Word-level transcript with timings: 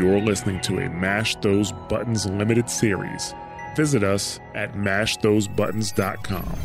you're 0.00 0.18
listening 0.18 0.58
to 0.62 0.78
a 0.78 0.88
Mash 0.88 1.36
Those 1.36 1.72
Buttons 1.90 2.24
limited 2.24 2.70
series. 2.70 3.34
Visit 3.76 4.02
us 4.02 4.40
at 4.54 4.72
mashthosebuttons.com. 4.72 6.58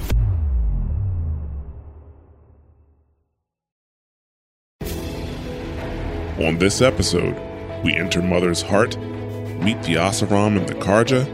On 6.45 6.57
this 6.59 6.81
episode, 6.81 7.35
we 7.83 7.93
enter 7.97 8.21
Mother's 8.21 8.61
heart, 8.61 8.97
meet 8.97 9.83
the 9.83 9.95
Oseram 9.95 10.57
and 10.57 10.67
the 10.69 10.75
Carja, 10.75 11.27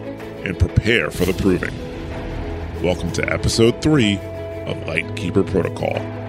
and 0.43 0.57
prepare 0.57 1.11
for 1.11 1.25
the 1.25 1.33
proving. 1.33 1.73
Welcome 2.83 3.11
to 3.11 3.31
episode 3.31 3.79
3 3.83 4.17
of 4.65 4.87
Lightkeeper 4.87 5.43
Protocol. 5.43 6.20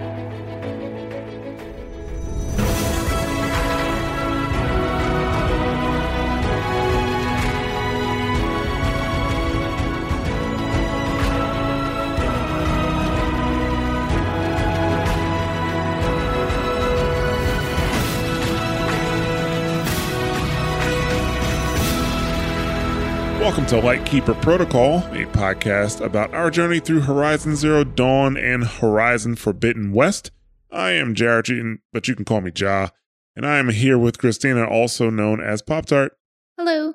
To 23.73 23.79
Lightkeeper 23.79 24.35
Protocol, 24.35 24.97
a 24.97 25.25
podcast 25.25 25.99
about 25.99 26.31
our 26.31 26.51
journey 26.51 26.79
through 26.79 27.01
Horizon 27.01 27.55
Zero 27.55 27.83
Dawn 27.83 28.37
and 28.37 28.63
Horizon 28.63 29.35
Forbidden 29.35 29.93
West. 29.93 30.29
I 30.69 30.91
am 30.91 31.15
Jared, 31.15 31.79
but 31.91 32.07
you 32.07 32.13
can 32.13 32.23
call 32.23 32.41
me 32.41 32.51
Ja, 32.55 32.89
and 33.35 33.47
I 33.47 33.57
am 33.57 33.69
here 33.69 33.97
with 33.97 34.19
Christina, 34.19 34.63
also 34.63 35.09
known 35.09 35.41
as 35.41 35.63
Pop 35.63 35.87
Tart. 35.87 36.15
Hello. 36.55 36.93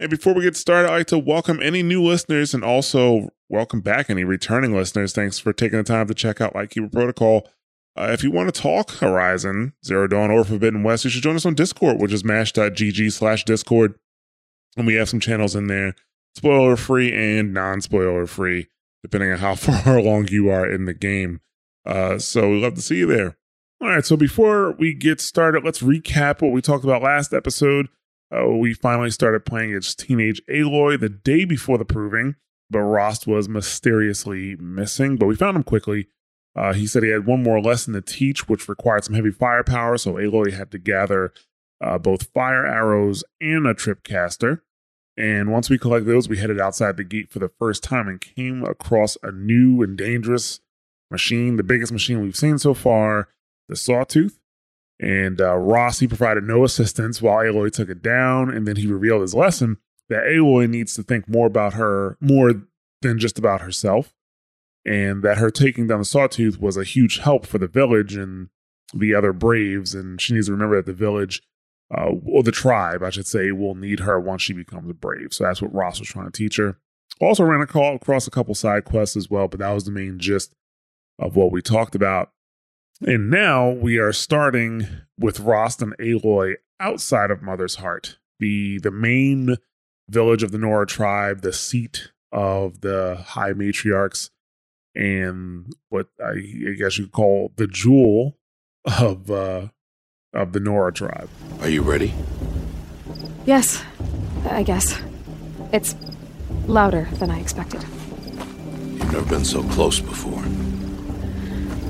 And 0.00 0.08
before 0.08 0.32
we 0.32 0.40
get 0.40 0.56
started, 0.56 0.88
I'd 0.88 0.96
like 0.96 1.06
to 1.08 1.18
welcome 1.18 1.60
any 1.60 1.82
new 1.82 2.02
listeners 2.02 2.54
and 2.54 2.64
also 2.64 3.28
welcome 3.50 3.82
back 3.82 4.08
any 4.08 4.24
returning 4.24 4.74
listeners. 4.74 5.12
Thanks 5.12 5.38
for 5.38 5.52
taking 5.52 5.76
the 5.76 5.84
time 5.84 6.06
to 6.06 6.14
check 6.14 6.40
out 6.40 6.54
Lightkeeper 6.54 6.88
Protocol. 6.88 7.46
Uh, 7.94 8.08
if 8.10 8.24
you 8.24 8.30
want 8.30 8.54
to 8.54 8.58
talk 8.58 8.90
Horizon, 8.90 9.74
Zero 9.84 10.06
Dawn, 10.06 10.30
or 10.30 10.44
Forbidden 10.44 10.82
West, 10.82 11.04
you 11.04 11.10
should 11.10 11.22
join 11.22 11.36
us 11.36 11.44
on 11.44 11.54
Discord, 11.54 12.00
which 12.00 12.14
is 12.14 12.24
mash.gg 12.24 13.12
slash 13.12 13.44
Discord. 13.44 13.96
And 14.76 14.86
we 14.86 14.94
have 14.94 15.08
some 15.08 15.20
channels 15.20 15.56
in 15.56 15.68
there, 15.68 15.94
spoiler 16.34 16.76
free 16.76 17.12
and 17.12 17.54
non 17.54 17.80
spoiler 17.80 18.26
free, 18.26 18.68
depending 19.02 19.32
on 19.32 19.38
how 19.38 19.54
far 19.56 19.96
along 19.96 20.28
you 20.28 20.50
are 20.50 20.70
in 20.70 20.84
the 20.84 20.94
game. 20.94 21.40
Uh, 21.84 22.18
so 22.18 22.50
we 22.50 22.60
love 22.60 22.74
to 22.74 22.82
see 22.82 22.98
you 22.98 23.06
there. 23.06 23.36
All 23.80 23.88
right, 23.88 24.04
so 24.04 24.16
before 24.16 24.72
we 24.72 24.94
get 24.94 25.20
started, 25.20 25.62
let's 25.62 25.82
recap 25.82 26.40
what 26.40 26.52
we 26.52 26.62
talked 26.62 26.84
about 26.84 27.02
last 27.02 27.34
episode. 27.34 27.88
Uh, 28.34 28.48
we 28.48 28.74
finally 28.74 29.10
started 29.10 29.44
playing 29.44 29.72
as 29.74 29.94
teenage 29.94 30.42
Aloy 30.50 30.98
the 30.98 31.08
day 31.08 31.44
before 31.44 31.78
the 31.78 31.84
proving, 31.84 32.36
but 32.70 32.80
Rost 32.80 33.26
was 33.26 33.48
mysteriously 33.48 34.56
missing, 34.56 35.16
but 35.16 35.26
we 35.26 35.36
found 35.36 35.56
him 35.56 35.62
quickly. 35.62 36.08
Uh, 36.56 36.72
he 36.72 36.86
said 36.86 37.02
he 37.02 37.10
had 37.10 37.26
one 37.26 37.42
more 37.42 37.60
lesson 37.60 37.92
to 37.92 38.00
teach, 38.00 38.48
which 38.48 38.68
required 38.68 39.04
some 39.04 39.14
heavy 39.14 39.30
firepower, 39.30 39.98
so 39.98 40.14
Aloy 40.14 40.52
had 40.52 40.70
to 40.70 40.78
gather 40.78 41.32
uh, 41.80 41.98
both 41.98 42.32
fire 42.32 42.66
arrows 42.66 43.22
and 43.40 43.66
a 43.66 43.74
trip 43.74 44.02
caster. 44.02 44.64
And 45.16 45.50
once 45.50 45.70
we 45.70 45.78
collected 45.78 46.10
those, 46.10 46.28
we 46.28 46.36
headed 46.36 46.60
outside 46.60 46.96
the 46.96 47.04
gate 47.04 47.30
for 47.30 47.38
the 47.38 47.50
first 47.58 47.82
time 47.82 48.06
and 48.06 48.20
came 48.20 48.62
across 48.64 49.16
a 49.22 49.32
new 49.32 49.82
and 49.82 49.96
dangerous 49.96 50.60
machine, 51.10 51.56
the 51.56 51.62
biggest 51.62 51.92
machine 51.92 52.20
we've 52.20 52.36
seen 52.36 52.58
so 52.58 52.74
far, 52.74 53.28
the 53.68 53.76
Sawtooth. 53.76 54.38
And 54.98 55.42
uh, 55.42 55.58
provided 56.08 56.44
no 56.44 56.64
assistance 56.64 57.20
while 57.20 57.44
Aloy 57.44 57.70
took 57.70 57.90
it 57.90 58.02
down. 58.02 58.50
And 58.50 58.66
then 58.66 58.76
he 58.76 58.86
revealed 58.86 59.22
his 59.22 59.34
lesson 59.34 59.76
that 60.08 60.24
Aloy 60.24 60.68
needs 60.68 60.94
to 60.94 61.02
think 61.02 61.28
more 61.28 61.46
about 61.46 61.74
her, 61.74 62.16
more 62.20 62.52
than 63.02 63.18
just 63.18 63.38
about 63.38 63.60
herself. 63.60 64.14
And 64.86 65.22
that 65.22 65.38
her 65.38 65.50
taking 65.50 65.86
down 65.86 65.98
the 65.98 66.04
Sawtooth 66.04 66.60
was 66.60 66.76
a 66.76 66.84
huge 66.84 67.18
help 67.18 67.44
for 67.44 67.58
the 67.58 67.66
village 67.66 68.16
and 68.16 68.48
the 68.94 69.14
other 69.14 69.32
Braves. 69.32 69.94
And 69.94 70.20
she 70.20 70.32
needs 70.32 70.46
to 70.46 70.52
remember 70.52 70.76
that 70.76 70.86
the 70.86 70.92
village 70.94 71.42
uh, 71.94 72.12
or 72.24 72.42
the 72.42 72.52
tribe, 72.52 73.02
I 73.02 73.10
should 73.10 73.26
say, 73.26 73.52
will 73.52 73.74
need 73.74 74.00
her 74.00 74.18
once 74.18 74.42
she 74.42 74.52
becomes 74.52 74.92
brave. 74.94 75.32
So 75.32 75.44
that's 75.44 75.62
what 75.62 75.74
Rost 75.74 76.00
was 76.00 76.08
trying 76.08 76.30
to 76.30 76.32
teach 76.32 76.56
her. 76.56 76.78
Also 77.20 77.44
ran 77.44 77.60
across 77.60 78.26
a 78.26 78.30
couple 78.30 78.54
side 78.54 78.84
quests 78.84 79.16
as 79.16 79.30
well, 79.30 79.48
but 79.48 79.60
that 79.60 79.72
was 79.72 79.84
the 79.84 79.90
main 79.90 80.18
gist 80.18 80.52
of 81.18 81.36
what 81.36 81.52
we 81.52 81.62
talked 81.62 81.94
about. 81.94 82.30
And 83.00 83.30
now 83.30 83.70
we 83.70 83.98
are 83.98 84.12
starting 84.12 84.86
with 85.18 85.40
Rost 85.40 85.82
and 85.82 85.96
Aloy 85.98 86.54
outside 86.80 87.30
of 87.30 87.42
Mother's 87.42 87.76
Heart, 87.76 88.18
the 88.38 88.78
the 88.78 88.90
main 88.90 89.56
village 90.08 90.42
of 90.42 90.50
the 90.50 90.58
Nora 90.58 90.86
tribe, 90.86 91.42
the 91.42 91.52
seat 91.52 92.10
of 92.32 92.80
the 92.80 93.22
High 93.28 93.52
Matriarchs, 93.52 94.30
and 94.94 95.72
what 95.88 96.08
I, 96.22 96.32
I 96.68 96.74
guess 96.76 96.98
you 96.98 97.04
could 97.04 97.12
call 97.12 97.52
the 97.56 97.66
jewel 97.66 98.38
of 98.98 99.30
uh, 99.30 99.68
of 100.36 100.52
the 100.52 100.60
Nora 100.60 100.92
tribe. 100.92 101.28
Are 101.60 101.68
you 101.68 101.82
ready? 101.82 102.14
Yes, 103.46 103.82
I 104.50 104.62
guess. 104.62 105.00
It's 105.72 105.94
louder 106.66 107.08
than 107.14 107.30
I 107.30 107.40
expected. 107.40 107.82
You've 107.82 109.12
never 109.12 109.26
been 109.28 109.44
so 109.44 109.62
close 109.62 110.00
before. 110.00 110.42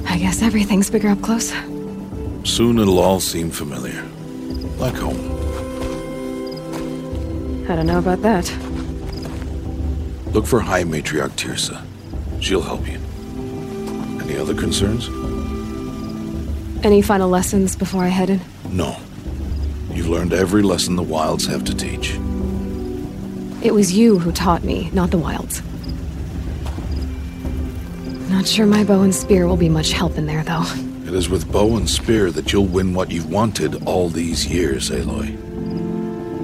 I 0.09 0.19
guess 0.19 0.43
everything's 0.43 0.89
bigger 0.91 1.09
up 1.09 1.21
close. 1.23 1.53
Soon 2.45 2.79
it'll 2.79 3.01
all 3.01 3.21
seem 3.21 3.51
familiar. 3.51 4.03
Like 4.79 4.95
home. 4.95 5.35
I 7.69 7.75
don't 7.75 7.87
know 7.87 7.99
about 7.99 8.23
that. 8.23 8.51
Look 10.33 10.47
for 10.47 10.61
High 10.61 10.85
Matriarch 10.85 11.31
Teersa. 11.31 11.83
She'll 12.41 12.63
help 12.63 12.87
you. 12.87 13.01
Any 14.23 14.37
other 14.37 14.55
concerns? 14.55 15.09
Any 16.83 17.03
final 17.03 17.29
lessons 17.29 17.75
before 17.75 18.05
I 18.05 18.09
head 18.09 18.31
in? 18.31 18.41
No. 18.71 18.97
You've 19.93 20.09
learned 20.09 20.33
every 20.33 20.63
lesson 20.63 20.97
the 20.97 21.03
Wilds 21.03 21.47
have 21.47 21.65
to 21.65 21.75
teach. 21.75 22.15
It 23.63 23.73
was 23.73 23.93
you 23.93 24.19
who 24.19 24.31
taught 24.31 24.63
me, 24.63 24.91
not 24.93 25.11
the 25.11 25.19
Wilds. 25.19 25.63
Not 28.31 28.47
sure 28.47 28.67
my 28.67 28.85
bow 28.85 29.03
and 29.03 29.15
spear 29.15 29.47
will 29.47 29.57
be 29.57 29.69
much 29.69 29.93
help 29.93 30.19
in 30.19 30.27
there, 30.27 30.45
though. 30.45 30.65
It 31.07 31.15
is 31.15 31.29
with 31.29 31.51
bow 31.51 31.77
and 31.77 31.89
spear 31.89 32.31
that 32.33 32.53
you'll 32.53 32.67
win 32.67 32.93
what 32.93 33.11
you've 33.11 33.31
wanted 33.31 33.87
all 33.87 34.09
these 34.09 34.47
years, 34.47 34.91
Aloy. 34.91 35.37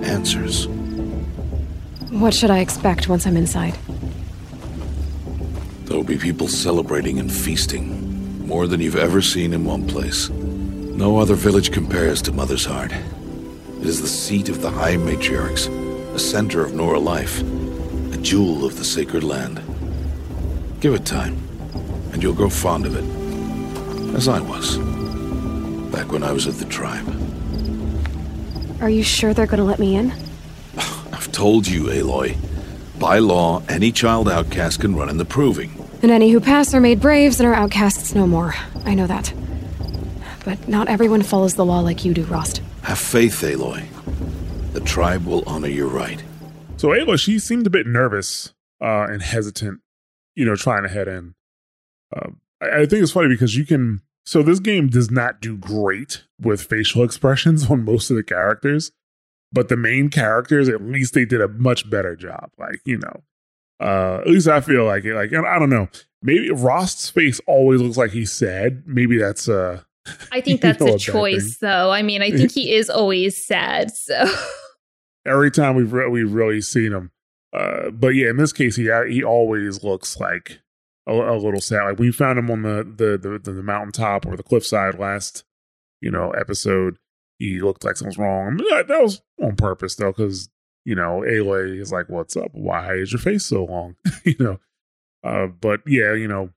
Answers. 0.05 0.67
What 2.11 2.33
should 2.33 2.51
I 2.51 2.59
expect 2.59 3.09
once 3.09 3.27
I'm 3.27 3.37
inside? 3.37 3.77
There'll 5.85 6.05
be 6.05 6.17
people 6.17 6.49
celebrating 6.49 7.19
and 7.19 7.31
feasting. 7.31 8.02
More 8.45 8.67
than 8.67 8.81
you've 8.81 8.97
ever 8.97 9.23
seen 9.23 9.53
in 9.53 9.65
one 9.65 9.87
place. 9.87 10.29
No 10.29 11.19
other 11.19 11.35
village 11.35 11.73
compares 11.73 12.21
to 12.23 12.33
Mother's 12.33 12.65
Heart. 12.65 12.93
It 12.93 13.87
is 13.87 14.01
the 14.01 14.09
seat 14.09 14.49
of 14.49 14.61
the 14.61 14.71
High 14.71 14.97
Matriarchs, 14.97 15.69
a 16.15 16.19
center 16.19 16.65
of 16.65 16.75
Nora 16.75 16.99
life, 16.99 17.41
a 18.13 18.17
jewel 18.19 18.65
of 18.65 18.77
the 18.77 18.85
sacred 18.85 19.25
land. 19.25 19.61
Give 20.81 20.95
it 20.95 21.07
time, 21.07 21.37
and 22.13 22.23
you'll 22.23 22.35
grow 22.35 22.51
fond 22.51 22.85
of 22.85 22.97
it. 22.97 24.15
As 24.17 24.29
I 24.29 24.41
was. 24.41 24.77
Back 25.93 26.13
when 26.13 26.23
I 26.23 26.33
was 26.33 26.47
at 26.47 26.55
the 26.55 26.65
tribe. 26.67 27.09
Are 28.83 28.91
you 28.91 29.03
sure 29.03 29.33
they're 29.33 29.47
gonna 29.47 29.65
let 29.65 29.79
me 29.79 29.97
in? 29.97 30.11
I've 31.13 31.31
told 31.33 31.67
you, 31.67 31.85
Aloy. 31.85 32.37
By 32.99 33.19
law, 33.19 33.63
any 33.69 33.93
child 33.93 34.29
outcast 34.29 34.81
can 34.81 34.95
run 34.95 35.09
in 35.09 35.17
the 35.17 35.25
proving. 35.25 35.82
And 36.03 36.11
any 36.11 36.31
who 36.31 36.41
pass 36.41 36.75
are 36.75 36.81
made 36.81 37.01
braves 37.01 37.39
and 37.39 37.49
are 37.49 37.55
outcasts 37.55 38.13
no 38.13 38.27
more. 38.27 38.55
I 38.85 38.95
know 38.95 39.07
that. 39.07 39.33
But 40.45 40.67
not 40.69 40.89
everyone 40.89 41.23
follows 41.23 41.55
the 41.55 41.65
law 41.65 41.79
like 41.79 42.05
you 42.05 42.13
do, 42.13 42.25
Rost. 42.25 42.61
Have 42.83 42.99
faith, 42.99 43.41
Aloy. 43.43 43.87
The 44.73 44.81
tribe 44.81 45.25
will 45.25 45.45
honor 45.47 45.69
your 45.69 45.87
right. 45.87 46.23
So 46.77 46.89
Aloy, 46.89 47.21
she 47.21 47.39
seemed 47.39 47.69
a 47.69 47.71
bit 47.71 47.87
nervous 47.87 48.53
uh, 48.81 49.07
and 49.09 49.23
hesitant, 49.23 49.81
you 50.35 50.45
know, 50.45 50.57
trying 50.57 50.83
to 50.83 50.89
head 50.89 51.07
in. 51.07 51.35
Uh, 52.15 52.31
I, 52.61 52.81
I 52.81 52.87
think 52.87 53.03
it's 53.03 53.13
funny 53.13 53.29
because 53.29 53.57
you 53.57 53.65
can. 53.65 54.01
So 54.25 54.43
this 54.43 54.59
game 54.59 54.89
does 54.89 55.11
not 55.11 55.41
do 55.41 55.57
great 55.57 56.25
with 56.41 56.63
facial 56.63 57.05
expressions 57.05 57.67
on 57.71 57.85
most 57.85 58.11
of 58.11 58.17
the 58.17 58.25
characters, 58.25 58.91
but 59.53 59.69
the 59.69 59.77
main 59.77 60.09
characters, 60.09 60.69
at 60.69 60.83
least 60.83 61.15
they 61.15 61.25
did 61.25 61.41
a 61.41 61.49
much 61.49 61.89
better 61.89 62.17
job. 62.17 62.51
Like, 62.59 62.81
you 62.85 62.99
know, 62.99 63.23
uh, 63.83 64.21
at 64.21 64.29
least 64.29 64.49
I 64.49 64.61
feel 64.61 64.85
like 64.85 65.05
it. 65.05 65.15
Like 65.15 65.33
I 65.33 65.59
don't 65.59 65.71
know. 65.71 65.89
Maybe 66.23 66.51
Rost's 66.51 67.11
face 67.11 67.41
always 67.47 67.81
looks 67.81 67.97
like 67.97 68.13
he's 68.13 68.33
sad. 68.33 68.85
Maybe 68.87 69.19
that's 69.19 69.49
uh 69.49 69.83
I 70.31 70.41
think 70.45 70.61
that's 70.61 70.83
a 70.83 70.99
choice 70.99 71.59
though. 71.59 71.91
I 71.91 72.03
mean, 72.03 72.23
I 72.23 72.31
think 72.37 72.53
he 72.53 72.75
is 72.75 72.89
always 72.89 73.45
sad. 73.45 73.91
So 73.95 74.25
every 75.27 75.51
time 75.51 75.75
we've 75.75 75.93
re- 75.93 76.09
we've 76.09 76.33
really 76.33 76.61
seen 76.61 76.93
him. 76.93 77.11
Uh, 77.53 77.91
but 77.91 78.09
yeah, 78.09 78.31
in 78.31 78.37
this 78.37 78.53
case, 78.53 78.77
he 78.77 78.91
he 79.11 79.23
always 79.23 79.83
looks 79.85 80.19
like 80.19 80.61
a, 81.07 81.13
a 81.13 81.37
little 81.37 81.61
sad. 81.61 81.85
Like 81.85 81.99
we 81.99 82.13
found 82.13 82.39
him 82.39 82.51
on 82.51 82.63
the 82.63 82.85
the 82.85 83.19
the, 83.19 83.39
the 83.39 83.63
mountaintop 83.63 84.27
or 84.27 84.37
the 84.37 84.43
cliffside 84.43 84.99
last, 84.99 85.45
you 86.01 86.11
know, 86.11 86.31
episode. 86.31 86.97
he 87.39 87.61
looked 87.61 87.85
like 87.85 87.97
something 87.97 88.09
was 88.11 88.19
wrong. 88.19 88.57
that, 88.71 88.87
that 88.89 89.03
was 89.03 89.21
on 89.43 89.57
purpose 89.57 89.97
though, 89.97 90.13
because 90.13 90.49
you 90.85 90.95
know 90.95 91.23
Aloy 91.27 91.81
is 91.81 91.93
like, 91.93 92.09
"What's 92.09 92.37
up? 92.37 92.51
Why 92.53 92.95
is 92.95 93.13
your 93.13 93.21
face 93.21 93.45
so 93.45 93.65
long?" 93.65 93.97
you 94.25 94.37
know. 94.39 94.61
Uh, 95.25 95.47
but 95.47 95.81
yeah, 95.87 96.15
you 96.15 96.27
know, 96.27 96.51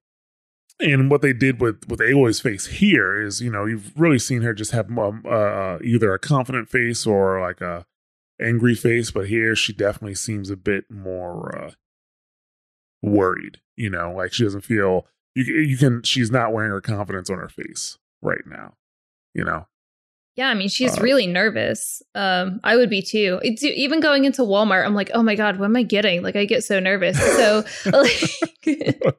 and 0.79 1.09
what 1.09 1.21
they 1.21 1.33
did 1.33 1.61
with 1.61 1.87
with 1.87 1.99
Aloy's 1.99 2.39
face 2.39 2.65
here 2.65 3.21
is, 3.21 3.41
you 3.41 3.51
know, 3.51 3.65
you've 3.65 3.93
really 3.95 4.19
seen 4.19 4.41
her 4.41 4.53
just 4.53 4.71
have 4.71 4.89
um, 4.97 5.23
uh, 5.29 5.77
either 5.83 6.13
a 6.13 6.19
confident 6.19 6.69
face 6.69 7.05
or 7.05 7.39
like 7.39 7.61
a 7.61 7.85
angry 8.41 8.75
face, 8.75 9.11
but 9.11 9.27
here 9.27 9.55
she 9.55 9.73
definitely 9.73 10.15
seems 10.15 10.49
a 10.49 10.57
bit 10.57 10.85
more 10.89 11.57
uh, 11.57 11.71
worried. 13.01 13.59
You 13.77 13.89
know, 13.89 14.13
like 14.15 14.33
she 14.33 14.43
doesn't 14.43 14.65
feel 14.65 15.05
you. 15.33 15.43
You 15.43 15.77
can. 15.77 16.01
She's 16.03 16.31
not 16.31 16.53
wearing 16.53 16.71
her 16.71 16.81
confidence 16.81 17.29
on 17.29 17.37
her 17.37 17.49
face 17.49 17.97
right 18.21 18.45
now. 18.45 18.75
You 19.33 19.45
know. 19.45 19.67
Yeah, 20.35 20.49
I 20.49 20.53
mean, 20.53 20.67
she's 20.67 20.97
uh, 20.97 21.01
really 21.01 21.27
nervous. 21.27 22.01
Um, 22.13 22.59
I 22.63 22.75
would 22.75 22.89
be 22.89 23.01
too. 23.01 23.39
It's 23.41 23.63
even 23.63 24.01
going 24.01 24.25
into 24.25 24.41
Walmart. 24.41 24.85
I'm 24.85 24.93
like, 24.95 25.09
oh 25.13 25.23
my 25.23 25.35
god, 25.35 25.57
what 25.57 25.65
am 25.65 25.75
I 25.75 25.83
getting? 25.83 26.23
Like, 26.23 26.35
I 26.35 26.45
get 26.45 26.63
so 26.63 26.79
nervous. 26.79 27.17
So, 27.17 27.63
like, 27.91 28.29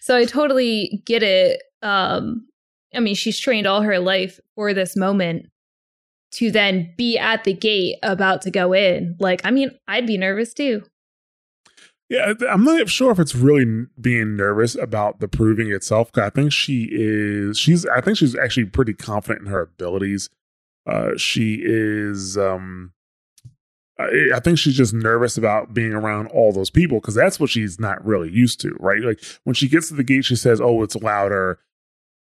so 0.00 0.16
I 0.16 0.24
totally 0.24 1.02
get 1.06 1.22
it. 1.22 1.62
Um, 1.82 2.46
I 2.94 3.00
mean, 3.00 3.14
she's 3.14 3.38
trained 3.38 3.66
all 3.66 3.82
her 3.82 4.00
life 4.00 4.40
for 4.56 4.74
this 4.74 4.96
moment 4.96 5.46
to 6.32 6.50
then 6.50 6.92
be 6.96 7.16
at 7.16 7.44
the 7.44 7.54
gate 7.54 7.96
about 8.02 8.42
to 8.42 8.50
go 8.50 8.72
in. 8.72 9.16
Like, 9.20 9.40
I 9.44 9.50
mean, 9.50 9.70
I'd 9.86 10.06
be 10.06 10.18
nervous 10.18 10.52
too. 10.52 10.82
Yeah, 12.08 12.32
I'm 12.48 12.64
not 12.64 12.88
sure 12.88 13.10
if 13.10 13.18
it's 13.18 13.34
really 13.34 13.86
being 14.00 14.34
nervous 14.34 14.74
about 14.74 15.20
the 15.20 15.28
proving 15.28 15.70
itself. 15.70 16.10
I 16.16 16.30
think 16.30 16.52
she 16.52 16.88
is. 16.90 17.58
She's. 17.58 17.84
I 17.86 18.00
think 18.00 18.16
she's 18.16 18.34
actually 18.34 18.66
pretty 18.66 18.94
confident 18.94 19.46
in 19.46 19.52
her 19.52 19.60
abilities. 19.60 20.30
Uh, 20.86 21.16
she 21.18 21.60
is. 21.62 22.38
Um, 22.38 22.92
I, 23.98 24.30
I 24.34 24.40
think 24.40 24.58
she's 24.58 24.76
just 24.76 24.94
nervous 24.94 25.36
about 25.36 25.74
being 25.74 25.92
around 25.92 26.28
all 26.28 26.50
those 26.50 26.70
people 26.70 26.98
because 26.98 27.14
that's 27.14 27.38
what 27.38 27.50
she's 27.50 27.78
not 27.78 28.02
really 28.04 28.30
used 28.30 28.60
to, 28.62 28.74
right? 28.80 29.02
Like 29.02 29.22
when 29.44 29.54
she 29.54 29.68
gets 29.68 29.88
to 29.88 29.94
the 29.94 30.04
gate, 30.04 30.24
she 30.24 30.36
says, 30.36 30.62
"Oh, 30.62 30.82
it's 30.82 30.96
louder 30.96 31.58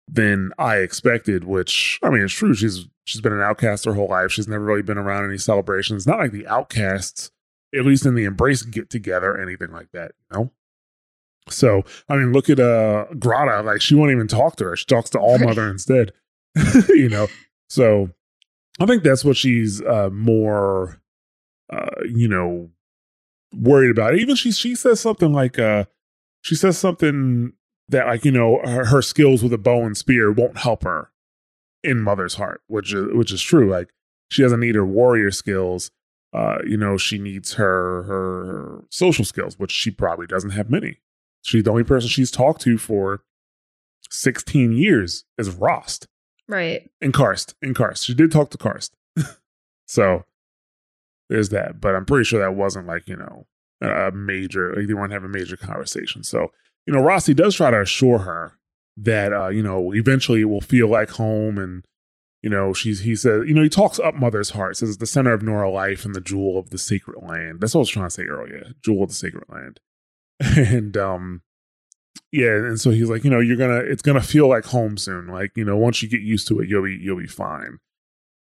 than 0.08 0.52
I 0.58 0.78
expected," 0.78 1.44
which 1.44 2.00
I 2.02 2.10
mean, 2.10 2.24
it's 2.24 2.34
true. 2.34 2.56
She's 2.56 2.88
she's 3.04 3.22
been 3.22 3.34
an 3.34 3.42
outcast 3.42 3.86
her 3.86 3.94
whole 3.94 4.10
life. 4.10 4.32
She's 4.32 4.48
never 4.48 4.64
really 4.64 4.82
been 4.82 4.98
around 4.98 5.26
any 5.26 5.38
celebrations. 5.38 6.08
Not 6.08 6.18
like 6.18 6.32
the 6.32 6.48
outcasts 6.48 7.30
at 7.74 7.86
least 7.86 8.06
in 8.06 8.16
the 8.16 8.26
embrace 8.26 8.62
get 8.64 8.90
together, 8.90 9.40
anything 9.40 9.72
like 9.72 9.92
that, 9.94 10.12
you 10.20 10.38
know? 10.38 10.52
So, 11.50 11.84
I 12.10 12.16
mean, 12.16 12.34
look 12.34 12.50
at 12.50 12.60
uh 12.60 13.06
Grata, 13.20 13.62
like 13.62 13.82
she 13.82 13.96
won't 13.96 14.12
even 14.12 14.28
talk 14.28 14.56
to 14.58 14.66
her. 14.66 14.76
She 14.76 14.86
talks 14.86 15.10
to 15.12 15.20
All 15.20 15.38
Mother 15.38 15.70
instead. 15.70 16.12
you 16.90 17.10
know. 17.10 17.28
So 17.70 18.10
I 18.80 18.86
think 18.86 19.04
that's 19.04 19.24
what 19.24 19.38
she's 19.38 19.82
uh 19.82 20.10
more 20.12 21.02
uh, 21.72 21.90
you 22.08 22.28
know, 22.28 22.70
worried 23.54 23.92
about. 23.92 24.16
Even 24.16 24.36
she 24.36 24.52
she 24.52 24.76
says 24.76 25.00
something 25.00 25.32
like 25.32 25.58
uh 25.60 25.86
she 26.42 26.56
says 26.56 26.78
something 26.78 27.54
that 27.90 28.08
like, 28.08 28.26
you 28.26 28.32
know, 28.32 28.60
her, 28.64 28.86
her 28.86 29.02
skills 29.02 29.44
with 29.44 29.54
a 29.54 29.58
bow 29.58 29.86
and 29.86 29.98
spear 29.98 30.32
won't 30.32 30.58
help 30.58 30.84
her 30.84 31.12
in 31.84 32.02
Mother's 32.02 32.36
heart, 32.36 32.62
which 32.68 32.94
is 32.94 33.08
which 33.14 33.32
is 33.32 33.42
true. 33.42 33.70
Like 33.70 33.90
she 34.30 34.42
doesn't 34.42 34.60
need 34.60 34.76
her 34.76 34.86
warrior 34.86 35.32
skills 35.32 35.92
uh, 36.36 36.58
you 36.68 36.76
know, 36.76 36.98
she 36.98 37.18
needs 37.18 37.54
her, 37.54 38.04
her, 38.04 38.46
her 38.46 38.84
social 38.90 39.24
skills, 39.24 39.58
which 39.58 39.72
she 39.72 39.90
probably 39.90 40.28
doesn't 40.28 40.50
have 40.50 40.70
many. 40.70 40.98
She's 41.44 41.64
the 41.64 41.72
only 41.72 41.84
person 41.84 42.10
she's 42.10 42.32
talked 42.32 42.62
to 42.62 42.78
for 42.78 43.22
16 44.10 44.74
years 44.74 45.24
is 45.38 45.50
Rost. 45.52 46.08
Right. 46.48 46.90
And 47.02 47.14
Karst. 47.14 47.54
And 47.62 47.74
Karst. 47.74 48.04
She 48.04 48.14
did 48.14 48.32
talk 48.32 48.50
to 48.50 48.58
Karst. 48.58 48.92
so 49.88 50.26
there's 51.30 51.50
that. 51.50 51.80
But 51.80 51.96
I'm 51.96 52.06
pretty 52.06 52.26
sure 52.26 52.40
that 52.40 52.56
wasn't 52.56 52.88
like, 52.88 53.08
you 53.08 53.16
know, 53.16 53.46
a 53.82 54.12
major, 54.12 54.76
like 54.76 54.88
they 54.88 54.94
weren't 54.94 55.14
having 55.14 55.30
a 55.30 55.38
major 55.38 55.56
conversation. 55.56 56.24
So, 56.24 56.52
you 56.86 56.94
know, 56.94 57.02
Rossi 57.02 57.34
does 57.34 57.56
try 57.56 57.72
to 57.72 57.82
assure 57.82 58.20
her 58.20 58.58
that, 58.98 59.32
uh, 59.32 59.50
you 59.50 59.64
know, 59.64 59.94
eventually 59.94 60.42
it 60.42 60.46
will 60.46 60.62
feel 60.62 60.88
like 60.90 61.12
home 61.12 61.58
and 61.58 61.86
you 62.46 62.52
know, 62.52 62.74
she's 62.74 63.00
he 63.00 63.16
says, 63.16 63.42
you 63.48 63.56
know, 63.56 63.64
he 63.64 63.70
talks 63.70 63.98
up 63.98 64.14
Mother's 64.14 64.52
heart, 64.52 64.78
says 64.78 64.90
it's 64.90 65.00
the 65.00 65.08
center 65.08 65.34
of 65.34 65.42
Nora 65.42 65.68
life 65.68 66.06
and 66.06 66.14
the 66.14 66.22
jewel 66.22 66.60
of 66.60 66.70
the 66.70 66.78
sacred 66.78 67.20
land. 67.20 67.60
That's 67.60 67.74
what 67.74 67.80
I 67.80 67.82
was 67.82 67.90
trying 67.90 68.06
to 68.06 68.12
say 68.12 68.26
earlier, 68.26 68.68
jewel 68.84 69.02
of 69.02 69.10
the 69.10 69.16
sacred 69.16 69.46
land. 69.50 69.80
and 70.40 70.96
um 70.96 71.42
yeah, 72.32 72.52
and 72.52 72.80
so 72.80 72.92
he's 72.92 73.10
like, 73.10 73.24
you 73.24 73.32
know, 73.32 73.40
you're 73.40 73.58
gonna 73.58 73.80
it's 73.80 74.04
gonna 74.04 74.22
feel 74.22 74.48
like 74.48 74.66
home 74.66 74.96
soon. 74.96 75.26
Like, 75.26 75.54
you 75.56 75.66
know, 75.66 75.76
once 75.76 76.04
you 76.04 76.08
get 76.08 76.22
used 76.22 76.48
to 76.50 76.60
it, 76.60 76.70
you'll 76.70 76.84
be 76.84 77.00
you'll 77.02 77.18
be 77.18 77.26
fine. 77.26 77.80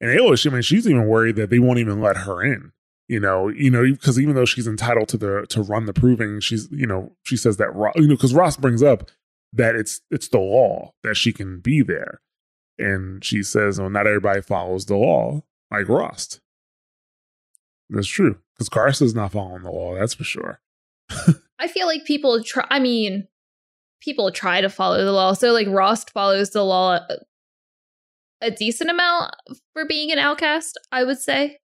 And 0.03 0.11
Ailish, 0.11 0.47
I 0.47 0.53
mean, 0.53 0.61
she's 0.61 0.87
even 0.87 1.07
worried 1.07 1.37
that 1.37 1.49
they 1.49 1.59
won't 1.59 1.79
even 1.79 2.03
let 2.03 2.19
her 2.19 2.43
in. 2.43 2.73
You 3.09 3.21
know, 3.21 3.49
you 3.49 3.71
know, 3.71 3.91
because 3.91 4.21
even 4.21 4.35
though 4.35 4.45
she's 4.45 4.67
entitled 4.67 5.09
to 5.09 5.17
the 5.17 5.47
to 5.49 5.63
run 5.63 5.87
the 5.87 5.95
proving, 5.95 6.41
she's 6.41 6.69
you 6.71 6.87
know, 6.87 7.17
she 7.23 7.39
says 7.39 7.57
that 7.57 7.69
you 7.97 8.07
know, 8.07 8.17
because 8.17 8.35
Rost 8.35 8.61
brings 8.61 8.83
up 8.83 9.11
that 9.55 9.75
it's 9.75 10.03
it's 10.11 10.29
the 10.29 10.41
law 10.41 10.93
that 11.03 11.17
she 11.17 11.33
can 11.33 11.61
be 11.61 11.81
there. 11.81 12.21
And 12.79 13.25
she 13.25 13.43
says, 13.43 13.81
well, 13.81 13.91
not 13.91 14.07
everybody 14.07 14.41
follows 14.41 14.87
the 14.87 14.97
law, 14.97 15.43
like 15.71 15.89
Rost. 15.89 16.41
That's 17.89 18.09
true. 18.09 18.39
Because 18.55 18.69
Carson's 18.69 19.15
not 19.15 19.33
following 19.33 19.63
the 19.63 19.71
law, 19.71 19.95
that's 19.95 20.15
for 20.15 20.25
sure. 20.25 20.61
I 21.59 21.69
feel 21.69 21.87
like 21.87 22.05
people 22.05 22.43
try, 22.43 22.67
I 22.71 22.79
mean, 22.79 23.29
people 24.01 24.31
try 24.31 24.61
to 24.61 24.69
follow 24.69 25.05
the 25.05 25.13
law. 25.13 25.33
So, 25.33 25.53
like, 25.53 25.69
Rost 25.69 26.11
follows 26.11 26.51
the 26.51 26.65
law 26.65 26.95
a, 26.97 27.19
a 28.41 28.51
decent 28.51 28.91
amount 28.91 29.35
for 29.73 29.85
being 29.87 30.13
an 30.13 30.19
outcast, 30.19 30.79
I 30.93 31.05
would 31.05 31.19
say. 31.19 31.59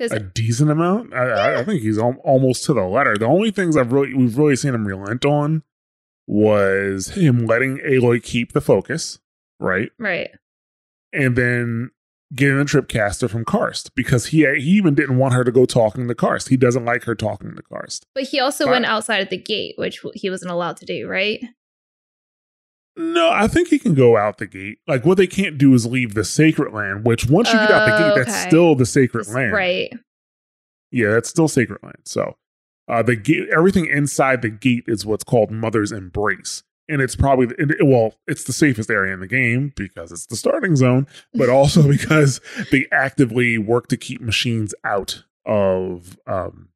A 0.00 0.18
decent 0.18 0.70
amount? 0.70 1.14
I, 1.14 1.52
yeah. 1.52 1.60
I, 1.60 1.64
think 1.64 1.82
he's 1.82 1.98
al- 1.98 2.20
almost 2.24 2.64
to 2.64 2.74
the 2.74 2.82
letter. 2.82 3.16
The 3.16 3.26
only 3.26 3.52
things 3.52 3.76
I've 3.76 3.92
really, 3.92 4.12
we've 4.12 4.36
really 4.36 4.56
seen 4.56 4.74
him 4.74 4.84
relent 4.84 5.24
on 5.24 5.62
was 6.26 7.10
him 7.10 7.46
letting 7.46 7.78
Aloy 7.78 8.20
keep 8.20 8.52
the 8.52 8.60
focus 8.60 9.20
right? 9.62 9.90
Right. 9.98 10.30
And 11.12 11.36
then 11.36 11.90
getting 12.34 12.60
a 12.60 12.64
tripcaster 12.64 13.28
from 13.28 13.44
Karst 13.44 13.94
because 13.94 14.26
he 14.26 14.46
he 14.58 14.70
even 14.70 14.94
didn't 14.94 15.18
want 15.18 15.34
her 15.34 15.44
to 15.44 15.52
go 15.52 15.66
talking 15.66 16.08
to 16.08 16.14
Karst. 16.14 16.48
He 16.48 16.56
doesn't 16.56 16.84
like 16.84 17.04
her 17.04 17.14
talking 17.14 17.54
to 17.54 17.62
Karst. 17.62 18.06
But 18.14 18.24
he 18.24 18.40
also 18.40 18.64
but, 18.64 18.72
went 18.72 18.86
outside 18.86 19.22
of 19.22 19.28
the 19.28 19.36
gate, 19.36 19.74
which 19.76 20.02
he 20.14 20.30
wasn't 20.30 20.50
allowed 20.50 20.76
to 20.78 20.86
do, 20.86 21.06
right? 21.06 21.42
No, 22.96 23.30
I 23.30 23.48
think 23.48 23.68
he 23.68 23.78
can 23.78 23.94
go 23.94 24.16
out 24.16 24.38
the 24.38 24.46
gate. 24.46 24.78
Like 24.86 25.06
what 25.06 25.16
they 25.16 25.26
can't 25.26 25.56
do 25.56 25.72
is 25.72 25.86
leave 25.86 26.14
the 26.14 26.24
sacred 26.24 26.72
land, 26.74 27.06
which 27.06 27.26
once 27.26 27.48
you 27.52 27.58
get 27.58 27.70
out 27.70 27.86
the 27.86 27.98
gate, 27.98 28.24
that's 28.24 28.42
still 28.42 28.74
the 28.74 28.86
sacred 28.86 29.28
land. 29.28 29.52
Right. 29.52 29.92
Yeah, 30.90 31.10
that's 31.10 31.30
still 31.30 31.48
sacred 31.48 31.82
land. 31.82 32.00
So 32.04 32.36
uh 32.88 33.02
the 33.02 33.16
gate 33.16 33.48
everything 33.54 33.86
inside 33.86 34.42
the 34.42 34.50
gate 34.50 34.84
is 34.86 35.06
what's 35.06 35.24
called 35.24 35.50
Mother's 35.50 35.92
Embrace 35.92 36.64
and 36.92 37.00
it's 37.00 37.16
probably 37.16 37.48
well 37.82 38.14
it's 38.26 38.44
the 38.44 38.52
safest 38.52 38.90
area 38.90 39.14
in 39.14 39.20
the 39.20 39.26
game 39.26 39.72
because 39.76 40.12
it's 40.12 40.26
the 40.26 40.36
starting 40.36 40.76
zone 40.76 41.06
but 41.34 41.48
also 41.48 41.88
because 41.88 42.40
they 42.70 42.86
actively 42.92 43.58
work 43.58 43.88
to 43.88 43.96
keep 43.96 44.20
machines 44.20 44.74
out 44.84 45.24
of 45.46 46.18
um 46.26 46.68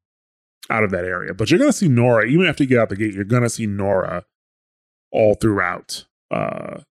out 0.69 0.83
of 0.83 0.91
that 0.91 1.05
area. 1.05 1.33
But 1.33 1.49
you're 1.49 1.59
going 1.59 1.71
to 1.71 1.77
see 1.77 1.87
nora 1.87 2.25
even 2.25 2.45
after 2.45 2.63
you 2.63 2.69
get 2.69 2.79
out 2.79 2.89
the 2.89 2.97
gate 2.97 3.13
you're 3.13 3.23
going 3.23 3.43
to 3.43 3.49
see 3.49 3.67
nora 3.67 4.25
all 5.11 5.35
throughout 5.35 6.05
uh 6.31 6.81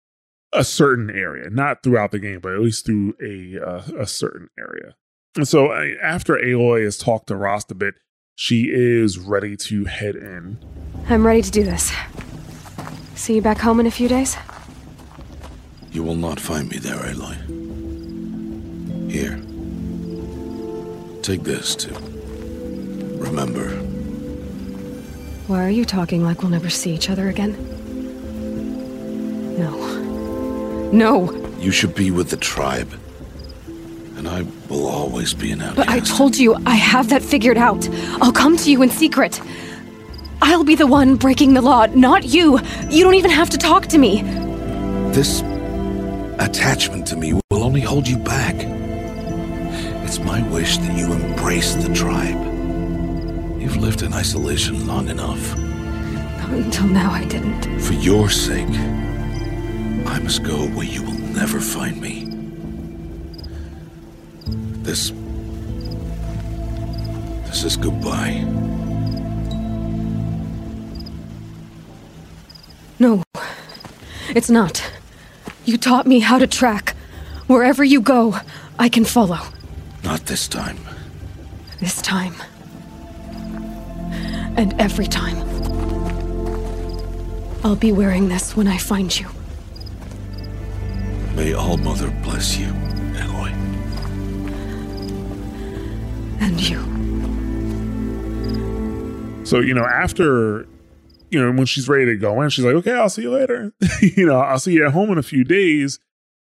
a 0.52 0.64
certain 0.64 1.10
area. 1.10 1.50
Not 1.50 1.82
throughout 1.82 2.12
the 2.12 2.18
game 2.18 2.40
but 2.40 2.54
at 2.54 2.60
least 2.60 2.86
through 2.86 3.14
a 3.20 3.60
uh, 3.62 3.82
a 3.98 4.06
certain 4.06 4.48
area. 4.58 4.94
And 5.36 5.46
so 5.46 5.72
uh, 5.72 5.84
after 6.02 6.34
aloy 6.36 6.84
has 6.84 6.96
talked 6.96 7.26
to 7.26 7.36
rost 7.36 7.70
a 7.70 7.74
bit 7.74 7.96
she 8.38 8.70
is 8.70 9.18
ready 9.18 9.56
to 9.56 9.86
head 9.86 10.14
in. 10.14 10.58
I'm 11.08 11.26
ready 11.26 11.42
to 11.42 11.50
do 11.50 11.64
this 11.64 11.90
See 13.16 13.34
you 13.34 13.42
back 13.42 13.58
home 13.58 13.80
in 13.80 13.86
a 13.86 13.90
few 13.90 14.08
days? 14.08 14.36
You 15.90 16.02
will 16.04 16.14
not 16.14 16.38
find 16.38 16.70
me 16.70 16.76
there, 16.78 16.98
Aloy. 16.98 17.34
Here. 19.10 19.40
Take 21.22 21.42
this, 21.42 21.74
too. 21.74 21.94
Remember. 23.18 23.70
Why 25.48 25.64
are 25.64 25.70
you 25.70 25.86
talking 25.86 26.22
like 26.22 26.42
we'll 26.42 26.50
never 26.50 26.68
see 26.68 26.92
each 26.94 27.08
other 27.08 27.28
again? 27.28 27.56
No. 29.58 30.90
No! 30.92 31.32
You 31.58 31.70
should 31.72 31.94
be 31.94 32.10
with 32.10 32.28
the 32.28 32.36
tribe. 32.36 32.92
And 34.16 34.28
I 34.28 34.44
will 34.68 34.86
always 34.86 35.32
be 35.32 35.52
an 35.52 35.62
outcast. 35.62 35.76
But 35.76 35.88
I 35.88 36.00
told 36.00 36.36
you, 36.36 36.54
I 36.66 36.74
have 36.74 37.08
that 37.08 37.22
figured 37.22 37.56
out. 37.56 37.88
I'll 38.20 38.32
come 38.32 38.58
to 38.58 38.70
you 38.70 38.82
in 38.82 38.90
secret. 38.90 39.40
I'll 40.42 40.64
be 40.64 40.74
the 40.74 40.86
one 40.86 41.16
breaking 41.16 41.54
the 41.54 41.62
law, 41.62 41.86
not 41.86 42.24
you. 42.24 42.60
You 42.90 43.04
don't 43.04 43.14
even 43.14 43.30
have 43.30 43.50
to 43.50 43.58
talk 43.58 43.86
to 43.88 43.98
me. 43.98 44.22
This 45.12 45.40
attachment 46.38 47.06
to 47.08 47.16
me 47.16 47.32
will 47.32 47.64
only 47.64 47.80
hold 47.80 48.06
you 48.06 48.18
back. 48.18 48.54
It's 50.04 50.18
my 50.18 50.42
wish 50.50 50.78
that 50.78 50.96
you 50.96 51.12
embrace 51.12 51.74
the 51.74 51.92
tribe. 51.94 52.38
You've 53.60 53.76
lived 53.78 54.02
in 54.02 54.12
isolation 54.12 54.86
long 54.86 55.08
enough. 55.08 55.56
Not 55.58 56.50
Until 56.50 56.86
now, 56.86 57.10
I 57.10 57.24
didn't. 57.24 57.80
For 57.80 57.94
your 57.94 58.30
sake, 58.30 58.68
I 60.06 60.20
must 60.20 60.42
go 60.42 60.66
where 60.68 60.86
you 60.86 61.02
will 61.02 61.18
never 61.34 61.60
find 61.60 62.00
me. 62.00 62.24
This. 64.82 65.12
This 67.46 67.64
is 67.64 67.76
goodbye. 67.76 68.44
No, 72.98 73.22
it's 74.30 74.48
not. 74.50 74.82
You 75.64 75.76
taught 75.76 76.06
me 76.06 76.20
how 76.20 76.38
to 76.38 76.46
track. 76.46 76.94
Wherever 77.46 77.84
you 77.84 78.00
go, 78.00 78.36
I 78.78 78.88
can 78.88 79.04
follow. 79.04 79.40
Not 80.02 80.26
this 80.26 80.48
time. 80.48 80.78
This 81.80 82.00
time. 82.00 82.34
And 84.56 84.80
every 84.80 85.06
time. 85.06 85.36
I'll 87.64 87.76
be 87.76 87.92
wearing 87.92 88.28
this 88.28 88.56
when 88.56 88.68
I 88.68 88.78
find 88.78 89.18
you. 89.18 89.26
May 91.34 91.52
All 91.52 91.76
Mother 91.76 92.10
bless 92.22 92.56
you, 92.56 92.68
Aloy. 92.68 93.52
And 96.40 96.60
you. 96.60 96.80
So, 99.44 99.60
you 99.60 99.74
know, 99.74 99.84
after, 99.84 100.66
you 101.30 101.40
know, 101.40 101.52
when 101.52 101.66
she's 101.66 101.88
ready 101.88 102.06
to 102.06 102.16
go 102.16 102.40
in, 102.42 102.50
she's 102.50 102.64
like, 102.64 102.74
okay, 102.76 102.92
I'll 102.92 103.08
see 103.08 103.22
you 103.22 103.32
later. 103.32 103.72
you 104.00 104.26
know, 104.26 104.40
I'll 104.40 104.58
see 104.58 104.72
you 104.72 104.86
at 104.86 104.92
home 104.92 105.10
in 105.10 105.18
a 105.18 105.22
few 105.22 105.44
days. 105.44 105.98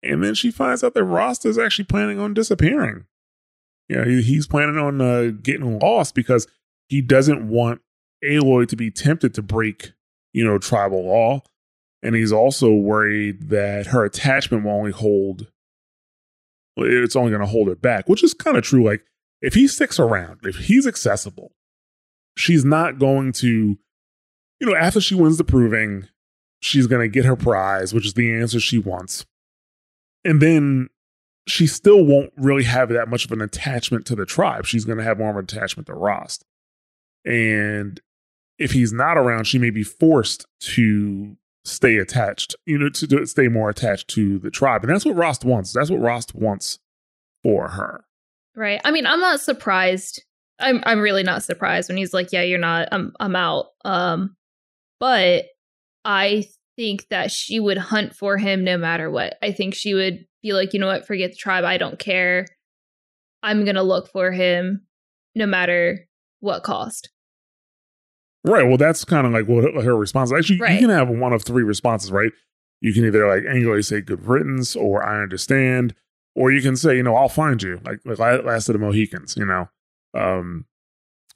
And 0.03 0.23
then 0.23 0.35
she 0.35 0.51
finds 0.51 0.85
out 0.85 0.95
that 0.95 1.05
Rost 1.05 1.45
is 1.45 1.59
actually 1.59 1.87
planning 1.87 2.21
on 2.21 2.35
disappearing. 2.35 3.07
You 3.89 3.97
know, 3.97 4.05
he, 4.05 4.23
he's 4.23 4.47
planning 4.47 4.79
on 4.79 5.01
uh, 5.01 5.33
getting 5.43 5.79
lost 5.79 6.15
because 6.15 6.47
he 6.89 7.01
doesn't 7.01 7.49
want 7.49 7.81
Aloy 8.25 8.69
to 8.69 8.77
be 8.77 8.91
tempted 8.91 9.35
to 9.35 9.43
break, 9.43 9.93
you 10.33 10.45
know, 10.45 10.59
tribal 10.59 11.07
law. 11.07 11.43
And 12.03 12.15
he's 12.15 12.33
also 12.33 12.73
worried 12.73 13.49
that 13.51 13.89
her 13.89 14.05
attachment 14.05 14.65
will 14.65 14.73
only 14.73 14.93
hold, 14.93 15.49
it's 16.77 17.17
only 17.17 17.31
going 17.31 17.41
to 17.41 17.47
hold 17.47 17.69
her 17.69 17.75
back, 17.75 18.09
which 18.09 18.23
is 18.23 18.35
kind 18.35 18.57
of 18.57 18.63
true. 18.63 18.85
Like, 18.85 19.05
if 19.41 19.55
he 19.55 19.67
sticks 19.67 19.99
around, 19.99 20.41
if 20.45 20.57
he's 20.57 20.87
accessible, 20.87 21.53
she's 22.37 22.65
not 22.65 22.99
going 22.99 23.33
to, 23.33 23.79
you 24.61 24.69
know, 24.69 24.77
after 24.77 25.01
she 25.01 25.15
wins 25.15 25.39
the 25.39 25.45
proving, 25.45 26.09
she's 26.61 26.87
going 26.87 27.03
to 27.03 27.13
get 27.13 27.25
her 27.25 27.37
prize, 27.37 27.95
which 27.95 28.07
is 28.07 28.15
the 28.15 28.33
answer 28.33 28.61
she 28.61 28.79
wants. 28.79 29.25
And 30.25 30.43
then 30.43 30.89
she 31.47 31.67
still 31.67 32.05
won't 32.05 32.33
really 32.37 32.65
have 32.65 32.89
that 32.91 33.09
much 33.09 33.25
of 33.25 33.33
an 33.33 33.41
attachment 33.41 34.07
to 34.07 34.17
the 34.17 34.27
tribe. 34.27 34.67
She's 34.67 34.85
going 34.85 34.99
to 34.99 35.05
have 35.05 35.19
more 35.19 35.31
of 35.31 35.37
an 35.37 35.45
attachment 35.45 35.87
to 35.87 35.95
Rost. 35.95 36.45
And 37.25 38.01
if 38.59 38.73
he's 38.73 38.93
not 38.93 39.17
around, 39.17 39.45
she 39.45 39.59
may 39.59 39.71
be 39.71 39.83
forced 39.83 40.47
to 40.61 41.37
stay 41.65 41.97
attached, 41.97 42.57
you 42.67 42.79
know, 42.79 42.89
to, 42.91 43.07
to 43.07 43.27
stay 43.27 43.49
more 43.49 43.71
attached 43.71 44.09
to 44.09 44.39
the 44.39 44.51
tribe. 44.51 44.83
And 44.83 44.93
that's 44.93 45.05
what 45.05 45.17
Rost 45.17 45.45
wants. 45.45 45.73
That's 45.73 45.91
what 45.91 46.01
Rost 46.01 46.35
wants 46.35 46.79
for 47.43 47.69
her. 47.69 48.05
Right. 48.57 48.81
I 48.85 48.91
mean, 48.91 49.07
I'm 49.07 49.21
not 49.21 49.41
surprised. 49.41 50.25
I'm 50.59 50.83
I'm 50.85 51.01
really 51.01 51.23
not 51.23 51.45
surprised 51.45 51.89
when 51.89 51.97
he's 51.97 52.13
like, 52.13 52.33
"Yeah, 52.33 52.43
you're 52.43 52.59
not. 52.59 52.89
I'm 52.91 53.13
I'm 53.21 53.37
out." 53.37 53.67
Um, 53.85 54.37
but 55.01 55.47
I 56.05 56.45
think 56.77 57.09
that 57.11 57.31
she 57.31 57.59
would 57.61 57.79
hunt 57.79 58.15
for 58.15 58.37
him 58.39 58.65
no 58.65 58.79
matter 58.79 59.11
what. 59.11 59.37
I 59.43 59.53
think 59.53 59.75
she 59.75 59.95
would 59.95 60.27
be 60.43 60.53
like, 60.53 60.73
"You 60.73 60.81
know 60.81 60.87
what? 60.87 61.07
Forget 61.07 61.31
the 61.33 61.37
tribe. 61.37 61.65
I 61.65 61.77
don't 61.77 61.99
care. 61.99 62.47
I'm 63.43 63.65
going 63.65 63.77
to 63.77 63.83
look 63.83 64.09
for 64.11 64.31
him 64.33 64.87
no 65.35 65.47
matter 65.47 66.09
what 66.41 66.63
cost." 66.63 67.11
Right. 68.45 68.67
Well, 68.67 68.77
that's 68.77 69.05
kind 69.05 69.27
of 69.27 69.33
like 69.33 69.47
what 69.49 69.85
her 69.85 69.97
response. 69.97 70.33
Actually, 70.33 70.61
Right. 70.61 70.75
you 70.75 70.87
can 70.87 70.91
have 70.91 71.09
one 71.09 71.33
of 71.33 71.43
three 71.43 71.65
responses, 71.65 72.13
right? 72.13 72.33
You 72.81 72.93
can 72.93 73.05
either 73.05 73.27
like 73.27 73.43
angrily 73.53 73.83
say 73.83 74.01
"good 74.01 74.25
riddance" 74.27 74.77
or 74.77 75.05
"I 75.05 75.21
understand," 75.23 75.95
or 76.37 76.53
you 76.53 76.63
can 76.63 76.77
say, 76.77 76.97
you 76.97 77.03
know, 77.03 77.17
"I'll 77.17 77.29
find 77.29 77.61
you," 77.61 77.81
like 77.85 77.99
like 78.05 78.19
Last 78.45 78.69
of 78.69 78.75
the 78.75 78.79
Mohicans. 78.79 79.37
You 79.37 79.47
know, 79.47 79.69
um, 80.15 80.67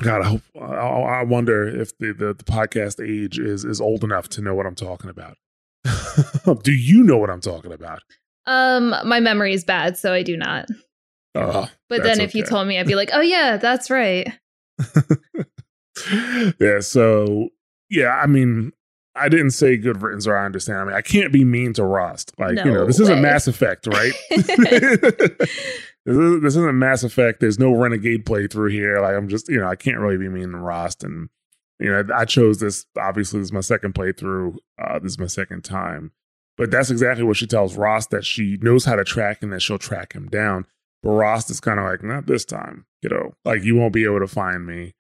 God, 0.03 0.23
I 0.23 0.25
hope 0.25 0.43
I, 0.61 1.21
I 1.21 1.23
wonder 1.25 1.67
if 1.67 1.97
the, 1.99 2.13
the 2.13 2.35
the 2.35 2.45
podcast 2.45 3.05
age 3.05 3.39
is 3.39 3.65
is 3.65 3.81
old 3.81 4.05
enough 4.05 4.29
to 4.31 4.43
know 4.43 4.55
what 4.55 4.67
I'm 4.67 4.75
talking 4.75 5.11
about. 5.11 5.37
Do 6.63 6.73
you 6.73 7.03
know 7.03 7.19
what 7.19 7.31
I'm 7.31 7.41
talking 7.41 7.73
about? 7.73 8.03
Um, 8.47 8.95
my 9.05 9.21
memory 9.21 9.55
is 9.55 9.65
bad, 9.65 9.97
so 9.97 10.13
I 10.13 10.23
do 10.23 10.37
not. 10.37 10.67
Uh, 11.35 11.67
But 11.89 12.03
then 12.03 12.21
if 12.21 12.35
you 12.35 12.45
told 12.45 12.67
me, 12.67 12.79
I'd 12.79 12.87
be 12.87 12.95
like, 12.97 13.11
"Oh 13.13 13.21
yeah, 13.21 13.57
that's 13.57 13.91
right." 13.91 14.27
yeah. 16.61 16.81
So 16.81 17.49
yeah, 17.89 18.19
I 18.23 18.27
mean, 18.27 18.73
I 19.15 19.29
didn't 19.29 19.51
say 19.51 19.77
good 19.77 20.03
riddance 20.03 20.27
or 20.27 20.37
I 20.37 20.45
understand. 20.45 20.79
I 20.81 20.85
mean, 20.85 20.95
I 20.95 21.03
can't 21.03 21.33
be 21.33 21.45
mean 21.45 21.73
to 21.75 21.85
Rost. 21.85 22.33
Like 22.39 22.59
you 22.59 22.65
know, 22.65 22.81
No 22.81 22.87
this 22.87 23.01
isn't 23.01 23.17
way. 23.17 23.23
Mass 23.23 23.47
Effect, 23.47 23.87
right? 23.87 24.13
this, 26.05 26.17
is, 26.17 26.43
this 26.43 26.57
isn't 26.57 26.79
Mass 26.79 27.05
Effect. 27.05 27.41
There's 27.41 27.59
no 27.59 27.73
Renegade 27.73 28.25
playthrough 28.25 28.73
here. 28.73 29.01
Like 29.01 29.15
I'm 29.15 29.29
just, 29.29 29.49
you 29.49 29.59
know, 29.59 29.67
I 29.67 29.77
can't 29.77 29.99
really 29.99 30.17
be 30.17 30.29
mean 30.29 30.53
to 30.53 30.59
Rost. 30.59 31.05
And 31.05 31.29
you 31.79 31.91
know, 31.91 32.05
I 32.15 32.25
chose 32.25 32.61
this. 32.61 32.87
Obviously, 32.99 33.41
this 33.41 33.49
is 33.49 33.53
my 33.53 33.61
second 33.61 33.95
playthrough. 33.95 34.57
Uh, 34.81 34.99
this 34.99 35.13
is 35.13 35.19
my 35.19 35.27
second 35.27 35.63
time. 35.63 36.13
But 36.57 36.71
that's 36.71 36.91
exactly 36.91 37.25
what 37.25 37.37
she 37.37 37.47
tells 37.47 37.77
Rost 37.77 38.11
that 38.11 38.25
she 38.25 38.59
knows 38.61 38.85
how 38.85 38.97
to 38.97 39.05
track 39.05 39.43
and 39.43 39.53
that 39.53 39.63
she'll 39.63 39.79
track 39.79 40.13
him 40.13 40.29
down. 40.29 40.67
But 41.03 41.11
Rost 41.11 41.51
is 41.51 41.61
kind 41.61 41.81
of 41.81 41.87
like, 41.87 42.03
not 42.03 42.27
this 42.27 42.45
time, 42.45 42.87
you 43.03 43.09
know, 43.09 43.35
like 43.45 43.63
you 43.63 43.75
won't 43.75 43.93
be 43.93 44.05
able 44.05 44.21
to 44.21 44.29
find 44.29 44.67
me. 44.67 44.95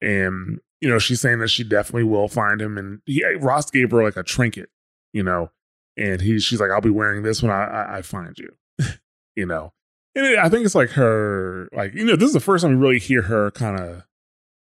And, 0.00 0.60
you 0.80 0.88
know, 0.88 0.98
she's 0.98 1.20
saying 1.20 1.38
that 1.40 1.48
she 1.48 1.64
definitely 1.64 2.04
will 2.04 2.28
find 2.28 2.60
him. 2.60 2.78
And 2.78 3.00
he, 3.06 3.24
Rost 3.24 3.72
gave 3.72 3.90
her 3.90 4.02
like 4.04 4.16
a 4.16 4.22
trinket, 4.22 4.68
you 5.12 5.22
know, 5.22 5.50
and 5.96 6.20
he, 6.20 6.38
she's 6.38 6.60
like, 6.60 6.70
I'll 6.70 6.80
be 6.80 6.90
wearing 6.90 7.22
this 7.22 7.42
when 7.42 7.50
I, 7.50 7.64
I, 7.64 7.98
I 7.98 8.02
find 8.02 8.38
you, 8.38 8.54
you 9.36 9.46
know. 9.46 9.72
And 10.14 10.26
it, 10.26 10.38
I 10.38 10.48
think 10.48 10.64
it's 10.64 10.74
like 10.74 10.90
her, 10.90 11.68
like, 11.72 11.94
you 11.94 12.04
know, 12.04 12.16
this 12.16 12.28
is 12.28 12.34
the 12.34 12.40
first 12.40 12.62
time 12.62 12.72
we 12.72 12.86
really 12.86 12.98
hear 12.98 13.22
her 13.22 13.50
kind 13.50 13.80
of 13.80 14.04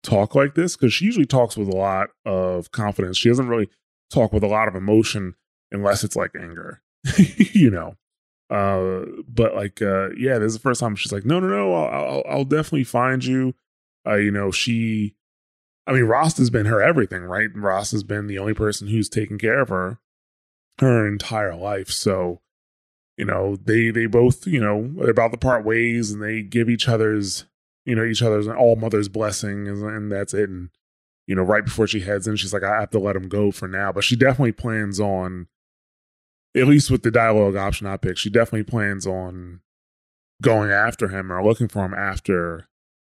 talk 0.04 0.36
like 0.36 0.56
this 0.56 0.76
because 0.76 0.94
she 0.94 1.06
usually 1.06 1.26
talks 1.26 1.58
with 1.58 1.68
a 1.68 1.76
lot 1.76 2.10
of 2.26 2.72
confidence. 2.72 3.18
She 3.18 3.30
doesn't 3.30 3.48
really 3.48 3.70
talk 4.12 4.32
with 4.32 4.44
a 4.44 4.48
lot 4.48 4.68
of 4.68 4.76
emotion 4.76 5.36
unless 5.72 6.04
it's 6.04 6.16
like 6.16 6.32
anger, 6.40 6.82
you 7.18 7.70
know. 7.70 7.96
Uh, 8.50 9.06
but 9.28 9.56
like, 9.56 9.82
uh, 9.82 10.10
yeah, 10.18 10.40
this 10.40 10.48
is 10.48 10.54
the 10.54 10.60
first 10.60 10.80
time 10.80 10.96
she's 10.96 11.12
like, 11.12 11.26
no, 11.26 11.40
no, 11.40 11.48
no, 11.48 11.74
I'll, 11.74 12.06
I'll, 12.06 12.24
I'll 12.30 12.46
definitely 12.46 12.84
find 12.84 13.24
you. 13.24 13.54
Uh, 14.08 14.16
you 14.16 14.32
know, 14.32 14.50
she, 14.50 15.16
I 15.86 15.94
mean, 15.94 16.06
Rost 16.06 16.38
has 16.38 16.50
been 16.50 16.66
her 16.66 16.82
everything, 16.82 17.24
right? 17.24 17.50
Rost 17.54 17.92
has 17.92 18.04
been 18.04 18.28
the 18.28 18.40
only 18.40 18.54
person 18.54 18.88
who's 18.88 19.10
taken 19.10 19.38
care 19.38 19.60
of 19.60 19.70
her 19.70 20.00
her 20.80 21.06
entire 21.08 21.56
life. 21.56 21.90
So, 21.90 22.42
you 23.20 23.26
know, 23.26 23.58
they 23.58 23.92
they 23.92 24.06
both, 24.06 24.48
you 24.48 24.62
know, 24.62 24.90
they're 24.96 25.10
about 25.10 25.34
to 25.34 25.38
part 25.38 25.66
ways, 25.66 26.10
and 26.10 26.24
they 26.24 26.42
give 26.42 26.70
each 26.70 26.88
other's, 26.88 27.44
you 27.86 27.94
know, 27.94 28.06
each 28.06 28.22
other's 28.22 28.48
an 28.48 28.56
all 28.56 28.78
mother's 28.78 29.10
blessing, 29.10 29.68
and, 29.68 30.10
that's 30.10 30.34
it. 30.34 30.50
And 30.50 30.70
you 31.28 31.36
know, 31.36 31.44
right 31.44 31.66
before 31.66 31.86
she 31.86 32.00
heads 32.00 32.28
in, 32.28 32.38
she's 32.38 32.54
like, 32.54 32.64
I 32.64 32.80
have 32.80 32.92
to 32.92 33.00
let 33.00 33.18
him 33.18 33.28
go 33.28 33.52
for 33.52 33.68
now. 33.68 33.92
But 33.92 34.06
she 34.06 34.16
definitely 34.16 34.54
plans 34.54 35.02
on, 35.02 35.48
at 36.56 36.66
least 36.66 36.90
with 36.90 37.04
the 37.04 37.12
dialogue 37.12 37.58
option 37.58 37.88
I 37.88 37.98
picked, 37.98 38.20
she 38.20 38.30
definitely 38.30 38.64
plans 38.64 39.06
on 39.06 39.60
going 40.42 40.72
after 40.72 41.10
him 41.10 41.30
or 41.30 41.44
looking 41.44 41.68
for 41.68 41.84
him 41.84 41.94
after 41.94 42.70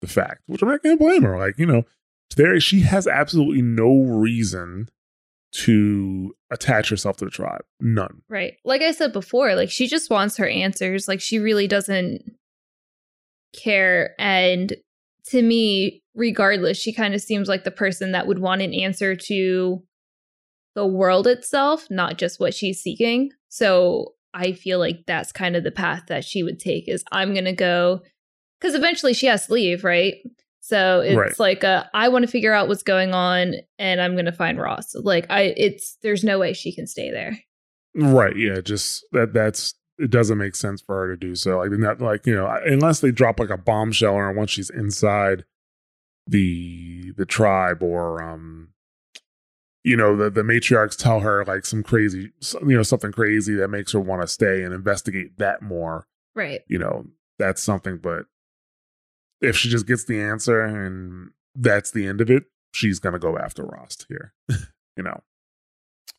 the 0.02 0.08
fact, 0.08 0.42
which 0.48 0.64
I'm 0.64 0.68
not 0.68 0.82
to 0.82 0.98
blame 0.98 1.22
her. 1.22 1.38
Like, 1.38 1.60
you 1.60 1.68
know, 1.68 1.84
there 2.36 2.60
she 2.60 2.82
has 2.82 3.06
absolutely 3.06 3.62
no 3.62 4.02
reason 4.02 4.90
to 5.52 6.34
attach 6.50 6.90
herself 6.90 7.18
to 7.18 7.26
the 7.26 7.32
tribe. 7.32 7.64
None. 7.80 8.22
Right. 8.30 8.54
Like 8.64 8.82
I 8.82 8.92
said 8.92 9.14
before, 9.14 9.56
like 9.56 9.70
she 9.70 9.88
just 9.88 10.10
wants 10.10 10.38
her 10.38 10.48
answers. 10.48 11.08
Like 11.08 11.22
she 11.22 11.40
really 11.40 11.68
doesn't 11.68 12.24
care. 13.54 14.16
And 14.18 14.74
to 15.28 15.42
me, 15.42 16.02
regardless, 16.16 16.78
she 16.78 16.94
kind 16.94 17.14
of 17.14 17.22
seems 17.22 17.48
like 17.48 17.64
the 17.64 17.72
person 17.72 18.14
that 18.14 18.28
would 18.28 18.40
want 18.40 18.62
an 18.62 18.74
answer 18.74 19.16
to 19.16 19.84
the 20.76 20.86
world 20.86 21.28
itself, 21.28 21.88
not 21.90 22.18
just 22.18 22.40
what 22.40 22.54
she's 22.54 22.80
seeking. 22.80 23.32
So 23.50 24.14
I 24.34 24.54
feel 24.54 24.80
like 24.80 25.04
that's 25.06 25.34
kind 25.34 25.56
of 25.56 25.64
the 25.64 25.72
path 25.72 26.04
that 26.08 26.24
she 26.24 26.44
would 26.44 26.60
take 26.60 26.88
is 26.88 27.04
I'm 27.12 27.34
going 27.34 27.46
to 27.46 27.54
go 27.54 28.02
because 28.60 28.76
eventually 28.76 29.14
she 29.14 29.26
has 29.26 29.48
to 29.48 29.54
leave, 29.54 29.84
right? 29.84 30.16
So 30.64 31.02
it's 31.02 31.18
Right. 31.18 31.40
like 31.40 31.64
uh, 31.64 31.86
I 31.94 32.08
want 32.10 32.24
to 32.24 32.32
figure 32.32 32.54
out 32.54 32.68
what's 32.68 32.84
going 32.84 33.14
on 33.14 33.56
and 33.80 34.00
I'm 34.00 34.14
going 34.14 34.26
to 34.26 34.32
find 34.32 34.60
Rost. 34.60 34.96
Like 35.04 35.26
I 35.30 35.54
it's 35.58 35.98
there's 36.04 36.24
no 36.24 36.38
way 36.40 36.54
she 36.54 36.74
can 36.74 36.86
stay 36.88 37.10
there. 37.12 37.38
Right. 37.96 38.36
Yeah. 38.38 38.62
Just 38.62 39.04
that. 39.12 39.34
That's 39.34 39.74
it. 39.98 40.12
Doesn't 40.12 40.38
make 40.38 40.56
sense 40.56 40.80
for 40.82 40.96
her 41.06 41.16
to 41.16 41.18
do 41.18 41.36
so. 41.36 41.58
Like 41.58 41.72
not 41.72 42.00
like 42.00 42.26
you 42.28 42.36
know 42.36 42.48
unless 42.66 43.00
they 43.00 43.12
drop 43.12 43.40
like 43.40 43.50
a 43.50 43.58
bombshell 43.58 44.14
on 44.14 44.20
her 44.22 44.32
once 44.32 44.52
she's 44.52 44.70
inside 44.70 45.46
the 46.28 47.12
the 47.18 47.26
tribe 47.26 47.82
or 47.82 48.22
um 48.24 48.70
you 49.84 49.98
know 49.98 50.16
the 50.16 50.30
the 50.30 50.44
matriarchs 50.44 50.96
tell 50.96 51.22
her 51.22 51.44
like 51.46 51.66
some 51.66 51.82
crazy 51.84 52.32
you 52.62 52.76
know 52.78 52.84
something 52.84 53.12
crazy 53.12 53.56
that 53.56 53.68
makes 53.70 53.92
her 53.94 54.00
want 54.00 54.22
to 54.22 54.28
stay 54.28 54.62
and 54.64 54.74
investigate 54.74 55.38
that 55.40 55.62
more. 55.62 56.06
Right. 56.36 56.62
You 56.68 56.78
know 56.78 57.08
that's 57.40 57.64
something. 57.64 57.98
But 57.98 58.26
if 59.42 59.58
she 59.58 59.70
just 59.70 59.88
gets 59.88 60.04
the 60.06 60.20
answer 60.22 60.62
and 60.62 61.32
that's 61.56 61.92
the 61.92 62.06
end 62.08 62.22
of 62.22 62.30
it, 62.30 62.44
she's 62.74 63.00
gonna 63.00 63.20
go 63.20 63.38
after 63.38 63.64
Rost 63.66 64.06
here. 64.08 64.34
you 64.50 65.04
know. 65.04 65.22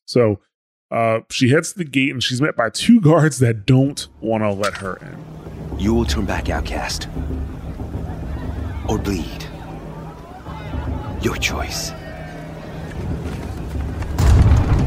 So 0.07 0.41
uh, 0.91 1.21
she 1.31 1.49
heads 1.49 1.73
to 1.73 1.79
the 1.79 1.85
gate 1.85 2.11
and 2.11 2.23
she's 2.23 2.41
met 2.43 2.57
by 2.57 2.69
two 2.71 3.00
guards 3.00 3.38
that 3.38 3.64
don't 3.64 4.07
want 4.21 4.43
to 4.43 4.50
let 4.50 4.75
her 4.79 4.97
in. 4.97 5.79
You 5.79 5.95
will 5.95 6.05
turn 6.05 6.26
back 6.26 6.50
outcast. 6.50 7.09
or 8.88 8.99
bleed? 8.99 9.47
Your 11.23 11.37
choice. 11.37 11.93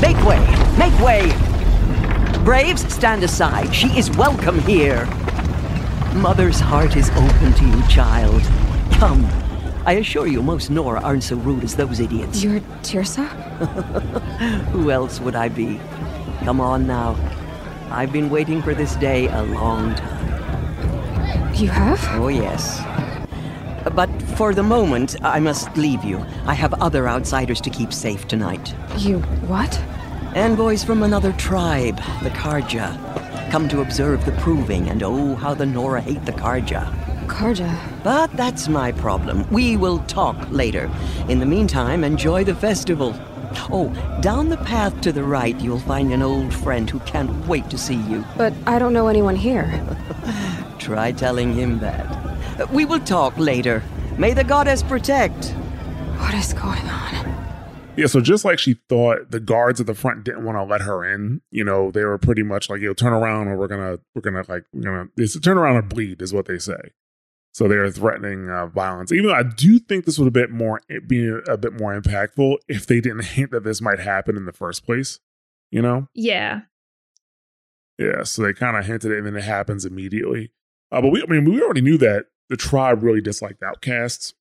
Make 0.02 0.18
way! 0.26 0.40
Make 0.78 1.00
way! 1.00 1.32
Braves, 2.44 2.94
stand 2.94 3.24
aside. 3.24 3.74
She 3.74 3.88
is 3.98 4.12
welcome 4.18 4.60
here. 4.62 5.08
Mother's 6.16 6.62
heart 6.62 6.96
is 6.96 7.10
open 7.10 7.54
to 7.54 7.66
you, 7.66 7.88
child. 7.88 8.42
Come. 8.94 9.26
I 9.86 9.94
assure 10.00 10.28
you, 10.28 10.42
most 10.42 10.72
Nora 10.72 11.02
aren't 11.02 11.24
so 11.24 11.36
rude 11.36 11.64
as 11.66 11.76
those 11.76 12.00
idiots. 12.00 12.42
You're 12.42 12.62
Teersa? 12.82 13.28
Who 14.72 14.92
else 14.92 15.20
would 15.20 15.36
I 15.36 15.50
be? 15.50 15.80
Come 16.46 16.62
on 16.62 16.88
now. 16.88 17.18
I've 17.92 18.14
been 18.14 18.30
waiting 18.30 18.62
for 18.62 18.74
this 18.74 18.96
day 18.96 19.28
a 19.28 19.44
long 19.44 19.94
time. 19.96 21.54
You 21.54 21.68
have? 21.68 22.00
Oh, 22.14 22.30
yes. 22.30 22.82
But 23.94 24.10
for 24.38 24.54
the 24.54 24.64
moment, 24.64 25.18
I 25.22 25.40
must 25.42 25.76
leave 25.76 26.04
you. 26.06 26.26
I 26.46 26.54
have 26.54 26.74
other 26.76 27.10
outsiders 27.10 27.60
to 27.62 27.70
keep 27.70 27.92
safe 27.92 28.26
tonight. 28.28 28.74
You 28.98 29.20
what? 29.48 29.80
Envoys 30.36 30.84
from 30.84 31.04
another 31.04 31.32
tribe, 31.32 31.96
the 32.22 32.30
Carja. 32.30 32.92
Come 33.52 33.70
to 33.70 33.80
observe 33.80 34.26
the 34.26 34.34
proving, 34.34 34.90
and 34.90 35.02
oh, 35.02 35.36
how 35.36 35.54
the 35.54 35.66
Nora 35.66 36.02
hate 36.02 36.26
the 36.26 36.34
Carja. 36.34 36.94
Carja. 37.28 37.74
But 38.04 38.36
that's 38.36 38.68
my 38.68 38.92
problem. 38.92 39.50
We 39.50 39.78
will 39.78 40.00
talk 40.00 40.36
later. 40.52 40.92
In 41.30 41.40
the 41.40 41.46
meantime, 41.46 42.04
enjoy 42.04 42.44
the 42.44 42.54
festival. 42.54 43.16
Oh, 43.72 43.94
down 44.20 44.50
the 44.50 44.58
path 44.58 45.00
to 45.02 45.14
the 45.14 45.24
right, 45.24 45.58
you'll 45.62 45.80
find 45.80 46.12
an 46.12 46.22
old 46.22 46.54
friend 46.54 46.90
who 46.90 47.00
can't 47.00 47.48
wait 47.48 47.70
to 47.70 47.78
see 47.78 47.96
you. 47.96 48.26
But 48.36 48.52
I 48.68 48.78
don't 48.78 48.92
know 48.92 49.08
anyone 49.08 49.38
here. 49.38 49.88
Try 50.80 51.14
telling 51.14 51.54
him 51.54 51.80
that. 51.80 52.70
We 52.74 52.84
will 52.84 53.00
talk 53.00 53.38
later. 53.38 53.84
May 54.18 54.34
the 54.34 54.44
goddess 54.44 54.84
protect. 54.84 55.52
What 56.18 56.34
is 56.34 56.52
going 56.52 56.90
on? 56.90 57.35
Yeah, 57.98 58.08
so 58.08 58.20
just 58.20 58.44
like 58.44 58.60
she 58.60 58.76
thought 58.90 59.32
the 59.32 59.40
guards 59.40 59.80
at 59.80 59.88
the 59.88 59.96
front 59.96 60.24
didn't 60.24 60.44
want 60.44 60.58
to 60.58 60.64
let 60.64 60.82
her 60.82 61.06
in, 61.06 61.42
you 61.52 61.64
know, 61.64 61.92
they 61.92 62.04
were 62.04 62.18
pretty 62.18 62.44
much 62.44 62.70
like, 62.70 62.82
yo, 62.82 62.94
turn 62.94 63.14
around 63.14 63.48
or 63.48 63.58
we're 63.58 63.68
gonna 63.68 64.00
we're 64.14 64.22
gonna 64.22 64.44
like 64.48 64.66
we're 64.74 64.82
gonna 64.82 65.08
it's 65.18 65.36
a 65.36 65.40
turn 65.40 65.58
around 65.58 65.78
or 65.78 65.82
bleed 65.82 66.22
is 66.22 66.34
what 66.34 66.46
they 66.46 66.58
say. 66.58 66.92
So 67.54 67.70
they're 67.70 67.90
threatening 67.90 68.50
uh, 68.50 68.68
violence. 68.68 69.14
Even 69.14 69.28
though 69.28 69.36
I 69.36 69.44
do 69.44 69.80
think 69.80 70.04
this 70.04 70.20
would 70.20 70.26
have 70.26 70.34
been 70.34 70.52
more 70.52 70.82
be 71.08 71.30
a 71.48 71.56
bit 71.56 71.80
more 71.80 71.98
impactful 71.98 72.58
if 72.68 72.86
they 72.86 73.00
didn't 73.00 73.24
hint 73.26 73.52
that 73.52 73.64
this 73.64 73.82
might 73.82 74.00
happen 74.00 74.36
in 74.36 74.44
the 74.44 74.52
first 74.52 74.86
place. 74.86 75.20
You 75.72 75.82
know? 75.82 76.10
Yeah. 76.14 76.62
Yeah. 77.98 78.24
So 78.24 78.42
they 78.42 78.54
kind 78.54 78.76
of 78.76 78.86
hinted 78.86 79.12
it, 79.12 79.20
and 79.20 79.28
then 79.28 79.38
it 79.38 79.44
happens 79.46 79.86
immediately. 79.86 80.52
Uh, 80.92 81.02
but 81.02 81.10
we, 81.12 81.24
I 81.24 81.26
mean, 81.28 81.46
we 81.46 81.62
already 81.62 81.82
knew 81.82 81.98
that 82.00 82.26
the 82.50 82.58
tribe 82.58 83.04
really 83.04 83.22
disliked 83.22 83.64
outcasts. 83.64 84.34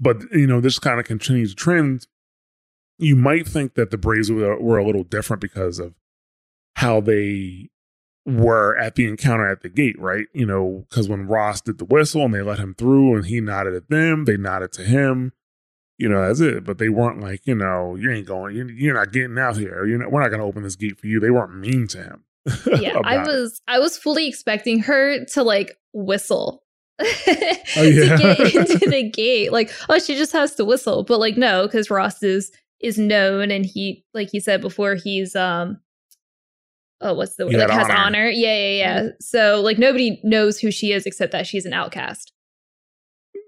But 0.00 0.22
you 0.32 0.46
know, 0.46 0.60
this 0.60 0.78
kind 0.78 0.98
of 0.98 1.06
continues 1.06 1.50
to 1.50 1.56
trend. 1.56 2.06
You 2.98 3.16
might 3.16 3.46
think 3.46 3.74
that 3.74 3.90
the 3.90 3.98
Braves 3.98 4.30
were, 4.30 4.60
were 4.60 4.78
a 4.78 4.84
little 4.84 5.04
different 5.04 5.40
because 5.42 5.78
of 5.78 5.94
how 6.76 7.00
they 7.00 7.70
were 8.26 8.76
at 8.76 8.96
the 8.96 9.06
encounter 9.06 9.48
at 9.48 9.62
the 9.62 9.68
gate, 9.68 9.98
right? 9.98 10.26
You 10.34 10.46
know, 10.46 10.84
because 10.90 11.08
when 11.08 11.26
Rost 11.26 11.64
did 11.64 11.78
the 11.78 11.84
whistle 11.84 12.24
and 12.24 12.34
they 12.34 12.42
let 12.42 12.58
him 12.58 12.74
through 12.74 13.16
and 13.16 13.26
he 13.26 13.40
nodded 13.40 13.74
at 13.74 13.88
them, 13.88 14.24
they 14.24 14.36
nodded 14.36 14.72
to 14.72 14.84
him. 14.84 15.32
You 15.96 16.08
know, 16.08 16.26
that's 16.26 16.40
it. 16.40 16.64
But 16.64 16.78
they 16.78 16.88
weren't 16.88 17.20
like, 17.20 17.46
you 17.46 17.54
know, 17.54 17.94
you 17.94 18.10
ain't 18.10 18.26
going, 18.26 18.74
you're 18.76 18.94
not 18.94 19.12
getting 19.12 19.38
out 19.38 19.56
here. 19.56 19.86
You 19.86 19.96
know, 19.96 20.08
we're 20.08 20.20
not 20.20 20.28
going 20.28 20.40
to 20.40 20.46
open 20.46 20.64
this 20.64 20.76
gate 20.76 20.98
for 20.98 21.06
you. 21.06 21.20
They 21.20 21.30
weren't 21.30 21.56
mean 21.56 21.86
to 21.88 22.02
him. 22.02 22.24
yeah, 22.80 22.98
I 23.02 23.18
was, 23.18 23.54
it. 23.54 23.60
I 23.70 23.78
was 23.78 23.96
fully 23.96 24.28
expecting 24.28 24.80
her 24.80 25.24
to 25.24 25.42
like 25.42 25.78
whistle. 25.92 26.64
oh, 27.00 27.06
yeah. 27.76 28.16
to 28.16 28.34
get 28.36 28.54
into 28.54 28.78
the 28.90 29.10
gate, 29.10 29.52
like, 29.52 29.70
oh, 29.88 29.98
she 29.98 30.16
just 30.16 30.32
has 30.32 30.54
to 30.54 30.64
whistle, 30.64 31.04
but 31.04 31.20
like, 31.20 31.36
no, 31.36 31.66
because 31.66 31.90
Rost 31.90 32.22
is 32.22 32.50
is 32.80 32.98
known, 32.98 33.50
and 33.50 33.64
he, 33.64 34.04
like 34.14 34.32
you 34.32 34.40
said 34.40 34.60
before, 34.60 34.94
he's 34.94 35.34
um 35.34 35.78
oh 37.00 37.14
what's 37.14 37.36
the 37.36 37.46
word? 37.46 37.54
Like 37.54 37.70
has 37.70 37.86
honor. 37.86 37.96
honor? 37.96 38.28
Yeah 38.28 38.56
yeah 38.56 38.78
yeah. 38.78 39.00
Mm-hmm. 39.00 39.08
so 39.20 39.60
like 39.60 39.78
nobody 39.78 40.20
knows 40.22 40.58
who 40.58 40.70
she 40.70 40.92
is 40.92 41.06
except 41.06 41.32
that 41.32 41.46
she's 41.46 41.66
an 41.66 41.72
outcast. 41.72 42.32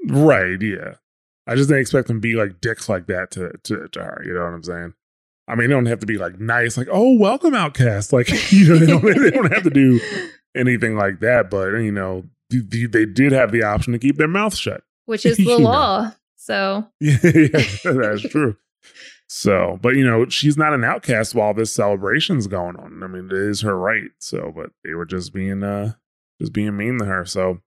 Right 0.07 0.61
yeah. 0.61 0.95
I 1.47 1.55
just 1.55 1.69
didn't 1.69 1.81
expect 1.81 2.09
them 2.09 2.19
to 2.19 2.21
be 2.21 2.35
like 2.35 2.61
dicks 2.61 2.89
like 2.89 3.07
that 3.07 3.31
to, 3.33 3.53
to, 3.65 3.89
to 3.89 4.01
her 4.01 4.23
you 4.25 4.35
know 4.35 4.45
what 4.45 4.55
i'm 4.55 4.63
saying? 4.63 4.95
I 5.47 5.55
mean 5.55 5.69
they 5.69 5.75
don't 5.75 5.87
have 5.87 6.01
to 6.01 6.07
be 6.07 6.19
like 6.19 6.39
nice 6.39 6.77
like 6.77 6.89
oh 6.91 7.19
welcome 7.19 7.55
outcast. 7.55 8.13
Like 8.19 8.53
you 8.53 8.69
know 8.69 8.79
they 8.79 8.87
don't, 8.87 9.23
they 9.23 9.31
don't 9.31 9.53
have 9.53 9.65
to 9.65 9.71
do 9.71 10.01
anything 10.57 10.97
like 10.97 11.21
that 11.21 11.51
but 11.51 11.71
you 11.73 11.93
know 11.93 12.25
they 12.51 13.05
did 13.05 13.33
have 13.33 13.53
the 13.53 13.63
option 13.63 13.93
to 13.93 13.99
keep 13.99 14.17
their 14.17 14.29
mouth 14.29 14.55
shut. 14.55 14.83
Which 15.07 15.25
is 15.27 15.37
the 15.37 15.59
law 15.59 16.05
know. 16.05 16.13
so. 16.37 16.87
Yeah, 17.01 17.19
yeah 17.23 17.65
that's 17.85 18.23
true 18.23 18.57
so, 19.29 19.79
but 19.83 19.95
you 19.95 20.07
know, 20.07 20.27
she's 20.29 20.57
not 20.57 20.73
an 20.73 20.85
outcast 20.85 21.35
while 21.35 21.53
this 21.53 21.73
celebration's 21.73 22.47
going 22.47 22.77
on. 22.77 23.03
I 23.03 23.07
mean, 23.07 23.27
it 23.27 23.33
is 23.33 23.61
her 23.61 23.77
right. 23.77 24.11
So, 24.19 24.53
but 24.55 24.71
they 24.83 24.95
were 24.95 25.05
just 25.05 25.35
being 25.35 25.63
uh 25.63 25.93
just 26.41 26.55
being 26.55 26.77
mean 26.77 26.99
to 26.99 27.05
her. 27.05 27.27
So 27.27 27.61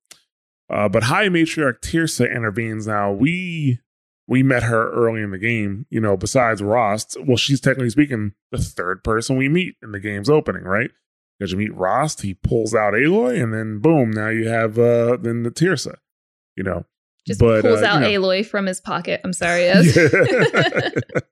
uh 0.72 0.90
but 0.90 1.04
High 1.04 1.30
Matriarch 1.30 1.80
Teersa 1.82 2.30
intervenes 2.34 2.88
now. 2.88 3.12
We 3.12 3.80
we 4.28 4.42
met 4.42 4.64
her 4.64 4.92
early 4.92 5.22
in 5.22 5.30
the 5.30 5.38
game, 5.38 5.86
you 5.92 6.00
know, 6.00 6.18
besides 6.18 6.64
Rost. 6.64 7.16
Well, 7.24 7.38
she's 7.38 7.62
technically 7.62 7.92
speaking 7.92 8.34
the 8.52 8.58
third 8.58 9.04
person 9.04 9.38
we 9.38 9.48
meet 9.48 9.76
in 9.84 9.92
the 9.92 10.00
game's 10.00 10.30
opening, 10.30 10.64
right? 10.64 10.90
Because 11.38 11.52
you 11.52 11.60
meet 11.60 11.76
Rost, 11.76 12.22
he 12.22 12.34
pulls 12.34 12.74
out 12.74 12.94
Aloy, 12.94 13.42
and 13.42 13.54
then 13.54 13.80
boom, 13.80 14.10
now 14.10 14.30
you 14.30 14.48
have 14.48 14.80
uh 14.80 15.18
then 15.18 15.44
the 15.44 15.52
Teersa, 15.52 15.98
you 16.56 16.64
know. 16.64 16.86
Just 17.28 17.40
but, 17.40 17.62
pulls 17.62 17.84
uh, 17.84 17.86
out 17.86 18.10
you 18.10 18.20
know, 18.20 18.28
Aloy 18.28 18.44
from 18.44 18.66
his 18.66 18.82
pocket. 18.82 19.22
I'm 19.24 19.34
sorry, 19.34 19.62
yes. 19.66 19.96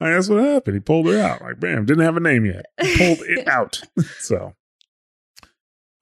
I 0.00 0.10
that's 0.10 0.28
what 0.28 0.44
happened. 0.44 0.76
He 0.76 0.80
pulled 0.80 1.06
her 1.06 1.20
out. 1.20 1.42
Like, 1.42 1.60
bam, 1.60 1.84
didn't 1.84 2.04
have 2.04 2.16
a 2.16 2.20
name 2.20 2.46
yet. 2.46 2.66
He 2.80 2.96
pulled 2.96 3.18
it 3.26 3.48
out. 3.48 3.82
so 4.18 4.54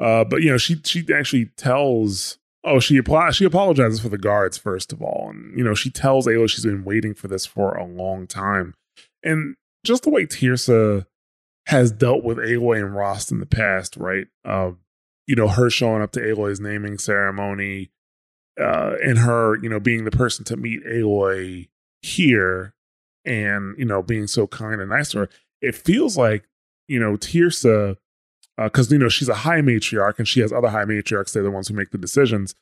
uh, 0.00 0.24
but 0.24 0.42
you 0.42 0.50
know, 0.50 0.58
she 0.58 0.80
she 0.84 1.04
actually 1.12 1.46
tells 1.56 2.38
oh, 2.64 2.80
she 2.80 2.96
applies 2.96 3.36
she 3.36 3.44
apologizes 3.44 4.00
for 4.00 4.08
the 4.08 4.18
guards, 4.18 4.56
first 4.56 4.92
of 4.92 5.02
all. 5.02 5.30
And 5.30 5.56
you 5.58 5.64
know, 5.64 5.74
she 5.74 5.90
tells 5.90 6.26
Aloy 6.26 6.48
she's 6.48 6.64
been 6.64 6.84
waiting 6.84 7.14
for 7.14 7.28
this 7.28 7.46
for 7.46 7.74
a 7.74 7.84
long 7.84 8.26
time. 8.26 8.74
And 9.22 9.56
just 9.84 10.04
the 10.04 10.10
way 10.10 10.26
Teersa 10.26 11.06
has 11.66 11.90
dealt 11.90 12.24
with 12.24 12.38
Aloy 12.38 12.78
and 12.78 12.94
Rost 12.94 13.32
in 13.32 13.40
the 13.40 13.46
past, 13.46 13.96
right? 13.96 14.26
Uh, 14.44 14.72
you 15.26 15.34
know, 15.34 15.48
her 15.48 15.68
showing 15.68 16.02
up 16.02 16.12
to 16.12 16.20
Aloy's 16.20 16.60
naming 16.60 16.98
ceremony, 16.98 17.90
uh, 18.58 18.94
and 19.04 19.18
her, 19.18 19.56
you 19.62 19.68
know, 19.68 19.80
being 19.80 20.04
the 20.04 20.10
person 20.10 20.44
to 20.46 20.56
meet 20.56 20.84
Aloy 20.84 21.68
here 22.02 22.72
and 23.28 23.78
you 23.78 23.84
know 23.84 24.02
being 24.02 24.26
so 24.26 24.46
kind 24.46 24.80
and 24.80 24.90
nice 24.90 25.10
to 25.10 25.18
her 25.18 25.28
it 25.60 25.74
feels 25.74 26.16
like 26.16 26.48
you 26.88 26.98
know 26.98 27.16
teersa 27.16 27.96
because 28.56 28.90
uh, 28.90 28.94
you 28.94 28.98
know 28.98 29.08
she's 29.08 29.28
a 29.28 29.34
high 29.34 29.60
matriarch 29.60 30.18
and 30.18 30.26
she 30.26 30.40
has 30.40 30.52
other 30.52 30.68
high 30.68 30.84
matriarchs 30.84 31.32
they're 31.32 31.42
the 31.42 31.50
ones 31.50 31.68
who 31.68 31.74
make 31.74 31.90
the 31.90 31.98
decisions 31.98 32.54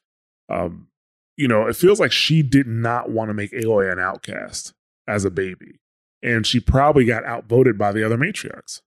um 0.49 0.89
you 1.37 1.47
know 1.47 1.67
it 1.67 1.77
feels 1.77 2.01
like 2.01 2.13
she 2.13 2.43
did 2.43 2.67
not 2.67 3.11
want 3.11 3.31
to 3.31 3.35
make 3.35 3.53
aloy 3.53 3.91
an 3.91 4.01
outcast 4.01 4.75
as 5.07 5.25
a 5.25 5.31
baby 5.31 5.79
and 6.23 6.47
she 6.47 6.59
probably 6.59 7.05
got 7.05 7.25
outvoted 7.25 7.79
by 7.79 7.93
the 7.93 8.03
other 8.03 8.19
matriarchs. 8.19 8.81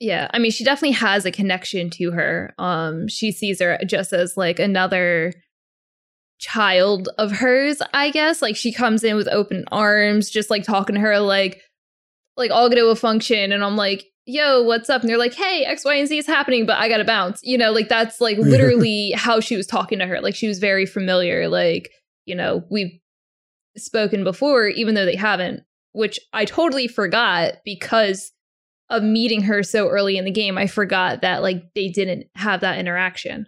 Yeah 0.00 0.28
i 0.32 0.38
mean 0.38 0.50
she 0.50 0.64
definitely 0.64 0.92
has 0.92 1.26
a 1.26 1.30
connection 1.30 1.90
to 1.90 2.12
her 2.12 2.54
um 2.58 3.08
she 3.08 3.30
sees 3.30 3.60
her 3.60 3.78
just 3.86 4.12
as 4.12 4.36
like 4.36 4.58
another 4.58 5.34
child 6.38 7.08
of 7.18 7.32
hers, 7.32 7.82
I 7.92 8.10
guess. 8.10 8.40
Like 8.40 8.56
she 8.56 8.72
comes 8.72 9.04
in 9.04 9.16
with 9.16 9.28
open 9.28 9.64
arms, 9.70 10.30
just 10.30 10.50
like 10.50 10.64
talking 10.64 10.94
to 10.94 11.00
her 11.00 11.18
like 11.18 11.62
like 12.36 12.50
I'll 12.50 12.68
go 12.68 12.76
to 12.76 12.88
a 12.88 12.96
function 12.96 13.52
and 13.52 13.64
I'm 13.64 13.76
like, 13.76 14.06
yo, 14.24 14.62
what's 14.62 14.88
up? 14.88 15.00
And 15.00 15.10
they're 15.10 15.18
like, 15.18 15.34
hey, 15.34 15.64
X, 15.64 15.84
Y, 15.84 15.94
and 15.94 16.08
Z 16.08 16.16
is 16.16 16.26
happening, 16.26 16.66
but 16.66 16.78
I 16.78 16.88
gotta 16.88 17.04
bounce. 17.04 17.40
You 17.42 17.58
know, 17.58 17.72
like 17.72 17.88
that's 17.88 18.20
like 18.20 18.38
literally 18.38 19.12
how 19.16 19.40
she 19.40 19.56
was 19.56 19.66
talking 19.66 19.98
to 19.98 20.06
her. 20.06 20.20
Like 20.20 20.34
she 20.34 20.48
was 20.48 20.58
very 20.58 20.86
familiar. 20.86 21.48
Like, 21.48 21.90
you 22.24 22.34
know, 22.34 22.64
we've 22.70 22.98
spoken 23.76 24.24
before, 24.24 24.68
even 24.68 24.94
though 24.94 25.04
they 25.04 25.16
haven't, 25.16 25.62
which 25.92 26.20
I 26.32 26.44
totally 26.44 26.88
forgot 26.88 27.54
because 27.64 28.32
of 28.90 29.02
meeting 29.02 29.42
her 29.42 29.62
so 29.62 29.88
early 29.88 30.16
in 30.16 30.24
the 30.24 30.30
game. 30.30 30.56
I 30.56 30.66
forgot 30.66 31.22
that 31.22 31.42
like 31.42 31.74
they 31.74 31.88
didn't 31.88 32.26
have 32.34 32.60
that 32.60 32.78
interaction. 32.78 33.46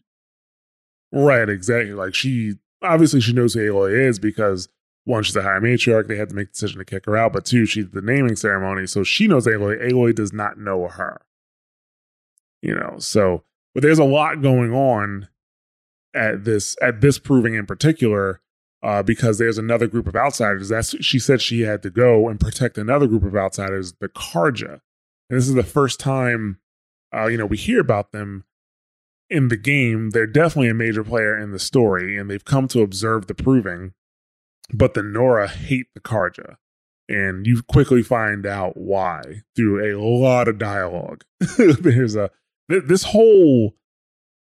Right, 1.12 1.48
exactly. 1.48 1.92
Like 1.92 2.14
she 2.14 2.55
obviously 2.82 3.20
she 3.20 3.32
knows 3.32 3.54
who 3.54 3.60
Aloy 3.60 4.08
is 4.08 4.18
because 4.18 4.68
one, 5.04 5.22
she's 5.22 5.36
a 5.36 5.42
high 5.42 5.58
matriarch. 5.58 6.06
They 6.06 6.16
had 6.16 6.28
to 6.28 6.34
make 6.34 6.48
the 6.48 6.52
decision 6.52 6.78
to 6.78 6.84
kick 6.84 7.06
her 7.06 7.16
out. 7.16 7.32
But 7.32 7.44
two, 7.44 7.66
she's 7.66 7.88
the 7.90 8.02
naming 8.02 8.36
ceremony. 8.36 8.86
So 8.86 9.02
she 9.02 9.26
knows 9.26 9.46
Aloy. 9.46 9.90
Aloy 9.90 10.14
does 10.14 10.32
not 10.32 10.58
know 10.58 10.88
her. 10.88 11.22
You 12.62 12.74
know, 12.74 12.96
so 12.98 13.44
but 13.74 13.82
there's 13.82 13.98
a 13.98 14.04
lot 14.04 14.42
going 14.42 14.72
on 14.72 15.28
at 16.14 16.44
this 16.44 16.76
at 16.82 17.00
this 17.00 17.18
proving 17.18 17.54
in 17.54 17.64
particular, 17.64 18.42
uh, 18.82 19.02
because 19.02 19.38
there's 19.38 19.56
another 19.56 19.86
group 19.86 20.06
of 20.06 20.14
outsiders. 20.14 20.68
That's 20.68 20.94
she 21.02 21.18
said 21.18 21.40
she 21.40 21.62
had 21.62 21.82
to 21.84 21.90
go 21.90 22.28
and 22.28 22.38
protect 22.38 22.76
another 22.76 23.06
group 23.06 23.24
of 23.24 23.34
outsiders, 23.34 23.94
the 24.00 24.10
Carja. 24.10 24.80
And 25.30 25.38
this 25.38 25.48
is 25.48 25.54
the 25.54 25.62
first 25.62 25.98
time 25.98 26.60
uh, 27.14 27.26
you 27.26 27.36
know, 27.36 27.46
we 27.46 27.56
hear 27.56 27.80
about 27.80 28.12
them 28.12 28.44
in 29.30 29.48
the 29.48 29.56
game, 29.56 30.10
they're 30.10 30.26
definitely 30.26 30.68
a 30.68 30.74
major 30.74 31.04
player 31.04 31.38
in 31.38 31.52
the 31.52 31.58
story, 31.58 32.16
and 32.16 32.28
they've 32.28 32.44
come 32.44 32.68
to 32.68 32.82
observe 32.82 33.26
the 33.26 33.34
proving. 33.34 33.92
But 34.72 34.94
the 34.94 35.02
Nora 35.02 35.48
hate 35.48 35.86
the 35.94 36.00
Carja, 36.00 36.56
and 37.08 37.46
you 37.46 37.62
quickly 37.62 38.02
find 38.02 38.46
out 38.46 38.76
why 38.76 39.42
through 39.56 39.84
a 39.84 39.98
lot 39.98 40.48
of 40.48 40.58
dialogue. 40.58 41.24
There's 41.58 42.16
a 42.16 42.30
this 42.68 43.04
whole 43.04 43.74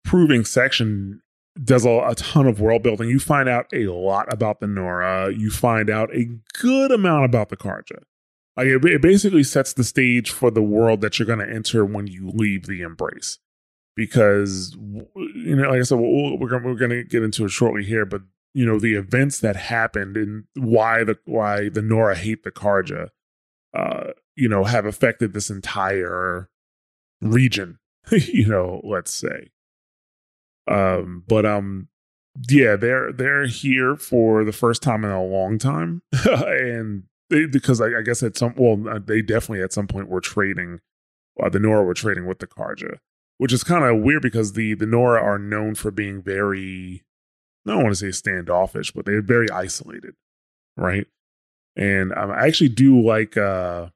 proving 0.05 0.45
section 0.45 1.21
does 1.61 1.85
a, 1.85 1.89
a, 1.89 2.15
ton 2.15 2.47
of 2.47 2.59
world 2.59 2.83
building. 2.83 3.09
You 3.09 3.19
find 3.19 3.47
out 3.47 3.67
a 3.73 3.87
lot 3.87 4.31
about 4.31 4.59
the 4.59 4.67
Nora. 4.67 5.33
You 5.33 5.49
find 5.49 5.89
out 5.89 6.13
a 6.15 6.29
good 6.59 6.91
amount 6.91 7.25
about 7.25 7.49
the 7.49 7.57
Carja. 7.57 8.03
Like 8.57 8.67
it, 8.67 8.85
it 8.85 9.01
basically 9.01 9.43
sets 9.43 9.73
the 9.73 9.83
stage 9.83 10.31
for 10.31 10.51
the 10.51 10.61
world 10.61 11.01
that 11.01 11.17
you're 11.17 11.25
going 11.25 11.39
to 11.39 11.49
enter 11.49 11.85
when 11.85 12.07
you 12.07 12.29
leave 12.29 12.67
the 12.67 12.81
Embrace. 12.81 13.39
Because 13.95 14.75
you 15.15 15.55
know, 15.55 15.69
like 15.69 15.79
I 15.79 15.83
said, 15.83 15.97
we're 15.99 16.37
we're 16.37 16.49
going 16.49 16.63
we're 16.63 16.75
going 16.75 16.91
to 16.91 17.03
get 17.03 17.23
into 17.23 17.45
it 17.45 17.49
shortly 17.49 17.83
here, 17.83 18.05
but 18.05 18.21
you 18.53 18.65
know 18.65 18.79
the 18.79 18.95
events 18.95 19.39
that 19.39 19.55
happened 19.55 20.17
and 20.17 20.45
why 20.55 21.03
the 21.03 21.17
why 21.25 21.69
the 21.69 21.81
Nora 21.81 22.15
hate 22.15 22.43
the 22.43 22.51
Carja, 22.51 23.09
uh, 23.73 24.11
you 24.35 24.49
know, 24.49 24.65
have 24.65 24.85
affected 24.85 25.33
this 25.33 25.49
entire 25.49 26.49
region. 27.21 27.79
you 28.11 28.47
know, 28.47 28.81
let's 28.83 29.13
say. 29.13 29.49
Um, 30.67 31.23
but 31.27 31.45
um, 31.45 31.89
yeah, 32.49 32.75
they're 32.75 33.11
they're 33.11 33.45
here 33.45 33.95
for 33.95 34.43
the 34.43 34.51
first 34.51 34.81
time 34.81 35.03
in 35.03 35.11
a 35.11 35.23
long 35.23 35.57
time, 35.57 36.01
and 36.25 37.03
they, 37.29 37.45
because 37.45 37.81
I, 37.81 37.99
I, 37.99 38.01
guess 38.03 38.23
at 38.23 38.37
some 38.37 38.53
well, 38.57 38.87
uh, 38.89 38.99
they 38.99 39.21
definitely 39.21 39.63
at 39.63 39.73
some 39.73 39.87
point 39.87 40.09
were 40.09 40.21
trading. 40.21 40.79
Uh, 41.41 41.49
the 41.49 41.59
Nora 41.59 41.83
were 41.83 41.93
trading 41.93 42.25
with 42.25 42.39
the 42.39 42.47
Carja, 42.47 42.97
which 43.37 43.53
is 43.53 43.63
kind 43.63 43.83
of 43.83 44.01
weird 44.01 44.21
because 44.21 44.53
the 44.53 44.73
the 44.73 44.85
Nora 44.85 45.21
are 45.21 45.39
known 45.39 45.75
for 45.75 45.91
being 45.91 46.21
very, 46.21 47.03
I 47.65 47.71
don't 47.71 47.83
want 47.83 47.95
to 47.95 47.95
say 47.95 48.11
standoffish, 48.11 48.91
but 48.91 49.05
they're 49.05 49.21
very 49.21 49.49
isolated, 49.49 50.15
right? 50.77 51.07
And 51.75 52.13
um, 52.13 52.31
I 52.31 52.47
actually 52.47 52.69
do 52.69 53.01
like 53.01 53.35
uh, 53.37 53.87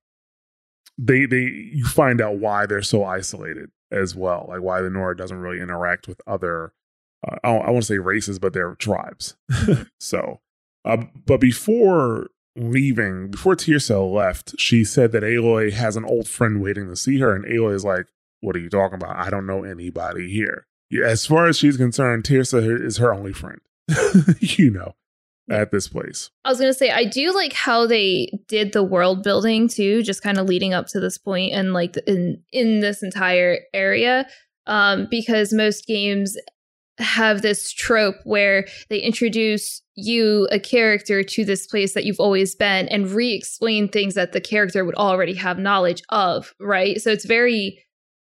they 0.98 1.26
they 1.26 1.44
you 1.74 1.86
find 1.86 2.22
out 2.22 2.38
why 2.38 2.66
they're 2.66 2.82
so 2.82 3.04
isolated 3.04 3.72
as 3.92 4.16
well, 4.16 4.46
like 4.50 4.62
why 4.62 4.82
the 4.82 4.90
Nora 4.90 5.16
doesn't 5.16 5.40
really 5.40 5.62
interact 5.62 6.08
with 6.08 6.22
other, 6.28 6.74
uh, 7.28 7.38
I, 7.44 7.50
I 7.50 7.72
want 7.72 7.84
to 7.84 7.88
say 7.88 7.98
races, 7.98 8.40
but 8.40 8.54
they're 8.54 8.76
tribes. 8.76 9.36
so, 10.00 10.42
uh, 10.86 10.98
but 11.26 11.40
before 11.40 12.28
leaving, 12.56 13.30
before 13.32 13.56
Teersa 13.56 14.12
left, 14.12 14.60
she 14.60 14.84
said 14.84 15.12
that 15.14 15.24
Aloy 15.24 15.72
has 15.72 15.96
an 15.96 16.06
old 16.06 16.28
friend 16.28 16.62
waiting 16.62 16.88
to 16.88 16.96
see 16.96 17.20
her, 17.20 17.36
and 17.36 17.46
Aloy 17.46 17.74
is 17.74 17.86
like, 17.86 18.08
"What 18.42 18.56
are 18.56 18.60
you 18.60 18.70
talking 18.70 18.96
about? 18.96 19.18
I 19.18 19.30
don't 19.30 19.46
know 19.46 19.64
anybody 19.64 20.30
here." 20.30 20.66
As 21.04 21.26
far 21.26 21.48
as 21.48 21.58
she's 21.58 21.78
concerned, 21.78 22.24
Teersa 22.24 22.84
is 22.84 22.98
her 22.98 23.14
only 23.14 23.34
friend. 23.34 23.60
you 24.40 24.72
know, 24.72 24.96
at 25.50 25.72
this 25.72 25.88
place. 25.88 26.30
I 26.46 26.50
was 26.50 26.60
going 26.60 26.72
to 26.72 26.78
say 26.78 26.92
I 26.92 27.06
do 27.06 27.34
like 27.34 27.54
how 27.54 27.88
they 27.88 28.32
did 28.48 28.74
the 28.74 28.84
world 28.84 29.24
building 29.24 29.68
too, 29.68 30.04
just 30.04 30.22
kind 30.22 30.38
of 30.38 30.48
leading 30.48 30.74
up 30.74 30.88
to 30.88 31.00
this 31.00 31.18
point 31.18 31.54
and 31.54 31.74
like 31.74 31.98
in 32.08 32.42
in 32.52 32.80
this 32.80 33.04
entire 33.04 33.60
area 33.74 34.28
um 34.68 35.08
because 35.10 35.54
most 35.54 35.88
games 35.88 36.38
have 37.00 37.42
this 37.42 37.72
trope 37.72 38.18
where 38.24 38.68
they 38.90 39.00
introduce 39.00 39.82
you 39.96 40.48
a 40.52 40.60
character 40.60 41.24
to 41.24 41.46
this 41.46 41.66
place 41.66 41.94
that 41.94 42.04
you've 42.04 42.20
always 42.20 42.56
been 42.56 42.88
and 42.90 43.12
re-explain 43.12 43.88
things 43.88 44.16
that 44.16 44.34
the 44.34 44.42
character 44.42 44.84
would 44.84 44.96
already 44.96 45.34
have 45.34 45.58
knowledge 45.58 46.04
of, 46.10 46.54
right? 46.60 47.02
So 47.02 47.10
it's 47.10 47.26
very 47.26 47.82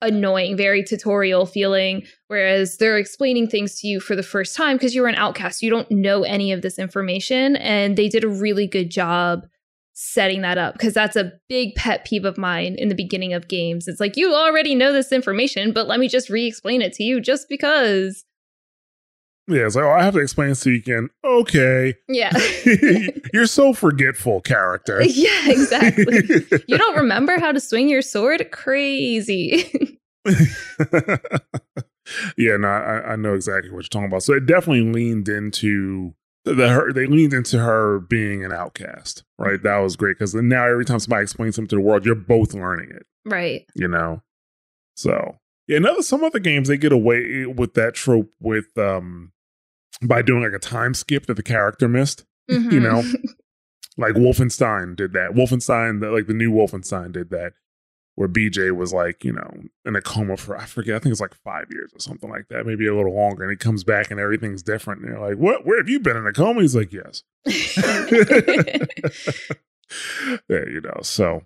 annoying, 0.02 0.56
very 0.56 0.84
tutorial 0.84 1.46
feeling. 1.46 2.04
Whereas 2.28 2.78
they're 2.78 2.98
explaining 2.98 3.48
things 3.48 3.80
to 3.82 3.88
you 3.88 4.00
for 4.00 4.16
the 4.16 4.24
first 4.24 4.56
time 4.56 4.78
because 4.78 4.96
you're 4.96 5.08
an 5.08 5.16
outcast. 5.16 5.62
You 5.62 5.70
don't 5.70 5.90
know 5.92 6.24
any 6.24 6.52
of 6.52 6.62
this 6.62 6.80
information. 6.80 7.56
And 7.58 7.98
they 7.98 8.10
did 8.10 8.24
a 8.24 8.30
really 8.30 8.68
good 8.68 8.90
job 8.90 9.46
setting 9.94 10.42
that 10.42 10.58
up 10.58 10.76
because 10.76 10.94
that's 10.94 11.18
a 11.18 11.34
big 11.50 11.76
pet 11.76 12.06
peeve 12.06 12.24
of 12.24 12.38
mine 12.38 12.76
in 12.78 12.88
the 12.88 12.96
beginning 12.96 13.34
of 13.34 13.50
games. 13.50 13.88
It's 13.88 14.00
like, 14.00 14.16
you 14.16 14.34
already 14.34 14.74
know 14.74 14.94
this 14.94 15.12
information, 15.12 15.74
but 15.74 15.88
let 15.88 16.00
me 16.00 16.08
just 16.08 16.30
re 16.30 16.48
explain 16.48 16.82
it 16.82 16.94
to 16.94 17.04
you 17.04 17.20
just 17.20 17.50
because. 17.50 18.24
Yeah, 19.50 19.66
it's 19.66 19.76
like, 19.76 19.86
oh, 19.86 19.92
I 19.92 20.04
have 20.04 20.14
to 20.14 20.20
explain 20.20 20.50
this 20.50 20.60
to 20.62 20.70
you 20.70 20.78
again. 20.78 21.10
Okay. 21.26 21.96
Yeah. 22.08 22.32
You're 23.34 23.48
so 23.48 23.74
forgetful, 23.74 24.42
character. 24.42 25.02
Yeah, 25.10 25.50
exactly. 25.50 26.06
you 26.68 26.78
don't 26.78 26.96
remember 26.96 27.40
how 27.40 27.52
to 27.52 27.60
swing 27.60 27.90
your 27.90 28.04
sword? 28.04 28.52
Crazy. 28.52 30.00
yeah, 32.38 32.58
no, 32.58 32.68
I, 32.68 33.14
I, 33.14 33.16
know 33.16 33.34
exactly 33.34 33.72
what 33.72 33.84
you're 33.84 33.90
talking 33.90 34.06
about. 34.08 34.24
So 34.24 34.34
it 34.34 34.46
definitely 34.46 34.92
leaned 34.92 35.28
into 35.28 36.14
the 36.46 36.70
her. 36.70 36.94
They 36.94 37.08
leaned 37.08 37.34
into 37.34 37.60
her 37.60 38.00
being 38.00 38.46
an 38.46 38.54
outcast, 38.54 39.24
right? 39.40 39.62
That 39.62 39.78
was 39.80 39.96
great 39.96 40.20
because 40.20 40.36
now 40.36 40.68
every 40.68 40.86
time 40.86 41.00
somebody 41.00 41.24
explains 41.24 41.56
something 41.56 41.70
to 41.70 41.76
the 41.76 41.82
world, 41.82 42.06
you're 42.06 42.16
both 42.16 42.54
learning 42.54 42.92
it, 42.92 43.06
right? 43.26 43.66
You 43.76 43.88
know. 43.88 44.22
So 44.96 45.40
yeah, 45.68 45.78
another 45.78 46.02
some 46.02 46.24
other 46.24 46.40
games 46.40 46.68
they 46.68 46.78
get 46.78 46.92
away 46.92 47.46
with 47.46 47.74
that 47.76 47.96
trope 47.96 48.32
with 48.40 48.78
um 48.78 49.32
by 50.02 50.22
doing 50.22 50.44
like 50.44 50.54
a 50.54 50.60
time 50.60 50.94
skip 50.94 51.26
that 51.28 51.36
the 51.36 51.44
character 51.44 51.88
missed. 51.88 52.26
Mm-hmm. 52.50 52.72
You 52.72 52.80
know, 52.80 53.04
like 53.98 54.16
Wolfenstein 54.16 54.96
did 54.96 55.14
that. 55.14 55.32
Wolfenstein, 55.32 56.02
like 56.12 56.28
the 56.28 56.34
new 56.34 56.52
Wolfenstein 56.52 57.12
did 57.12 57.30
that, 57.30 57.54
where 58.16 58.28
BJ 58.28 58.76
was 58.76 58.94
like, 58.94 59.24
you 59.24 59.34
know, 59.34 59.50
in 59.86 59.96
a 59.96 60.02
coma 60.02 60.38
for 60.38 60.58
I 60.58 60.66
forget, 60.66 60.96
I 60.96 61.00
think 61.00 61.12
it's 61.12 61.22
like 61.22 61.36
five 61.36 61.68
years 61.72 61.92
or 61.94 62.00
something 62.00 62.30
like 62.30 62.48
that, 62.50 62.66
maybe 62.66 62.88
a 62.88 62.96
little 62.96 63.16
longer, 63.16 63.44
and 63.44 63.52
he 63.52 63.58
comes 63.58 63.84
back 63.84 64.10
and 64.12 64.20
everything's 64.20 64.64
different. 64.64 65.02
And 65.02 65.12
you're 65.12 65.26
like, 65.26 65.38
what? 65.38 65.66
Where 65.66 65.78
have 65.78 65.90
you 65.90 66.00
been 66.00 66.18
in 66.18 66.28
a 66.28 66.34
coma? 66.34 66.62
He's 66.62 66.76
like, 66.76 66.92
yes. 66.92 67.24
yeah, 70.50 70.66
you 70.68 70.82
know. 70.82 71.00
So, 71.02 71.44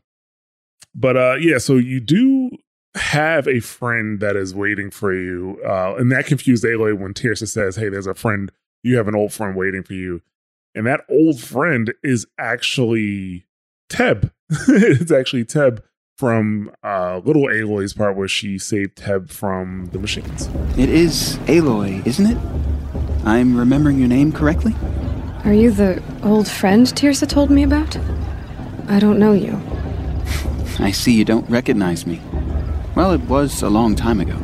but 0.95 1.17
uh, 1.17 1.36
yeah. 1.39 1.58
So 1.58 1.75
you 1.75 1.99
do 1.99 2.51
have 2.95 3.47
a 3.47 3.60
friend 3.60 4.19
that 4.19 4.36
is 4.36 4.53
waiting 4.53 4.91
for 4.91 5.13
you. 5.13 5.60
Uh, 5.65 5.95
and 5.95 6.12
that 6.12 6.25
confused 6.25 6.63
Aloy 6.63 6.97
when 6.97 7.13
Teersa 7.13 7.47
says, 7.47 7.75
Hey, 7.75 7.89
there's 7.89 8.08
a 8.08 8.13
friend, 8.13 8.51
you 8.84 8.97
have 8.97 9.08
an 9.08 9.15
old 9.15 9.34
friend 9.34 9.56
waiting 9.56 9.84
for 9.84 9.93
you. 9.93 10.21
And 10.75 10.86
that 10.88 11.01
old 11.10 11.39
friend 11.39 11.93
is 12.03 12.25
actually 12.38 13.45
Teb. 13.89 14.32
it's 14.49 15.12
actually 15.12 15.45
Teb 15.45 15.82
from 16.17 16.71
uh, 16.84 17.21
little 17.23 17.43
Aloy's 17.43 17.93
part 17.93 18.15
where 18.15 18.27
she 18.27 18.58
saved 18.60 18.97
Teb 18.97 19.29
from 19.29 19.89
the 19.91 19.99
machines. 19.99 20.47
It 20.77 20.89
is 20.89 21.38
Aloy, 21.45 22.06
isn't 22.06 22.25
it? 22.25 22.38
I'm 23.25 23.58
remembering 23.58 23.99
your 23.99 24.08
name 24.08 24.32
correctly? 24.32 24.75
Are 25.45 25.53
you 25.53 25.71
the 25.71 26.01
old 26.23 26.47
friend 26.47 26.88
Teersa 26.88 27.27
told 27.27 27.49
me 27.49 27.63
about? 27.63 27.97
I 28.88 28.99
don't 28.99 29.19
know 29.19 29.34
you. 29.34 29.60
I 30.79 30.91
see 30.91 31.13
you 31.13 31.25
don't 31.25 31.49
recognize 31.49 32.06
me. 32.06 32.21
Well, 32.95 33.12
it 33.12 33.21
was 33.21 33.63
a 33.63 33.69
long 33.71 33.95
time 33.95 34.19
ago. 34.19 34.36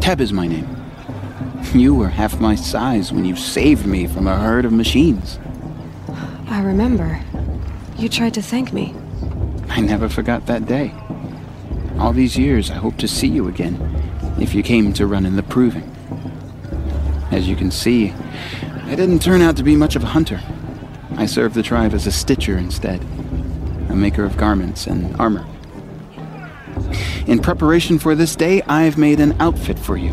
Teb 0.00 0.20
is 0.20 0.32
my 0.32 0.46
name. 0.46 0.74
You 1.74 1.94
were 1.94 2.08
half 2.08 2.40
my 2.40 2.54
size 2.54 3.12
when 3.12 3.26
you 3.26 3.36
saved 3.36 3.84
me 3.84 4.06
from 4.06 4.26
a 4.26 4.38
herd 4.38 4.64
of 4.64 4.72
machines. 4.72 5.38
I 6.48 6.62
remember. 6.62 7.20
You 7.98 8.08
tried 8.08 8.32
to 8.34 8.42
thank 8.42 8.72
me. 8.72 8.94
I 9.68 9.82
never 9.82 10.08
forgot 10.08 10.46
that 10.46 10.64
day. 10.64 10.94
All 11.98 12.14
these 12.14 12.38
years, 12.38 12.70
I 12.70 12.74
hope 12.74 12.96
to 12.98 13.08
see 13.08 13.26
you 13.26 13.48
again, 13.48 13.76
if 14.40 14.54
you 14.54 14.62
came 14.62 14.94
to 14.94 15.06
run 15.06 15.26
in 15.26 15.36
the 15.36 15.42
proving. 15.42 15.94
As 17.30 17.46
you 17.46 17.54
can 17.54 17.70
see, 17.70 18.14
I 18.84 18.94
didn't 18.94 19.20
turn 19.20 19.42
out 19.42 19.58
to 19.58 19.62
be 19.62 19.76
much 19.76 19.94
of 19.94 20.02
a 20.02 20.06
hunter. 20.06 20.40
I 21.16 21.26
served 21.26 21.54
the 21.54 21.62
tribe 21.62 21.92
as 21.92 22.06
a 22.06 22.12
stitcher 22.12 22.56
instead, 22.56 23.02
a 23.90 23.94
maker 23.94 24.24
of 24.24 24.38
garments 24.38 24.86
and 24.86 25.14
armor. 25.20 25.44
In 27.26 27.38
preparation 27.40 27.98
for 27.98 28.14
this 28.14 28.36
day, 28.36 28.62
I've 28.62 28.96
made 28.98 29.20
an 29.20 29.34
outfit 29.40 29.78
for 29.78 29.96
you. 29.96 30.12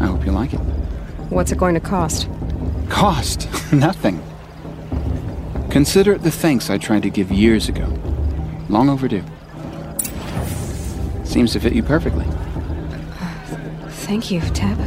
I 0.00 0.06
hope 0.06 0.24
you 0.24 0.32
like 0.32 0.52
it. 0.52 0.60
What's 1.30 1.52
it 1.52 1.58
going 1.58 1.74
to 1.74 1.80
cost? 1.80 2.28
Cost? 2.88 3.48
Nothing. 3.72 4.22
Consider 5.70 6.12
it 6.12 6.22
the 6.22 6.30
thanks 6.30 6.68
I 6.68 6.78
tried 6.78 7.02
to 7.04 7.10
give 7.10 7.30
years 7.30 7.68
ago. 7.68 7.86
Long 8.68 8.88
overdue. 8.88 9.24
Seems 11.24 11.52
to 11.52 11.60
fit 11.60 11.72
you 11.72 11.82
perfectly. 11.82 12.26
Thank 13.88 14.30
you, 14.30 14.40
Teb. 14.40 14.78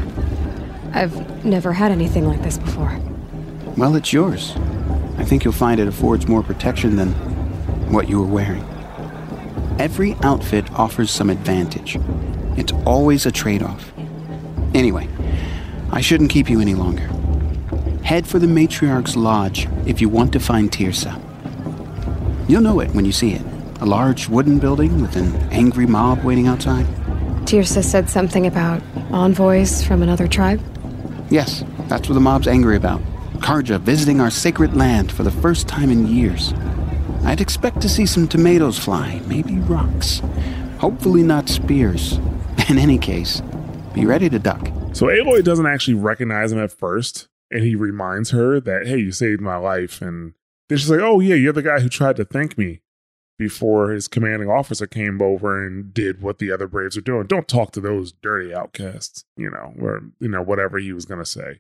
I've 0.94 1.44
never 1.44 1.74
had 1.74 1.92
anything 1.92 2.28
like 2.28 2.44
this 2.44 2.58
before. 2.58 3.00
Well, 3.76 3.96
it's 3.96 4.14
yours. 4.14 4.54
I 5.18 5.24
think 5.24 5.44
you'll 5.44 5.54
find 5.54 5.80
it 5.80 5.88
affords 5.88 6.28
more 6.28 6.44
protection 6.44 6.96
than 6.96 7.10
what 7.92 8.08
you 8.08 8.20
were 8.20 8.28
wearing. 8.28 8.64
Every 9.80 10.16
outfit 10.24 10.72
offers 10.74 11.12
some 11.12 11.30
advantage. 11.30 11.98
It's 12.58 12.72
always 12.86 13.26
a 13.26 13.32
trade 13.32 13.62
off. 13.62 13.92
Anyway, 14.74 15.08
I 15.92 16.02
shouldn't 16.02 16.30
keep 16.30 16.50
you 16.50 16.62
any 16.62 16.76
longer. 16.76 17.10
Head 18.04 18.28
for 18.28 18.40
the 18.40 18.48
Matriarch's 18.48 19.18
Lodge 19.18 19.68
if 19.86 20.00
you 20.00 20.10
want 20.10 20.32
to 20.34 20.40
find 20.40 20.72
Teersa. 20.72 21.22
You'll 22.48 22.62
know 22.62 22.80
it 22.80 22.92
when 22.92 23.06
you 23.06 23.12
see 23.12 23.34
it 23.34 23.42
a 23.82 23.86
large 23.86 24.30
wooden 24.30 24.58
building 24.58 25.02
with 25.02 25.16
an 25.16 25.36
angry 25.52 25.86
mob 25.86 26.24
waiting 26.24 26.48
outside. 26.48 26.86
Teersa 27.46 27.84
said 27.84 28.10
something 28.10 28.48
about 28.48 28.82
envoys 29.12 29.84
from 29.86 30.02
another 30.02 30.28
tribe? 30.28 30.62
Yes, 31.30 31.64
that's 31.88 32.08
what 32.08 32.16
the 32.16 32.22
mob's 32.22 32.48
angry 32.48 32.78
about. 32.78 33.02
Carja 33.40 33.80
visiting 33.80 34.22
our 34.22 34.30
sacred 34.30 34.76
land 34.76 35.12
for 35.12 35.24
the 35.24 35.32
first 35.32 35.68
time 35.68 35.90
in 35.90 36.08
years. 36.08 36.54
I'd 37.26 37.42
expect 37.42 37.82
to 37.82 37.90
see 37.90 38.06
some 38.06 38.28
tomatoes 38.28 38.78
fly, 38.78 39.20
maybe 39.26 39.58
rocks. 39.58 40.22
Hopefully 40.78 41.24
not 41.24 41.50
spears. 41.50 42.14
In 42.70 42.78
any 42.78 43.00
case, 43.00 43.42
be 43.94 44.06
ready 44.06 44.30
to 44.30 44.38
duck. 44.38 44.68
So 44.94 45.08
Aloy 45.08 45.44
doesn't 45.44 45.66
actually 45.66 45.96
recognize 45.96 46.52
him 46.52 46.60
at 46.60 46.72
first, 46.72 47.28
and 47.50 47.64
he 47.64 47.76
reminds 47.76 48.30
her 48.30 48.60
that, 48.60 48.86
hey, 48.86 48.98
you 48.98 49.12
saved 49.12 49.42
my 49.42 49.58
life. 49.58 50.02
And 50.02 50.34
then 50.70 50.78
she's 50.78 50.90
like, 50.90 51.00
oh, 51.00 51.20
yeah, 51.20 51.36
you're 51.36 51.52
the 51.52 51.64
guy 51.64 51.80
who 51.80 51.90
tried 51.90 52.16
to 52.18 52.26
thank 52.26 52.58
me 52.58 52.82
before 53.40 53.90
his 53.90 54.08
commanding 54.08 54.50
officer 54.50 54.86
came 54.86 55.22
over 55.22 55.66
and 55.66 55.94
did 55.94 56.22
what 56.22 56.38
the 56.38 56.52
other 56.52 56.68
Braves 56.68 56.96
are 56.96 57.02
doing. 57.02 57.26
Don't 57.26 57.48
talk 57.48 57.72
to 57.72 57.82
those 57.82 58.14
dirty 58.14 58.54
outcasts, 58.54 59.26
you 59.36 59.50
know, 59.50 59.74
or, 59.82 60.04
you 60.20 60.30
know, 60.30 60.44
whatever 60.44 60.78
he 60.78 60.94
was 60.94 61.06
going 61.06 61.20
to 61.20 61.26
say. 61.26 61.60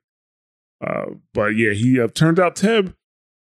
Uh, 0.85 1.05
but 1.33 1.55
yeah, 1.55 1.73
he 1.73 1.99
uh, 1.99 2.07
turned 2.07 2.39
out 2.39 2.55
Teb, 2.55 2.93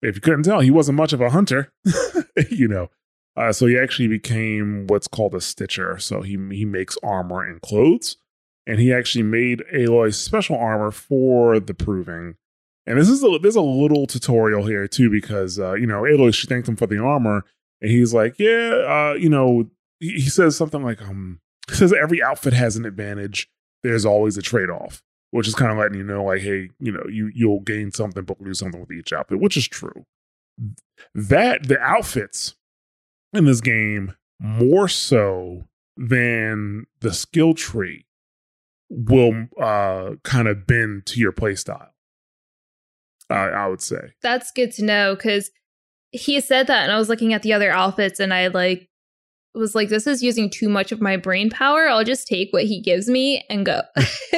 if 0.08 0.16
you 0.16 0.22
couldn't 0.22 0.44
tell, 0.44 0.62
he 0.62 0.72
wasn't 0.72 0.98
much 0.98 1.14
of 1.14 1.22
a 1.22 1.30
hunter, 1.30 1.72
you 2.50 2.68
know. 2.68 2.90
Uh, 3.36 3.52
so 3.54 3.68
he 3.68 3.78
actually 3.78 4.08
became 4.08 4.88
what's 4.88 5.08
called 5.08 5.36
a 5.36 5.42
stitcher. 5.42 6.00
So 6.00 6.22
he 6.22 6.38
he 6.52 6.66
makes 6.66 6.98
armor 7.04 7.44
and 7.44 7.62
clothes, 7.62 8.18
and 8.66 8.80
he 8.80 8.92
actually 8.92 9.24
made 9.24 9.64
Aloy's 9.74 10.18
special 10.18 10.58
armor 10.58 10.92
for 10.92 11.60
the 11.60 11.74
proving. 11.74 12.36
And 12.88 12.98
this 12.98 13.10
is 13.10 13.24
a, 13.24 13.38
there's 13.42 13.56
a 13.56 13.62
little 13.62 14.08
tutorial 14.08 14.66
here 14.66 14.88
too 14.88 15.12
because 15.12 15.60
uh, 15.60 15.74
you 15.74 15.86
know 15.86 16.02
Aloy 16.02 16.34
she 16.34 16.48
thanked 16.48 16.68
him 16.68 16.78
for 16.78 16.88
the 16.88 16.98
armor, 16.98 17.44
and 17.82 17.92
he's 17.92 18.14
like, 18.14 18.40
yeah, 18.40 19.12
uh, 19.12 19.16
you 19.20 19.30
know, 19.30 19.70
he, 20.00 20.14
he 20.14 20.30
says 20.30 20.56
something 20.56 20.84
like, 20.84 21.02
um, 21.02 21.40
says 21.70 21.94
every 21.94 22.24
outfit 22.24 22.54
has 22.54 22.76
an 22.76 22.86
advantage. 22.86 23.50
There's 23.84 24.06
always 24.06 24.38
a 24.38 24.42
trade 24.42 24.70
off, 24.70 25.04
which 25.32 25.48
is 25.48 25.56
kind 25.56 25.72
of 25.72 25.78
letting 25.78 25.98
you 25.98 26.04
know, 26.04 26.24
like, 26.24 26.42
hey, 26.42 26.70
you 26.80 26.92
know, 26.92 27.04
you 27.10 27.32
you'll 27.34 27.60
gain 27.62 27.92
something 27.92 28.24
but 28.24 28.42
lose 28.42 28.60
something 28.60 28.80
with 28.80 28.92
each 28.92 29.14
outfit, 29.14 29.40
which 29.40 29.58
is 29.58 29.68
true. 29.68 30.06
That 31.14 31.68
the 31.68 31.80
outfits 31.80 32.56
in 33.34 33.46
this 33.46 33.62
game 33.62 34.16
more 34.40 34.88
so 34.88 35.68
than 35.96 36.86
the 37.02 37.14
skill 37.14 37.54
tree 37.54 38.06
will 38.90 39.48
uh 39.62 40.12
kind 40.24 40.48
of 40.48 40.66
bend 40.66 41.06
to 41.08 41.20
your 41.20 41.34
playstyle. 41.34 41.90
Uh, 43.30 43.34
I 43.34 43.68
would 43.68 43.82
say 43.82 44.14
That's 44.22 44.52
good 44.52 44.72
to 44.74 44.86
know 44.86 45.16
because 45.16 45.52
he 46.12 46.40
said 46.40 46.68
that, 46.68 46.84
and 46.84 46.92
I 46.92 46.98
was 46.98 47.10
looking 47.10 47.34
at 47.34 47.44
the 47.44 47.54
other 47.54 47.70
outfits, 47.70 48.20
and 48.20 48.34
I 48.34 48.48
like 48.48 48.90
was 49.58 49.76
like, 49.76 49.90
"This 49.90 50.08
is 50.08 50.24
using 50.24 50.50
too 50.50 50.70
much 50.70 50.92
of 50.92 51.02
my 51.02 51.18
brain 51.18 51.50
power. 51.50 51.88
I'll 51.88 52.04
just 52.04 52.28
take 52.28 52.52
what 52.52 52.66
he 52.66 52.82
gives 52.82 53.08
me 53.08 53.44
and 53.50 53.66
go." 53.66 53.82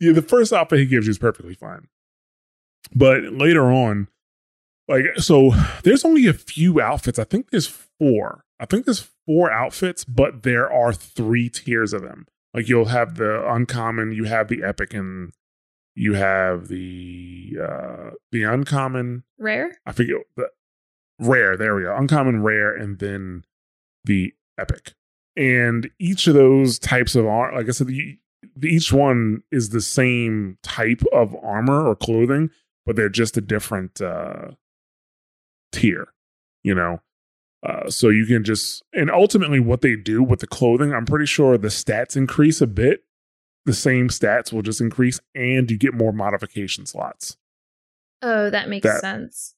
yeah, 0.00 0.12
the 0.12 0.24
first 0.26 0.52
outfit 0.52 0.80
he 0.80 0.86
gives 0.86 1.06
you 1.06 1.10
is 1.10 1.18
perfectly 1.18 1.54
fine, 1.54 1.88
but 2.94 3.22
later 3.24 3.70
on, 3.70 4.08
like, 4.88 5.04
so 5.16 5.52
there's 5.84 6.04
only 6.04 6.26
a 6.26 6.32
few 6.32 6.80
outfits. 6.80 7.18
I 7.18 7.24
think 7.24 7.50
there's 7.50 7.66
four. 7.98 8.44
I 8.58 8.66
think 8.66 8.84
there's 8.84 9.08
four 9.26 9.50
outfits, 9.50 10.04
but 10.04 10.42
there 10.42 10.70
are 10.70 10.92
three 10.92 11.48
tiers 11.48 11.92
of 11.92 12.02
them. 12.02 12.26
Like 12.54 12.68
you'll 12.68 12.86
have 12.86 13.16
the 13.16 13.48
uncommon, 13.50 14.12
you 14.12 14.24
have 14.24 14.48
the 14.48 14.62
epic, 14.62 14.92
and 14.94 15.32
you 15.94 16.14
have 16.14 16.68
the 16.68 17.56
uh 17.62 18.10
the 18.30 18.42
uncommon 18.44 19.24
Rare. 19.38 19.76
I 19.86 19.92
forget 19.92 20.16
the 20.36 20.48
rare. 21.22 21.56
There 21.56 21.74
we 21.74 21.82
go. 21.82 21.96
Uncommon, 21.96 22.42
rare, 22.42 22.74
and 22.74 22.98
then 22.98 23.44
the 24.04 24.34
epic. 24.58 24.94
And 25.36 25.90
each 25.98 26.26
of 26.26 26.34
those 26.34 26.78
types 26.78 27.14
of 27.14 27.26
art, 27.26 27.54
like 27.54 27.68
I 27.68 27.70
said, 27.70 27.86
the, 27.86 28.18
each 28.62 28.92
one 28.92 29.42
is 29.50 29.70
the 29.70 29.80
same 29.80 30.58
type 30.62 31.02
of 31.12 31.34
armor 31.42 31.86
or 31.88 31.96
clothing, 31.96 32.50
but 32.84 32.96
they're 32.96 33.08
just 33.08 33.36
a 33.36 33.40
different 33.40 34.00
uh 34.00 34.52
tier. 35.72 36.08
You 36.62 36.74
know. 36.74 37.00
Uh, 37.64 37.88
so 37.88 38.08
you 38.08 38.26
can 38.26 38.42
just 38.42 38.82
and 38.92 39.08
ultimately 39.08 39.60
what 39.60 39.82
they 39.82 39.94
do 39.94 40.20
with 40.22 40.40
the 40.40 40.46
clothing, 40.48 40.92
I'm 40.92 41.06
pretty 41.06 41.26
sure 41.26 41.56
the 41.56 41.68
stats 41.68 42.16
increase 42.16 42.60
a 42.60 42.66
bit. 42.66 43.04
The 43.66 43.72
same 43.72 44.08
stats 44.08 44.52
will 44.52 44.62
just 44.62 44.80
increase, 44.80 45.20
and 45.36 45.70
you 45.70 45.78
get 45.78 45.94
more 45.94 46.12
modification 46.12 46.84
slots. 46.86 47.36
Oh, 48.20 48.50
that 48.50 48.68
makes 48.68 48.82
That- 48.84 49.00
sense. 49.00 49.54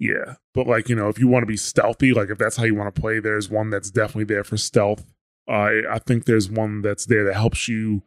Yeah. 0.00 0.36
But 0.54 0.66
like, 0.66 0.88
you 0.88 0.96
know, 0.96 1.08
if 1.08 1.18
you 1.18 1.28
want 1.28 1.42
to 1.42 1.46
be 1.46 1.58
stealthy, 1.58 2.12
like 2.12 2.30
if 2.30 2.38
that's 2.38 2.56
how 2.56 2.64
you 2.64 2.74
want 2.74 2.92
to 2.92 3.00
play, 3.00 3.20
there's 3.20 3.50
one 3.50 3.70
that's 3.70 3.90
definitely 3.90 4.24
there 4.24 4.42
for 4.42 4.56
stealth. 4.56 5.12
Uh, 5.46 5.82
I 5.90 5.98
think 5.98 6.24
there's 6.24 6.50
one 6.50 6.80
that's 6.80 7.06
there 7.06 7.24
that 7.24 7.34
helps 7.34 7.68
you 7.68 8.02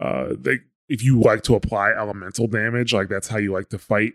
uh 0.00 0.34
they 0.38 0.60
if 0.88 1.04
you 1.04 1.20
like 1.20 1.42
to 1.44 1.54
apply 1.54 1.92
elemental 1.92 2.48
damage, 2.48 2.92
like 2.92 3.08
that's 3.08 3.28
how 3.28 3.38
you 3.38 3.52
like 3.52 3.68
to 3.68 3.78
fight, 3.78 4.14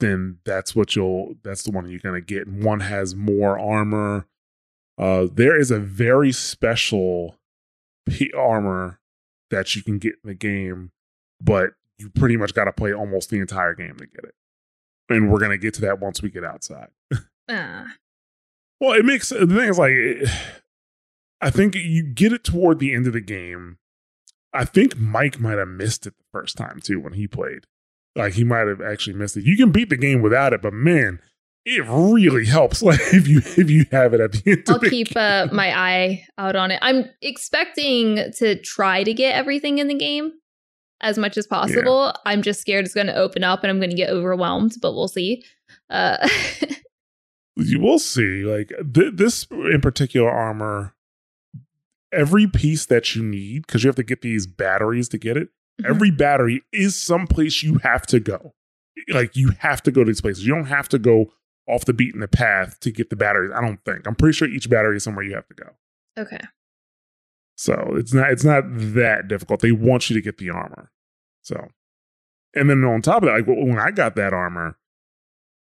then 0.00 0.38
that's 0.44 0.74
what 0.74 0.96
you'll 0.96 1.34
that's 1.44 1.62
the 1.62 1.70
one 1.70 1.88
you're 1.88 2.00
gonna 2.00 2.20
get. 2.20 2.46
And 2.46 2.64
one 2.64 2.80
has 2.80 3.14
more 3.14 3.58
armor. 3.58 4.26
Uh 4.96 5.26
there 5.32 5.58
is 5.58 5.70
a 5.70 5.78
very 5.78 6.32
special 6.32 7.36
P- 8.08 8.32
armor 8.36 8.98
that 9.50 9.76
you 9.76 9.82
can 9.82 9.98
get 9.98 10.14
in 10.24 10.28
the 10.28 10.34
game, 10.34 10.90
but 11.40 11.70
you 11.98 12.08
pretty 12.10 12.36
much 12.36 12.54
gotta 12.54 12.72
play 12.72 12.92
almost 12.92 13.30
the 13.30 13.38
entire 13.38 13.74
game 13.74 13.96
to 13.98 14.06
get 14.06 14.24
it 14.24 14.34
and 15.08 15.30
we're 15.30 15.38
gonna 15.40 15.58
get 15.58 15.74
to 15.74 15.80
that 15.82 16.00
once 16.00 16.22
we 16.22 16.30
get 16.30 16.44
outside. 16.44 16.88
Ah, 17.48 17.86
Well, 18.80 18.92
it 18.92 19.04
makes 19.04 19.30
the 19.30 19.46
thing 19.46 19.68
is 19.68 19.78
like, 19.78 19.92
it- 19.92 20.28
I 21.40 21.50
think 21.50 21.74
you 21.76 22.02
get 22.02 22.32
it 22.32 22.42
toward 22.44 22.78
the 22.78 22.92
end 22.94 23.06
of 23.06 23.12
the 23.12 23.20
game. 23.20 23.78
I 24.52 24.64
think 24.64 24.96
Mike 24.98 25.38
might 25.38 25.58
have 25.58 25.68
missed 25.68 26.06
it 26.06 26.14
the 26.16 26.24
first 26.32 26.56
time 26.56 26.80
too 26.82 26.98
when 27.00 27.12
he 27.12 27.26
played. 27.28 27.64
Like 28.16 28.34
he 28.34 28.42
might 28.44 28.66
have 28.66 28.80
actually 28.80 29.14
missed 29.14 29.36
it. 29.36 29.44
You 29.44 29.56
can 29.56 29.70
beat 29.70 29.88
the 29.90 29.96
game 29.96 30.20
without 30.20 30.52
it, 30.52 30.62
but 30.62 30.72
man, 30.72 31.20
it 31.64 31.86
really 31.86 32.46
helps. 32.46 32.82
Like 32.88 32.98
if 33.12 33.28
you 33.28 33.38
if 33.38 33.70
you 33.70 33.84
have 33.92 34.14
it 34.14 34.20
at 34.20 34.32
the 34.32 34.50
end. 34.50 34.64
I'll 34.68 34.76
of 34.76 34.80
the 34.80 34.90
keep 34.90 35.16
uh, 35.16 35.46
my 35.52 35.76
eye 35.78 36.24
out 36.38 36.56
on 36.56 36.70
it. 36.72 36.80
I'm 36.82 37.04
expecting 37.22 38.32
to 38.38 38.60
try 38.60 39.04
to 39.04 39.14
get 39.14 39.34
everything 39.34 39.78
in 39.78 39.86
the 39.86 39.94
game 39.94 40.32
as 41.00 41.18
much 41.18 41.36
as 41.36 41.46
possible. 41.46 42.12
I'm 42.26 42.42
just 42.42 42.60
scared 42.60 42.84
it's 42.84 42.94
going 42.94 43.06
to 43.06 43.14
open 43.16 43.44
up 43.44 43.62
and 43.62 43.70
I'm 43.70 43.78
going 43.78 43.90
to 43.90 43.96
get 43.96 44.10
overwhelmed, 44.10 44.76
but 44.80 44.94
we'll 44.94 45.08
see. 45.08 45.44
Uh, 45.90 46.28
you 47.56 47.80
will 47.80 47.98
see 47.98 48.44
like 48.44 48.72
th- 48.94 49.14
this 49.14 49.46
in 49.50 49.80
particular 49.80 50.30
armor 50.30 50.94
every 52.12 52.46
piece 52.46 52.86
that 52.86 53.14
you 53.14 53.22
need 53.22 53.66
because 53.66 53.84
you 53.84 53.88
have 53.88 53.96
to 53.96 54.02
get 54.02 54.22
these 54.22 54.46
batteries 54.46 55.08
to 55.10 55.18
get 55.18 55.36
it 55.36 55.48
Mm-hmm. 55.80 55.90
every 55.92 56.10
battery 56.10 56.64
is 56.72 57.00
someplace 57.00 57.62
you 57.62 57.78
have 57.84 58.04
to 58.08 58.18
go 58.18 58.52
like 59.10 59.36
you 59.36 59.52
have 59.60 59.80
to 59.84 59.92
go 59.92 60.02
to 60.02 60.08
these 60.08 60.20
places 60.20 60.44
you 60.44 60.52
don't 60.52 60.64
have 60.64 60.88
to 60.88 60.98
go 60.98 61.26
off 61.68 61.84
the 61.84 61.92
beaten 61.92 62.18
the 62.18 62.26
path 62.26 62.80
to 62.80 62.90
get 62.90 63.10
the 63.10 63.14
batteries 63.14 63.52
i 63.54 63.60
don't 63.60 63.78
think 63.84 64.04
i'm 64.04 64.16
pretty 64.16 64.32
sure 64.32 64.48
each 64.48 64.68
battery 64.68 64.96
is 64.96 65.04
somewhere 65.04 65.24
you 65.24 65.36
have 65.36 65.46
to 65.46 65.54
go 65.54 65.68
okay. 66.18 66.40
So 67.58 67.92
it's 67.96 68.14
not 68.14 68.30
it's 68.30 68.44
not 68.44 68.62
that 68.68 69.28
difficult 69.28 69.60
they 69.60 69.72
want 69.72 70.08
you 70.08 70.14
to 70.16 70.22
get 70.22 70.38
the 70.38 70.48
armor 70.48 70.90
so 71.42 71.68
and 72.54 72.70
then 72.70 72.82
on 72.84 73.02
top 73.02 73.22
of 73.22 73.26
that 73.28 73.34
like 73.34 73.46
when 73.46 73.78
i 73.78 73.90
got 73.90 74.14
that 74.14 74.32
armor 74.32 74.78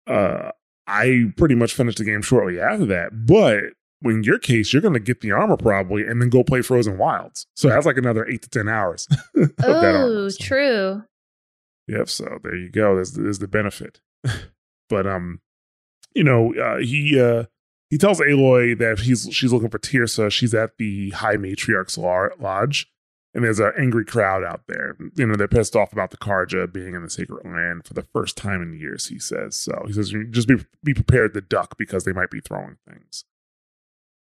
uh 0.07 0.51
i 0.87 1.25
pretty 1.35 1.55
much 1.55 1.73
finished 1.73 1.97
the 1.97 2.05
game 2.05 2.21
shortly 2.21 2.59
after 2.59 2.85
that 2.85 3.25
but 3.25 3.63
in 4.03 4.23
your 4.23 4.37
case 4.37 4.71
you're 4.71 4.81
going 4.81 4.93
to 4.93 4.99
get 4.99 5.21
the 5.21 5.31
armor 5.31 5.57
probably 5.57 6.03
and 6.05 6.21
then 6.21 6.29
go 6.29 6.43
play 6.43 6.61
frozen 6.61 6.97
wilds 6.99 7.47
so 7.55 7.67
that's 7.67 7.85
like 7.85 7.97
another 7.97 8.25
eight 8.29 8.43
to 8.43 8.49
ten 8.49 8.69
hours 8.69 9.07
Oh, 9.63 10.29
so. 10.29 10.37
true. 10.43 11.03
Yep. 11.87 12.09
So 12.09 12.37
there 12.43 12.55
you 12.55 12.69
go. 12.69 12.95
There's 12.95 13.13
there's 13.13 13.39
the 13.39 13.47
benefit. 13.47 14.01
but 14.89 15.07
um, 15.07 15.39
you 16.13 16.23
know, 16.23 16.53
uh, 16.55 16.77
he 16.79 17.17
uh 17.19 17.45
he 17.89 17.97
tells 17.97 18.19
Aloy 18.19 18.77
that 18.79 18.99
he's 18.99 19.29
she's 19.31 19.53
looking 19.53 19.69
for 19.69 19.79
Teersa. 19.79 20.31
She's 20.31 20.53
at 20.53 20.77
the 20.77 21.11
High 21.11 21.37
Matriarch's 21.37 21.97
lodge, 21.97 22.89
and 23.33 23.43
there's 23.43 23.59
an 23.59 23.71
angry 23.77 24.05
crowd 24.05 24.43
out 24.43 24.61
there. 24.67 24.97
You 25.15 25.27
know, 25.27 25.35
they're 25.35 25.47
pissed 25.47 25.75
off 25.75 25.93
about 25.93 26.11
the 26.11 26.17
Carja 26.17 26.71
being 26.71 26.95
in 26.95 27.03
the 27.03 27.09
sacred 27.09 27.45
land 27.45 27.85
for 27.85 27.93
the 27.93 28.07
first 28.13 28.35
time 28.35 28.61
in 28.61 28.77
years. 28.79 29.07
He 29.07 29.19
says 29.19 29.55
so. 29.55 29.83
He 29.87 29.93
says 29.93 30.13
just 30.31 30.47
be 30.47 30.57
be 30.83 30.93
prepared 30.93 31.33
to 31.33 31.41
duck 31.41 31.77
because 31.77 32.03
they 32.03 32.13
might 32.13 32.31
be 32.31 32.41
throwing 32.41 32.77
things. 32.87 33.25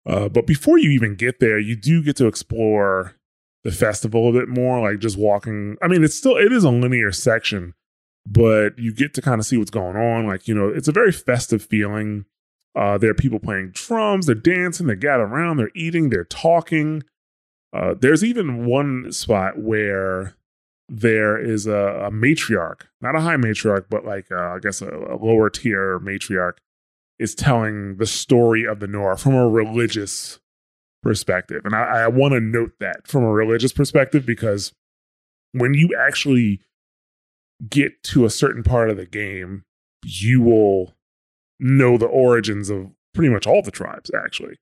Uh, 0.06 0.30
but 0.30 0.46
before 0.46 0.78
you 0.78 0.92
even 0.92 1.16
get 1.16 1.40
there, 1.40 1.58
you 1.58 1.76
do 1.76 2.04
get 2.04 2.16
to 2.18 2.28
explore 2.28 3.16
the 3.64 3.72
festival 3.72 4.30
a 4.30 4.34
bit 4.34 4.48
more, 4.48 4.80
like 4.80 5.00
just 5.00 5.18
walking. 5.18 5.78
I 5.82 5.88
mean, 5.88 6.04
it's 6.04 6.16
still 6.16 6.38
it 6.38 6.52
is 6.52 6.64
a 6.64 6.70
linear 6.70 7.12
section, 7.12 7.74
but 8.26 8.78
you 8.78 8.94
get 8.94 9.14
to 9.16 9.22
kind 9.22 9.40
of 9.40 9.46
see 9.46 9.58
what's 9.58 9.72
going 9.72 9.96
on. 9.96 10.28
Like, 10.28 10.48
you 10.48 10.54
know, 10.54 10.70
it's 10.70 10.88
a 10.88 10.92
very 10.92 11.12
festive 11.12 11.64
feeling. 11.64 12.26
Uh, 12.76 12.98
there 12.98 13.10
are 13.10 13.16
people 13.16 13.40
playing 13.40 13.72
drums, 13.74 14.26
they're 14.26 14.36
dancing, 14.36 14.88
they 14.88 14.96
gather 14.96 15.24
around, 15.24 15.58
they're 15.58 15.72
eating, 15.76 16.10
they're 16.10 16.26
talking. 16.26 17.04
Uh, 17.74 17.94
there's 18.00 18.24
even 18.24 18.66
one 18.66 19.12
spot 19.12 19.58
where 19.58 20.36
there 20.88 21.38
is 21.38 21.68
a, 21.68 22.06
a 22.06 22.12
matriarch, 22.12 22.82
not 23.02 23.16
a 23.16 23.22
high 23.22 23.38
matriarch, 23.38 23.86
but 23.90 24.06
like 24.06 24.28
uh, 24.32 24.56
I 24.56 24.60
guess 24.60 24.82
a, 24.82 24.90
a 24.90 25.16
lower 25.16 25.50
tier 25.50 26.00
matriarch, 26.00 26.58
is 27.18 27.34
telling 27.34 27.98
the 27.98 28.06
story 28.06 28.66
of 28.66 28.80
the 28.80 28.88
Nora 28.88 29.18
from 29.18 29.36
a 29.36 29.48
religious 29.48 30.40
perspective. 31.02 31.62
And 31.66 31.76
I, 31.76 32.04
I 32.04 32.08
want 32.08 32.34
to 32.34 32.40
note 32.42 32.74
that 32.80 33.08
from 33.08 33.24
a 33.24 33.32
religious 33.32 33.72
perspective 33.72 34.26
because 34.26 34.74
when 35.54 35.74
you 35.74 35.96
actually 35.98 36.62
get 37.70 38.04
to 38.04 38.26
a 38.26 38.30
certain 38.30 38.64
part 38.64 38.90
of 38.90 38.98
the 38.98 39.06
game, 39.06 39.64
you 40.04 40.42
will 40.42 40.94
know 41.60 41.98
the 41.98 42.06
origins 42.06 42.70
of 42.70 42.92
pretty 43.14 43.34
much 43.34 43.48
all 43.48 43.62
the 43.62 43.72
tribes, 43.72 44.12
actually. 44.14 44.58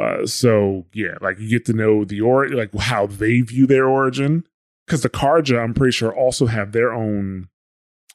Uh, 0.00 0.26
so 0.26 0.86
yeah, 0.94 1.14
like 1.20 1.38
you 1.38 1.48
get 1.48 1.66
to 1.66 1.72
know 1.72 2.04
the 2.04 2.20
or 2.20 2.48
like 2.48 2.74
how 2.74 3.06
they 3.06 3.40
view 3.40 3.66
their 3.66 3.86
origin. 3.86 4.44
Because 4.86 5.02
the 5.02 5.10
Carja, 5.10 5.62
I'm 5.62 5.74
pretty 5.74 5.92
sure, 5.92 6.14
also 6.14 6.46
have 6.46 6.72
their 6.72 6.92
own. 6.92 7.48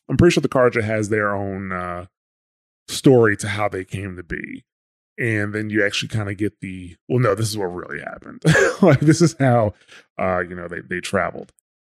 I'm 0.09 0.17
pretty 0.17 0.33
sure 0.33 0.41
the 0.41 0.49
Carja 0.49 0.83
has 0.83 1.09
their 1.09 1.33
own 1.33 1.71
uh, 1.71 2.07
story 2.87 3.37
to 3.37 3.47
how 3.47 3.69
they 3.69 3.85
came 3.85 4.15
to 4.17 4.23
be, 4.23 4.65
and 5.17 5.53
then 5.53 5.69
you 5.69 5.85
actually 5.85 6.09
kind 6.09 6.29
of 6.29 6.37
get 6.37 6.59
the 6.59 6.95
well, 7.07 7.19
no, 7.19 7.35
this 7.35 7.49
is 7.49 7.57
what 7.57 7.65
really 7.65 7.99
happened. 7.99 8.41
like 8.81 8.99
this 8.99 9.21
is 9.21 9.35
how, 9.39 9.73
uh, 10.19 10.39
you 10.39 10.55
know, 10.55 10.67
they 10.67 10.81
they 10.81 10.99
traveled. 10.99 11.53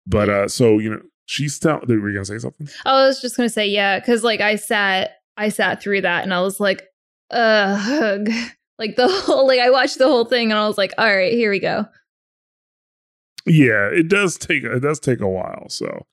But 0.05 0.29
uh, 0.29 0.47
so 0.47 0.79
you 0.79 0.89
know, 0.89 1.01
she's 1.25 1.57
telling. 1.59 1.87
Were 1.87 2.09
you 2.09 2.15
gonna 2.15 2.25
say 2.25 2.37
something? 2.37 2.67
I 2.85 3.05
was 3.05 3.21
just 3.21 3.35
gonna 3.35 3.49
say 3.49 3.67
yeah, 3.67 3.99
because 3.99 4.23
like 4.23 4.41
I 4.41 4.57
sat, 4.57 5.17
I 5.37 5.49
sat 5.49 5.81
through 5.81 6.01
that, 6.01 6.23
and 6.23 6.33
I 6.33 6.41
was 6.41 6.59
like, 6.59 6.83
ugh, 7.31 8.27
like 8.79 8.95
the 8.95 9.07
whole, 9.07 9.47
like 9.47 9.59
I 9.59 9.69
watched 9.69 9.97
the 9.99 10.07
whole 10.07 10.25
thing, 10.25 10.51
and 10.51 10.59
I 10.59 10.67
was 10.67 10.77
like, 10.77 10.93
all 10.97 11.05
right, 11.05 11.31
here 11.33 11.51
we 11.51 11.59
go. 11.59 11.85
Yeah, 13.45 13.87
it 13.89 14.09
does 14.09 14.37
take 14.37 14.63
it 14.63 14.79
does 14.81 14.99
take 14.99 15.21
a 15.21 15.27
while. 15.29 15.69
So, 15.69 16.05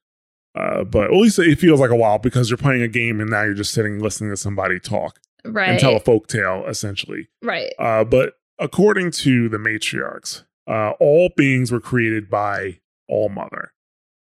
uh, 0.55 0.85
but 0.85 1.05
at 1.07 1.13
least 1.17 1.39
it 1.39 1.59
feels 1.59 1.81
like 1.81 1.91
a 1.91 1.97
while 1.97 2.19
because 2.19 2.49
you're 2.49 2.57
playing 2.59 2.83
a 2.83 2.89
game 2.89 3.21
and 3.21 3.29
now 3.31 3.43
you're 3.43 3.55
just 3.55 3.73
sitting 3.73 3.99
listening 3.99 4.31
to 4.31 4.37
somebody 4.37 4.79
talk 4.79 5.19
Right. 5.45 5.71
and 5.71 5.81
tell 5.81 5.97
a 5.97 6.01
folk 6.01 6.27
tale 6.29 6.65
essentially. 6.69 7.29
right. 7.43 7.73
Uh, 7.79 8.05
but 8.05 8.35
according 8.59 9.11
to 9.13 9.49
the 9.49 9.59
matriarchs, 9.59 10.45
uh, 10.69 10.91
all 11.01 11.31
beings 11.37 11.73
were 11.73 11.81
created 11.81 12.31
by 12.31 12.79
All 13.09 13.29
Mother. 13.29 13.73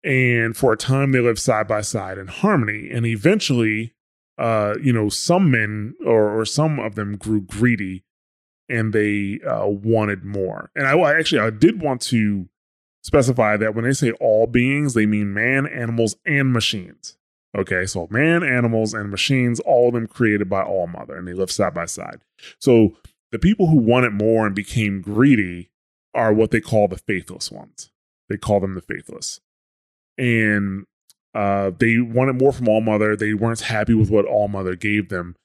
And 0.04 0.58
for 0.58 0.74
a 0.74 0.78
time, 0.78 1.12
they 1.12 1.20
lived 1.20 1.40
side 1.40 1.68
by 1.68 1.82
side 1.82 2.18
in 2.18 2.28
harmony. 2.28 2.90
And 2.92 3.06
eventually, 3.06 3.94
uh, 4.38 4.76
you 4.82 4.94
know, 4.94 5.10
some 5.10 5.52
men 5.52 5.96
or, 6.06 6.40
or 6.40 6.46
some 6.46 6.80
of 6.80 6.96
them 6.96 7.18
grew 7.18 7.42
greedy 7.42 8.04
and 8.70 8.94
they 8.94 9.40
uh, 9.48 9.68
wanted 9.68 10.24
more. 10.24 10.72
And 10.76 10.88
I 10.88 10.98
I 10.98 11.18
actually, 11.18 11.42
I 11.42 11.50
did 11.50 11.82
want 11.82 12.02
to 12.04 12.50
specify 13.02 13.58
that 13.58 13.74
when 13.74 13.86
they 13.86 13.94
say 13.94 14.12
all 14.14 14.48
beings, 14.48 14.94
they 14.94 15.06
mean 15.06 15.34
man, 15.34 15.66
animals, 15.66 16.16
and 16.26 16.52
machines. 16.52 17.18
Okay, 17.58 17.86
so 17.86 18.08
man, 18.12 18.44
animals, 18.44 18.94
and 18.94 19.10
machines, 19.10 19.60
all 19.62 19.88
of 19.88 19.94
them 19.94 20.06
created 20.06 20.50
by 20.50 20.62
All 20.62 20.86
Mother, 20.86 21.16
and 21.16 21.28
they 21.28 21.34
live 21.34 21.50
side 21.50 21.74
by 21.74 21.86
side. 21.86 22.20
So 22.60 22.98
the 23.32 23.40
people 23.40 23.68
who 23.68 23.78
wanted 23.78 24.14
more 24.14 24.46
and 24.46 24.54
became 24.54 25.02
greedy 25.02 25.72
are 26.14 26.34
what 26.34 26.52
they 26.52 26.62
call 26.62 26.88
the 26.88 26.98
faithless 26.98 27.52
ones. 27.52 27.90
They 28.30 28.38
call 28.38 28.60
them 28.60 28.76
the 28.76 28.82
faithless. 28.82 29.40
And 30.18 30.86
uh, 31.38 31.70
they 31.78 32.00
wanted 32.00 32.42
more 32.42 32.52
from 32.52 32.68
All 32.68 32.82
Mother. 32.82 33.16
They 33.16 33.36
weren't 33.36 33.62
happy 33.62 33.94
with 33.94 34.10
what 34.10 34.26
All 34.26 34.48
Mother 34.48 34.76
gave 34.76 35.10
them. 35.10 35.36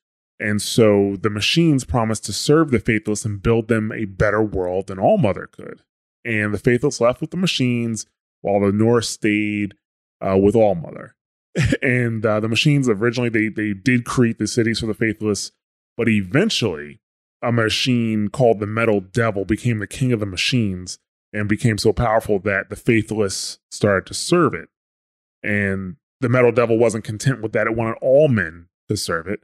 And 0.40 0.62
so 0.62 1.16
the 1.20 1.28
machines 1.28 1.84
promised 1.84 2.24
to 2.24 2.32
serve 2.32 2.70
the 2.70 2.80
faithless 2.80 3.26
and 3.26 3.42
build 3.42 3.68
them 3.68 3.92
a 3.92 4.06
better 4.06 4.42
world 4.42 4.86
than 4.86 4.98
All 4.98 5.18
Mother 5.18 5.50
could. 5.52 5.82
And 6.24 6.54
the 6.54 6.58
faithless 6.58 6.98
left 6.98 7.20
with 7.20 7.30
the 7.30 7.36
machines 7.36 8.06
while 8.40 8.60
the 8.60 8.72
Nora 8.72 9.02
stayed 9.02 9.74
uh, 10.22 10.38
with 10.38 10.56
All 10.56 10.74
Mother. 10.74 11.14
and 11.82 12.24
uh, 12.24 12.40
the 12.40 12.48
machines 12.48 12.88
originally 12.88 13.28
they 13.28 13.48
they 13.48 13.74
did 13.74 14.06
create 14.06 14.38
the 14.38 14.46
cities 14.46 14.80
for 14.80 14.86
the 14.86 14.94
faithless, 14.94 15.52
but 15.98 16.08
eventually 16.08 17.00
a 17.42 17.52
machine 17.52 18.28
called 18.28 18.60
the 18.60 18.66
Metal 18.66 19.02
Devil 19.02 19.44
became 19.44 19.78
the 19.78 19.86
king 19.86 20.10
of 20.10 20.20
the 20.20 20.26
machines 20.26 20.98
and 21.34 21.50
became 21.50 21.76
so 21.76 21.92
powerful 21.92 22.38
that 22.38 22.70
the 22.70 22.76
faithless 22.76 23.58
started 23.70 24.06
to 24.06 24.14
serve 24.14 24.54
it. 24.54 24.70
And 25.42 25.96
the 26.20 26.28
Metal 26.28 26.52
Devil 26.52 26.78
wasn't 26.78 27.04
content 27.04 27.42
with 27.42 27.52
that; 27.52 27.66
it 27.66 27.76
wanted 27.76 27.98
all 28.00 28.28
men 28.28 28.68
to 28.88 28.96
serve 28.96 29.26
it. 29.26 29.42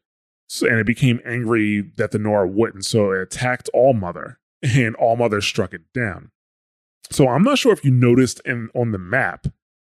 So, 0.48 0.66
and 0.66 0.78
it 0.78 0.86
became 0.86 1.20
angry 1.26 1.82
that 1.96 2.10
the 2.10 2.18
Nora 2.18 2.48
wouldn't, 2.48 2.84
so 2.84 3.12
it 3.12 3.20
attacked 3.20 3.68
All 3.74 3.92
Mother, 3.92 4.38
and 4.62 4.96
All 4.96 5.16
Mother 5.16 5.40
struck 5.40 5.74
it 5.74 5.92
down. 5.92 6.30
So 7.10 7.28
I'm 7.28 7.42
not 7.42 7.58
sure 7.58 7.72
if 7.72 7.84
you 7.84 7.90
noticed 7.90 8.40
in 8.44 8.70
on 8.74 8.92
the 8.92 8.98
map. 8.98 9.46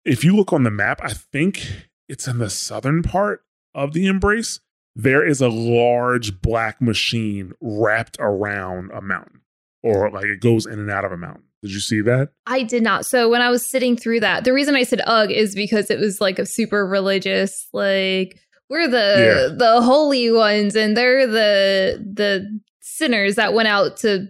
If 0.04 0.24
you 0.24 0.36
look 0.36 0.52
on 0.52 0.64
the 0.64 0.72
map, 0.72 1.00
I 1.04 1.14
think 1.14 1.90
it's 2.08 2.28
in 2.28 2.40
the 2.40 2.50
southern 2.50 3.04
part 3.04 3.44
of 3.74 3.94
the 3.94 4.08
embrace. 4.08 4.60
There 4.96 5.26
is 5.26 5.42
a 5.42 5.50
large 5.50 6.42
black 6.42 6.82
machine 6.82 7.54
wrapped 7.62 8.18
around 8.20 8.92
a 8.92 9.02
mountain, 9.02 9.42
or 9.84 10.10
like 10.10 10.26
it 10.26 10.42
goes 10.42 10.66
in 10.66 10.80
and 10.80 10.92
out 10.92 11.06
of 11.06 11.12
a 11.12 11.18
mountain. 11.18 11.44
Did 11.62 11.72
you 11.72 11.80
see 11.80 12.02
that? 12.02 12.30
I 12.48 12.64
did 12.64 12.82
not. 12.84 13.06
So 13.06 13.30
when 13.30 13.42
I 13.42 13.50
was 13.50 13.70
sitting 13.70 13.96
through 13.96 14.22
that, 14.22 14.44
the 14.46 14.54
reason 14.54 14.76
I 14.76 14.84
said 14.84 15.02
ugh 15.06 15.30
is 15.32 15.54
because 15.56 15.90
it 15.92 16.00
was 16.00 16.20
like 16.20 16.40
a 16.40 16.46
super 16.46 16.86
religious, 16.88 17.68
like 17.72 18.40
we're 18.70 18.88
the 18.88 19.54
the 19.58 19.82
holy 19.82 20.32
ones 20.32 20.76
and 20.76 20.96
they're 20.98 21.28
the 21.28 22.04
the 22.14 22.60
sinners 22.80 23.36
that 23.36 23.54
went 23.54 23.68
out 23.68 23.98
to 23.98 24.28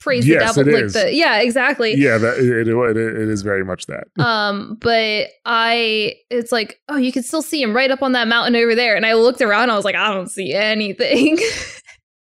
praise 0.00 0.26
Yes, 0.26 0.54
the 0.54 0.62
devil. 0.64 0.72
it 0.72 0.76
like 0.76 0.84
is. 0.84 0.92
the 0.94 1.12
yeah, 1.12 1.40
exactly. 1.40 1.94
Yeah, 1.94 2.16
that 2.16 2.38
it, 2.38 2.66
it, 2.68 2.96
it 2.96 3.28
is 3.28 3.42
very 3.42 3.64
much 3.64 3.84
that. 3.86 4.04
Um, 4.18 4.78
but 4.80 5.28
I 5.44 6.14
it's 6.30 6.50
like, 6.52 6.80
oh, 6.88 6.96
you 6.96 7.12
can 7.12 7.22
still 7.22 7.42
see 7.42 7.60
him 7.60 7.76
right 7.76 7.90
up 7.90 8.02
on 8.02 8.12
that 8.12 8.26
mountain 8.28 8.56
over 8.56 8.74
there. 8.74 8.96
And 8.96 9.04
I 9.04 9.12
looked 9.14 9.42
around, 9.42 9.68
I 9.68 9.76
was 9.76 9.84
like, 9.84 9.96
I 9.96 10.14
don't 10.14 10.30
see 10.30 10.54
anything. 10.54 11.38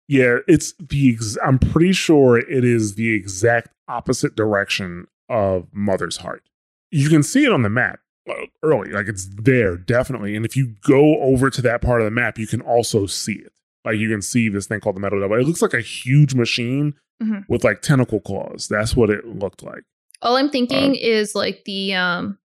Yeah, 0.06 0.40
it's 0.46 0.74
the. 0.78 1.14
Ex- 1.14 1.38
I'm 1.42 1.58
pretty 1.58 1.94
sure 1.94 2.36
it 2.36 2.62
is 2.62 2.94
the 2.96 3.14
exact 3.14 3.70
opposite 3.88 4.34
direction 4.36 5.06
of 5.28 5.66
Mother's 5.72 6.18
Heart. 6.18 6.42
You 6.90 7.08
can 7.08 7.22
see 7.22 7.44
it 7.44 7.52
on 7.52 7.62
the 7.62 7.68
map 7.70 8.00
uh, 8.28 8.34
early, 8.62 8.90
like 8.90 9.08
it's 9.08 9.28
there 9.36 9.76
definitely. 9.76 10.36
And 10.36 10.44
if 10.46 10.56
you 10.56 10.74
go 10.86 11.20
over 11.20 11.50
to 11.50 11.62
that 11.62 11.82
part 11.82 12.00
of 12.00 12.04
the 12.04 12.10
map, 12.10 12.38
you 12.38 12.46
can 12.46 12.60
also 12.60 13.06
see 13.06 13.34
it. 13.34 13.52
Like 13.84 13.96
you 13.96 14.08
can 14.08 14.22
see 14.22 14.48
this 14.48 14.66
thing 14.66 14.80
called 14.80 14.96
the 14.96 15.00
Metal 15.00 15.20
Devil. 15.20 15.38
It 15.38 15.46
looks 15.46 15.60
like 15.62 15.74
a 15.74 15.80
huge 15.80 16.34
machine 16.34 16.94
Mhm. 17.22 17.44
with 17.48 17.62
like 17.64 17.80
tentacle 17.82 18.20
claws. 18.20 18.66
That's 18.68 18.96
what 18.96 19.10
it 19.10 19.24
looked 19.26 19.62
like. 19.62 19.82
All 20.22 20.36
I'm 20.36 20.50
thinking 20.50 20.90
Um, 20.90 20.94
is 20.94 21.34
like 21.34 21.64
the 21.64 21.94
um 21.94 22.38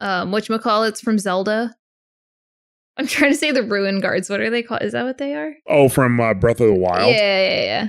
um 0.00 0.30
whatchamacallits 0.30 1.00
from 1.00 1.18
Zelda. 1.18 1.74
I'm 2.96 3.06
trying 3.06 3.30
to 3.32 3.36
say 3.38 3.50
the 3.52 3.62
ruin 3.62 4.00
guards. 4.00 4.28
What 4.28 4.40
are 4.40 4.50
they 4.50 4.62
called? 4.62 4.82
Is 4.82 4.92
that 4.92 5.04
what 5.04 5.16
they 5.18 5.34
are? 5.34 5.54
Oh, 5.66 5.88
from 5.88 6.20
uh, 6.20 6.34
Breath 6.34 6.60
of 6.60 6.66
the 6.68 6.74
Wild. 6.74 7.10
Yeah, 7.14 7.48
yeah, 7.48 7.62
yeah. 7.64 7.88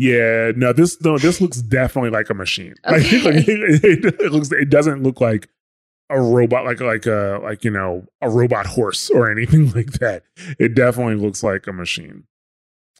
Yeah, 0.00 0.52
no, 0.54 0.72
this 0.72 1.02
no, 1.02 1.18
this 1.18 1.40
looks 1.40 1.60
definitely 1.60 2.10
like 2.10 2.30
a 2.30 2.34
machine. 2.34 2.74
Like, 2.88 3.02
like, 3.02 3.48
it, 3.48 4.04
it 4.04 4.32
looks, 4.32 4.52
it 4.52 4.70
doesn't 4.70 5.02
look 5.02 5.20
like 5.20 5.48
a 6.08 6.20
robot, 6.20 6.64
like 6.64 6.80
like 6.80 7.04
a 7.06 7.40
like 7.42 7.64
you 7.64 7.72
know 7.72 8.06
a 8.22 8.30
robot 8.30 8.66
horse 8.66 9.10
or 9.10 9.28
anything 9.28 9.72
like 9.74 9.94
that. 9.94 10.22
It 10.56 10.76
definitely 10.76 11.16
looks 11.16 11.42
like 11.42 11.66
a 11.66 11.72
machine. 11.72 12.28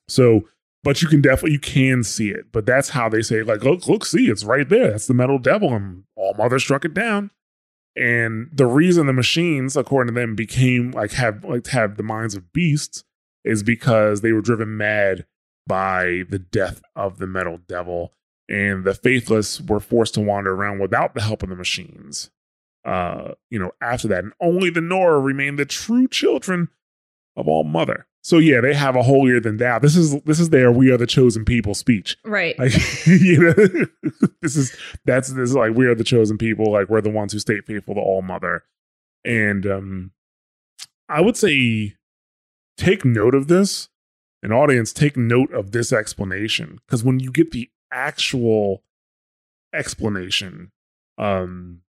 So, 0.08 0.48
but 0.82 1.00
you 1.00 1.06
can 1.06 1.20
definitely 1.20 1.52
you 1.52 1.60
can 1.60 2.02
see 2.02 2.30
it. 2.30 2.50
But 2.50 2.66
that's 2.66 2.88
how 2.88 3.08
they 3.08 3.22
say 3.22 3.44
like 3.44 3.62
look 3.62 3.86
look 3.86 4.04
see 4.04 4.28
it's 4.28 4.42
right 4.42 4.68
there. 4.68 4.90
That's 4.90 5.06
the 5.06 5.14
metal 5.14 5.38
devil, 5.38 5.72
and 5.74 6.02
All 6.16 6.34
Mother 6.34 6.58
struck 6.58 6.84
it 6.84 6.94
down. 6.94 7.30
And 7.94 8.48
the 8.52 8.66
reason 8.66 9.06
the 9.06 9.12
machines, 9.12 9.76
according 9.76 10.12
to 10.12 10.20
them, 10.20 10.34
became 10.34 10.90
like 10.90 11.12
have 11.12 11.44
like 11.44 11.68
have 11.68 11.96
the 11.96 12.02
minds 12.02 12.34
of 12.34 12.52
beasts 12.52 13.04
is 13.44 13.62
because 13.62 14.20
they 14.20 14.32
were 14.32 14.40
driven 14.40 14.76
mad 14.76 15.26
by 15.68 16.24
the 16.28 16.38
death 16.38 16.82
of 16.96 17.18
the 17.18 17.26
metal 17.26 17.58
devil. 17.68 18.12
And 18.48 18.84
the 18.84 18.94
faithless 18.94 19.60
were 19.60 19.80
forced 19.80 20.14
to 20.14 20.20
wander 20.20 20.54
around 20.54 20.80
without 20.80 21.14
the 21.14 21.20
help 21.20 21.42
of 21.42 21.50
the 21.50 21.56
machines. 21.56 22.30
Uh 22.84 23.32
you 23.50 23.58
know 23.58 23.72
after 23.82 24.08
that 24.08 24.24
and 24.24 24.32
only 24.40 24.70
the 24.70 24.80
nora 24.80 25.20
remained 25.20 25.58
the 25.58 25.66
true 25.66 26.08
children 26.08 26.68
of 27.36 27.46
all 27.46 27.64
mother. 27.64 28.06
So 28.22 28.38
yeah 28.38 28.60
they 28.60 28.72
have 28.72 28.96
a 28.96 29.02
holier 29.02 29.40
than 29.40 29.58
thou. 29.58 29.78
This 29.78 29.96
is 29.96 30.20
this 30.22 30.40
is 30.40 30.50
their 30.50 30.72
we 30.72 30.90
are 30.90 30.96
the 30.96 31.06
chosen 31.06 31.44
people 31.44 31.74
speech. 31.74 32.16
Right. 32.24 32.58
like 32.58 32.72
you 33.06 33.38
know 33.40 33.52
this 34.42 34.56
is 34.56 34.74
that's 35.04 35.28
this 35.28 35.50
is 35.50 35.56
like 35.56 35.74
we 35.74 35.86
are 35.86 35.94
the 35.94 36.04
chosen 36.04 36.38
people. 36.38 36.72
Like 36.72 36.88
we're 36.88 37.02
the 37.02 37.10
ones 37.10 37.32
who 37.32 37.38
stay 37.38 37.60
faithful 37.60 37.94
to 37.94 38.00
all 38.00 38.22
mother. 38.22 38.64
And 39.24 39.66
um 39.66 40.12
i 41.10 41.20
would 41.20 41.36
say 41.36 41.94
take 42.76 43.04
note 43.04 43.34
of 43.34 43.48
this 43.48 43.88
an 44.42 44.52
audience 44.52 44.92
take 44.92 45.16
note 45.16 45.52
of 45.52 45.72
this 45.72 45.92
explanation. 45.92 46.80
Because 46.86 47.02
when 47.02 47.20
you 47.20 47.32
get 47.32 47.50
the 47.50 47.70
actual 47.92 48.82
explanation 49.74 50.70
um 51.18 51.80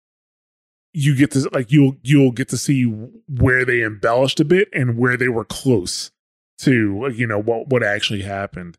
you 0.93 1.15
get 1.15 1.31
to 1.31 1.49
like 1.53 1.71
you'll 1.71 1.97
you'll 2.03 2.33
get 2.33 2.49
to 2.49 2.57
see 2.57 2.85
where 2.85 3.65
they 3.65 3.83
embellished 3.83 4.41
a 4.41 4.45
bit 4.45 4.69
and 4.73 4.99
where 4.99 5.17
they 5.17 5.29
were 5.29 5.45
close 5.45 6.11
to 6.59 7.13
you 7.15 7.27
know 7.27 7.39
what 7.39 7.69
what 7.69 7.83
actually 7.83 8.23
happened. 8.23 8.79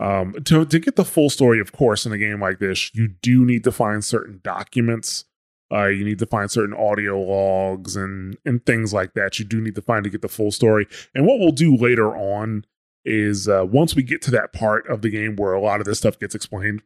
Um 0.00 0.34
to 0.44 0.64
to 0.64 0.78
get 0.78 0.96
the 0.96 1.04
full 1.04 1.30
story 1.30 1.60
of 1.60 1.72
course 1.72 2.06
in 2.06 2.12
a 2.12 2.18
game 2.18 2.40
like 2.40 2.58
this 2.58 2.92
you 2.94 3.08
do 3.22 3.44
need 3.44 3.62
to 3.64 3.72
find 3.72 4.04
certain 4.04 4.40
documents. 4.42 5.26
Uh 5.72 5.86
you 5.86 6.04
need 6.04 6.18
to 6.18 6.26
find 6.26 6.50
certain 6.50 6.74
audio 6.74 7.20
logs 7.20 7.94
and 7.94 8.36
and 8.44 8.64
things 8.64 8.92
like 8.92 9.12
that. 9.14 9.38
You 9.38 9.44
do 9.44 9.60
need 9.60 9.74
to 9.76 9.82
find 9.82 10.02
to 10.04 10.10
get 10.10 10.22
the 10.22 10.28
full 10.28 10.50
story. 10.50 10.88
And 11.14 11.26
what 11.26 11.38
we'll 11.38 11.52
do 11.52 11.76
later 11.76 12.16
on 12.16 12.64
is 13.04 13.48
uh, 13.48 13.64
once 13.66 13.94
we 13.94 14.02
get 14.02 14.22
to 14.22 14.30
that 14.32 14.52
part 14.52 14.86
of 14.88 15.02
the 15.02 15.10
game 15.10 15.36
where 15.36 15.52
a 15.52 15.60
lot 15.60 15.80
of 15.80 15.86
this 15.86 15.98
stuff 15.98 16.18
gets 16.18 16.34
explained, 16.34 16.82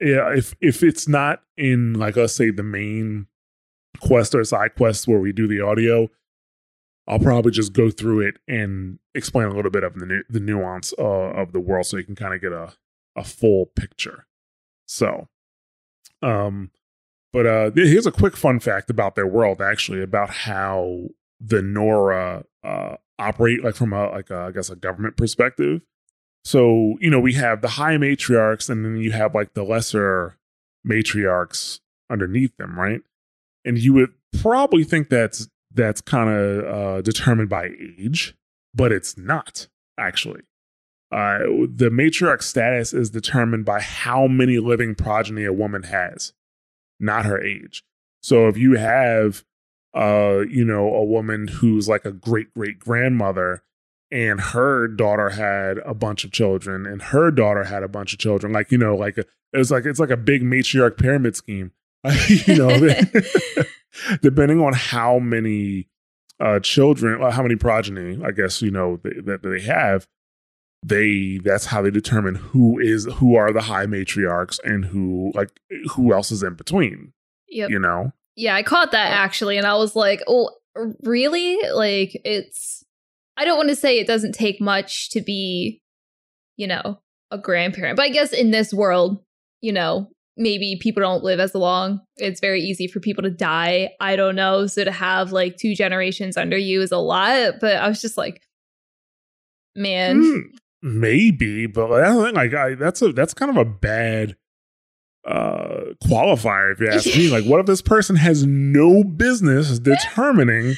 yeah, 0.00 0.32
if 0.32 0.54
if 0.60 0.82
it's 0.82 1.08
not 1.08 1.42
in 1.56 1.94
like 1.94 2.16
let's 2.16 2.34
say 2.34 2.50
the 2.50 2.62
main 2.62 3.26
quest 4.00 4.34
or 4.34 4.44
side 4.44 4.74
quest 4.76 5.08
where 5.08 5.18
we 5.18 5.32
do 5.32 5.46
the 5.46 5.60
audio, 5.60 6.08
I'll 7.08 7.18
probably 7.18 7.52
just 7.52 7.72
go 7.72 7.90
through 7.90 8.20
it 8.20 8.38
and 8.46 8.98
explain 9.14 9.46
a 9.46 9.54
little 9.54 9.70
bit 9.70 9.84
of 9.84 9.94
the 9.94 10.06
nu- 10.06 10.24
the 10.28 10.40
nuance 10.40 10.92
uh, 10.98 11.02
of 11.02 11.52
the 11.52 11.60
world 11.60 11.86
so 11.86 11.96
you 11.96 12.04
can 12.04 12.16
kind 12.16 12.34
of 12.34 12.40
get 12.40 12.52
a 12.52 12.74
a 13.16 13.24
full 13.24 13.66
picture. 13.74 14.26
So, 14.86 15.28
um, 16.22 16.70
but 17.32 17.46
uh, 17.46 17.70
here's 17.74 18.06
a 18.06 18.12
quick 18.12 18.36
fun 18.36 18.60
fact 18.60 18.90
about 18.90 19.14
their 19.14 19.26
world, 19.26 19.62
actually, 19.62 20.02
about 20.02 20.30
how 20.30 21.08
the 21.40 21.62
Nora 21.62 22.44
uh, 22.62 22.96
operate, 23.18 23.64
like 23.64 23.74
from 23.74 23.92
a 23.92 24.10
like 24.10 24.30
a, 24.30 24.38
I 24.38 24.50
guess 24.52 24.70
a 24.70 24.76
government 24.76 25.16
perspective. 25.16 25.82
So 26.44 26.96
you 27.00 27.10
know 27.10 27.20
we 27.20 27.34
have 27.34 27.62
the 27.62 27.68
high 27.68 27.96
matriarchs, 27.96 28.70
and 28.70 28.84
then 28.84 28.96
you 28.96 29.12
have 29.12 29.34
like 29.34 29.54
the 29.54 29.64
lesser 29.64 30.36
matriarchs 30.86 31.80
underneath 32.10 32.56
them, 32.56 32.78
right? 32.78 33.00
And 33.64 33.78
you 33.78 33.92
would 33.94 34.12
probably 34.40 34.84
think 34.84 35.08
that's 35.08 35.48
that's 35.72 36.00
kind 36.00 36.30
of 36.30 36.64
uh, 36.64 37.02
determined 37.02 37.48
by 37.48 37.70
age, 37.98 38.34
but 38.74 38.92
it's 38.92 39.16
not 39.16 39.68
actually. 39.98 40.42
Uh, 41.12 41.38
the 41.72 41.90
matriarch 41.90 42.42
status 42.42 42.92
is 42.92 43.10
determined 43.10 43.64
by 43.64 43.80
how 43.80 44.26
many 44.26 44.58
living 44.58 44.94
progeny 44.94 45.44
a 45.44 45.52
woman 45.52 45.84
has, 45.84 46.32
not 46.98 47.24
her 47.24 47.40
age. 47.40 47.84
So 48.22 48.48
if 48.48 48.56
you 48.56 48.74
have, 48.74 49.44
uh, 49.96 50.44
you 50.48 50.64
know, 50.64 50.94
a 50.94 51.04
woman 51.04 51.48
who's 51.48 51.88
like 51.88 52.04
a 52.04 52.12
great 52.12 52.52
great 52.52 52.78
grandmother, 52.78 53.62
and 54.10 54.40
her 54.40 54.86
daughter 54.86 55.30
had 55.30 55.78
a 55.78 55.94
bunch 55.94 56.22
of 56.22 56.32
children, 56.32 56.86
and 56.86 57.00
her 57.02 57.30
daughter 57.30 57.64
had 57.64 57.82
a 57.82 57.88
bunch 57.88 58.12
of 58.12 58.18
children, 58.18 58.52
like 58.52 58.70
you 58.70 58.78
know, 58.78 58.94
like 58.94 59.16
a, 59.16 59.24
it 59.52 59.58
was 59.58 59.70
like 59.70 59.86
it's 59.86 59.98
like 59.98 60.10
a 60.10 60.16
big 60.16 60.42
matriarch 60.42 60.98
pyramid 60.98 61.34
scheme. 61.34 61.72
you 62.28 62.56
know, 62.56 62.68
depending 64.22 64.60
on 64.60 64.74
how 64.74 65.18
many 65.18 65.88
uh, 66.40 66.60
children, 66.60 67.18
how 67.32 67.42
many 67.42 67.56
progeny, 67.56 68.22
I 68.22 68.32
guess 68.32 68.60
you 68.60 68.70
know 68.70 69.00
that 69.02 69.40
they, 69.42 69.48
they 69.48 69.60
have, 69.62 70.06
they 70.84 71.40
that's 71.42 71.64
how 71.64 71.80
they 71.80 71.90
determine 71.90 72.34
who 72.34 72.78
is 72.78 73.06
who 73.14 73.34
are 73.36 73.50
the 73.50 73.62
high 73.62 73.86
matriarchs 73.86 74.58
and 74.62 74.84
who 74.84 75.32
like 75.34 75.58
who 75.94 76.12
else 76.12 76.30
is 76.30 76.42
in 76.42 76.52
between. 76.52 77.14
Yep. 77.48 77.70
You 77.70 77.78
know. 77.78 78.12
Yeah, 78.36 78.54
I 78.54 78.62
caught 78.62 78.92
that 78.92 79.12
actually, 79.12 79.56
and 79.56 79.66
I 79.66 79.76
was 79.76 79.96
like, 79.96 80.22
"Oh, 80.26 80.50
really?" 81.02 81.58
Like 81.72 82.12
it's. 82.24 82.84
I 83.38 83.44
don't 83.44 83.56
want 83.56 83.68
to 83.68 83.76
say 83.76 83.98
it 83.98 84.06
doesn't 84.06 84.32
take 84.32 84.60
much 84.60 85.10
to 85.10 85.20
be, 85.20 85.82
you 86.56 86.66
know, 86.66 87.00
a 87.30 87.38
grandparent, 87.38 87.96
but 87.96 88.04
I 88.04 88.08
guess 88.08 88.32
in 88.32 88.50
this 88.50 88.72
world, 88.72 89.22
you 89.60 89.72
know, 89.72 90.08
maybe 90.36 90.78
people 90.80 91.02
don't 91.02 91.24
live 91.24 91.40
as 91.40 91.54
long. 91.54 92.00
It's 92.16 92.40
very 92.40 92.60
easy 92.60 92.86
for 92.86 93.00
people 93.00 93.22
to 93.24 93.30
die. 93.30 93.90
I 94.00 94.16
don't 94.16 94.36
know. 94.36 94.66
So 94.66 94.84
to 94.84 94.92
have 94.92 95.32
like 95.32 95.56
two 95.56 95.74
generations 95.74 96.36
under 96.36 96.56
you 96.56 96.82
is 96.82 96.92
a 96.92 96.98
lot. 96.98 97.54
But 97.60 97.76
I 97.76 97.88
was 97.88 98.00
just 98.00 98.16
like, 98.16 98.42
man. 99.74 100.22
Mm, 100.22 100.40
maybe, 100.82 101.66
but 101.66 101.90
I 101.92 102.08
don't 102.08 102.24
think 102.24 102.36
like 102.36 102.54
I, 102.54 102.74
that's 102.74 103.02
a 103.02 103.12
that's 103.12 103.34
kind 103.34 103.50
of 103.50 103.56
a 103.56 103.64
bad 103.64 104.36
uh 105.26 105.92
qualifier 106.04 106.72
if 106.72 106.80
you 106.80 106.88
ask 106.88 107.06
me. 107.06 107.30
Like, 107.32 107.44
what 107.44 107.60
if 107.60 107.66
this 107.66 107.82
person 107.82 108.16
has 108.16 108.46
no 108.46 109.04
business 109.04 109.78
determining 109.80 110.74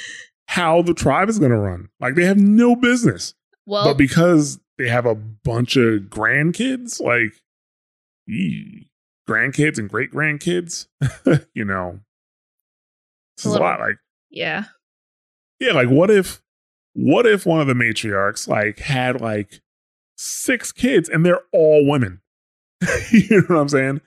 how 0.46 0.82
the 0.82 0.94
tribe 0.94 1.28
is 1.28 1.38
going 1.38 1.51
to 1.51 1.59
run? 1.59 1.88
Like, 2.01 2.14
they 2.14 2.24
have 2.24 2.38
no 2.38 2.74
business. 2.74 3.34
Well, 3.66 3.84
but 3.84 3.99
because 3.99 4.59
they 4.78 4.88
have 4.88 5.07
a 5.07 5.14
bunch 5.14 5.76
of 5.76 6.03
grandkids, 6.03 7.01
like. 7.01 7.34
Ee 8.28 8.88
grandkids 9.28 9.78
and 9.78 9.88
great 9.88 10.11
grandkids, 10.11 10.86
you 11.55 11.64
know, 11.64 12.01
this 13.36 13.46
is 13.46 13.55
a, 13.55 13.61
lot. 13.61 13.78
Like, 13.78 13.96
yeah, 14.30 14.64
yeah. 15.61 15.72
Like, 15.72 15.88
what 15.88 16.11
if, 16.11 16.42
what 16.94 17.26
if 17.26 17.46
one 17.46 17.61
of 17.61 17.66
the 17.66 17.74
matriarchs 17.74 18.49
like 18.49 18.78
had 18.78 19.20
like 19.20 19.61
six 20.16 20.72
kids 20.72 21.09
and 21.09 21.24
they're 21.24 21.42
all 21.53 21.86
women? 21.86 22.20
you 23.12 23.42
know 23.42 23.46
what 23.49 23.61
I'm 23.61 23.68
saying? 23.68 24.01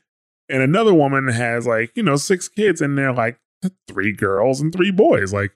And 0.51 0.61
another 0.61 0.93
woman 0.93 1.27
has 1.29 1.65
like 1.65 1.91
you 1.95 2.03
know 2.03 2.17
six 2.17 2.47
kids 2.47 2.81
and 2.81 2.97
they're 2.97 3.13
like 3.13 3.39
three 3.87 4.11
girls 4.11 4.61
and 4.61 4.73
three 4.73 4.91
boys. 4.91 5.33
Like, 5.33 5.51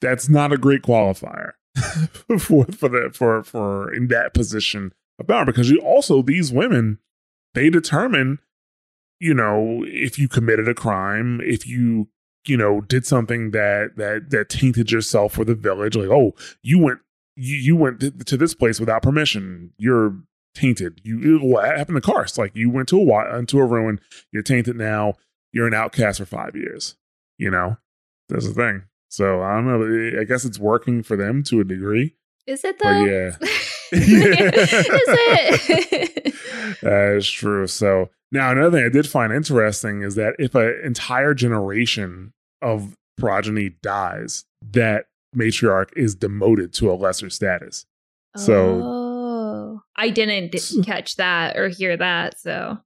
that's 0.00 0.28
not 0.28 0.52
a 0.52 0.58
great 0.58 0.82
qualifier 0.82 1.52
for 2.38 2.66
for 2.66 2.88
the 2.88 3.10
for 3.12 3.42
for 3.42 3.92
in 3.92 4.08
that 4.08 4.34
position 4.34 4.92
of 5.18 5.28
power. 5.28 5.44
Because 5.44 5.70
you 5.70 5.78
also 5.78 6.22
these 6.22 6.52
women 6.52 6.98
they 7.54 7.70
determine 7.70 8.38
you 9.20 9.34
know 9.34 9.84
if 9.86 10.18
you 10.18 10.28
committed 10.28 10.68
a 10.68 10.74
crime 10.74 11.40
if 11.44 11.66
you 11.66 12.08
you 12.46 12.56
know 12.56 12.80
did 12.80 13.06
something 13.06 13.52
that 13.52 13.96
that 13.96 14.30
that 14.30 14.48
tainted 14.48 14.90
yourself 14.90 15.34
for 15.34 15.44
the 15.44 15.54
village. 15.54 15.96
Like 15.96 16.10
oh 16.10 16.34
you 16.62 16.78
went 16.78 17.00
you, 17.36 17.56
you 17.56 17.76
went 17.76 18.26
to 18.26 18.36
this 18.36 18.54
place 18.54 18.80
without 18.80 19.02
permission. 19.02 19.72
You're 19.78 20.16
tainted. 20.54 21.00
You 21.02 21.38
what 21.38 21.64
happened 21.64 22.02
to 22.02 22.08
Karst. 22.08 22.38
Like 22.38 22.54
you 22.54 22.70
went 22.70 22.88
to 22.88 23.00
a 23.00 23.38
into 23.38 23.58
a 23.58 23.66
ruin 23.66 24.00
you're 24.32 24.42
tainted 24.42 24.76
now 24.76 25.14
you're 25.52 25.66
an 25.66 25.74
outcast 25.74 26.18
for 26.18 26.26
five 26.26 26.56
years 26.56 26.96
you 27.42 27.50
know? 27.50 27.76
That's 28.28 28.46
the 28.46 28.54
thing. 28.54 28.84
So 29.08 29.42
i 29.42 29.54
don't 29.54 29.66
know 29.66 30.20
i 30.20 30.24
guess 30.24 30.44
it's 30.44 30.58
working 30.58 31.02
for 31.02 31.16
them 31.16 31.42
to 31.44 31.60
a 31.60 31.64
degree. 31.64 32.14
Is 32.46 32.64
it 32.64 32.78
though? 32.78 32.84
but 32.84 33.00
yeah. 33.10 33.36
Is 33.92 34.08
it? 35.18 36.34
That 36.82 37.16
is 37.16 37.30
true. 37.30 37.66
So 37.66 38.08
now 38.32 38.50
another 38.50 38.78
thing 38.78 38.86
I 38.86 38.88
did 38.88 39.06
find 39.06 39.32
interesting 39.32 40.02
is 40.02 40.14
that 40.14 40.34
if 40.38 40.54
an 40.54 40.80
entire 40.82 41.34
generation 41.34 42.32
of 42.62 42.96
progeny 43.18 43.76
dies, 43.82 44.46
that 44.72 45.06
matriarch 45.36 45.90
is 45.94 46.14
demoted 46.14 46.72
to 46.74 46.90
a 46.90 46.94
lesser 46.94 47.30
status. 47.30 47.84
So 48.36 48.80
oh, 48.82 49.01
I 49.96 50.10
didn't 50.10 50.54
catch 50.84 51.16
that 51.16 51.56
or 51.56 51.68
hear 51.68 51.96
that. 51.96 52.40
So 52.40 52.78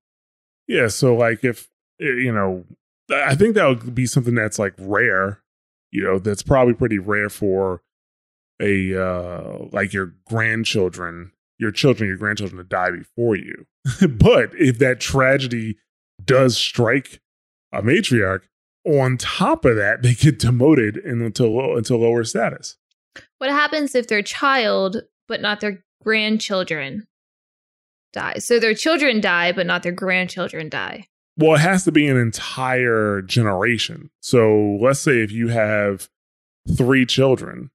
yeah, 0.66 0.88
so 0.88 1.14
like 1.14 1.44
if 1.44 1.68
eh, 2.00 2.04
you 2.04 2.32
know, 2.32 2.64
I 3.12 3.34
think 3.34 3.54
that 3.54 3.66
would 3.66 3.94
be 3.94 4.06
something 4.06 4.34
that's 4.34 4.58
like 4.58 4.74
rare. 4.78 5.42
You 5.92 6.02
know, 6.02 6.18
that's 6.18 6.42
probably 6.42 6.74
pretty 6.74 6.98
rare 6.98 7.30
for 7.30 7.82
a 8.60 9.00
uh 9.00 9.66
like 9.72 9.92
your 9.92 10.14
grandchildren 10.26 11.32
your 11.58 11.72
children, 11.72 12.08
your 12.08 12.18
grandchildren 12.18 12.58
to 12.58 12.64
die 12.64 12.90
before 12.90 13.36
you. 13.36 13.66
but 14.08 14.50
if 14.54 14.78
that 14.78 15.00
tragedy 15.00 15.78
does 16.24 16.56
strike 16.56 17.20
a 17.72 17.82
matriarch, 17.82 18.42
on 18.84 19.16
top 19.16 19.64
of 19.64 19.76
that, 19.76 20.02
they 20.02 20.14
get 20.14 20.38
demoted 20.38 20.96
into 20.96 21.44
into 21.76 21.96
lower 21.96 22.24
status. 22.24 22.76
What 23.38 23.50
happens 23.50 23.94
if 23.94 24.06
their 24.06 24.22
child, 24.22 25.02
but 25.26 25.40
not 25.40 25.60
their 25.60 25.84
grandchildren, 26.02 27.06
die? 28.12 28.38
So 28.38 28.58
their 28.58 28.74
children 28.74 29.20
die, 29.20 29.52
but 29.52 29.66
not 29.66 29.82
their 29.82 29.92
grandchildren 29.92 30.68
die. 30.68 31.06
Well, 31.38 31.54
it 31.54 31.60
has 31.60 31.84
to 31.84 31.92
be 31.92 32.08
an 32.08 32.16
entire 32.16 33.20
generation. 33.22 34.10
So 34.20 34.78
let's 34.80 35.00
say 35.00 35.20
if 35.20 35.30
you 35.30 35.48
have 35.48 36.08
three 36.76 37.04
children, 37.04 37.70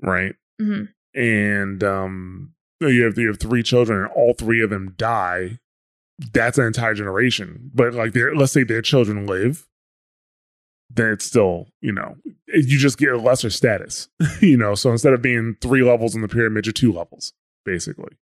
right? 0.00 0.34
Mm-hmm. 0.60 0.84
And 1.20 1.82
um, 1.82 2.54
you 2.80 3.04
have 3.04 3.18
you 3.18 3.26
have 3.28 3.40
three 3.40 3.62
children 3.62 3.98
and 3.98 4.08
all 4.12 4.34
three 4.34 4.62
of 4.62 4.70
them 4.70 4.94
die, 4.96 5.58
that's 6.32 6.58
an 6.58 6.66
entire 6.66 6.94
generation. 6.94 7.70
But 7.74 7.94
like, 7.94 8.14
let's 8.14 8.52
say 8.52 8.62
their 8.62 8.82
children 8.82 9.26
live, 9.26 9.66
then 10.88 11.10
it's 11.10 11.24
still 11.24 11.66
you 11.80 11.92
know 11.92 12.16
you 12.46 12.78
just 12.78 12.98
get 12.98 13.12
a 13.12 13.18
lesser 13.18 13.50
status. 13.50 14.08
you 14.40 14.56
know, 14.56 14.76
so 14.76 14.92
instead 14.92 15.12
of 15.12 15.22
being 15.22 15.56
three 15.60 15.82
levels 15.82 16.14
in 16.14 16.22
the 16.22 16.28
pyramid, 16.28 16.66
you're 16.66 16.72
two 16.72 16.92
levels 16.92 17.32
basically. 17.64 18.16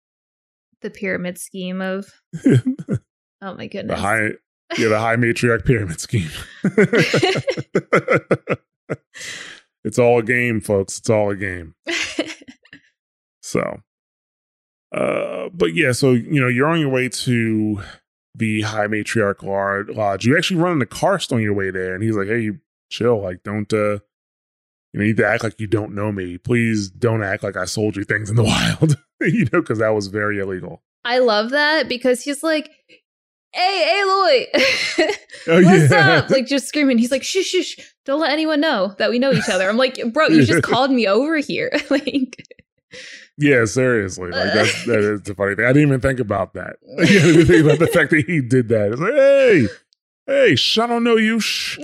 The 0.80 0.90
pyramid 0.90 1.38
scheme 1.38 1.80
of 1.80 2.12
oh 2.46 3.54
my 3.54 3.66
goodness, 3.66 3.96
the 3.96 4.02
high 4.02 4.30
yeah 4.76 4.88
the 4.88 4.98
high 4.98 5.16
matriarch 5.16 5.64
pyramid 5.64 6.00
scheme. 6.00 6.30
it's 9.84 9.98
all 9.98 10.18
a 10.18 10.22
game, 10.22 10.60
folks. 10.60 10.98
It's 10.98 11.08
all 11.08 11.30
a 11.30 11.36
game. 11.36 11.74
so 13.42 13.80
uh, 14.94 15.48
but 15.52 15.74
yeah, 15.74 15.92
so 15.92 16.12
you 16.12 16.40
know, 16.40 16.48
you're 16.48 16.68
on 16.68 16.80
your 16.80 16.88
way 16.88 17.08
to 17.08 17.82
the 18.34 18.62
High 18.62 18.86
Matriarch 18.86 19.42
Lodge. 19.94 20.24
You 20.24 20.36
actually 20.36 20.60
run 20.60 20.74
into 20.74 20.86
Karst 20.86 21.32
on 21.32 21.42
your 21.42 21.54
way 21.54 21.70
there, 21.70 21.94
and 21.94 22.02
he's 22.02 22.16
like, 22.16 22.28
"Hey, 22.28 22.52
chill. 22.90 23.20
Like, 23.20 23.42
don't 23.42 23.72
uh, 23.72 23.98
you 24.94 25.00
know, 25.00 25.04
you 25.06 25.10
need 25.10 25.16
to 25.16 25.26
act 25.26 25.42
like 25.42 25.58
you 25.58 25.66
don't 25.66 25.92
know 25.92 26.12
me. 26.12 26.38
Please 26.38 26.88
don't 26.88 27.24
act 27.24 27.42
like 27.42 27.56
I 27.56 27.64
sold 27.64 27.96
you 27.96 28.04
things 28.04 28.30
in 28.30 28.36
the 28.36 28.44
wild. 28.80 28.96
you 29.20 29.44
know, 29.52 29.60
because 29.60 29.80
that 29.80 29.88
was 29.94 30.06
very 30.06 30.38
illegal." 30.38 30.82
I 31.04 31.18
love 31.18 31.50
that 31.50 31.88
because 31.88 32.22
he's 32.22 32.44
like, 32.44 32.70
"Hey, 32.88 33.84
hey, 33.84 34.02
Aloy, 34.04 34.46
oh, 35.48 35.62
what's 35.64 35.90
yeah. 35.90 36.12
up?" 36.12 36.30
Like 36.30 36.46
just 36.46 36.68
screaming. 36.68 36.98
He's 36.98 37.10
like, 37.10 37.24
"Shh, 37.24 37.42
shh, 37.44 37.80
Don't 38.04 38.20
let 38.20 38.30
anyone 38.30 38.60
know 38.60 38.94
that 38.98 39.10
we 39.10 39.18
know 39.18 39.32
each 39.32 39.48
other." 39.48 39.68
I'm 39.68 39.76
like, 39.76 40.00
"Bro, 40.12 40.28
you 40.28 40.44
just 40.44 40.62
called 40.70 40.92
me 40.92 41.06
over 41.08 41.38
here." 41.38 41.72
like. 41.90 42.46
Yeah, 43.36 43.64
seriously. 43.64 44.30
Like 44.30 44.54
that's 44.54 44.84
that 44.86 45.00
is 45.00 45.22
the 45.22 45.34
funny 45.34 45.56
thing. 45.56 45.64
I 45.64 45.72
didn't 45.72 45.88
even 45.88 46.00
think 46.00 46.20
about 46.20 46.54
that. 46.54 46.76
I 47.00 47.04
didn't 47.04 47.30
even 47.34 47.46
think 47.48 47.64
about 47.64 47.78
the 47.80 47.88
fact 47.88 48.10
that 48.10 48.24
he 48.26 48.40
did 48.40 48.68
that. 48.68 48.92
It's 48.92 49.00
like, 49.00 49.12
hey, 49.12 49.66
hey, 50.28 50.54
sh- 50.54 50.78
I 50.78 50.86
don't 50.86 51.02
know 51.02 51.16
you. 51.16 51.40
Shh. 51.40 51.78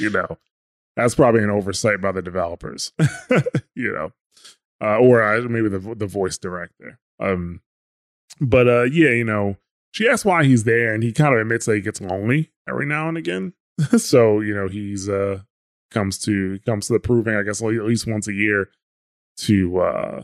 you 0.00 0.10
know, 0.10 0.36
that's 0.96 1.14
probably 1.14 1.42
an 1.42 1.50
oversight 1.50 2.00
by 2.00 2.12
the 2.12 2.22
developers. 2.22 2.92
you 3.74 3.92
know, 3.92 4.12
uh, 4.82 4.98
or 4.98 5.22
uh, 5.22 5.40
maybe 5.42 5.68
the 5.68 5.94
the 5.94 6.06
voice 6.06 6.38
director. 6.38 6.98
Um, 7.20 7.60
but 8.40 8.68
uh, 8.68 8.82
yeah, 8.84 9.10
you 9.10 9.24
know, 9.24 9.56
she 9.92 10.08
asks 10.08 10.24
why 10.24 10.44
he's 10.44 10.64
there, 10.64 10.94
and 10.94 11.02
he 11.02 11.12
kind 11.12 11.34
of 11.34 11.40
admits 11.40 11.66
that 11.66 11.76
he 11.76 11.80
gets 11.80 12.00
lonely 12.00 12.52
every 12.68 12.86
now 12.86 13.08
and 13.08 13.16
again. 13.16 13.54
so 13.96 14.40
you 14.40 14.54
know, 14.54 14.68
he's 14.68 15.08
uh 15.08 15.40
comes 15.90 16.18
to 16.18 16.58
comes 16.66 16.86
to 16.86 16.94
the 16.94 17.00
proving, 17.00 17.36
I 17.36 17.42
guess, 17.42 17.62
at 17.62 17.68
least 17.68 18.06
once 18.06 18.28
a 18.28 18.32
year 18.32 18.70
to 19.38 19.78
uh 19.78 20.22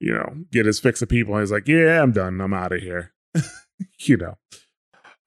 you 0.00 0.12
know 0.12 0.44
get 0.50 0.66
his 0.66 0.80
fix 0.80 1.02
of 1.02 1.08
people. 1.08 1.34
And 1.34 1.42
he's 1.42 1.52
like, 1.52 1.68
yeah, 1.68 2.02
I'm 2.02 2.12
done. 2.12 2.40
I'm 2.40 2.54
out 2.54 2.72
of 2.72 2.80
here. 2.80 3.12
you 4.00 4.16
know. 4.16 4.36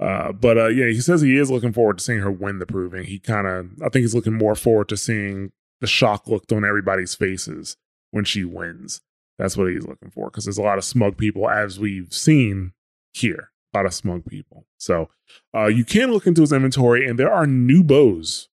Uh, 0.02 0.32
but 0.32 0.58
uh, 0.58 0.68
yeah, 0.68 0.88
he 0.88 0.99
says 0.99 1.22
he 1.22 1.38
is 1.38 1.52
looking 1.52 1.72
forward 1.72 1.99
to 1.99 2.04
seeing 2.04 2.20
her 2.20 2.32
win 2.32 2.58
the 2.58 2.66
proving. 2.66 3.04
He 3.04 3.20
kind 3.20 3.45
of, 3.45 3.70
I 3.82 3.89
think 3.89 4.02
he's 4.02 4.16
looking 4.16 4.38
more 4.38 4.56
forward 4.56 4.89
to 4.89 4.97
seeing 4.97 5.52
the 5.80 5.88
shock 5.88 6.28
looked 6.28 6.52
on 6.52 6.66
everybody's 6.66 7.14
faces 7.14 7.78
when 8.10 8.26
she 8.26 8.43
wins. 8.43 9.02
That's 9.38 9.56
what 9.56 9.72
he's 9.72 9.86
looking 9.86 10.10
for 10.10 10.30
because 10.30 10.45
there's 10.45 10.58
a 10.58 10.64
lot 10.64 10.78
of 10.78 10.84
smug 10.84 11.18
people, 11.18 11.49
as 11.49 11.80
we've 11.80 12.14
seen 12.14 12.74
here. 13.14 13.52
A 13.74 13.78
lot 13.78 13.86
of 13.86 13.93
smug 13.93 14.26
people. 14.26 14.66
So 14.78 15.10
uh, 15.56 15.68
you 15.68 15.86
can 15.86 16.12
look 16.12 16.28
into 16.28 16.41
his 16.41 16.52
inventory, 16.52 17.08
and 17.08 17.18
there 17.18 17.32
are 17.32 17.47
new 17.47 17.84
bows 17.84 18.49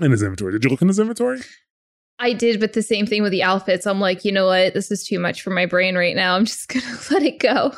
in 0.00 0.10
his 0.10 0.22
inventory. 0.22 0.52
Did 0.52 0.64
you 0.64 0.70
look 0.70 0.82
in 0.82 0.88
his 0.88 0.98
inventory? 0.98 1.40
I 2.18 2.32
did, 2.32 2.60
but 2.60 2.72
the 2.72 2.82
same 2.82 3.06
thing 3.06 3.22
with 3.22 3.32
the 3.32 3.42
outfits. 3.42 3.86
I'm 3.86 4.00
like, 4.00 4.24
you 4.24 4.32
know 4.32 4.46
what? 4.46 4.74
This 4.74 4.90
is 4.90 5.04
too 5.04 5.18
much 5.18 5.42
for 5.42 5.50
my 5.50 5.66
brain 5.66 5.96
right 5.96 6.16
now. 6.16 6.36
I'm 6.36 6.46
just 6.46 6.68
gonna 6.68 6.98
let 7.10 7.22
it 7.22 7.40
go. 7.40 7.74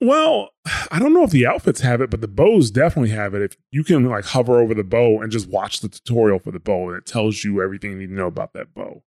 Well, 0.00 0.50
I 0.90 0.98
don't 0.98 1.12
know 1.12 1.24
if 1.24 1.30
the 1.30 1.46
outfits 1.46 1.82
have 1.82 2.00
it, 2.00 2.08
but 2.08 2.22
the 2.22 2.28
bows 2.28 2.70
definitely 2.70 3.10
have 3.10 3.34
it. 3.34 3.42
If 3.42 3.56
you 3.70 3.84
can 3.84 4.08
like 4.08 4.24
hover 4.24 4.58
over 4.58 4.72
the 4.72 4.84
bow 4.84 5.20
and 5.20 5.30
just 5.30 5.48
watch 5.48 5.80
the 5.80 5.90
tutorial 5.90 6.38
for 6.38 6.50
the 6.50 6.60
bow, 6.60 6.88
and 6.88 6.96
it 6.96 7.06
tells 7.06 7.44
you 7.44 7.62
everything 7.62 7.92
you 7.92 7.98
need 7.98 8.06
to 8.06 8.14
know 8.14 8.26
about 8.26 8.54
that 8.54 8.72
bow. 8.72 9.02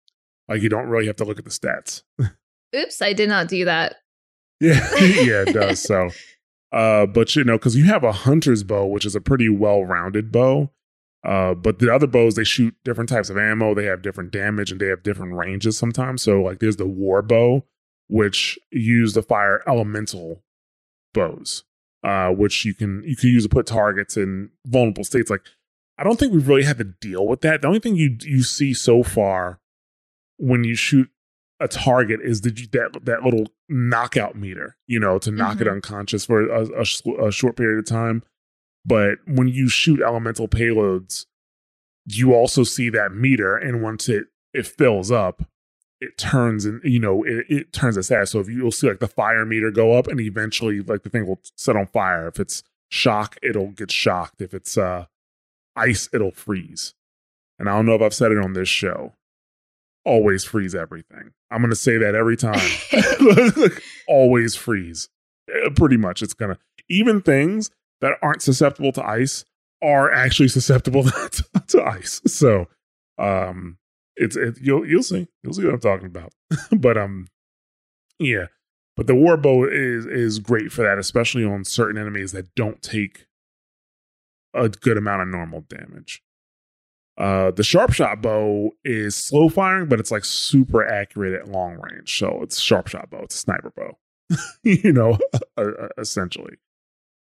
Like 0.47 0.63
you 0.63 0.69
don't 0.69 0.87
really 0.87 1.05
have 1.05 1.17
to 1.17 1.25
look 1.25 1.37
at 1.37 1.45
the 1.45 1.51
stats. 1.51 2.01
Oops, 2.75 3.01
I 3.01 3.13
did 3.13 3.29
not 3.29 3.47
do 3.47 3.65
that. 3.65 3.97
Yeah, 4.59 4.87
yeah, 4.99 5.43
it 5.47 5.53
does. 5.53 5.81
So, 5.81 6.09
uh, 6.71 7.05
but 7.05 7.35
you 7.35 7.43
know, 7.43 7.57
because 7.57 7.75
you 7.75 7.85
have 7.85 8.03
a 8.03 8.11
hunter's 8.11 8.63
bow, 8.63 8.87
which 8.87 9.05
is 9.05 9.15
a 9.15 9.21
pretty 9.21 9.49
well-rounded 9.49 10.31
bow. 10.31 10.71
Uh, 11.23 11.53
but 11.53 11.79
the 11.79 11.93
other 11.93 12.07
bows, 12.07 12.35
they 12.35 12.43
shoot 12.43 12.73
different 12.83 13.09
types 13.09 13.29
of 13.29 13.37
ammo. 13.37 13.75
They 13.75 13.85
have 13.85 14.01
different 14.01 14.31
damage 14.31 14.71
and 14.71 14.79
they 14.79 14.87
have 14.87 15.03
different 15.03 15.33
ranges 15.33 15.77
sometimes. 15.77 16.21
So, 16.21 16.41
like, 16.41 16.59
there's 16.59 16.77
the 16.77 16.87
war 16.87 17.21
bow, 17.21 17.65
which 18.07 18.57
use 18.71 19.13
the 19.13 19.21
fire 19.21 19.61
elemental 19.67 20.43
bows, 21.19 21.63
uh, 22.03 22.29
which 22.29 22.65
you 22.65 22.73
can 22.73 23.03
you 23.03 23.15
can 23.15 23.29
use 23.29 23.43
to 23.43 23.49
put 23.49 23.65
targets 23.65 24.17
in 24.17 24.49
vulnerable 24.65 25.03
states. 25.03 25.29
Like, 25.29 25.41
I 25.97 26.03
don't 26.03 26.17
think 26.19 26.33
we've 26.33 26.47
really 26.47 26.63
had 26.63 26.77
to 26.77 26.83
deal 26.83 27.27
with 27.27 27.41
that. 27.41 27.61
The 27.61 27.67
only 27.67 27.79
thing 27.79 27.95
you 27.95 28.17
you 28.21 28.43
see 28.43 28.73
so 28.73 29.03
far 29.03 29.59
when 30.37 30.63
you 30.63 30.75
shoot 30.75 31.09
a 31.59 31.67
target 31.67 32.21
is 32.23 32.41
the, 32.41 32.51
that 32.71 33.05
that 33.05 33.23
little 33.23 33.47
knockout 33.67 34.35
meter, 34.35 34.77
you 34.87 34.99
know, 34.99 35.19
to 35.19 35.31
knock 35.31 35.57
mm-hmm. 35.57 35.63
it 35.63 35.67
unconscious 35.67 36.25
for 36.25 36.47
a, 36.49 36.65
a, 36.67 37.27
a, 37.27 37.31
short 37.31 37.57
period 37.57 37.79
of 37.79 37.85
time. 37.85 38.23
But 38.85 39.17
when 39.27 39.49
you 39.49 39.67
shoot 39.67 40.01
elemental 40.01 40.47
payloads, 40.47 41.25
you 42.05 42.33
also 42.33 42.63
see 42.63 42.89
that 42.89 43.13
meter, 43.13 43.57
and 43.57 43.83
once 43.83 44.07
it 44.07 44.27
it 44.53 44.65
fills 44.65 45.11
up, 45.11 45.43
it 46.01 46.17
turns 46.17 46.65
and 46.65 46.81
you 46.83 46.99
know 46.99 47.23
it, 47.23 47.45
it 47.49 47.73
turns 47.73 47.97
its 47.97 48.09
head. 48.09 48.27
So 48.29 48.39
if 48.39 48.47
you, 48.47 48.57
you'll 48.57 48.71
see 48.71 48.87
like 48.87 48.99
the 48.99 49.07
fire 49.07 49.45
meter 49.45 49.71
go 49.71 49.93
up, 49.93 50.07
and 50.07 50.19
eventually 50.19 50.81
like 50.81 51.03
the 51.03 51.09
thing 51.09 51.27
will 51.27 51.41
set 51.55 51.75
on 51.75 51.87
fire. 51.87 52.27
If 52.27 52.39
it's 52.39 52.63
shock, 52.89 53.37
it'll 53.43 53.71
get 53.71 53.91
shocked. 53.91 54.41
If 54.41 54.53
it's 54.53 54.77
uh 54.77 55.05
ice, 55.75 56.09
it'll 56.13 56.31
freeze. 56.31 56.93
And 57.57 57.69
I 57.69 57.75
don't 57.75 57.85
know 57.85 57.95
if 57.95 58.01
I've 58.01 58.13
said 58.13 58.31
it 58.31 58.37
on 58.37 58.53
this 58.53 58.69
show, 58.69 59.13
always 60.05 60.45
freeze 60.45 60.73
everything. 60.73 61.31
I'm 61.51 61.61
to 61.71 61.75
say 61.75 61.97
that 61.97 62.15
every 62.15 62.37
time. 62.37 62.59
always 64.07 64.55
freeze. 64.55 65.09
Uh, 65.49 65.69
pretty 65.71 65.97
much, 65.97 66.21
it's 66.21 66.33
to, 66.33 66.57
even 66.89 67.21
things 67.21 67.69
that 68.01 68.17
aren't 68.21 68.41
susceptible 68.41 68.91
to 68.93 69.05
ice 69.05 69.43
are 69.81 70.11
actually 70.11 70.47
susceptible 70.49 71.03
to, 71.03 71.43
to 71.67 71.83
ice. 71.83 72.21
So, 72.27 72.67
um, 73.17 73.77
it's, 74.19 74.35
it, 74.35 74.57
you'll, 74.61 74.85
you'll 74.85 75.03
see, 75.03 75.27
you'll 75.43 75.53
see 75.53 75.65
what 75.65 75.73
I'm 75.73 75.79
talking 75.79 76.07
about. 76.07 76.33
but, 76.77 76.97
um, 76.97 77.27
yeah, 78.19 78.47
but 78.95 79.07
the 79.07 79.15
warbow 79.15 79.63
is, 79.63 80.05
is 80.05 80.39
great 80.39 80.71
for 80.71 80.83
that, 80.83 80.97
especially 80.97 81.45
on 81.45 81.63
certain 81.63 81.97
enemies 81.97 82.31
that 82.33 82.53
don't 82.55 82.81
take 82.81 83.27
a 84.53 84.69
good 84.69 84.97
amount 84.97 85.21
of 85.21 85.27
normal 85.29 85.61
damage. 85.61 86.21
Uh, 87.17 87.51
the 87.51 87.63
sharp 87.63 87.91
shot 87.91 88.21
bow 88.21 88.71
is 88.85 89.13
slow 89.15 89.49
firing, 89.49 89.89
but 89.89 89.99
it's 89.99 90.11
like 90.11 90.23
super 90.23 90.85
accurate 90.85 91.33
at 91.33 91.49
long 91.49 91.77
range. 91.77 92.17
So 92.17 92.39
it's 92.41 92.61
sharp 92.61 92.87
shot 92.87 93.09
bow. 93.09 93.23
It's 93.23 93.35
a 93.35 93.39
sniper 93.39 93.73
bow, 93.75 93.97
you 94.63 94.93
know, 94.93 95.17
essentially. 95.97 96.55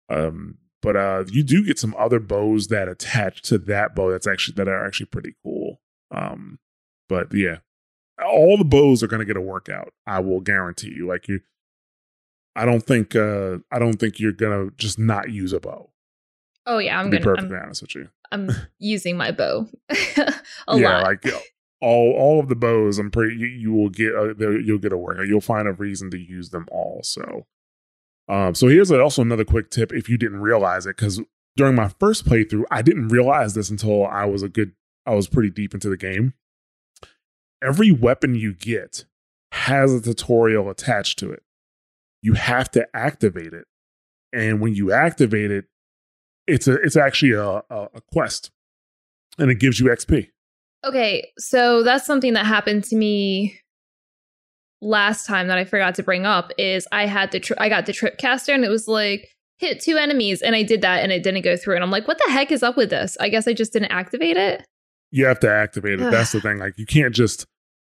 Um, 0.09 0.57
but 0.81 0.95
uh, 0.95 1.25
you 1.27 1.43
do 1.43 1.63
get 1.63 1.77
some 1.77 1.95
other 1.97 2.19
bows 2.19 2.67
that 2.67 2.89
attach 2.89 3.43
to 3.43 3.59
that 3.59 3.95
bow. 3.95 4.11
That's 4.11 4.27
actually 4.27 4.55
that 4.55 4.67
are 4.67 4.85
actually 4.85 5.05
pretty 5.05 5.35
cool. 5.43 5.79
Um, 6.11 6.59
but 7.09 7.33
yeah, 7.33 7.57
all 8.23 8.57
the 8.57 8.65
bows 8.65 9.03
are 9.03 9.07
going 9.07 9.19
to 9.19 9.25
get 9.25 9.37
a 9.37 9.41
workout. 9.41 9.93
I 10.05 10.19
will 10.19 10.39
guarantee 10.39 10.93
you. 10.95 11.07
Like 11.07 11.27
you, 11.27 11.41
I 12.55 12.65
don't 12.65 12.81
think 12.81 13.15
uh, 13.15 13.59
I 13.71 13.79
don't 13.79 13.99
think 13.99 14.19
you're 14.19 14.31
gonna 14.31 14.69
just 14.77 14.99
not 14.99 15.31
use 15.31 15.53
a 15.53 15.59
bow. 15.59 15.89
Oh 16.65 16.77
yeah, 16.77 16.99
I'm 16.99 17.09
to 17.09 17.17
gonna 17.17 17.19
be 17.19 17.23
perfectly 17.23 17.57
I'm, 17.57 17.63
honest 17.63 17.81
with 17.81 17.95
you. 17.95 18.09
I'm 18.31 18.49
using 18.79 19.17
my 19.17 19.31
bow 19.31 19.67
a 19.89 19.97
yeah, 20.77 20.97
lot. 20.97 21.03
like 21.03 21.25
all 21.81 22.11
all 22.11 22.39
of 22.39 22.49
the 22.49 22.55
bows. 22.55 22.99
I'm 22.99 23.11
pretty. 23.11 23.35
You, 23.35 23.47
you 23.47 23.73
will 23.73 23.89
get 23.89 24.13
a, 24.13 24.61
you'll 24.63 24.77
get 24.77 24.93
a 24.93 24.97
workout. 24.97 25.27
You'll 25.27 25.41
find 25.41 25.67
a 25.67 25.73
reason 25.73 26.11
to 26.11 26.17
use 26.17 26.49
them 26.49 26.67
all. 26.71 27.01
So, 27.03 27.47
um, 28.29 28.53
so 28.53 28.67
here's 28.67 28.91
also 28.91 29.21
another 29.21 29.45
quick 29.45 29.71
tip 29.71 29.91
if 29.91 30.07
you 30.07 30.17
didn't 30.17 30.41
realize 30.41 30.85
it 30.85 30.95
because 30.95 31.21
during 31.55 31.75
my 31.75 31.89
first 31.99 32.25
playthrough 32.25 32.63
I 32.71 32.81
didn't 32.81 33.09
realize 33.09 33.53
this 33.53 33.69
until 33.69 34.05
I 34.05 34.25
was 34.25 34.43
a 34.43 34.49
good 34.49 34.73
I 35.05 35.13
was 35.13 35.27
pretty 35.27 35.49
deep 35.49 35.73
into 35.73 35.89
the 35.89 35.97
game. 35.97 36.33
Every 37.63 37.91
weapon 37.91 38.35
you 38.35 38.53
get 38.53 39.05
has 39.51 39.93
a 39.93 40.01
tutorial 40.01 40.69
attached 40.69 41.19
to 41.19 41.31
it. 41.31 41.43
You 42.21 42.33
have 42.33 42.69
to 42.71 42.87
activate 42.95 43.53
it. 43.53 43.65
And 44.33 44.59
when 44.59 44.73
you 44.73 44.91
activate 44.91 45.51
it, 45.51 45.65
it's 46.47 46.67
a 46.67 46.73
it's 46.73 46.97
actually 46.97 47.33
a, 47.33 47.61
a, 47.69 47.89
a 47.93 48.01
quest, 48.11 48.51
and 49.37 49.49
it 49.51 49.59
gives 49.59 49.79
you 49.79 49.87
XP. 49.87 50.29
Okay, 50.83 51.31
so 51.37 51.83
that's 51.83 52.05
something 52.05 52.33
that 52.33 52.45
happened 52.45 52.83
to 52.85 52.95
me 52.95 53.59
last 54.81 55.25
time 55.25 55.47
that 55.47 55.57
I 55.57 55.63
forgot 55.63 55.95
to 55.95 56.03
bring 56.03 56.25
up. 56.25 56.51
Is 56.57 56.87
I 56.91 57.05
had 57.05 57.31
the 57.31 57.39
tri- 57.39 57.57
I 57.59 57.69
got 57.69 57.85
the 57.85 57.93
trip 57.93 58.17
caster, 58.17 58.53
and 58.53 58.65
it 58.65 58.69
was 58.69 58.87
like 58.87 59.29
hit 59.59 59.79
two 59.79 59.97
enemies, 59.97 60.41
and 60.41 60.55
I 60.55 60.63
did 60.63 60.81
that, 60.81 61.03
and 61.03 61.11
it 61.11 61.23
didn't 61.23 61.43
go 61.43 61.55
through, 61.55 61.75
and 61.75 61.83
I'm 61.83 61.91
like, 61.91 62.07
what 62.07 62.17
the 62.17 62.31
heck 62.31 62.51
is 62.51 62.63
up 62.63 62.75
with 62.75 62.89
this? 62.89 63.15
I 63.19 63.29
guess 63.29 63.47
I 63.47 63.53
just 63.53 63.71
didn't 63.71 63.91
activate 63.91 64.35
it. 64.35 64.65
You 65.11 65.25
have 65.25 65.39
to 65.41 65.49
activate 65.49 66.01
it. 66.01 66.11
That's 66.11 66.31
the 66.31 66.41
thing. 66.41 66.57
Like 66.57 66.77
you 66.77 66.85
can't 66.85 67.13
just 67.13 67.45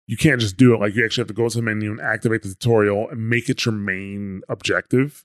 you 0.06 0.16
can't 0.16 0.40
just 0.40 0.56
do 0.56 0.74
it. 0.74 0.80
Like 0.80 0.94
you 0.94 1.04
actually 1.04 1.22
have 1.22 1.28
to 1.28 1.34
go 1.34 1.48
to 1.48 1.56
the 1.56 1.62
menu 1.62 1.90
and 1.90 2.00
activate 2.00 2.42
the 2.42 2.50
tutorial 2.50 3.08
and 3.08 3.28
make 3.28 3.48
it 3.48 3.64
your 3.64 3.74
main 3.74 4.42
objective, 4.48 5.24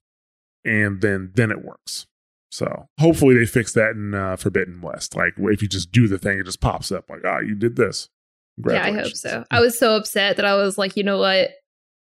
and 0.64 1.02
then 1.02 1.32
then 1.36 1.52
it 1.52 1.64
works. 1.64 2.08
So 2.52 2.88
hopefully 3.00 3.38
they 3.38 3.46
fix 3.46 3.74
that 3.74 3.92
in 3.92 4.14
uh, 4.14 4.36
Forbidden 4.36 4.82
West. 4.82 5.16
Like 5.16 5.34
if 5.38 5.62
you 5.62 5.68
just 5.68 5.92
do 5.92 6.08
the 6.08 6.18
thing, 6.18 6.40
it 6.40 6.46
just 6.46 6.62
pops 6.62 6.92
up 6.92 7.10
like, 7.10 7.22
ah, 7.26 7.38
oh, 7.38 7.42
you 7.42 7.56
did 7.56 7.76
this. 7.76 8.10
Yeah, 8.68 8.84
I 8.84 8.92
hope 8.92 9.16
so. 9.16 9.46
I 9.52 9.62
was 9.62 9.78
so 9.78 9.96
upset 9.96 10.36
that 10.36 10.46
I 10.46 10.56
was 10.56 10.78
like, 10.78 10.98
you 10.98 11.04
know 11.04 11.20
what? 11.20 11.52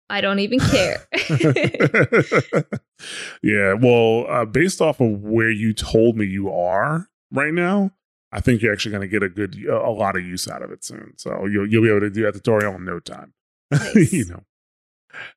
I 0.09 0.21
don't 0.21 0.39
even 0.39 0.59
care. 0.59 1.05
yeah, 3.43 3.73
well, 3.73 4.25
uh, 4.27 4.45
based 4.45 4.81
off 4.81 4.99
of 4.99 5.21
where 5.21 5.51
you 5.51 5.73
told 5.73 6.17
me 6.17 6.25
you 6.25 6.51
are 6.51 7.07
right 7.31 7.53
now, 7.53 7.91
I 8.31 8.41
think 8.41 8.61
you're 8.61 8.73
actually 8.73 8.91
going 8.91 9.01
to 9.01 9.07
get 9.07 9.23
a 9.23 9.29
good, 9.29 9.65
a 9.65 9.89
lot 9.89 10.15
of 10.15 10.23
use 10.23 10.47
out 10.47 10.61
of 10.61 10.71
it 10.71 10.83
soon. 10.83 11.13
So 11.17 11.45
you'll 11.45 11.67
you'll 11.67 11.83
be 11.83 11.89
able 11.89 12.01
to 12.01 12.09
do 12.09 12.23
that 12.23 12.33
tutorial 12.33 12.75
in 12.75 12.85
no 12.85 12.99
time. 12.99 13.33
Nice. 13.71 14.13
you 14.13 14.25
know, 14.25 14.43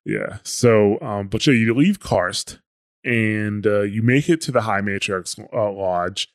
yeah. 0.04 0.38
So, 0.42 0.98
um, 1.00 1.28
but 1.28 1.46
yeah, 1.46 1.52
you 1.54 1.74
leave 1.74 2.00
Karst 2.00 2.60
and 3.04 3.66
uh, 3.66 3.82
you 3.82 4.02
make 4.02 4.28
it 4.28 4.40
to 4.42 4.52
the 4.52 4.62
High 4.62 4.80
Matriarch's 4.80 5.38
uh, 5.52 5.70
lodge, 5.70 6.28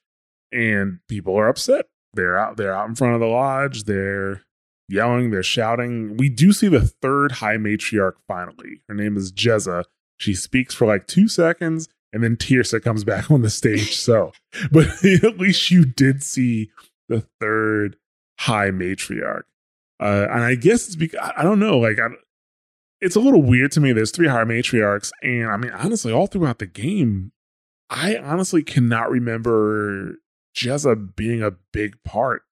and 0.51 0.99
people 1.07 1.37
are 1.37 1.47
upset. 1.47 1.87
They're 2.13 2.37
out. 2.37 2.57
They're 2.57 2.75
out 2.75 2.89
in 2.89 2.95
front 2.95 3.15
of 3.15 3.19
the 3.19 3.27
lodge. 3.27 3.83
They're 3.83 4.43
yelling. 4.89 5.31
They're 5.31 5.43
shouting. 5.43 6.17
We 6.17 6.29
do 6.29 6.51
see 6.51 6.67
the 6.67 6.85
third 7.01 7.33
High 7.33 7.57
Matriarch 7.57 8.15
finally. 8.27 8.81
Her 8.87 8.95
name 8.95 9.17
is 9.17 9.31
Jezza. 9.31 9.83
She 10.17 10.33
speaks 10.33 10.73
for 10.73 10.87
like 10.87 11.05
two 11.07 11.27
seconds, 11.27 11.87
and 12.13 12.23
then 12.23 12.35
Teersa 12.35 12.81
comes 12.81 13.03
back 13.03 13.29
on 13.29 13.41
the 13.41 13.49
stage. 13.49 13.95
So, 13.95 14.31
but 14.71 14.87
at 15.03 15.37
least 15.37 15.71
you 15.71 15.85
did 15.85 16.23
see 16.23 16.71
the 17.09 17.25
third 17.39 17.97
High 18.39 18.69
Matriarch. 18.69 19.43
Uh, 19.99 20.27
and 20.29 20.43
I 20.43 20.55
guess 20.55 20.85
it's 20.85 20.95
because 20.95 21.19
I 21.35 21.43
don't 21.43 21.59
know, 21.59 21.79
like 21.79 21.99
I, 21.99 22.09
it's 23.01 23.15
a 23.15 23.19
little 23.19 23.41
weird 23.41 23.71
to 23.73 23.79
me. 23.79 23.93
There's 23.93 24.11
three 24.11 24.27
high 24.27 24.43
matriarchs, 24.43 25.11
and 25.21 25.47
I 25.47 25.57
mean, 25.57 25.71
honestly, 25.71 26.11
all 26.11 26.27
throughout 26.27 26.59
the 26.59 26.67
game, 26.67 27.31
I 27.89 28.17
honestly 28.17 28.63
cannot 28.63 29.09
remember 29.09 30.15
Jezza 30.55 31.15
being 31.15 31.41
a 31.41 31.51
big 31.71 31.95
part 32.03 32.43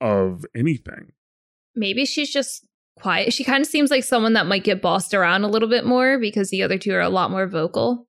of 0.00 0.44
anything. 0.54 1.12
Maybe 1.74 2.06
she's 2.06 2.32
just 2.32 2.66
quiet. 2.98 3.32
She 3.32 3.44
kind 3.44 3.62
of 3.62 3.68
seems 3.68 3.90
like 3.90 4.04
someone 4.04 4.32
that 4.34 4.46
might 4.46 4.64
get 4.64 4.82
bossed 4.82 5.14
around 5.14 5.44
a 5.44 5.48
little 5.48 5.68
bit 5.68 5.84
more 5.84 6.18
because 6.18 6.50
the 6.50 6.62
other 6.62 6.78
two 6.78 6.92
are 6.92 7.00
a 7.00 7.08
lot 7.08 7.30
more 7.30 7.46
vocal. 7.46 8.07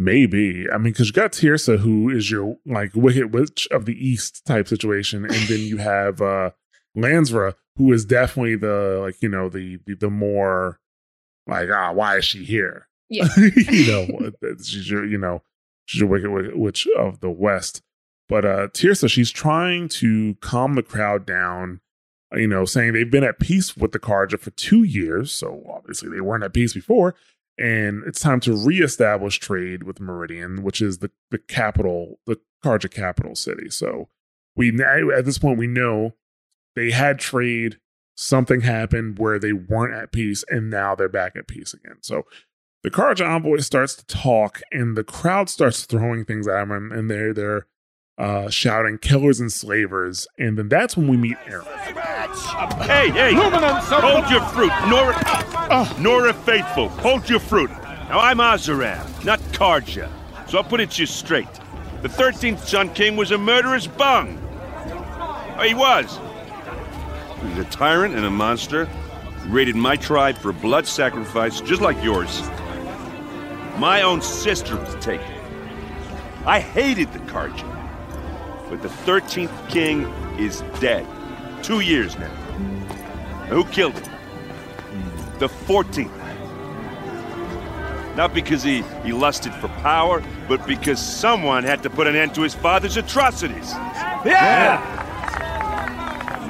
Maybe. 0.00 0.66
I 0.72 0.78
mean, 0.78 0.94
because 0.94 1.08
you 1.08 1.12
got 1.12 1.32
Teersa, 1.32 1.80
who 1.80 2.08
is 2.08 2.30
your 2.30 2.56
like 2.64 2.92
Wicked 2.94 3.34
Witch 3.34 3.68
of 3.70 3.84
the 3.84 3.92
East 3.92 4.46
type 4.46 4.66
situation, 4.66 5.26
and 5.26 5.46
then 5.46 5.60
you 5.60 5.76
have 5.76 6.22
uh 6.22 6.52
Lansra, 6.96 7.52
who 7.76 7.92
is 7.92 8.06
definitely 8.06 8.56
the 8.56 8.98
like 9.02 9.20
you 9.20 9.28
know 9.28 9.50
the 9.50 9.78
the, 9.84 9.94
the 9.94 10.08
more 10.08 10.80
like 11.46 11.68
ah 11.70 11.92
why 11.92 12.16
is 12.16 12.24
she 12.24 12.44
here? 12.44 12.88
Yeah. 13.10 13.28
you 13.36 13.86
know 13.88 14.30
she's 14.64 14.90
your 14.90 15.04
you 15.04 15.18
know 15.18 15.42
she's 15.84 16.00
your 16.00 16.08
Wicked 16.08 16.56
Witch 16.56 16.88
of 16.96 17.20
the 17.20 17.30
West. 17.30 17.82
But 18.26 18.46
uh 18.46 18.68
Teersa, 18.68 19.10
she's 19.10 19.30
trying 19.30 19.90
to 19.90 20.34
calm 20.40 20.76
the 20.76 20.82
crowd 20.82 21.26
down. 21.26 21.82
You 22.32 22.46
know, 22.46 22.64
saying 22.64 22.94
they've 22.94 23.10
been 23.10 23.24
at 23.24 23.38
peace 23.38 23.76
with 23.76 23.92
the 23.92 23.98
Carja 23.98 24.40
for 24.40 24.50
two 24.52 24.82
years, 24.82 25.30
so 25.30 25.62
obviously 25.68 26.08
they 26.08 26.22
weren't 26.22 26.44
at 26.44 26.54
peace 26.54 26.72
before 26.72 27.14
and 27.60 28.02
it's 28.06 28.20
time 28.20 28.40
to 28.40 28.56
reestablish 28.56 29.38
trade 29.38 29.82
with 29.82 30.00
Meridian, 30.00 30.62
which 30.62 30.80
is 30.80 30.98
the 30.98 31.10
the 31.30 31.38
capital, 31.38 32.18
the 32.26 32.38
Carja 32.64 32.90
capital 32.90 33.34
city. 33.34 33.68
So 33.68 34.08
we 34.56 34.70
now, 34.70 35.10
at 35.10 35.26
this 35.26 35.38
point 35.38 35.58
we 35.58 35.66
know 35.66 36.14
they 36.74 36.90
had 36.90 37.18
trade. 37.18 37.78
Something 38.16 38.60
happened 38.62 39.18
where 39.18 39.38
they 39.38 39.54
weren't 39.54 39.94
at 39.94 40.12
peace, 40.12 40.44
and 40.48 40.68
now 40.68 40.94
they're 40.94 41.08
back 41.08 41.36
at 41.36 41.48
peace 41.48 41.72
again. 41.72 41.96
So 42.02 42.24
the 42.82 42.90
Carja 42.90 43.26
envoy 43.26 43.58
starts 43.58 43.94
to 43.94 44.04
talk, 44.04 44.60
and 44.70 44.94
the 44.94 45.04
crowd 45.04 45.48
starts 45.48 45.86
throwing 45.86 46.26
things 46.26 46.46
at 46.46 46.68
him, 46.68 46.92
and 46.92 47.10
they're 47.10 47.32
they're 47.32 47.66
uh, 48.18 48.50
shouting 48.50 48.98
"killers 48.98 49.40
and 49.40 49.50
slavers," 49.50 50.26
and 50.38 50.58
then 50.58 50.68
that's 50.68 50.98
when 50.98 51.08
we 51.08 51.16
meet 51.16 51.38
Erend. 51.46 51.64
Hey, 52.84 53.08
hey! 53.10 53.32
Hold 53.32 54.30
your 54.30 54.42
fruit, 54.48 54.72
Nora. 54.88 55.49
Uh, 55.70 55.88
Nora 56.00 56.34
Faithful, 56.34 56.88
hold 56.88 57.30
your 57.30 57.38
fruit. 57.38 57.70
Now 57.70 58.18
I'm 58.18 58.38
Oseram, 58.38 59.24
not 59.24 59.38
Carja, 59.52 60.10
so 60.48 60.58
I'll 60.58 60.64
put 60.64 60.80
it 60.80 60.90
to 60.90 61.02
you 61.02 61.06
straight. 61.06 61.46
The 62.02 62.08
13th 62.08 62.58
Sun 62.66 62.92
King 62.94 63.14
was 63.14 63.30
a 63.30 63.38
murderous 63.38 63.86
bung. 63.86 64.36
Oh, 65.56 65.62
he 65.64 65.74
was. 65.74 66.18
He 67.40 67.48
was 67.50 67.58
a 67.58 67.70
tyrant 67.70 68.16
and 68.16 68.24
a 68.24 68.30
monster. 68.30 68.88
Raided 69.46 69.76
my 69.76 69.94
tribe 69.94 70.36
for 70.38 70.52
blood 70.52 70.88
sacrifice, 70.88 71.60
just 71.60 71.80
like 71.80 72.02
yours. 72.02 72.42
My 73.78 74.02
own 74.02 74.22
sister 74.22 74.74
was 74.74 74.96
taken. 74.96 75.32
I 76.46 76.58
hated 76.58 77.12
the 77.12 77.20
Carja. 77.20 77.68
But 78.68 78.82
the 78.82 78.88
13th 78.88 79.68
king 79.68 80.02
is 80.36 80.62
dead. 80.80 81.06
Two 81.62 81.78
years 81.78 82.18
now. 82.18 82.34
Who 83.50 83.62
killed 83.66 83.96
him? 83.96 84.09
The 85.40 85.48
14th. 85.48 86.30
Not 88.14 88.34
because 88.34 88.62
he, 88.62 88.82
he 89.02 89.12
lusted 89.12 89.54
for 89.54 89.68
power, 89.68 90.22
but 90.46 90.66
because 90.66 91.00
someone 91.00 91.64
had 91.64 91.82
to 91.82 91.90
put 91.90 92.06
an 92.06 92.14
end 92.14 92.34
to 92.34 92.42
his 92.42 92.54
father's 92.54 92.96
atrocities. 92.98 93.72
Yeah! 94.24 94.98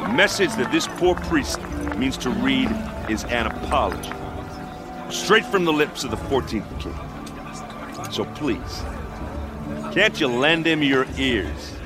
The 0.06 0.12
message 0.12 0.50
that 0.56 0.72
this 0.72 0.88
poor 0.88 1.14
priest 1.14 1.60
means 1.96 2.16
to 2.18 2.30
read 2.30 2.68
is 3.08 3.24
an 3.24 3.46
apology. 3.46 4.10
Straight 5.08 5.46
from 5.46 5.64
the 5.64 5.72
lips 5.72 6.02
of 6.02 6.10
the 6.10 6.16
14th 6.16 6.80
king. 6.80 6.94
So 8.12 8.24
please, 8.34 8.82
can't 9.94 10.20
you 10.20 10.26
lend 10.26 10.66
him 10.66 10.82
your 10.82 11.06
ears? 11.16 11.76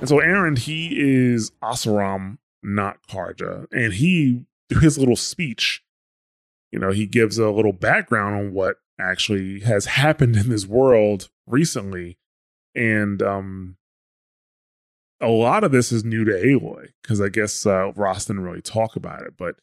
And 0.00 0.08
so 0.08 0.18
Erend, 0.18 0.58
he 0.58 0.96
is 1.00 1.50
Oseram, 1.62 2.38
not 2.62 2.98
Carja. 3.08 3.66
And 3.72 3.94
he, 3.94 4.44
through 4.68 4.82
his 4.82 4.98
little 4.98 5.16
speech, 5.16 5.83
you 6.74 6.80
know, 6.80 6.90
he 6.90 7.06
gives 7.06 7.38
a 7.38 7.50
little 7.50 7.72
background 7.72 8.34
on 8.34 8.52
what 8.52 8.78
actually 9.00 9.60
has 9.60 9.86
happened 9.86 10.34
in 10.36 10.48
this 10.48 10.66
world 10.66 11.28
recently. 11.46 12.18
And 12.74 13.22
um 13.22 13.76
a 15.20 15.28
lot 15.28 15.62
of 15.62 15.70
this 15.70 15.92
is 15.92 16.04
new 16.04 16.24
to 16.24 16.32
Aloy, 16.32 16.88
because 17.00 17.20
I 17.20 17.28
guess 17.28 17.64
uh 17.64 17.92
Rost 17.94 18.26
didn't 18.26 18.42
really 18.42 18.60
talk 18.60 18.96
about 18.96 19.22
it, 19.22 19.34
but 19.38 19.54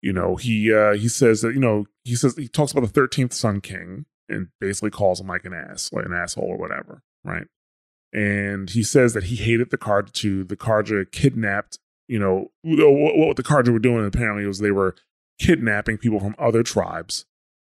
you 0.00 0.12
know, 0.12 0.36
he 0.36 0.72
uh 0.72 0.92
he 0.92 1.08
says 1.08 1.40
that, 1.40 1.52
you 1.52 1.60
know, 1.60 1.86
he 2.04 2.14
says 2.14 2.36
he 2.36 2.46
talks 2.46 2.70
about 2.70 2.92
the 2.92 3.00
13th 3.00 3.32
Sun 3.32 3.62
King 3.62 4.06
and 4.28 4.46
basically 4.60 4.90
calls 4.90 5.20
him 5.20 5.26
like 5.26 5.44
an 5.46 5.52
ass, 5.52 5.90
like 5.92 6.04
an 6.04 6.12
asshole 6.12 6.44
or 6.44 6.58
whatever, 6.58 7.02
right? 7.24 7.48
and 8.12 8.70
he 8.70 8.84
says 8.84 9.14
that 9.14 9.24
he 9.24 9.36
hated 9.36 9.70
the 9.70 9.76
Carja 9.76 10.12
too. 10.12 10.44
The 10.44 10.56
Carja 10.56 11.10
kidnapped, 11.10 11.78
you 12.06 12.20
know, 12.20 12.52
what 12.62 13.36
the 13.36 13.42
Carja 13.42 13.70
were 13.70 13.80
doing 13.80 14.06
apparently 14.06 14.46
was 14.46 14.60
they 14.60 14.70
were 14.70 14.94
kidnapping 15.38 15.98
people 15.98 16.20
from 16.20 16.34
other 16.38 16.62
tribes 16.62 17.26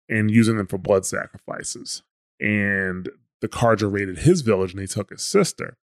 and 0.08 0.30
using 0.30 0.56
them 0.56 0.66
for 0.66 0.78
blood 0.78 1.06
sacrifices. 1.06 2.02
And 2.40 3.08
the 3.40 3.48
Carja 3.48 3.92
raided 3.92 4.18
his 4.18 4.40
village 4.40 4.72
and 4.72 4.80
they 4.80 4.86
took 4.86 5.10
his 5.10 5.22
sister. 5.22 5.76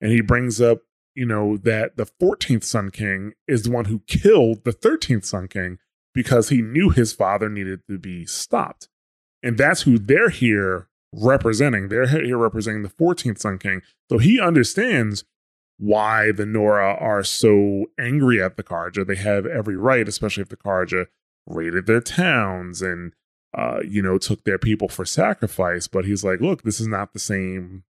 And 0.00 0.10
he 0.10 0.20
brings 0.20 0.60
up, 0.60 0.78
you 1.14 1.26
know, 1.26 1.56
that 1.58 1.96
the 1.96 2.06
14th 2.06 2.64
Sun 2.64 2.90
King 2.90 3.32
is 3.46 3.62
the 3.62 3.70
one 3.70 3.86
who 3.86 4.00
killed 4.06 4.64
the 4.64 4.72
13th 4.72 5.24
Sun 5.24 5.48
King 5.48 5.78
because 6.14 6.48
he 6.48 6.62
knew 6.62 6.90
his 6.90 7.12
father 7.12 7.48
needed 7.48 7.80
to 7.88 7.98
be 7.98 8.26
stopped. 8.26 8.88
And 9.42 9.58
that's 9.58 9.82
who 9.82 9.98
they're 9.98 10.30
here 10.30 10.88
representing. 11.12 11.88
They're 11.88 12.06
here 12.06 12.38
representing 12.38 12.82
the 12.82 12.88
14th 12.88 13.38
Sun 13.38 13.58
King. 13.58 13.82
So 14.10 14.18
he 14.18 14.40
understands 14.40 15.24
why 15.78 16.32
the 16.32 16.46
Nora 16.46 16.94
are 16.94 17.24
so 17.24 17.86
angry 17.98 18.42
at 18.42 18.56
the 18.56 18.62
Carja. 18.62 19.06
They 19.06 19.16
have 19.16 19.46
every 19.46 19.76
right, 19.76 20.08
especially 20.08 20.42
if 20.42 20.48
the 20.48 20.56
Carja 20.56 21.06
raided 21.46 21.86
their 21.86 22.00
towns 22.00 22.80
and, 22.80 23.12
uh, 23.56 23.80
you 23.86 24.00
know, 24.02 24.18
took 24.18 24.44
their 24.44 24.58
people 24.58 24.88
for 24.88 25.04
sacrifice. 25.04 25.86
But 25.88 26.04
he's 26.04 26.24
like, 26.24 26.40
look, 26.40 26.62
this 26.62 26.80
is 26.80 26.86
not 26.86 27.12
the 27.12 27.18
same. 27.18 27.84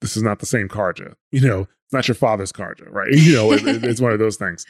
This 0.00 0.16
is 0.16 0.22
not 0.22 0.38
the 0.38 0.46
same 0.46 0.68
Carja. 0.68 1.14
You 1.30 1.40
know, 1.40 1.60
it's 1.62 1.92
not 1.92 2.08
your 2.08 2.14
father's 2.14 2.52
Carja, 2.52 2.90
right? 2.90 3.08
You 3.12 3.34
know, 3.34 3.52
it, 3.52 3.84
it's 3.84 4.00
one 4.00 4.12
of 4.12 4.18
those 4.18 4.36
things. 4.36 4.64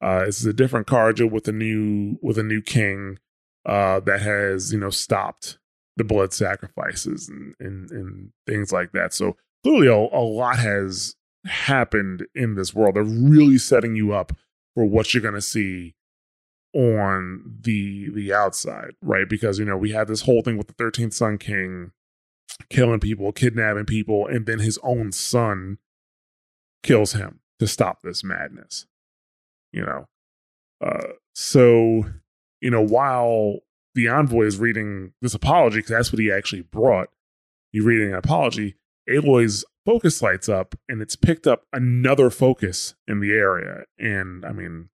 Uh, 0.00 0.24
this 0.24 0.40
is 0.40 0.46
a 0.46 0.52
different 0.52 0.86
Carja 0.86 1.30
with 1.30 1.46
a 1.48 1.52
new 1.52 2.18
with 2.22 2.38
a 2.38 2.42
new 2.42 2.62
king 2.62 3.18
uh, 3.66 4.00
that 4.00 4.20
has 4.22 4.72
you 4.72 4.78
know 4.78 4.90
stopped 4.90 5.58
the 5.96 6.04
blood 6.04 6.32
sacrifices 6.32 7.28
and, 7.28 7.54
and, 7.60 7.90
and 7.90 8.30
things 8.46 8.72
like 8.72 8.92
that. 8.92 9.12
So 9.12 9.36
clearly, 9.62 9.88
a, 9.88 9.94
a 9.94 10.24
lot 10.24 10.58
has 10.58 11.14
happened 11.46 12.26
in 12.34 12.54
this 12.54 12.74
world. 12.74 12.96
They're 12.96 13.04
really 13.04 13.58
setting 13.58 13.94
you 13.96 14.12
up 14.12 14.32
for 14.74 14.84
what 14.84 15.12
you're 15.12 15.22
going 15.22 15.34
to 15.34 15.40
see 15.40 15.94
on 16.74 17.58
the 17.62 18.10
the 18.10 18.32
outside, 18.32 18.92
right? 19.02 19.28
Because 19.28 19.58
you 19.58 19.64
know 19.64 19.76
we 19.76 19.90
had 19.90 20.08
this 20.08 20.22
whole 20.22 20.42
thing 20.42 20.56
with 20.56 20.68
the 20.68 20.74
Thirteenth 20.74 21.14
Sun 21.14 21.38
King 21.38 21.92
killing 22.68 23.00
people, 23.00 23.32
kidnapping 23.32 23.86
people, 23.86 24.26
and 24.26 24.46
then 24.46 24.60
his 24.60 24.78
own 24.82 25.12
son 25.12 25.78
kills 26.82 27.12
him 27.12 27.40
to 27.58 27.66
stop 27.66 28.02
this 28.02 28.22
madness. 28.22 28.86
You 29.72 29.84
know, 29.84 30.08
uh, 30.84 31.14
so 31.34 32.04
you 32.60 32.70
know 32.70 32.82
while 32.82 33.60
the 33.94 34.08
envoy 34.08 34.44
is 34.44 34.58
reading 34.58 35.12
this 35.20 35.34
apology 35.34 35.78
because 35.78 35.90
that's 35.90 36.12
what 36.12 36.20
he 36.20 36.30
actually 36.30 36.62
brought. 36.62 37.08
He's 37.72 37.84
reading 37.84 38.10
an 38.10 38.16
apology. 38.16 38.76
Aloy's 39.10 39.64
focus 39.84 40.22
lights 40.22 40.48
up 40.48 40.74
and 40.88 41.02
it's 41.02 41.16
picked 41.16 41.46
up 41.46 41.64
another 41.72 42.30
focus 42.30 42.94
in 43.08 43.20
the 43.20 43.32
area. 43.32 43.84
And 43.98 44.44
I 44.44 44.52
mean, 44.52 44.88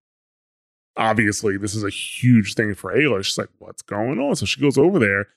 obviously, 0.96 1.56
this 1.56 1.74
is 1.74 1.84
a 1.84 1.90
huge 1.90 2.54
thing 2.54 2.74
for 2.74 2.92
Aloy. 2.94 3.24
She's 3.24 3.38
like, 3.38 3.50
what's 3.58 3.82
going 3.82 4.18
on? 4.18 4.36
So 4.36 4.46
she 4.46 4.60
goes 4.60 4.78
over 4.78 4.98
there 4.98 5.28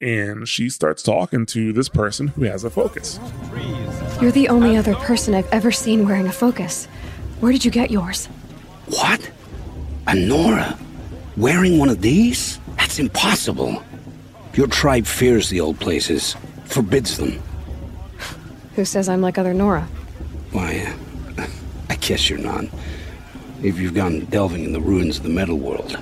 and 0.00 0.46
she 0.48 0.68
starts 0.68 1.02
talking 1.02 1.46
to 1.46 1.72
this 1.72 1.88
person 1.88 2.28
who 2.28 2.44
has 2.44 2.64
a 2.64 2.70
focus. 2.70 3.18
You're 4.20 4.32
the 4.32 4.48
only 4.48 4.76
other 4.76 4.94
person 4.94 5.34
I've 5.34 5.50
ever 5.52 5.72
seen 5.72 6.06
wearing 6.06 6.26
a 6.26 6.32
focus. 6.32 6.86
Where 7.40 7.52
did 7.52 7.64
you 7.64 7.70
get 7.70 7.90
yours? 7.90 8.26
What? 8.86 9.30
A 10.06 10.14
Nora? 10.14 10.78
Wearing 11.36 11.78
one 11.78 11.88
of 11.88 12.00
these? 12.00 12.58
That's 12.76 12.98
impossible. 12.98 13.82
Your 14.54 14.66
tribe 14.66 15.06
fears 15.06 15.50
the 15.50 15.60
old 15.60 15.78
places, 15.78 16.34
forbids 16.64 17.16
them. 17.16 17.40
Who 18.78 18.84
says 18.84 19.08
I'm 19.08 19.20
like 19.20 19.38
other 19.38 19.52
Nora? 19.52 19.88
Why, 20.52 20.94
uh, 21.36 21.48
I 21.90 21.96
guess 21.96 22.30
you're 22.30 22.38
not. 22.38 22.66
If 23.60 23.76
you've 23.76 23.92
gone 23.92 24.26
delving 24.26 24.62
in 24.62 24.72
the 24.72 24.80
ruins 24.80 25.16
of 25.16 25.24
the 25.24 25.30
metal 25.30 25.58
world. 25.58 25.98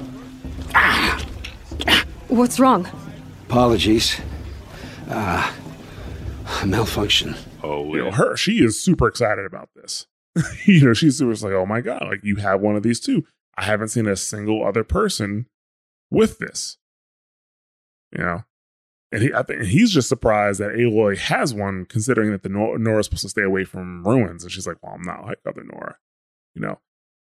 Ah! 0.74 1.24
What's 2.28 2.60
wrong? 2.60 2.86
Apologies. 3.46 4.20
Ah, 5.08 5.56
uh, 6.46 6.66
malfunction. 6.66 7.34
Oh, 7.62 7.94
you 7.94 8.04
know, 8.04 8.10
her, 8.10 8.36
she 8.36 8.62
is 8.62 8.78
super 8.78 9.08
excited 9.08 9.46
about 9.46 9.70
this. 9.74 10.06
you 10.66 10.84
know, 10.84 10.92
she's 10.92 11.16
super 11.16 11.32
like, 11.32 11.54
oh 11.54 11.64
my 11.64 11.80
God, 11.80 12.02
like 12.02 12.24
you 12.24 12.36
have 12.36 12.60
one 12.60 12.76
of 12.76 12.82
these 12.82 13.00
too. 13.00 13.24
I 13.56 13.64
haven't 13.64 13.88
seen 13.88 14.06
a 14.06 14.16
single 14.16 14.62
other 14.62 14.84
person 14.84 15.46
with 16.10 16.40
this. 16.40 16.76
You 18.12 18.22
know? 18.22 18.44
And 19.12 19.22
he, 19.22 19.32
I 19.32 19.42
think 19.42 19.62
he's 19.62 19.92
just 19.92 20.08
surprised 20.08 20.60
that 20.60 20.72
Aloy 20.72 21.16
has 21.16 21.54
one, 21.54 21.84
considering 21.84 22.32
that 22.32 22.42
the 22.42 22.48
Nor- 22.48 22.78
Nora's 22.78 23.06
supposed 23.06 23.22
to 23.22 23.28
stay 23.28 23.42
away 23.42 23.64
from 23.64 24.04
ruins. 24.04 24.42
And 24.42 24.52
she's 24.52 24.66
like, 24.66 24.82
well, 24.82 24.94
I'm 24.94 25.02
not 25.02 25.24
like 25.24 25.38
other 25.46 25.62
Nora, 25.62 25.96
you 26.54 26.62
know? 26.62 26.80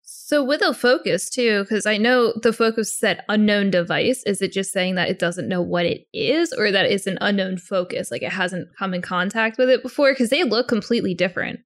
So 0.02 0.42
with 0.42 0.60
a 0.62 0.74
focus 0.74 1.30
too, 1.30 1.62
because 1.62 1.86
I 1.86 1.96
know 1.96 2.32
the 2.42 2.52
focus 2.52 2.92
said 2.92 3.22
unknown 3.28 3.70
device. 3.70 4.24
Is 4.24 4.42
it 4.42 4.52
just 4.52 4.72
saying 4.72 4.96
that 4.96 5.08
it 5.08 5.20
doesn't 5.20 5.48
know 5.48 5.62
what 5.62 5.86
it 5.86 6.08
is, 6.12 6.52
or 6.52 6.72
that 6.72 6.86
it's 6.86 7.06
an 7.06 7.18
unknown 7.20 7.58
focus, 7.58 8.10
like 8.10 8.22
it 8.22 8.32
hasn't 8.32 8.68
come 8.76 8.92
in 8.92 9.02
contact 9.02 9.56
with 9.56 9.70
it 9.70 9.82
before? 9.82 10.12
Because 10.12 10.30
they 10.30 10.42
look 10.42 10.66
completely 10.66 11.14
different. 11.14 11.60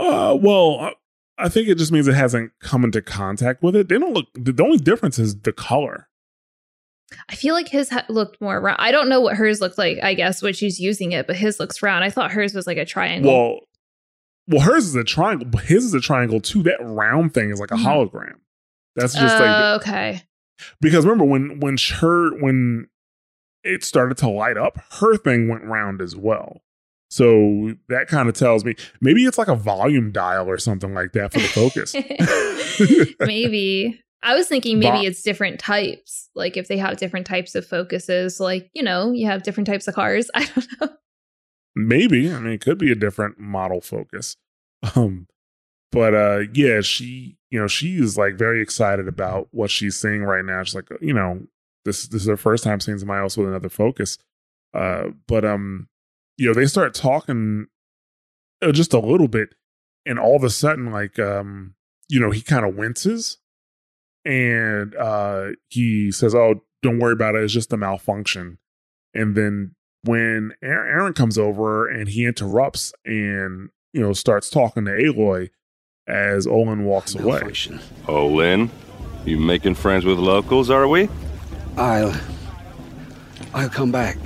Uh, 0.00 0.38
well, 0.40 0.92
I 1.36 1.50
think 1.50 1.68
it 1.68 1.76
just 1.76 1.92
means 1.92 2.08
it 2.08 2.14
hasn't 2.14 2.52
come 2.60 2.84
into 2.84 3.02
contact 3.02 3.62
with 3.62 3.76
it. 3.76 3.90
They 3.90 3.98
don't 3.98 4.14
look. 4.14 4.28
The 4.34 4.62
only 4.62 4.78
difference 4.78 5.18
is 5.18 5.40
the 5.40 5.52
color. 5.52 6.08
I 7.28 7.34
feel 7.34 7.54
like 7.54 7.68
his 7.68 7.88
ha- 7.90 8.04
looked 8.08 8.40
more 8.40 8.60
round. 8.60 8.78
I 8.80 8.90
don't 8.92 9.08
know 9.08 9.20
what 9.20 9.36
hers 9.36 9.60
looked 9.60 9.78
like. 9.78 9.98
I 10.02 10.14
guess 10.14 10.42
when 10.42 10.52
she's 10.54 10.78
using 10.80 11.12
it, 11.12 11.26
but 11.26 11.36
his 11.36 11.58
looks 11.60 11.82
round. 11.82 12.04
I 12.04 12.10
thought 12.10 12.32
hers 12.32 12.54
was 12.54 12.66
like 12.66 12.78
a 12.78 12.84
triangle. 12.84 13.32
Well, 13.32 13.60
well, 14.48 14.60
hers 14.60 14.86
is 14.86 14.94
a 14.96 15.04
triangle, 15.04 15.46
but 15.48 15.62
his 15.64 15.84
is 15.84 15.94
a 15.94 16.00
triangle 16.00 16.40
too. 16.40 16.62
That 16.64 16.78
round 16.80 17.32
thing 17.34 17.50
is 17.50 17.60
like 17.60 17.70
a 17.70 17.74
Mhm. 17.76 17.84
hologram. 17.84 18.34
That's 18.96 19.14
just 19.14 19.36
Uh, 19.36 19.40
like 19.40 19.80
okay. 19.82 20.22
because 20.80 21.04
remember 21.06 21.24
when 21.24 21.60
when 21.60 21.76
her 22.00 22.30
when 22.40 22.88
it 23.64 23.84
started 23.84 24.18
to 24.18 24.28
light 24.28 24.56
up, 24.56 24.78
her 25.00 25.16
thing 25.16 25.48
went 25.48 25.64
round 25.64 26.00
as 26.02 26.16
well. 26.16 26.60
So 27.10 27.74
that 27.88 28.08
kind 28.08 28.28
of 28.28 28.34
tells 28.34 28.64
me 28.64 28.74
maybe 29.00 29.24
it's 29.24 29.38
like 29.38 29.48
a 29.48 29.54
volume 29.54 30.12
dial 30.12 30.48
or 30.48 30.58
something 30.58 30.92
like 30.94 31.12
that 31.12 31.32
for 31.32 31.38
the 31.40 31.46
focus. 31.48 31.94
maybe. 33.20 34.00
I 34.22 34.34
was 34.34 34.46
thinking 34.48 34.78
maybe 34.78 34.98
But- 34.98 35.04
it's 35.06 35.22
different 35.22 35.58
types. 35.60 36.28
Like 36.34 36.56
if 36.56 36.68
they 36.68 36.78
have 36.78 36.96
different 36.96 37.26
types 37.26 37.54
of 37.54 37.66
focuses, 37.66 38.38
like, 38.40 38.70
you 38.72 38.82
know, 38.82 39.12
you 39.12 39.26
have 39.26 39.42
different 39.42 39.66
types 39.66 39.88
of 39.88 39.94
cars. 39.94 40.30
I 40.34 40.44
don't 40.44 40.66
know. 40.80 40.88
maybe 41.74 42.30
i 42.32 42.38
mean 42.38 42.52
it 42.52 42.60
could 42.60 42.76
be 42.78 42.92
a 42.92 42.94
different 42.94 43.38
model 43.38 43.80
focus 43.80 44.36
um 44.94 45.26
but 45.90 46.14
uh 46.14 46.40
yeah 46.52 46.80
she 46.82 47.38
you 47.50 47.58
know 47.58 47.66
she 47.66 47.96
is 47.96 48.18
like 48.18 48.34
very 48.34 48.60
excited 48.60 49.08
about 49.08 49.48
what 49.52 49.70
she's 49.70 49.96
seeing 49.96 50.22
right 50.22 50.44
now 50.44 50.62
she's 50.62 50.74
like 50.74 50.88
you 51.00 51.14
know 51.14 51.40
this 51.86 52.06
this 52.08 52.22
is 52.22 52.28
her 52.28 52.36
first 52.36 52.62
time 52.62 52.78
seeing 52.78 52.98
somebody 52.98 53.20
else 53.22 53.38
with 53.38 53.48
another 53.48 53.70
focus 53.70 54.18
uh 54.74 55.04
but 55.26 55.44
um 55.46 55.88
you 56.36 56.46
know 56.46 56.52
they 56.52 56.66
start 56.66 56.92
talking 56.92 57.66
uh, 58.60 58.70
just 58.70 58.92
a 58.92 58.98
little 59.00 59.28
bit 59.28 59.54
and 60.04 60.18
all 60.18 60.36
of 60.36 60.44
a 60.44 60.50
sudden 60.50 60.90
like 60.92 61.18
um 61.18 61.74
you 62.08 62.20
know 62.20 62.30
he 62.30 62.42
kind 62.42 62.66
of 62.66 62.76
winces 62.76 63.38
and 64.24 64.94
uh 64.96 65.48
he 65.68 66.10
says 66.12 66.34
oh 66.34 66.62
don't 66.82 66.98
worry 66.98 67.12
about 67.12 67.34
it 67.34 67.42
it's 67.42 67.52
just 67.52 67.72
a 67.72 67.76
malfunction 67.76 68.58
and 69.14 69.34
then 69.36 69.74
when 70.04 70.52
Erend 70.64 70.94
Erend 70.96 71.14
comes 71.14 71.38
over 71.38 71.88
and 71.88 72.08
he 72.08 72.24
interrupts 72.26 72.92
and 73.04 73.70
you 73.92 74.00
know 74.00 74.12
starts 74.12 74.50
talking 74.50 74.84
to 74.84 74.90
Aloy 74.90 75.50
as 76.08 76.46
Olin 76.48 76.84
walks 76.84 77.14
away. 77.14 77.40
Olin, 78.08 78.70
you 79.24 79.38
making 79.38 79.76
friends 79.76 80.04
with 80.04 80.18
locals, 80.18 80.68
are 80.68 80.88
we? 80.88 81.08
I'll. 81.76 82.12
I'll 83.54 83.68
come 83.68 83.92
back. 83.92 84.16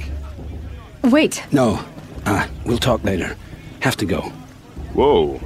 Wait, 1.04 1.44
No. 1.52 1.84
Uh, 2.24 2.46
we'll 2.64 2.78
talk 2.78 3.04
later. 3.04 3.36
Have 3.80 3.96
to 3.98 4.06
go. 4.06 4.22
Whoa. 4.94 5.40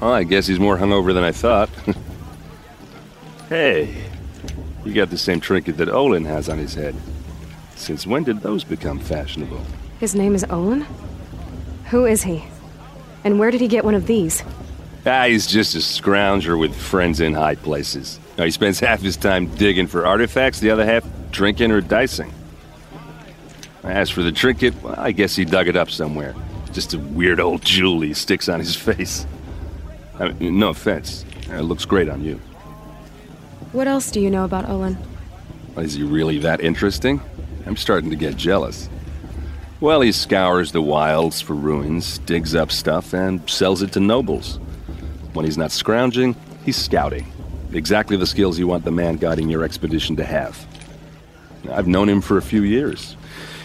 Well, 0.00 0.12
I 0.12 0.24
guess 0.24 0.46
he's 0.46 0.58
more 0.58 0.76
hungover 0.76 1.14
than 1.14 1.24
I 1.24 1.32
thought. 1.32 1.70
hey, 3.48 4.02
you 4.84 4.94
got 4.94 5.10
the 5.10 5.18
same 5.18 5.40
trinket 5.40 5.76
that 5.78 5.88
Olin 5.88 6.24
has 6.24 6.48
on 6.48 6.58
his 6.58 6.74
head. 6.74 6.94
Since 7.76 8.06
when 8.06 8.24
did 8.24 8.40
those 8.40 8.64
become 8.64 8.98
fashionable? 8.98 9.60
his 10.00 10.14
name 10.14 10.34
is 10.34 10.44
Olin? 10.50 10.86
Who 11.86 12.06
is 12.06 12.22
he? 12.22 12.44
And 13.24 13.38
where 13.38 13.50
did 13.50 13.60
he 13.60 13.66
get 13.68 13.84
one 13.84 13.94
of 13.96 14.06
these? 14.06 14.44
Ah, 15.04 15.24
he's 15.26 15.46
just 15.46 15.74
a 15.74 15.78
scrounger 15.78 16.58
with 16.58 16.74
friends 16.74 17.20
in 17.20 17.32
high 17.34 17.56
places. 17.56 18.20
Now, 18.36 18.44
he 18.44 18.50
spends 18.52 18.78
half 18.78 19.00
his 19.00 19.16
time 19.16 19.46
digging 19.56 19.86
for 19.88 20.06
artifacts, 20.06 20.60
the 20.60 20.70
other 20.70 20.84
half 20.84 21.04
drinking 21.32 21.72
or 21.72 21.80
dicing. 21.80 22.32
As 23.82 24.10
for 24.10 24.22
the 24.22 24.30
trinket, 24.32 24.80
well, 24.82 24.94
I 24.98 25.12
guess 25.12 25.34
he 25.34 25.44
dug 25.44 25.66
it 25.66 25.76
up 25.76 25.90
somewhere. 25.90 26.34
Just 26.72 26.94
a 26.94 26.98
weird 26.98 27.40
old 27.40 27.62
jewel 27.64 28.00
he 28.00 28.12
sticks 28.14 28.48
on 28.48 28.60
his 28.60 28.76
face. 28.88 29.26
I 30.20 30.28
mean, 30.32 30.58
no 30.58 30.68
offense. 30.68 31.24
It 31.50 31.62
looks 31.62 31.84
great 31.86 32.08
on 32.08 32.22
you. 32.22 32.40
What 33.72 33.86
else 33.86 34.10
do 34.10 34.20
you 34.20 34.30
know 34.30 34.44
about 34.44 34.68
Olin? 34.68 34.96
Is 35.76 35.94
he 35.94 36.02
really 36.02 36.38
that 36.38 36.60
interesting? 36.60 37.20
I'm 37.66 37.76
starting 37.76 38.08
to 38.10 38.16
get 38.16 38.36
jealous. 38.36 38.88
Well, 39.80 40.00
he 40.00 40.10
scours 40.10 40.72
the 40.72 40.80
wilds 40.80 41.40
for 41.40 41.54
ruins, 41.54 42.18
digs 42.20 42.54
up 42.54 42.72
stuff, 42.72 43.12
and 43.12 43.48
sells 43.48 43.82
it 43.82 43.92
to 43.92 44.00
nobles. 44.00 44.56
When 45.34 45.44
he's 45.44 45.58
not 45.58 45.70
scrounging, 45.70 46.34
he's 46.64 46.76
scouting. 46.76 47.30
Exactly 47.72 48.16
the 48.16 48.26
skills 48.26 48.58
you 48.58 48.66
want 48.66 48.84
the 48.84 48.90
man 48.90 49.16
guiding 49.16 49.50
your 49.50 49.62
expedition 49.62 50.16
to 50.16 50.24
have. 50.24 50.66
I've 51.70 51.86
known 51.86 52.08
him 52.08 52.22
for 52.22 52.38
a 52.38 52.42
few 52.42 52.62
years. 52.62 53.16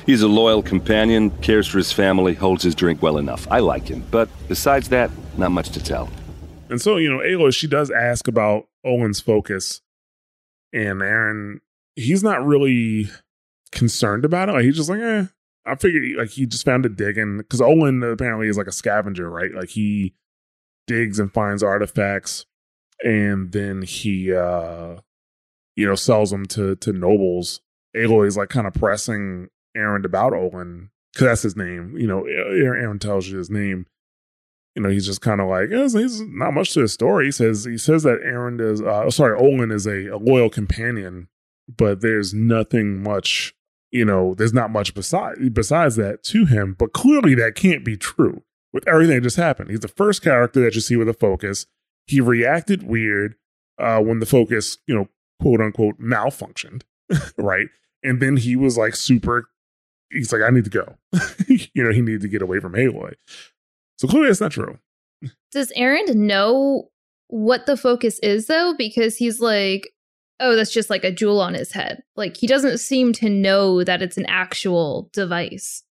He's 0.05 0.21
a 0.21 0.27
loyal 0.27 0.61
companion, 0.61 1.29
cares 1.41 1.65
for 1.65 1.77
his 1.77 1.93
family, 1.93 2.33
holds 2.33 2.63
his 2.63 2.75
drink 2.75 3.01
well 3.01 3.17
enough. 3.17 3.47
I 3.49 3.59
like 3.59 3.87
him, 3.87 4.03
but 4.11 4.27
besides 4.49 4.89
that, 4.89 5.09
not 5.37 5.51
much 5.51 5.69
to 5.69 5.81
tell. 5.81 6.09
And 6.69 6.81
so, 6.81 6.97
you 6.97 7.09
know, 7.09 7.19
Aloy, 7.19 7.55
she 7.55 7.67
does 7.67 7.89
ask 7.89 8.27
about 8.27 8.67
Olin's 8.83 9.21
focus. 9.21 9.81
And 10.73 11.01
Erend, 11.01 11.59
he's 11.95 12.23
not 12.23 12.45
really 12.45 13.09
concerned 13.71 14.25
about 14.25 14.49
it. 14.49 14.53
Like 14.53 14.63
he's 14.63 14.77
just 14.77 14.89
like, 14.89 14.99
eh. 15.01 15.25
I 15.65 15.75
figured 15.75 16.17
like 16.17 16.29
he 16.29 16.45
just 16.45 16.65
found 16.65 16.85
it 16.85 16.97
digging 16.97 17.37
because 17.37 17.61
Olin 17.61 18.03
apparently 18.03 18.47
is 18.47 18.57
like 18.57 18.67
a 18.67 18.71
scavenger, 18.73 19.29
right? 19.29 19.53
Like 19.53 19.69
he 19.69 20.13
digs 20.87 21.19
and 21.19 21.33
finds 21.33 21.63
artifacts 21.63 22.45
and 23.03 23.51
then 23.51 23.81
he 23.81 24.33
uh 24.33 24.97
you 25.75 25.87
know 25.87 25.95
sells 25.95 26.31
them 26.31 26.45
to 26.47 26.75
to 26.77 26.91
nobles. 26.91 27.61
Aloy 27.95 28.27
is 28.27 28.37
like 28.37 28.49
kind 28.49 28.67
of 28.67 28.73
pressing 28.73 29.49
Erend 29.77 30.05
about 30.05 30.33
Olin 30.33 30.89
because 31.13 31.27
that's 31.27 31.41
his 31.43 31.55
name. 31.55 31.95
You 31.97 32.07
know, 32.07 32.23
Erend 32.23 32.99
tells 32.99 33.27
you 33.27 33.37
his 33.37 33.49
name. 33.49 33.85
You 34.75 34.81
know, 34.81 34.89
he's 34.89 35.05
just 35.05 35.21
kind 35.21 35.39
of 35.39 35.47
like, 35.47 35.71
eh, 35.71 35.87
he's 35.99 36.21
not 36.21 36.53
much 36.53 36.73
to 36.73 36.81
his 36.81 36.93
story. 36.93 37.25
He 37.25 37.31
says 37.31 37.65
he 37.65 37.77
says 37.77 38.03
that 38.03 38.21
Erend 38.23 38.59
is, 38.59 38.81
uh, 38.81 39.09
sorry, 39.11 39.37
Olin 39.37 39.71
is 39.71 39.85
a, 39.85 40.07
a 40.07 40.17
loyal 40.17 40.49
companion, 40.49 41.27
but 41.67 42.01
there's 42.01 42.33
nothing 42.33 43.01
much. 43.01 43.53
You 43.91 44.05
know, 44.05 44.33
there's 44.33 44.53
not 44.53 44.71
much 44.71 44.95
besides 44.95 45.37
besides 45.49 45.95
that 45.97 46.23
to 46.23 46.45
him. 46.45 46.75
But 46.77 46.93
clearly, 46.93 47.35
that 47.35 47.53
can't 47.53 47.85
be 47.85 47.95
true 47.95 48.41
with 48.73 48.87
everything 48.87 49.15
that 49.17 49.21
just 49.21 49.37
happened. 49.37 49.69
He's 49.69 49.81
the 49.81 49.87
first 49.87 50.23
character 50.23 50.61
that 50.61 50.73
you 50.73 50.81
see 50.81 50.95
with 50.95 51.07
a 51.07 51.13
focus. 51.13 51.67
He 52.07 52.19
reacted 52.19 52.83
weird 52.83 53.35
uh, 53.77 53.99
when 53.99 54.19
the 54.19 54.25
focus, 54.25 54.79
you 54.87 54.95
know, 54.95 55.07
quote 55.41 55.61
unquote, 55.61 55.99
malfunctioned, 55.99 56.81
right? 57.37 57.67
And 58.03 58.21
then 58.21 58.37
he 58.37 58.55
was 58.55 58.77
like 58.77 58.95
super. 58.95 59.49
He's 60.11 60.33
like, 60.33 60.41
I 60.41 60.49
need 60.49 60.65
to 60.65 60.69
go. 60.69 60.97
you 61.47 61.83
know, 61.83 61.91
he 61.91 62.01
needed 62.01 62.21
to 62.21 62.27
get 62.27 62.41
away 62.41 62.59
from 62.59 62.73
Aloy. 62.73 63.13
So 64.03 64.09
clearly, 64.09 64.31
it's 64.31 64.41
not 64.41 64.51
true. 64.51 64.77
Does 65.53 65.71
Erend 65.77 66.13
know 66.13 66.89
what 67.27 67.65
the 67.67 67.77
focus 67.77 68.19
is 68.19 68.47
though? 68.47 68.75
Because 68.77 69.15
he's 69.15 69.39
like, 69.39 69.89
oh, 70.41 70.57
that's 70.57 70.73
just 70.73 70.89
like 70.89 71.05
a 71.05 71.11
jewel 71.11 71.39
on 71.39 71.53
his 71.53 71.71
head. 71.71 72.03
Like 72.17 72.35
he 72.35 72.45
doesn't 72.45 72.79
seem 72.79 73.13
to 73.13 73.29
know 73.29 73.81
that 73.85 74.01
it's 74.01 74.17
an 74.17 74.25
actual 74.25 75.09
device. 75.13 75.83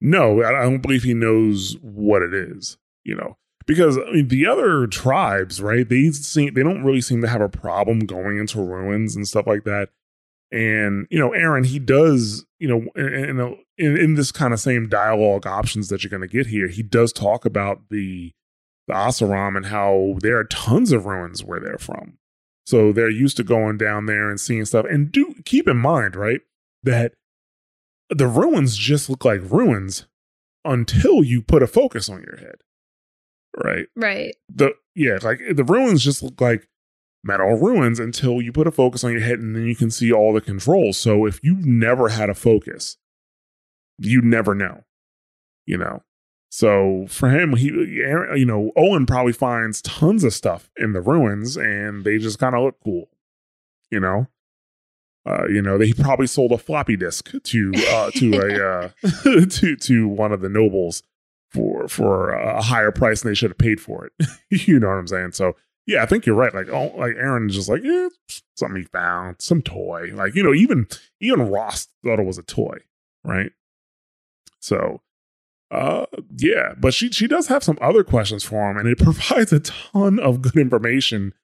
No, 0.00 0.42
I 0.42 0.60
I 0.60 0.62
don't 0.62 0.80
believe 0.80 1.02
he 1.02 1.12
knows 1.12 1.76
what 1.82 2.22
it 2.22 2.32
is. 2.32 2.78
You 3.02 3.16
know, 3.16 3.36
because 3.66 3.98
I 3.98 4.12
mean, 4.12 4.28
the 4.28 4.46
other 4.46 4.86
tribes, 4.86 5.60
right? 5.60 5.88
They 5.88 6.12
seem 6.12 6.54
they 6.54 6.62
don't 6.62 6.84
really 6.84 7.00
seem 7.00 7.20
to 7.22 7.28
have 7.28 7.40
a 7.40 7.48
problem 7.48 7.98
going 8.06 8.38
into 8.38 8.62
ruins 8.62 9.16
and 9.16 9.26
stuff 9.26 9.48
like 9.48 9.64
that. 9.64 9.88
And 10.52 11.06
you 11.10 11.18
know, 11.18 11.30
Erend, 11.30 11.66
he 11.66 11.78
does. 11.78 12.44
You 12.58 12.68
know, 12.68 12.82
in 12.94 13.40
in, 13.40 13.56
in, 13.78 13.96
in 13.96 14.14
this 14.14 14.30
kind 14.30 14.52
of 14.52 14.60
same 14.60 14.88
dialogue 14.88 15.46
options 15.46 15.88
that 15.88 16.04
you're 16.04 16.10
going 16.10 16.20
to 16.20 16.28
get 16.28 16.46
here, 16.46 16.68
he 16.68 16.82
does 16.82 17.12
talk 17.12 17.44
about 17.44 17.88
the 17.90 18.32
the 18.86 18.94
Oseram 18.94 19.56
and 19.56 19.66
how 19.66 20.16
there 20.20 20.38
are 20.38 20.44
tons 20.44 20.92
of 20.92 21.06
ruins 21.06 21.42
where 21.42 21.60
they're 21.60 21.78
from. 21.78 22.18
So 22.66 22.92
they're 22.92 23.10
used 23.10 23.36
to 23.38 23.44
going 23.44 23.78
down 23.78 24.06
there 24.06 24.30
and 24.30 24.40
seeing 24.40 24.64
stuff. 24.64 24.86
And 24.88 25.10
do 25.10 25.34
keep 25.44 25.66
in 25.66 25.76
mind, 25.76 26.14
right, 26.14 26.40
that 26.82 27.14
the 28.08 28.26
ruins 28.26 28.76
just 28.76 29.08
look 29.08 29.24
like 29.24 29.40
ruins 29.42 30.06
until 30.64 31.24
you 31.24 31.42
put 31.42 31.62
a 31.62 31.66
focus 31.66 32.08
on 32.08 32.22
your 32.22 32.36
head. 32.36 32.56
Right. 33.64 33.86
Right. 33.96 34.34
The 34.48 34.74
yeah, 34.94 35.18
like 35.22 35.40
the 35.54 35.64
ruins 35.64 36.04
just 36.04 36.22
look 36.22 36.40
like 36.40 36.68
metal 37.24 37.54
ruins 37.54 37.98
until 37.98 38.42
you 38.42 38.52
put 38.52 38.66
a 38.66 38.72
focus 38.72 39.04
on 39.04 39.12
your 39.12 39.20
head 39.20 39.38
and 39.38 39.54
then 39.54 39.66
you 39.66 39.76
can 39.76 39.90
see 39.90 40.12
all 40.12 40.32
the 40.32 40.40
controls. 40.40 40.98
So 40.98 41.26
if 41.26 41.40
you've 41.42 41.64
never 41.64 42.08
had 42.08 42.28
a 42.28 42.34
focus, 42.34 42.96
you 43.98 44.20
never 44.22 44.54
know. 44.54 44.84
You 45.66 45.78
know. 45.78 46.02
So 46.50 47.06
for 47.08 47.30
him, 47.30 47.56
he, 47.56 47.68
you 47.68 48.44
know, 48.44 48.72
Olin 48.76 49.06
probably 49.06 49.32
finds 49.32 49.80
tons 49.80 50.22
of 50.22 50.34
stuff 50.34 50.70
in 50.76 50.92
the 50.92 51.00
ruins, 51.00 51.56
and 51.56 52.04
they 52.04 52.18
just 52.18 52.38
kind 52.38 52.54
of 52.54 52.62
look 52.62 52.76
cool, 52.84 53.08
you 53.90 53.98
know. 53.98 54.26
Uh, 55.24 55.46
you 55.48 55.62
know, 55.62 55.78
they 55.78 55.94
probably 55.94 56.26
sold 56.26 56.52
a 56.52 56.58
floppy 56.58 56.96
disk 56.96 57.30
to 57.42 57.72
uh, 57.88 58.10
to 58.10 58.34
a 58.34 58.68
uh, 58.84 59.46
to 59.46 59.76
to 59.76 60.08
one 60.08 60.32
of 60.32 60.42
the 60.42 60.50
nobles 60.50 61.02
for 61.50 61.88
for 61.88 62.30
a 62.30 62.60
higher 62.60 62.90
price 62.90 63.22
than 63.22 63.30
they 63.30 63.34
should 63.34 63.50
have 63.50 63.58
paid 63.58 63.80
for 63.80 64.06
it. 64.06 64.26
you 64.66 64.78
know 64.78 64.88
what 64.88 64.98
I'm 64.98 65.06
saying? 65.06 65.32
So 65.32 65.54
yeah, 65.86 66.02
I 66.02 66.06
think 66.06 66.26
you're 66.26 66.36
right. 66.36 66.54
Like, 66.54 66.68
oh, 66.68 66.92
like 66.96 67.16
Erend 67.16 67.50
is 67.50 67.56
just 67.56 67.68
like, 67.68 67.82
yeah, 67.82 68.08
something 68.56 68.82
he 68.82 68.84
found, 68.84 69.36
some 69.40 69.62
toy. 69.62 70.10
Like, 70.14 70.34
you 70.34 70.42
know, 70.42 70.54
even 70.54 70.86
even 71.20 71.50
Rost 71.50 71.90
thought 72.04 72.20
it 72.20 72.26
was 72.26 72.38
a 72.38 72.42
toy, 72.42 72.78
right? 73.24 73.50
So, 74.60 75.00
uh, 75.70 76.06
yeah, 76.36 76.74
but 76.78 76.94
she 76.94 77.10
she 77.10 77.26
does 77.26 77.48
have 77.48 77.64
some 77.64 77.78
other 77.80 78.04
questions 78.04 78.44
for 78.44 78.70
him, 78.70 78.76
and 78.76 78.88
it 78.88 78.98
provides 79.02 79.52
a 79.52 79.60
ton 79.60 80.20
of 80.20 80.42
good 80.42 80.56
information 80.56 81.34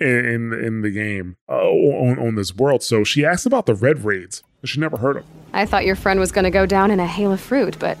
in 0.00 0.54
in 0.54 0.80
the 0.80 0.90
game 0.90 1.36
uh, 1.48 1.68
on 1.68 2.18
on 2.18 2.34
this 2.36 2.54
world. 2.56 2.82
So 2.82 3.04
she 3.04 3.24
asked 3.24 3.44
about 3.44 3.66
the 3.66 3.74
red 3.74 4.04
raids, 4.04 4.42
but 4.60 4.70
she 4.70 4.80
never 4.80 4.96
heard 4.96 5.18
of. 5.18 5.24
I 5.52 5.66
thought 5.66 5.84
your 5.84 5.96
friend 5.96 6.18
was 6.18 6.32
going 6.32 6.44
to 6.44 6.50
go 6.50 6.64
down 6.64 6.90
in 6.90 7.00
a 7.00 7.06
hail 7.06 7.32
of 7.32 7.40
fruit, 7.40 7.78
but 7.78 7.98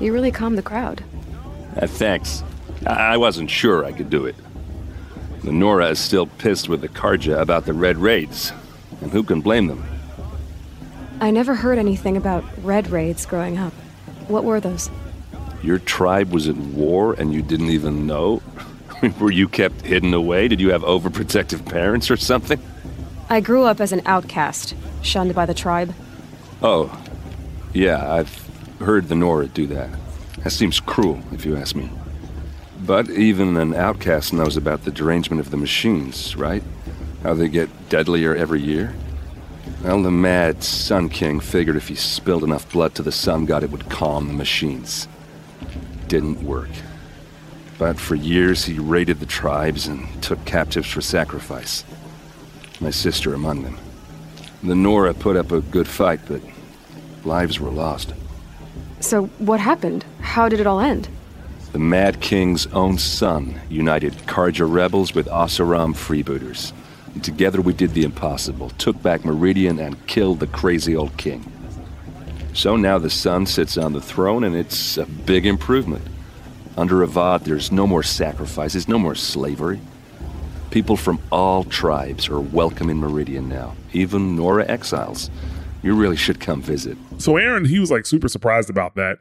you 0.00 0.12
really 0.14 0.30
calmed 0.30 0.56
the 0.56 0.62
crowd. 0.62 1.04
Uh, 1.76 1.86
thanks. 1.86 2.42
I-, 2.86 3.14
I 3.14 3.16
wasn't 3.18 3.50
sure 3.50 3.84
I 3.84 3.92
could 3.92 4.08
do 4.08 4.24
it. 4.24 4.36
The 5.42 5.52
Nora 5.52 5.90
is 5.90 5.98
still 5.98 6.26
pissed 6.26 6.68
with 6.68 6.80
the 6.80 6.88
Carja 6.88 7.40
about 7.40 7.64
the 7.64 7.72
Red 7.72 7.96
Raids, 7.96 8.52
and 9.00 9.12
who 9.12 9.22
can 9.22 9.40
blame 9.40 9.68
them? 9.68 9.84
I 11.20 11.30
never 11.30 11.54
heard 11.54 11.78
anything 11.78 12.16
about 12.16 12.44
Red 12.62 12.90
Raids 12.90 13.26
growing 13.26 13.58
up. 13.58 13.72
What 14.28 14.44
were 14.44 14.60
those? 14.60 14.90
Your 15.62 15.78
tribe 15.78 16.30
was 16.30 16.48
at 16.48 16.56
war 16.56 17.14
and 17.14 17.32
you 17.32 17.42
didn't 17.42 17.70
even 17.70 18.06
know? 18.06 18.42
were 19.20 19.30
you 19.30 19.48
kept 19.48 19.82
hidden 19.82 20.14
away? 20.14 20.48
Did 20.48 20.60
you 20.60 20.70
have 20.70 20.82
overprotective 20.82 21.64
parents 21.66 22.10
or 22.10 22.16
something? 22.16 22.60
I 23.28 23.40
grew 23.40 23.64
up 23.64 23.80
as 23.80 23.92
an 23.92 24.02
outcast, 24.06 24.74
shunned 25.02 25.34
by 25.34 25.46
the 25.46 25.54
tribe. 25.54 25.94
Oh, 26.62 27.04
yeah, 27.72 28.12
I've 28.12 28.48
heard 28.80 29.08
the 29.08 29.14
Nora 29.14 29.46
do 29.46 29.66
that. 29.68 29.90
That 30.42 30.50
seems 30.50 30.80
cruel, 30.80 31.20
if 31.32 31.44
you 31.44 31.56
ask 31.56 31.74
me. 31.74 31.90
But 32.80 33.10
even 33.10 33.56
an 33.56 33.74
outcast 33.74 34.32
knows 34.32 34.56
about 34.56 34.84
the 34.84 34.90
derangement 34.90 35.40
of 35.40 35.50
the 35.50 35.56
machines, 35.56 36.36
right? 36.36 36.62
How 37.22 37.34
they 37.34 37.48
get 37.48 37.88
deadlier 37.88 38.34
every 38.34 38.60
year? 38.60 38.94
Well, 39.82 40.02
the 40.02 40.10
mad 40.10 40.62
Sun 40.62 41.10
King 41.10 41.40
figured 41.40 41.76
if 41.76 41.88
he 41.88 41.94
spilled 41.94 42.44
enough 42.44 42.70
blood 42.72 42.94
to 42.96 43.02
the 43.02 43.12
Sun 43.12 43.46
God, 43.46 43.62
it 43.62 43.70
would 43.70 43.88
calm 43.88 44.28
the 44.28 44.32
machines. 44.32 45.08
Didn't 46.06 46.42
work. 46.42 46.70
But 47.78 47.98
for 47.98 48.14
years, 48.14 48.64
he 48.64 48.78
raided 48.78 49.20
the 49.20 49.26
tribes 49.26 49.86
and 49.86 50.22
took 50.22 50.44
captives 50.44 50.88
for 50.88 51.00
sacrifice. 51.00 51.84
My 52.80 52.90
sister 52.90 53.34
among 53.34 53.62
them. 53.62 53.78
The 54.62 54.74
Nora 54.74 55.14
put 55.14 55.36
up 55.36 55.52
a 55.52 55.60
good 55.60 55.86
fight, 55.86 56.20
but 56.26 56.40
lives 57.24 57.60
were 57.60 57.70
lost. 57.70 58.14
So, 59.00 59.26
what 59.38 59.60
happened? 59.60 60.04
How 60.20 60.48
did 60.48 60.58
it 60.58 60.66
all 60.66 60.80
end? 60.80 61.08
The 61.72 61.78
Mad 61.78 62.22
King's 62.22 62.66
own 62.68 62.96
son 62.96 63.60
united 63.68 64.14
Carja 64.26 64.66
rebels 64.66 65.14
with 65.14 65.26
Oseram 65.26 65.94
freebooters. 65.94 66.72
And 67.12 67.22
together 67.22 67.60
we 67.60 67.74
did 67.74 67.92
the 67.92 68.04
impossible, 68.04 68.70
took 68.70 69.02
back 69.02 69.22
Meridian 69.22 69.78
and 69.78 70.06
killed 70.06 70.40
the 70.40 70.46
crazy 70.46 70.96
old 70.96 71.14
king. 71.18 71.52
So 72.54 72.74
now 72.76 72.98
the 72.98 73.10
son 73.10 73.44
sits 73.44 73.76
on 73.76 73.92
the 73.92 74.00
throne 74.00 74.44
and 74.44 74.56
it's 74.56 74.96
a 74.96 75.04
big 75.04 75.44
improvement. 75.44 76.06
Under 76.78 77.06
Avad, 77.06 77.44
there's 77.44 77.70
no 77.70 77.86
more 77.86 78.02
sacrifices, 78.02 78.88
no 78.88 78.98
more 78.98 79.14
slavery. 79.14 79.78
People 80.70 80.96
from 80.96 81.20
all 81.30 81.64
tribes 81.64 82.30
are 82.30 82.40
welcome 82.40 82.88
in 82.88 82.96
Meridian 82.96 83.46
now, 83.46 83.76
even 83.92 84.36
Nora 84.36 84.66
exiles. 84.66 85.30
You 85.82 85.94
really 85.94 86.16
should 86.16 86.40
come 86.40 86.62
visit. 86.62 86.96
So 87.18 87.34
Erend, 87.34 87.66
he 87.66 87.78
was 87.78 87.90
like 87.90 88.06
super 88.06 88.28
surprised 88.28 88.70
about 88.70 88.94
that. 88.94 89.18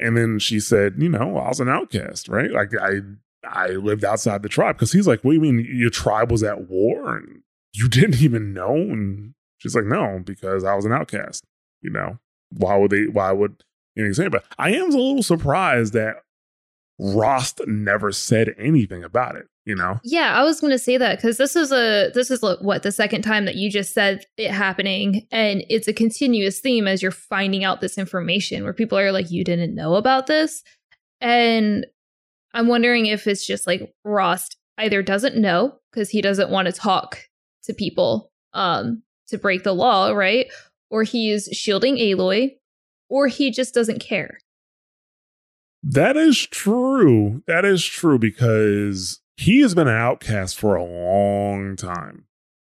And 0.00 0.16
then 0.16 0.38
she 0.38 0.60
said, 0.60 0.94
you 0.98 1.08
know, 1.08 1.38
I 1.38 1.48
was 1.48 1.60
an 1.60 1.68
outcast, 1.68 2.28
right? 2.28 2.50
Like 2.50 2.72
I 2.80 3.00
I 3.46 3.68
lived 3.70 4.04
outside 4.04 4.42
the 4.42 4.48
tribe. 4.48 4.78
Cause 4.78 4.92
he's 4.92 5.06
like, 5.06 5.22
what 5.22 5.32
do 5.32 5.34
you 5.36 5.40
mean 5.40 5.66
your 5.70 5.90
tribe 5.90 6.30
was 6.30 6.42
at 6.42 6.68
war 6.68 7.16
and 7.16 7.42
you 7.72 7.88
didn't 7.90 8.22
even 8.22 8.52
know? 8.52 8.74
And 8.74 9.34
she's 9.58 9.74
like, 9.74 9.84
no, 9.84 10.20
because 10.24 10.64
I 10.64 10.74
was 10.74 10.84
an 10.84 10.92
outcast. 10.92 11.44
You 11.82 11.90
know, 11.90 12.18
why 12.50 12.76
would 12.76 12.90
they 12.90 13.06
why 13.06 13.32
would 13.32 13.62
you 13.94 14.08
know 14.08 14.30
I 14.58 14.70
am 14.72 14.90
a 14.90 14.96
little 14.96 15.22
surprised 15.22 15.92
that 15.92 16.16
Rost 16.98 17.60
never 17.66 18.12
said 18.12 18.54
anything 18.58 19.02
about 19.02 19.36
it 19.36 19.46
you 19.64 19.74
know? 19.74 19.98
Yeah 20.04 20.38
i 20.38 20.42
was 20.42 20.60
going 20.60 20.72
to 20.72 20.78
say 20.78 20.96
that 20.96 21.16
because 21.16 21.38
this 21.38 21.56
is 21.56 21.72
a 21.72 22.10
this 22.14 22.30
is 22.30 22.42
what 22.42 22.82
the 22.82 22.92
second 22.92 23.22
time 23.22 23.44
that 23.46 23.56
you 23.56 23.70
just 23.70 23.94
said 23.94 24.24
it 24.36 24.50
happening 24.50 25.26
and 25.30 25.64
it's 25.68 25.88
a 25.88 25.92
continuous 25.92 26.60
theme 26.60 26.86
as 26.86 27.02
you're 27.02 27.10
finding 27.10 27.64
out 27.64 27.80
this 27.80 27.98
information 27.98 28.64
where 28.64 28.72
people 28.72 28.98
are 28.98 29.12
like 29.12 29.30
you 29.30 29.44
didn't 29.44 29.74
know 29.74 29.94
about 29.94 30.26
this? 30.26 30.62
And 31.20 31.86
i'm 32.52 32.68
wondering 32.68 33.06
if 33.06 33.26
it's 33.26 33.46
just 33.46 33.66
like 33.66 33.94
rost 34.04 34.56
either 34.78 35.02
doesn't 35.02 35.36
know 35.36 35.78
because 35.90 36.10
he 36.10 36.20
doesn't 36.20 36.50
want 36.50 36.66
to 36.66 36.72
talk 36.72 37.20
to 37.62 37.72
people 37.72 38.30
um 38.52 39.02
to 39.28 39.38
break 39.38 39.62
the 39.62 39.74
law 39.74 40.10
right? 40.10 40.46
Or 40.90 41.02
he's 41.02 41.48
shielding 41.52 41.96
aloy 41.96 42.50
or 43.08 43.26
he 43.26 43.50
just 43.50 43.74
doesn't 43.74 44.00
care 44.00 44.38
that 45.86 46.16
is 46.16 46.46
true 46.46 47.42
that 47.46 47.64
is 47.64 47.84
true 47.84 48.18
because 48.18 49.20
he 49.36 49.60
has 49.60 49.74
been 49.74 49.88
an 49.88 49.96
outcast 49.96 50.58
for 50.58 50.76
a 50.76 50.84
long 50.84 51.76
time. 51.76 52.26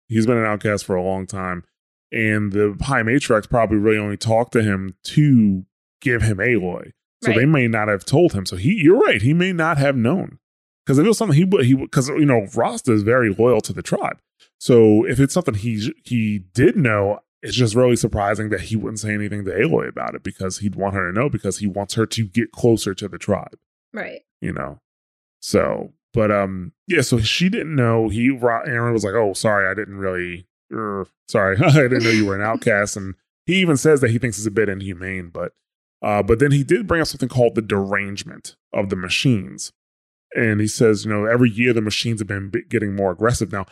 He's 0.09 0.27
been 0.27 0.37
an 0.37 0.45
outcast 0.45 0.85
for 0.85 0.97
a 0.97 1.03
long 1.03 1.27
time. 1.27 1.65
And 2.13 2.53
the 2.53 2.77
High 2.83 3.03
Matriarchs 3.03 3.49
probably 3.49 3.79
really 3.79 3.99
only 3.99 4.17
talked 4.17 4.53
to 4.53 4.63
him 4.63 4.97
to 5.05 5.65
give 6.01 6.23
him 6.23 6.39
Aloy. 6.39 6.93
So 7.23 7.31
right. 7.31 7.39
they 7.39 7.47
may 7.47 7.69
not 7.69 7.89
have 7.89 8.05
told 8.05 8.33
him. 8.33 8.47
So 8.47 8.57
he, 8.57 8.75
you're 8.83 8.99
right. 8.99 9.23
He 9.23 9.33
may 9.33 9.53
not 9.53 9.79
have 9.79 9.97
known 9.97 10.39
because 10.85 10.99
if 10.99 11.05
it 11.05 11.09
was 11.09 11.19
something 11.19 11.37
he 11.37 11.65
he 11.65 11.75
because 11.75 12.09
you 12.09 12.25
know 12.25 12.49
Rosta 12.55 12.93
is 12.93 13.03
very 13.03 13.33
loyal 13.33 13.61
to 13.61 13.73
the 13.73 13.83
tribe. 13.83 14.19
So 14.59 15.05
if 15.07 15.21
it's 15.21 15.35
something 15.35 15.55
he 15.55 15.93
he 16.03 16.41
did 16.55 16.77
know, 16.77 17.21
it's 17.43 17.57
just 17.57 17.75
really 17.75 17.97
surprising 17.97 18.51
that 18.51 18.63
he 18.63 18.77
wouldn't 18.77 19.01
say 19.01 19.15
anything 19.15 19.45
to 19.45 19.51
Aloy 19.51 19.89
about 19.89 20.15
it 20.15 20.23
because 20.23 20.59
he'd 20.59 20.75
want 20.75 20.95
her 20.95 21.11
to 21.11 21.19
know 21.19 21.29
because 21.29 21.59
he 21.59 21.67
wants 21.67 21.95
her 21.95 22.07
to 22.07 22.27
get 22.27 22.53
closer 22.53 22.95
to 22.95 23.09
the 23.09 23.19
tribe. 23.19 23.59
Right. 23.93 24.23
You 24.41 24.53
know. 24.53 24.81
So 25.41 25.93
but 26.13 26.31
um, 26.31 26.73
yeah. 26.87 27.03
So 27.03 27.21
she 27.21 27.49
didn't 27.49 27.75
know. 27.75 28.09
He 28.09 28.31
Erend 28.31 28.93
was 28.93 29.05
like, 29.05 29.15
"Oh, 29.15 29.33
sorry, 29.33 29.69
I 29.69 29.75
didn't 29.75 29.97
really. 29.97 30.47
Er, 30.73 31.07
sorry, 31.29 31.57
I 31.65 31.73
didn't 31.73 32.05
know 32.05 32.11
you 32.11 32.27
were 32.27 32.35
an 32.35 32.43
outcast." 32.43 32.97
And 32.97 33.15
he 33.47 33.57
even 33.57 33.77
says 33.77 34.01
that 34.01 34.11
he 34.11 34.19
thinks 34.19 34.39
it's 34.39 34.47
a 34.47 34.51
bit 34.51 34.69
inhumane. 34.69 35.31
But 35.31 35.53
uh, 36.03 36.23
but 36.23 36.39
then 36.39 36.53
he 36.53 36.65
did 36.65 36.87
bring 36.87 37.01
up 37.01 37.07
something 37.07 37.29
called 37.29 37.55
the 37.55 37.63
derangement 37.63 38.57
of 38.73 38.89
the 38.89 38.97
machines, 38.97 39.73
and 40.35 40.61
he 40.61 40.67
says, 40.67 41.05
you 41.05 41.11
know, 41.11 41.27
every 41.27 41.51
year 41.51 41.73
the 41.73 41.81
machines 41.81 42.21
have 42.21 42.29
been 42.29 42.51
getting 42.69 42.97
more 42.97 43.13
aggressive. 43.13 43.53
Now, 43.53 43.67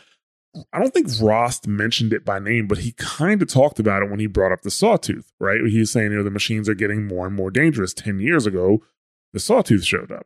I 0.73 0.79
don't 0.79 0.93
think 0.93 1.07
Rost 1.21 1.67
mentioned 1.67 2.11
it 2.11 2.25
by 2.25 2.39
name, 2.39 2.67
but 2.67 2.79
he 2.79 2.93
kind 2.93 3.41
of 3.41 3.47
talked 3.47 3.79
about 3.79 4.01
it 4.01 4.09
when 4.09 4.19
he 4.19 4.27
brought 4.27 4.51
up 4.51 4.63
the 4.63 4.71
sawtooth, 4.71 5.31
right? 5.39 5.61
He's 5.61 5.91
saying, 5.91 6.11
you 6.11 6.17
know, 6.17 6.23
the 6.23 6.31
machines 6.31 6.67
are 6.67 6.73
getting 6.73 7.07
more 7.07 7.27
and 7.27 7.35
more 7.35 7.51
dangerous. 7.51 7.93
10 7.93 8.19
years 8.19 8.45
ago, 8.45 8.81
the 9.31 9.39
sawtooth 9.39 9.85
showed 9.85 10.11
up, 10.11 10.25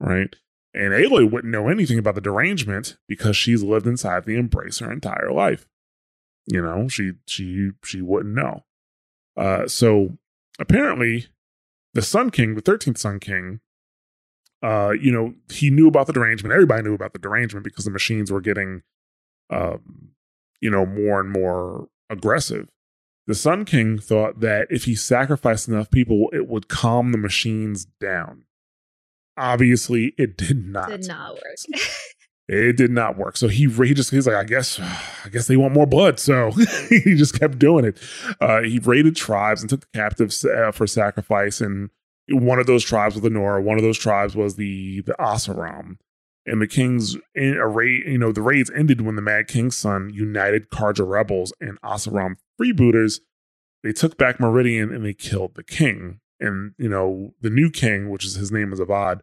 right? 0.00 0.34
And 0.74 0.92
Aloy 0.92 1.30
wouldn't 1.30 1.52
know 1.52 1.68
anything 1.68 1.98
about 1.98 2.16
the 2.16 2.20
derangement 2.20 2.98
because 3.08 3.36
she's 3.36 3.62
lived 3.62 3.86
inside 3.86 4.24
the 4.24 4.36
embrace 4.36 4.80
her 4.80 4.92
entire 4.92 5.32
life. 5.32 5.66
You 6.46 6.60
know, 6.62 6.86
she 6.86 7.12
she 7.26 7.70
she 7.82 8.02
wouldn't 8.02 8.34
know. 8.34 8.64
Uh, 9.36 9.66
so 9.66 10.18
apparently, 10.58 11.26
the 11.94 12.02
Sun 12.02 12.30
King, 12.30 12.54
the 12.54 12.60
thirteenth 12.60 12.98
Sun 12.98 13.20
King, 13.20 13.60
uh, 14.62 14.90
you 14.90 15.10
know, 15.10 15.34
he 15.50 15.70
knew 15.70 15.88
about 15.88 16.06
the 16.06 16.12
derangement. 16.12 16.52
Everybody 16.52 16.82
knew 16.82 16.94
about 16.94 17.14
the 17.14 17.18
derangement 17.18 17.64
because 17.64 17.84
the 17.84 17.90
machines 17.90 18.30
were 18.30 18.40
getting, 18.40 18.82
um, 19.50 20.10
you 20.60 20.70
know, 20.70 20.86
more 20.86 21.20
and 21.20 21.32
more 21.32 21.88
aggressive. 22.10 22.68
The 23.26 23.34
Sun 23.34 23.64
King 23.64 23.98
thought 23.98 24.40
that 24.40 24.68
if 24.70 24.84
he 24.84 24.94
sacrificed 24.94 25.68
enough 25.68 25.90
people, 25.90 26.28
it 26.32 26.46
would 26.46 26.68
calm 26.68 27.10
the 27.12 27.18
machines 27.18 27.86
down. 28.00 28.44
Obviously, 29.36 30.14
it 30.16 30.36
did 30.36 30.64
not. 30.64 30.88
Did 30.88 31.08
not 31.08 31.34
work. 31.34 31.80
it 32.48 32.76
did 32.76 32.90
not 32.90 33.18
work. 33.18 33.36
So 33.36 33.48
he 33.48 33.68
he 33.68 33.94
just 33.94 34.10
he's 34.10 34.26
like, 34.26 34.36
I 34.36 34.44
guess 34.44 34.78
I 34.78 35.28
guess 35.30 35.48
they 35.48 35.56
want 35.56 35.74
more 35.74 35.86
blood. 35.86 36.20
So 36.20 36.52
he 36.88 37.16
just 37.16 37.38
kept 37.38 37.58
doing 37.58 37.84
it. 37.84 37.98
Uh, 38.40 38.62
he 38.62 38.78
raided 38.78 39.16
tribes 39.16 39.60
and 39.60 39.68
took 39.68 39.80
the 39.80 39.98
captives 39.98 40.44
uh, 40.44 40.70
for 40.70 40.86
sacrifice. 40.86 41.60
And 41.60 41.90
one 42.28 42.58
of 42.58 42.66
those 42.66 42.84
tribes 42.84 43.16
was 43.16 43.22
the 43.22 43.30
Nora. 43.30 43.60
One 43.60 43.76
of 43.76 43.82
those 43.82 43.98
tribes 43.98 44.36
was 44.36 44.54
the 44.54 45.00
the 45.02 45.14
Oseram. 45.18 45.98
And 46.46 46.62
the 46.62 46.68
king's 46.68 47.16
in 47.34 47.56
a 47.56 47.66
raid, 47.66 48.04
you 48.06 48.18
know, 48.18 48.30
the 48.30 48.42
raids 48.42 48.70
ended 48.74 49.00
when 49.00 49.16
the 49.16 49.22
Mad 49.22 49.48
King's 49.48 49.76
son 49.76 50.10
united 50.14 50.70
Carja 50.70 51.06
rebels 51.06 51.52
and 51.60 51.80
Oseram 51.82 52.36
freebooters. 52.60 53.20
They 53.82 53.92
took 53.92 54.16
back 54.16 54.38
Meridian 54.38 54.92
and 54.94 55.04
they 55.04 55.12
killed 55.12 55.54
the 55.54 55.64
king. 55.64 56.20
and 56.38 56.74
you 56.78 56.88
know 56.88 57.34
the 57.40 57.50
new 57.50 57.70
king, 57.70 58.10
which 58.10 58.24
is 58.24 58.34
his 58.34 58.52
name 58.52 58.72
is 58.72 58.80
Avad. 58.80 59.20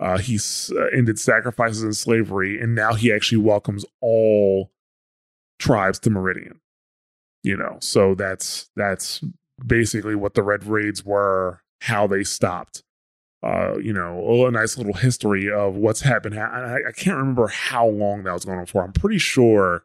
Uh, 0.00 0.18
he 0.18 0.38
uh, 0.76 0.84
ended 0.96 1.18
sacrifices 1.18 1.82
and 1.82 1.96
slavery, 1.96 2.60
and 2.60 2.74
now 2.74 2.94
he 2.94 3.12
actually 3.12 3.38
welcomes 3.38 3.84
all 4.00 4.70
tribes 5.58 5.98
to 6.00 6.10
Meridian. 6.10 6.60
You 7.42 7.56
know, 7.56 7.78
so 7.80 8.14
that's 8.14 8.70
that's 8.76 9.22
basically 9.64 10.14
what 10.14 10.34
the 10.34 10.42
Red 10.42 10.64
Raids 10.64 11.04
were, 11.04 11.62
how 11.82 12.06
they 12.06 12.24
stopped. 12.24 12.82
Uh, 13.40 13.78
you 13.78 13.92
know, 13.92 14.46
a 14.46 14.50
nice 14.50 14.76
little 14.76 14.94
history 14.94 15.50
of 15.50 15.76
what's 15.76 16.00
happened. 16.00 16.38
I, 16.38 16.78
I 16.88 16.92
can't 16.92 17.16
remember 17.16 17.46
how 17.46 17.86
long 17.86 18.24
that 18.24 18.32
was 18.32 18.44
going 18.44 18.58
on 18.58 18.66
for. 18.66 18.82
I'm 18.82 18.92
pretty 18.92 19.18
sure 19.18 19.84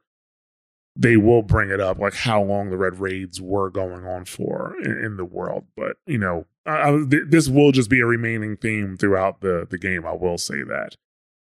they 0.95 1.17
will 1.17 1.41
bring 1.41 1.69
it 1.69 1.79
up, 1.79 1.99
like 1.99 2.13
how 2.13 2.41
long 2.41 2.69
the 2.69 2.77
Red 2.77 2.99
Raids 2.99 3.41
were 3.41 3.69
going 3.69 4.05
on 4.05 4.25
for 4.25 4.75
in, 4.83 4.91
in 4.97 5.17
the 5.17 5.25
world. 5.25 5.65
But 5.75 5.97
you 6.05 6.17
know, 6.17 6.45
I, 6.65 6.89
I, 6.89 6.91
th- 7.09 7.23
this 7.29 7.47
will 7.47 7.71
just 7.71 7.89
be 7.89 7.99
a 7.99 8.05
remaining 8.05 8.57
theme 8.57 8.97
throughout 8.97 9.41
the 9.41 9.67
the 9.69 9.77
game. 9.77 10.05
I 10.05 10.13
will 10.13 10.37
say 10.37 10.63
that. 10.63 10.95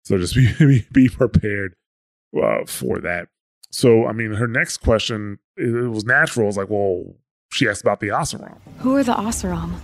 So 0.05 0.17
just 0.17 0.35
be 0.59 0.85
be 0.91 1.09
prepared 1.09 1.75
uh, 2.41 2.65
for 2.65 2.99
that. 2.99 3.27
So 3.71 4.05
I 4.05 4.11
mean, 4.11 4.33
her 4.33 4.47
next 4.47 4.77
question 4.77 5.39
it, 5.57 5.69
it 5.69 5.89
was 5.89 6.05
natural. 6.05 6.47
It's 6.47 6.57
like, 6.57 6.69
well, 6.69 7.15
she 7.51 7.67
asked 7.67 7.81
about 7.81 7.99
the 7.99 8.09
Oseram. 8.09 8.57
Who 8.79 8.95
are 8.95 9.03
the 9.03 9.13
Oseram? 9.13 9.79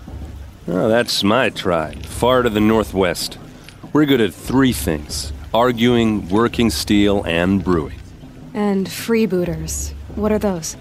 Oh, 0.71 0.87
that's 0.87 1.23
my 1.23 1.49
tribe, 1.49 2.05
far 2.05 2.43
to 2.43 2.49
the 2.49 2.59
northwest. 2.59 3.39
We're 3.91 4.05
good 4.05 4.21
at 4.21 4.35
three 4.35 4.71
things 4.71 5.33
arguing, 5.51 6.29
working 6.29 6.69
steel, 6.69 7.23
and 7.23 7.63
brewing. 7.63 7.97
And 8.53 8.85
freebooters. 8.85 9.93
What 10.13 10.31
are 10.31 10.37
those? 10.37 10.77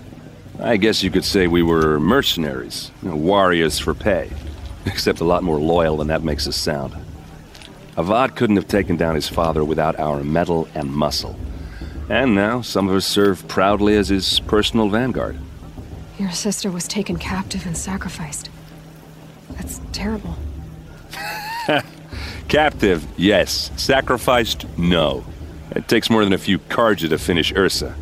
I 0.61 0.77
guess 0.77 1.03
you 1.03 1.11
could 1.11 1.25
say 1.25 1.47
we 1.47 1.63
were 1.63 1.99
mercenaries, 1.99 2.91
you 3.03 3.09
know, 3.09 3.17
warriors 3.17 3.79
for 3.79 3.95
pay. 3.95 4.31
Except 4.85 5.21
a 5.21 5.25
lot 5.25 5.43
more 5.43 5.59
loyal 5.59 5.97
than 5.97 6.09
that 6.09 6.23
makes 6.23 6.47
us 6.47 6.57
sound. 6.57 6.95
Avad 7.97 8.37
couldn't 8.37 8.57
have 8.57 8.69
taken 8.69 8.99
down 8.99 9.15
his 9.15 9.29
father 9.29 9.65
without 9.65 9.99
our 9.99 10.23
metal 10.23 10.69
and 10.75 10.93
muscle. 10.93 11.41
And 12.11 12.35
now 12.35 12.61
some 12.61 12.91
of 12.91 12.95
us 12.95 13.07
serve 13.07 13.49
proudly 13.49 13.97
as 13.97 14.09
his 14.09 14.41
personal 14.41 14.91
vanguard. 14.91 15.39
Your 16.19 16.33
sister 16.33 16.71
was 16.71 16.87
taken 16.87 17.17
captive 17.17 17.65
and 17.65 17.77
sacrificed. 17.77 18.51
That's 19.59 19.81
terrible. 19.93 20.37
captive, 22.49 23.07
yes. 23.17 23.71
Sacrificed, 23.77 24.67
no. 24.79 25.25
It 25.73 25.87
takes 25.87 26.09
more 26.09 26.25
than 26.25 26.33
a 26.33 26.39
few 26.39 26.59
Carja 26.59 27.09
to 27.11 27.19
finish 27.19 27.53
Ursa. 27.55 27.95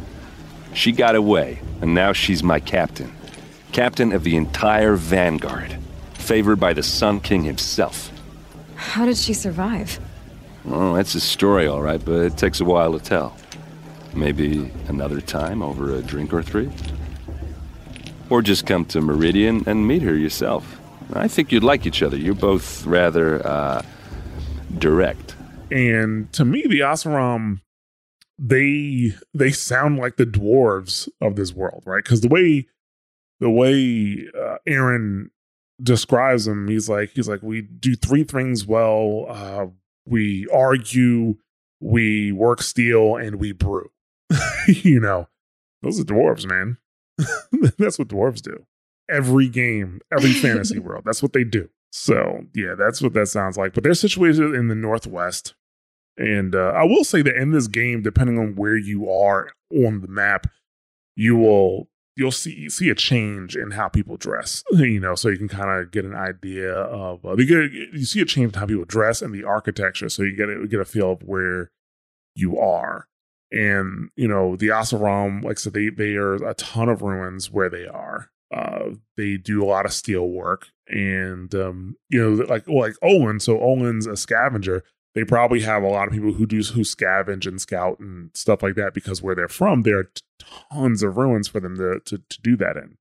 She 0.72 0.92
got 0.92 1.16
away, 1.16 1.59
and 1.80 1.94
now 1.94 2.12
she's 2.12 2.42
my 2.42 2.61
captain. 2.61 3.12
Captain 3.72 4.12
of 4.12 4.22
the 4.22 4.36
entire 4.36 4.94
Vanguard. 4.94 5.76
Favored 6.14 6.61
by 6.61 6.72
the 6.72 6.82
Sun 6.82 7.20
King 7.20 7.42
himself. 7.44 8.11
How 8.76 9.07
did 9.07 9.16
she 9.16 9.32
survive? 9.32 9.98
Oh, 10.68 10.94
that's 10.94 11.14
a 11.14 11.20
story, 11.20 11.66
all 11.66 11.82
right, 11.82 12.02
but 12.04 12.20
it 12.20 12.36
takes 12.36 12.61
a 12.61 12.64
while 12.64 12.92
to 12.92 13.04
tell. 13.04 13.36
Maybe 14.14 14.70
another 14.88 15.20
time 15.20 15.62
over 15.62 15.94
a 15.94 16.02
drink 16.02 16.32
or 16.32 16.42
three? 16.42 16.70
Or 18.30 18.42
just 18.42 18.66
come 18.66 18.84
to 18.86 19.00
Meridian 19.00 19.64
and 19.66 19.86
meet 19.86 20.02
her 20.02 20.16
yourself. 20.16 20.76
I 21.12 21.28
think 21.28 21.52
you'd 21.52 21.64
like 21.64 21.86
each 21.86 22.02
other. 22.02 22.16
You're 22.16 22.34
both 22.34 22.84
rather, 22.86 23.46
uh, 23.46 23.82
direct. 24.78 25.36
And 25.70 26.32
to 26.32 26.44
me, 26.44 26.62
the 26.62 26.80
Oseram, 26.80 27.61
they 28.38 29.12
they 29.34 29.50
sound 29.50 29.98
like 29.98 30.16
the 30.16 30.26
dwarves 30.26 31.09
of 31.20 31.36
this 31.36 31.52
world, 31.52 31.82
right? 31.86 32.04
Because 32.04 32.20
the 32.20 32.28
way 32.28 32.66
the 33.40 33.50
way 33.50 34.28
uh, 34.38 34.59
Erend 34.68 35.30
describes 35.82 36.44
them, 36.44 36.68
he's 36.68 36.88
like 36.88 37.11
he's 37.11 37.28
like 37.28 37.42
we 37.42 37.62
do 37.62 37.96
three 37.96 38.24
things 38.24 38.66
well. 38.66 39.26
Uh, 39.28 39.66
we 40.07 40.46
argue, 40.52 41.36
we 41.80 42.32
work 42.32 42.62
steel, 42.62 43.16
and 43.16 43.36
we 43.36 43.52
brew. 43.52 43.90
you 44.68 45.00
know, 45.00 45.28
those 45.82 45.98
are 46.00 46.04
dwarves, 46.04 46.46
man. 46.46 46.78
that's 47.78 47.98
what 47.98 48.09
dwarves 48.09 48.42
do. 48.42 48.66
Every 49.09 49.48
game, 49.48 50.00
every 50.12 50.32
fantasy 50.32 50.78
world, 50.80 51.04
that's 51.04 51.22
what 51.22 51.32
they 51.32 51.44
do. 51.44 51.68
So 51.90 52.44
yeah, 52.54 52.74
that's 52.76 53.00
what 53.00 53.14
that 53.14 53.28
sounds 53.28 53.57
like. 53.57 53.72
But 53.72 53.84
they're 53.84 53.94
situated 53.94 54.54
in 54.54 54.68
the 54.68 54.74
northwest, 54.74 55.54
and 56.16 56.54
uh, 56.54 56.72
I 56.74 56.84
will 56.84 57.04
say 57.04 57.22
that 57.22 57.36
in 57.36 57.52
this 57.52 57.68
game, 57.68 58.02
depending 58.02 58.38
on 58.38 58.54
where 58.54 58.76
you 58.76 59.11
are 59.11 59.50
on 59.72 60.00
the 60.00 60.09
map, 60.09 60.46
you 61.14 61.36
will 61.36 61.88
you'll 62.16 62.32
see 62.32 62.68
see 62.68 62.90
a 62.90 62.94
change 62.94 63.57
in 63.57 63.72
how 63.72 63.88
people 63.88 64.16
dress. 64.16 64.64
You 64.72 65.00
know, 65.00 65.14
so 65.14 65.28
you 65.28 65.38
can 65.38 65.48
kind 65.48 65.70
of 65.70 65.90
get 65.90 66.04
an 66.04 66.14
idea 66.14 66.72
of 66.72 67.24
uh, 67.24 67.36
you 67.36 67.46
get 67.46 67.72
you 67.72 68.04
see 68.04 68.20
a 68.20 68.24
change 68.24 68.54
in 68.54 68.61
how 68.61 68.66
people 68.66 68.84
dress 68.84 69.22
and 69.22 69.34
the 69.34 69.44
architecture, 69.44 70.09
so 70.09 70.22
you 70.22 70.36
get 70.36 70.48
a, 70.48 70.66
get 70.66 70.80
a 70.80 70.84
feel 70.84 71.12
of 71.12 71.22
where 71.22 71.70
you 72.34 72.59
are. 72.59 73.07
And 73.52 74.11
you 74.16 74.28
know, 74.28 74.57
the 74.57 74.68
Oseram, 74.68 75.42
like 75.42 75.59
I 75.59 75.61
said, 75.61 75.72
they 75.74 75.88
they 75.88 76.16
are 76.16 76.34
a 76.34 76.54
ton 76.54 76.88
of 76.88 77.02
ruins 77.02 77.50
where 77.50 77.70
they 77.70 77.86
are. 77.86 78.30
Uh, 78.55 78.90
they 79.16 79.36
do 79.36 79.62
a 79.62 79.66
lot 79.66 79.86
of 79.86 79.92
steel 79.92 80.28
work, 80.28 80.68
and 80.88 81.55
um, 81.55 81.97
you 82.09 82.22
know, 82.22 82.44
like 82.44 82.68
like 82.68 82.94
Olin. 83.03 83.40
So 83.40 83.59
Olin's 83.59 84.07
a 84.07 84.16
scavenger. 84.16 84.84
They 85.14 85.24
probably 85.24 85.62
have 85.62 85.82
a 85.82 85.88
lot 85.88 86.07
of 86.07 86.14
people 86.14 86.32
who 86.34 86.47
do 86.47 86.59
who 86.59 86.82
scavenge 86.82 87.47
and 87.47 87.61
scout 87.61 87.99
and 87.99 88.30
stuff 88.34 88.62
like 88.62 88.74
that 88.76 88.94
because 88.94 89.22
where 89.22 89.34
they're 89.34 89.49
from, 89.49 89.82
there 89.82 89.99
are 89.99 90.11
tons 90.70 91.03
of 91.03 91.16
ruins 91.16 91.49
for 91.49 91.61
them 91.61 91.76
to 91.76 92.01
to, 92.05 92.18
to 92.18 92.40
do 92.42 92.57
that 92.57 92.76
in. 92.76 92.99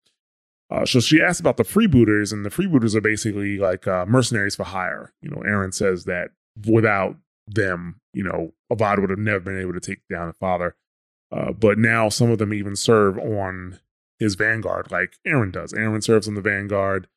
Uh, 0.71 0.85
so 0.85 0.99
she 0.99 1.21
asked 1.21 1.39
about 1.39 1.57
the 1.57 1.63
freebooters, 1.63 2.33
and 2.33 2.43
the 2.43 2.49
freebooters 2.49 2.95
are 2.95 3.01
basically 3.01 3.57
like 3.57 3.87
uh, 3.87 4.05
mercenaries 4.07 4.55
for 4.55 4.63
hire. 4.63 5.13
You 5.21 5.29
know, 5.29 5.43
Erend 5.45 5.75
says 5.75 6.05
that 6.05 6.31
without 6.67 7.17
them, 7.47 7.99
you 8.13 8.23
know, 8.23 8.53
Avad 8.71 8.99
would 8.99 9.11
have 9.11 9.19
never 9.19 9.41
been 9.41 9.59
able 9.59 9.73
to 9.73 9.79
take 9.79 10.01
down 10.09 10.27
the 10.27 10.33
father. 10.33 10.75
Uh, 11.31 11.51
but 11.51 11.77
now 11.77 12.09
some 12.09 12.31
of 12.31 12.37
them 12.37 12.53
even 12.53 12.75
serve 12.75 13.17
on 13.17 13.79
his 14.19 14.35
vanguard, 14.35 14.91
like 14.91 15.17
Erend 15.27 15.53
does. 15.53 15.73
Erend 15.73 16.03
serves 16.03 16.27
on 16.27 16.35
the 16.35 16.41
vanguard. 16.41 17.07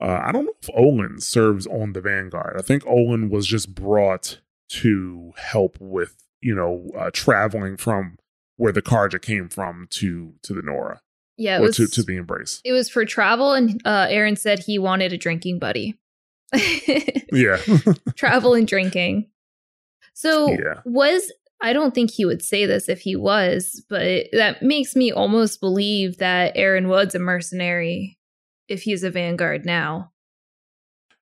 Uh, 0.00 0.20
I 0.24 0.32
don't 0.32 0.44
know 0.44 0.54
if 0.62 0.70
Olin 0.74 1.20
serves 1.20 1.66
on 1.66 1.92
the 1.92 2.00
vanguard. 2.00 2.56
I 2.58 2.62
think 2.62 2.86
Olin 2.86 3.30
was 3.30 3.46
just 3.46 3.74
brought 3.74 4.40
to 4.70 5.32
help 5.36 5.76
with, 5.80 6.16
you 6.40 6.54
know, 6.54 6.90
uh, 6.96 7.10
traveling 7.12 7.76
from 7.76 8.18
where 8.56 8.72
the 8.72 8.82
Carja 8.82 9.20
came 9.20 9.48
from 9.48 9.86
to 9.90 10.34
to 10.42 10.54
the 10.54 10.62
Nora. 10.62 11.00
Yeah, 11.36 11.58
or 11.58 11.62
was, 11.62 11.76
to 11.76 11.86
to 11.86 12.02
the 12.02 12.16
Embrace. 12.16 12.60
It 12.64 12.72
was 12.72 12.88
for 12.88 13.04
travel, 13.04 13.52
and 13.52 13.80
uh, 13.84 14.06
Erend 14.08 14.38
said 14.38 14.60
he 14.60 14.78
wanted 14.78 15.12
a 15.12 15.18
drinking 15.18 15.58
buddy. 15.58 15.98
yeah, 17.32 17.58
travel 18.16 18.54
and 18.54 18.66
drinking. 18.66 19.28
So 20.14 20.50
yeah. 20.50 20.80
was 20.84 21.32
I 21.60 21.72
don't 21.72 21.94
think 21.94 22.10
he 22.10 22.24
would 22.24 22.42
say 22.42 22.66
this 22.66 22.88
if 22.88 23.00
he 23.00 23.16
was, 23.16 23.84
but 23.88 24.26
that 24.32 24.62
makes 24.62 24.94
me 24.94 25.10
almost 25.10 25.60
believe 25.60 26.18
that 26.18 26.54
Erend 26.56 26.88
Wood's 26.88 27.14
a 27.14 27.18
mercenary 27.18 28.18
if 28.68 28.82
he's 28.82 29.02
a 29.02 29.10
vanguard 29.10 29.64
now. 29.64 30.12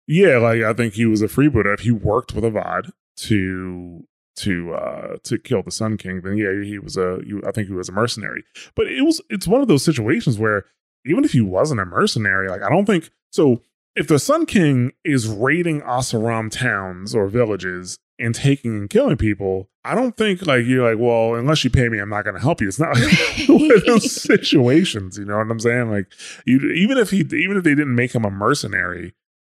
Yeah, 0.06 0.38
like 0.38 0.62
I 0.62 0.72
think 0.72 0.94
he 0.94 1.06
was 1.06 1.22
a 1.22 1.26
freebooter. 1.26 1.72
If 1.74 1.80
he 1.80 1.90
worked 1.90 2.34
with 2.34 2.44
Avad 2.44 2.90
to 3.16 4.06
to 4.36 4.74
uh 4.74 5.16
to 5.24 5.38
kill 5.38 5.62
the 5.62 5.70
Sun 5.70 5.96
King, 5.96 6.20
then 6.20 6.36
yeah, 6.36 6.62
he 6.62 6.78
was 6.78 6.96
a. 6.96 7.18
I 7.46 7.52
think 7.52 7.68
he 7.68 7.74
was 7.74 7.88
a 7.88 7.92
mercenary. 7.92 8.44
But 8.74 8.86
it 8.88 9.02
was 9.02 9.20
it's 9.30 9.48
one 9.48 9.62
of 9.62 9.68
those 9.68 9.84
situations 9.84 10.38
where 10.38 10.66
even 11.06 11.24
if 11.24 11.32
he 11.32 11.40
wasn't 11.40 11.80
a 11.80 11.86
mercenary, 11.86 12.48
like 12.48 12.62
I 12.62 12.68
don't 12.68 12.86
think 12.86 13.10
so. 13.30 13.62
If 13.96 14.08
the 14.08 14.18
Sun 14.18 14.44
King 14.44 14.92
is 15.04 15.26
raiding 15.26 15.80
Oseram 15.80 16.50
towns 16.50 17.14
or 17.14 17.28
villages 17.28 17.98
and 18.18 18.34
taking 18.34 18.72
and 18.76 18.90
killing 18.90 19.16
people, 19.16 19.68
I 19.84 19.94
don't 19.94 20.16
think 20.16 20.46
like 20.46 20.64
you're 20.64 20.90
like, 20.90 21.00
well, 21.00 21.34
unless 21.34 21.62
you 21.64 21.70
pay 21.70 21.88
me, 21.88 21.98
I'm 21.98 22.08
not 22.08 22.24
going 22.24 22.34
to 22.34 22.40
help 22.40 22.60
you. 22.60 22.68
It's 22.68 22.80
not 22.80 22.96
like 22.96 23.12
one 23.48 23.70
of 23.70 23.84
those 23.84 24.10
situations. 24.22 25.18
You 25.18 25.24
know 25.24 25.36
what 25.36 25.50
I'm 25.50 25.60
saying? 25.60 25.90
Like, 25.90 26.06
you 26.44 26.58
even 26.72 26.98
if 26.98 27.10
he 27.10 27.18
even 27.18 27.56
if 27.56 27.64
they 27.64 27.74
didn't 27.74 27.94
make 27.94 28.14
him 28.14 28.24
a 28.24 28.30
mercenary, 28.30 29.14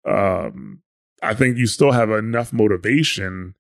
um, 0.06 0.82
I 1.22 1.34
think 1.34 1.58
you 1.58 1.66
still 1.66 1.92
have 1.92 2.10
enough 2.10 2.52
motivation 2.52 3.54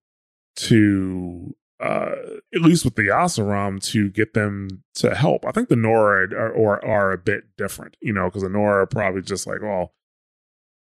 to 0.56 1.54
uh 1.78 2.14
at 2.54 2.62
least 2.62 2.86
with 2.86 2.96
the 2.96 3.08
Oseram 3.08 3.84
to 3.92 4.08
get 4.08 4.32
them 4.34 4.82
to 4.94 5.14
help. 5.14 5.44
I 5.44 5.52
think 5.52 5.68
the 5.68 5.76
Nora 5.76 6.34
are, 6.34 6.56
are, 6.56 6.84
are 6.84 7.12
a 7.12 7.18
bit 7.18 7.44
different, 7.58 7.96
you 8.00 8.12
know, 8.12 8.24
because 8.24 8.42
the 8.42 8.48
Nora 8.48 8.82
are 8.82 8.86
probably 8.86 9.20
just 9.20 9.46
like, 9.46 9.60
well, 9.60 9.92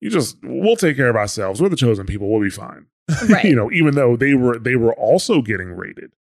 you 0.01 0.11
just 0.11 0.37
we'll 0.43 0.77
take 0.77 0.97
care 0.97 1.09
of 1.09 1.17
ourselves. 1.17 1.63
We're 1.63 1.71
the 1.71 1.77
chosen 1.77 2.05
people. 2.07 2.31
We'll 2.31 2.43
be 2.43 2.51
fine. 2.51 2.87
Right. 3.29 3.45
you 3.45 3.55
know, 3.55 3.71
even 3.73 3.95
though 3.95 4.17
they 4.17 4.35
were 4.35 4.59
they 4.59 4.77
were 4.77 4.95
also 4.95 5.43
getting 5.43 5.73
raided, 5.73 6.13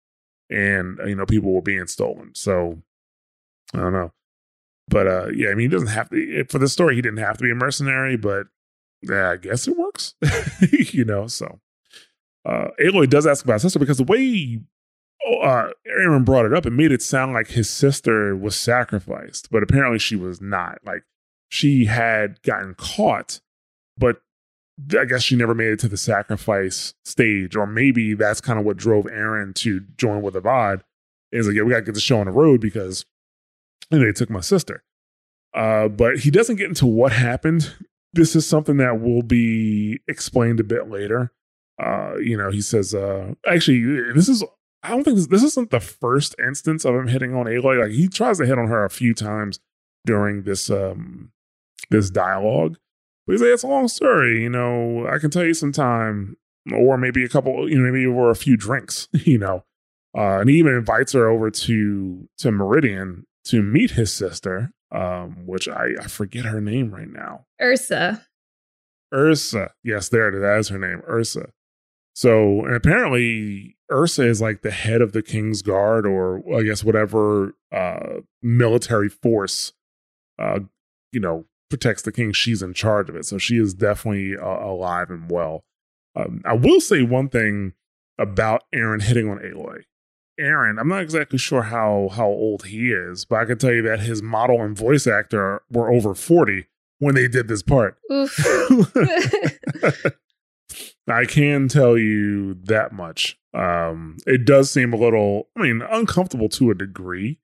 and 0.49 0.99
you 1.05 1.15
know 1.15 1.25
people 1.25 1.53
were 1.53 1.61
being 1.61 1.87
stolen. 1.87 2.31
So 2.33 2.81
I 3.73 3.77
don't 3.77 3.93
know, 3.93 4.11
but 4.87 5.07
uh 5.07 5.27
yeah, 5.29 5.49
I 5.49 5.53
mean, 5.53 5.69
he 5.69 5.73
doesn't 5.73 5.87
have 5.89 6.09
to 6.09 6.45
for 6.45 6.59
the 6.59 6.67
story. 6.67 6.95
He 6.95 7.01
didn't 7.01 7.19
have 7.19 7.37
to 7.37 7.43
be 7.43 7.51
a 7.51 7.55
mercenary, 7.55 8.17
but 8.17 8.47
yeah, 9.01 9.31
I 9.31 9.37
guess 9.37 9.67
it 9.67 9.77
works. 9.77 10.15
you 10.71 11.05
know, 11.05 11.27
so 11.27 11.59
uh 12.45 12.69
Aloy 12.79 13.09
does 13.09 13.27
ask 13.27 13.45
about 13.45 13.61
sister 13.61 13.79
because 13.79 13.97
the 13.97 14.03
way 14.03 14.59
uh 15.43 15.69
Erend 15.87 16.25
brought 16.25 16.45
it 16.45 16.53
up, 16.53 16.65
it 16.65 16.71
made 16.71 16.91
it 16.91 17.01
sound 17.01 17.33
like 17.33 17.49
his 17.49 17.69
sister 17.69 18.35
was 18.35 18.55
sacrificed, 18.55 19.49
but 19.51 19.63
apparently 19.63 19.99
she 19.99 20.15
was 20.15 20.41
not. 20.41 20.79
Like 20.83 21.03
she 21.47 21.85
had 21.85 22.41
gotten 22.41 22.73
caught 22.73 23.39
but 23.97 24.21
I 24.97 25.05
guess 25.05 25.23
she 25.23 25.35
never 25.35 25.53
made 25.53 25.71
it 25.71 25.79
to 25.79 25.87
the 25.87 25.97
sacrifice 25.97 26.93
stage, 27.05 27.55
or 27.55 27.67
maybe 27.67 28.13
that's 28.13 28.41
kind 28.41 28.59
of 28.59 28.65
what 28.65 28.77
drove 28.77 29.05
Erend 29.05 29.55
to 29.55 29.81
join 29.97 30.21
with 30.21 30.35
Avad. 30.35 30.81
Is 31.31 31.47
like, 31.47 31.55
yeah, 31.55 31.63
we 31.63 31.71
gotta 31.71 31.83
get 31.83 31.95
the 31.95 32.01
show 32.01 32.19
on 32.19 32.25
the 32.25 32.31
road 32.31 32.59
because 32.61 33.05
you 33.89 33.99
know, 33.99 34.05
they 34.05 34.11
took 34.11 34.29
my 34.29 34.41
sister. 34.41 34.83
Uh, 35.53 35.87
but 35.87 36.19
he 36.19 36.31
doesn't 36.31 36.55
get 36.55 36.67
into 36.67 36.85
what 36.85 37.11
happened. 37.11 37.73
This 38.13 38.35
is 38.35 38.47
something 38.47 38.77
that 38.77 39.01
will 39.01 39.21
be 39.21 39.99
explained 40.07 40.59
a 40.59 40.63
bit 40.63 40.89
later. 40.89 41.31
Uh, 41.81 42.15
you 42.17 42.37
know, 42.37 42.51
he 42.51 42.61
says, 42.61 42.93
uh, 42.93 43.33
actually, 43.47 44.11
this 44.13 44.29
is, 44.29 44.43
I 44.83 44.89
don't 44.89 45.03
think 45.03 45.17
this, 45.17 45.27
this 45.27 45.43
isn't 45.43 45.71
the 45.71 45.79
first 45.79 46.35
instance 46.39 46.85
of 46.85 46.95
him 46.95 47.07
hitting 47.07 47.35
on 47.35 47.45
Aloy. 47.45 47.81
Like 47.81 47.91
he 47.91 48.07
tries 48.07 48.37
to 48.37 48.45
hit 48.45 48.59
on 48.59 48.67
her 48.67 48.85
a 48.85 48.89
few 48.89 49.13
times 49.13 49.59
during 50.05 50.43
this, 50.43 50.69
um, 50.69 51.31
this 51.89 52.09
dialogue. 52.09 52.77
But 53.31 53.35
he's 53.35 53.41
like, 53.43 53.53
it's 53.53 53.63
a 53.63 53.67
long 53.67 53.87
story. 53.87 54.41
You 54.41 54.49
know, 54.49 55.07
I 55.07 55.17
can 55.17 55.29
tell 55.29 55.45
you 55.45 55.53
some 55.53 55.71
time 55.71 56.35
or 56.75 56.97
maybe 56.97 57.23
a 57.23 57.29
couple, 57.29 57.69
you 57.69 57.79
know, 57.79 57.89
maybe 57.89 58.05
over 58.05 58.29
a 58.29 58.35
few 58.35 58.57
drinks, 58.57 59.07
you 59.13 59.37
know. 59.37 59.63
Uh, 60.13 60.39
and 60.39 60.49
he 60.49 60.57
even 60.57 60.73
invites 60.73 61.13
her 61.13 61.29
over 61.29 61.49
to 61.49 62.27
to 62.39 62.51
Meridian 62.51 63.25
to 63.45 63.61
meet 63.63 63.91
his 63.91 64.11
sister, 64.11 64.73
um, 64.91 65.45
which 65.45 65.69
I, 65.69 65.91
I 66.01 66.07
forget 66.07 66.43
her 66.43 66.59
name 66.59 66.93
right 66.93 67.07
now. 67.07 67.45
Ursa. 67.61 68.25
Ursa. 69.13 69.71
Yes, 69.81 70.09
there 70.09 70.27
it 70.27 70.35
is. 70.35 70.41
That 70.41 70.59
is 70.59 70.67
her 70.67 70.77
name, 70.77 71.01
Ursa. 71.07 71.53
So 72.13 72.65
and 72.65 72.75
apparently 72.75 73.77
Ursa 73.89 74.27
is 74.27 74.41
like 74.41 74.61
the 74.61 74.71
head 74.71 75.01
of 75.01 75.13
the 75.13 75.21
King's 75.21 75.61
Guard, 75.61 76.05
or 76.05 76.43
I 76.53 76.63
guess 76.63 76.83
whatever 76.83 77.55
uh, 77.71 78.19
military 78.41 79.07
force, 79.07 79.71
uh, 80.37 80.59
you 81.13 81.21
know, 81.21 81.45
protects 81.71 82.03
the 82.03 82.11
king. 82.11 82.31
She's 82.33 82.61
in 82.61 82.73
charge 82.73 83.09
of 83.09 83.15
it, 83.15 83.25
so 83.25 83.39
she 83.39 83.57
is 83.57 83.73
definitely 83.73 84.37
uh, 84.37 84.45
alive 84.45 85.09
and 85.09 85.31
well. 85.31 85.63
Um, 86.15 86.41
I 86.45 86.53
will 86.53 86.79
say 86.79 87.01
one 87.01 87.29
thing 87.29 87.73
about 88.19 88.63
Erend 88.73 89.03
hitting 89.03 89.29
on 89.29 89.39
Aloy. 89.39 89.83
Erend, 90.39 90.79
I'm 90.79 90.87
not 90.87 91.01
exactly 91.01 91.39
sure 91.39 91.63
how 91.63 92.09
how 92.11 92.27
old 92.27 92.65
he 92.65 92.91
is, 92.91 93.25
but 93.25 93.37
I 93.37 93.45
can 93.45 93.57
tell 93.57 93.73
you 93.73 93.81
that 93.83 93.99
his 94.01 94.21
model 94.21 94.61
and 94.61 94.77
voice 94.77 95.07
actor 95.07 95.61
were 95.71 95.91
over 95.91 96.13
40 96.13 96.67
when 96.99 97.15
they 97.15 97.27
did 97.27 97.47
this 97.47 97.63
part. 97.63 97.97
I 101.07 101.25
can 101.25 101.67
tell 101.67 101.97
you 101.97 102.53
that 102.63 102.91
much. 102.91 103.37
Um, 103.53 104.17
it 104.25 104.45
does 104.45 104.71
seem 104.71 104.93
a 104.93 104.97
little, 104.97 105.49
I 105.57 105.63
mean, 105.63 105.81
uncomfortable 105.81 106.49
to 106.49 106.71
a 106.71 106.75
degree. 106.75 107.39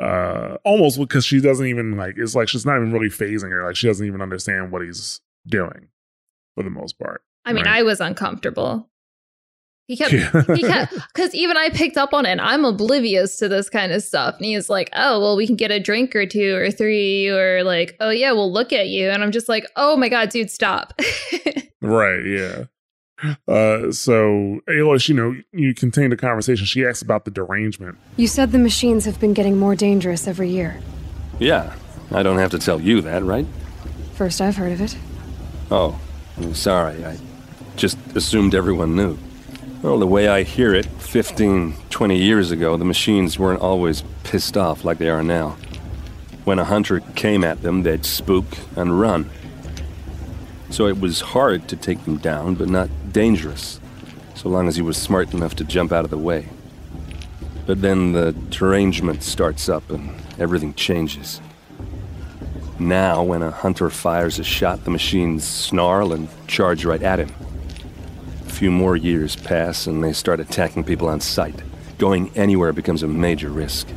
Uh, 0.00 0.56
almost 0.64 0.98
because 0.98 1.24
she 1.24 1.40
doesn't 1.40 1.66
even 1.66 1.96
like. 1.96 2.14
It's 2.16 2.34
like 2.34 2.48
she's 2.48 2.64
not 2.66 2.76
even 2.76 2.92
really 2.92 3.08
phasing 3.08 3.50
her. 3.50 3.64
Like 3.64 3.76
she 3.76 3.86
doesn't 3.86 4.06
even 4.06 4.22
understand 4.22 4.70
what 4.70 4.82
he's 4.82 5.20
doing, 5.46 5.88
for 6.54 6.62
the 6.62 6.70
most 6.70 6.98
part. 6.98 7.22
I 7.44 7.52
mean, 7.52 7.64
right? 7.64 7.78
I 7.78 7.82
was 7.82 8.00
uncomfortable. 8.00 8.88
He 9.88 9.96
kept, 9.96 10.12
he 10.54 10.62
kept, 10.62 10.92
because 11.14 11.34
even 11.34 11.56
I 11.56 11.70
picked 11.70 11.96
up 11.96 12.12
on 12.12 12.26
it. 12.26 12.30
And 12.30 12.42
I'm 12.42 12.66
oblivious 12.66 13.38
to 13.38 13.48
this 13.48 13.70
kind 13.70 13.90
of 13.90 14.02
stuff. 14.02 14.36
And 14.36 14.44
he's 14.44 14.68
like, 14.68 14.90
oh, 14.92 15.18
well, 15.18 15.34
we 15.34 15.46
can 15.46 15.56
get 15.56 15.70
a 15.70 15.80
drink 15.80 16.14
or 16.14 16.26
two 16.26 16.56
or 16.56 16.70
three, 16.70 17.26
or 17.28 17.64
like, 17.64 17.96
oh, 17.98 18.10
yeah, 18.10 18.32
we'll 18.32 18.52
look 18.52 18.70
at 18.74 18.88
you. 18.88 19.08
And 19.08 19.22
I'm 19.22 19.32
just 19.32 19.48
like, 19.48 19.64
oh 19.76 19.96
my 19.96 20.10
God, 20.10 20.28
dude, 20.28 20.50
stop. 20.50 20.92
right. 21.80 22.22
Yeah. 22.24 22.64
Uh, 23.48 23.90
so 23.90 24.60
Aloy, 24.68 25.08
you 25.08 25.14
know, 25.14 25.34
you 25.52 25.74
contained 25.74 26.12
a 26.12 26.16
conversation. 26.16 26.66
She 26.66 26.84
asked 26.86 27.02
about 27.02 27.24
the 27.24 27.30
derangement. 27.30 27.98
You 28.16 28.28
said 28.28 28.52
the 28.52 28.58
machines 28.58 29.04
have 29.04 29.18
been 29.18 29.34
getting 29.34 29.58
more 29.58 29.74
dangerous 29.74 30.28
every 30.28 30.50
year. 30.50 30.80
Yeah, 31.38 31.74
I 32.12 32.22
don't 32.22 32.38
have 32.38 32.50
to 32.52 32.58
tell 32.58 32.80
you 32.80 33.00
that, 33.02 33.24
right? 33.24 33.46
First 34.14 34.40
I've 34.40 34.56
heard 34.56 34.72
of 34.72 34.80
it. 34.80 34.96
Oh, 35.70 35.98
I'm 36.36 36.54
sorry. 36.54 37.04
I 37.04 37.18
just 37.76 37.98
assumed 38.14 38.54
everyone 38.54 38.96
knew. 38.96 39.18
Well, 39.82 39.98
the 39.98 40.06
way 40.06 40.26
I 40.28 40.42
hear 40.42 40.74
it, 40.74 40.86
15, 40.86 41.74
20 41.90 42.18
years 42.18 42.50
ago, 42.50 42.76
the 42.76 42.84
machines 42.84 43.38
weren't 43.38 43.60
always 43.60 44.02
pissed 44.24 44.56
off 44.56 44.84
like 44.84 44.98
they 44.98 45.08
are 45.08 45.22
now. 45.22 45.56
When 46.44 46.58
a 46.58 46.64
hunter 46.64 47.00
came 47.14 47.44
at 47.44 47.62
them, 47.62 47.82
they'd 47.82 48.04
spook 48.04 48.46
and 48.74 48.98
run. 48.98 49.30
So 50.70 50.86
it 50.86 51.00
was 51.00 51.20
hard 51.20 51.68
to 51.68 51.76
take 51.76 52.04
them 52.04 52.18
down, 52.18 52.54
but 52.54 52.68
not 52.68 52.88
dangerous, 53.12 53.80
so 54.34 54.48
long 54.48 54.68
as 54.68 54.76
he 54.76 54.82
was 54.82 54.96
smart 54.96 55.32
enough 55.32 55.56
to 55.56 55.64
jump 55.64 55.92
out 55.92 56.04
of 56.04 56.10
the 56.10 56.18
way. 56.18 56.48
But 57.66 57.82
then 57.82 58.12
the 58.12 58.32
derangement 58.50 59.22
starts 59.22 59.68
up 59.68 59.90
and 59.90 60.14
everything 60.38 60.74
changes. 60.74 61.40
Now, 62.78 63.22
when 63.24 63.42
a 63.42 63.50
hunter 63.50 63.90
fires 63.90 64.38
a 64.38 64.44
shot, 64.44 64.84
the 64.84 64.90
machines 64.90 65.44
snarl 65.44 66.12
and 66.12 66.28
charge 66.46 66.84
right 66.84 67.02
at 67.02 67.18
him. 67.18 67.30
A 68.46 68.50
few 68.50 68.70
more 68.70 68.96
years 68.96 69.34
pass 69.34 69.86
and 69.86 70.02
they 70.02 70.12
start 70.12 70.38
attacking 70.38 70.84
people 70.84 71.08
on 71.08 71.20
sight. 71.20 71.60
Going 71.98 72.30
anywhere 72.36 72.72
becomes 72.72 73.02
a 73.02 73.08
major 73.08 73.48
risk. 73.48 73.88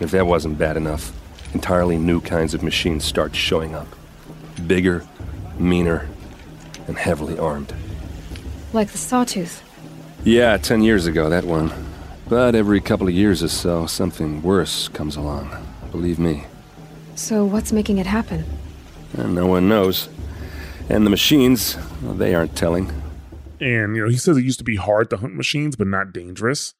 If 0.00 0.12
that 0.12 0.26
wasn't 0.26 0.56
bad 0.56 0.78
enough, 0.78 1.12
entirely 1.52 1.98
new 1.98 2.20
kinds 2.22 2.54
of 2.54 2.62
machines 2.62 3.04
start 3.04 3.36
showing 3.36 3.74
up. 3.74 3.88
Bigger, 4.66 5.06
meaner, 5.60 6.08
and 6.86 6.96
heavily 6.96 7.38
armed. 7.38 7.74
Like 8.72 8.88
the 8.90 8.98
Sawtooth. 8.98 9.62
Yeah, 10.24 10.56
ten 10.56 10.82
years 10.82 11.06
ago, 11.06 11.28
that 11.28 11.44
one. 11.44 11.72
But 12.28 12.54
every 12.54 12.80
couple 12.80 13.08
of 13.08 13.14
years 13.14 13.42
or 13.42 13.48
so, 13.48 13.86
something 13.86 14.42
worse 14.42 14.88
comes 14.88 15.16
along. 15.16 15.50
Believe 15.90 16.18
me. 16.18 16.44
So 17.16 17.44
what's 17.44 17.72
making 17.72 17.98
it 17.98 18.06
happen? 18.06 18.44
And 19.16 19.34
no 19.34 19.46
one 19.46 19.68
knows. 19.68 20.08
And 20.88 21.04
the 21.04 21.10
machines, 21.10 21.76
well, 22.02 22.14
they 22.14 22.34
aren't 22.34 22.56
telling. 22.56 22.92
And, 23.60 23.94
you 23.94 24.02
know, 24.02 24.08
he 24.08 24.16
says 24.16 24.36
it 24.36 24.44
used 24.44 24.58
to 24.58 24.64
be 24.64 24.76
hard 24.76 25.10
to 25.10 25.16
hunt 25.16 25.34
machines, 25.34 25.76
but 25.76 25.86
not 25.86 26.12
dangerous. 26.12 26.74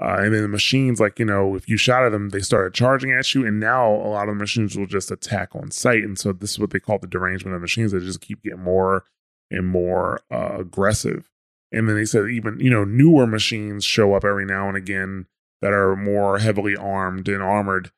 Uh, 0.00 0.16
and 0.18 0.34
then 0.34 0.42
the 0.42 0.48
machines, 0.48 0.98
like, 0.98 1.18
you 1.18 1.24
know, 1.24 1.54
if 1.54 1.68
you 1.68 1.76
shot 1.76 2.04
at 2.04 2.10
them, 2.10 2.30
they 2.30 2.40
started 2.40 2.74
charging 2.74 3.12
at 3.12 3.32
you. 3.34 3.46
And 3.46 3.60
now 3.60 3.90
a 3.90 4.08
lot 4.08 4.28
of 4.28 4.34
the 4.34 4.40
machines 4.40 4.76
will 4.76 4.86
just 4.86 5.10
attack 5.10 5.54
on 5.54 5.70
sight. 5.70 6.02
And 6.02 6.18
so 6.18 6.32
this 6.32 6.52
is 6.52 6.58
what 6.58 6.70
they 6.70 6.80
call 6.80 6.98
the 6.98 7.06
derangement 7.06 7.54
of 7.54 7.62
machines. 7.62 7.92
They 7.92 8.00
just 8.00 8.20
keep 8.20 8.42
getting 8.42 8.62
more 8.62 9.04
and 9.50 9.66
more 9.66 10.20
uh, 10.30 10.56
aggressive. 10.58 11.30
And 11.70 11.88
then 11.88 11.96
they 11.96 12.04
said 12.04 12.28
even, 12.28 12.58
you 12.58 12.70
know, 12.70 12.84
newer 12.84 13.26
machines 13.26 13.84
show 13.84 14.14
up 14.14 14.24
every 14.24 14.44
now 14.44 14.68
and 14.68 14.76
again 14.76 15.26
that 15.62 15.72
are 15.72 15.96
more 15.96 16.38
heavily 16.38 16.76
armed 16.76 17.28
and 17.28 17.42
armored. 17.42 17.92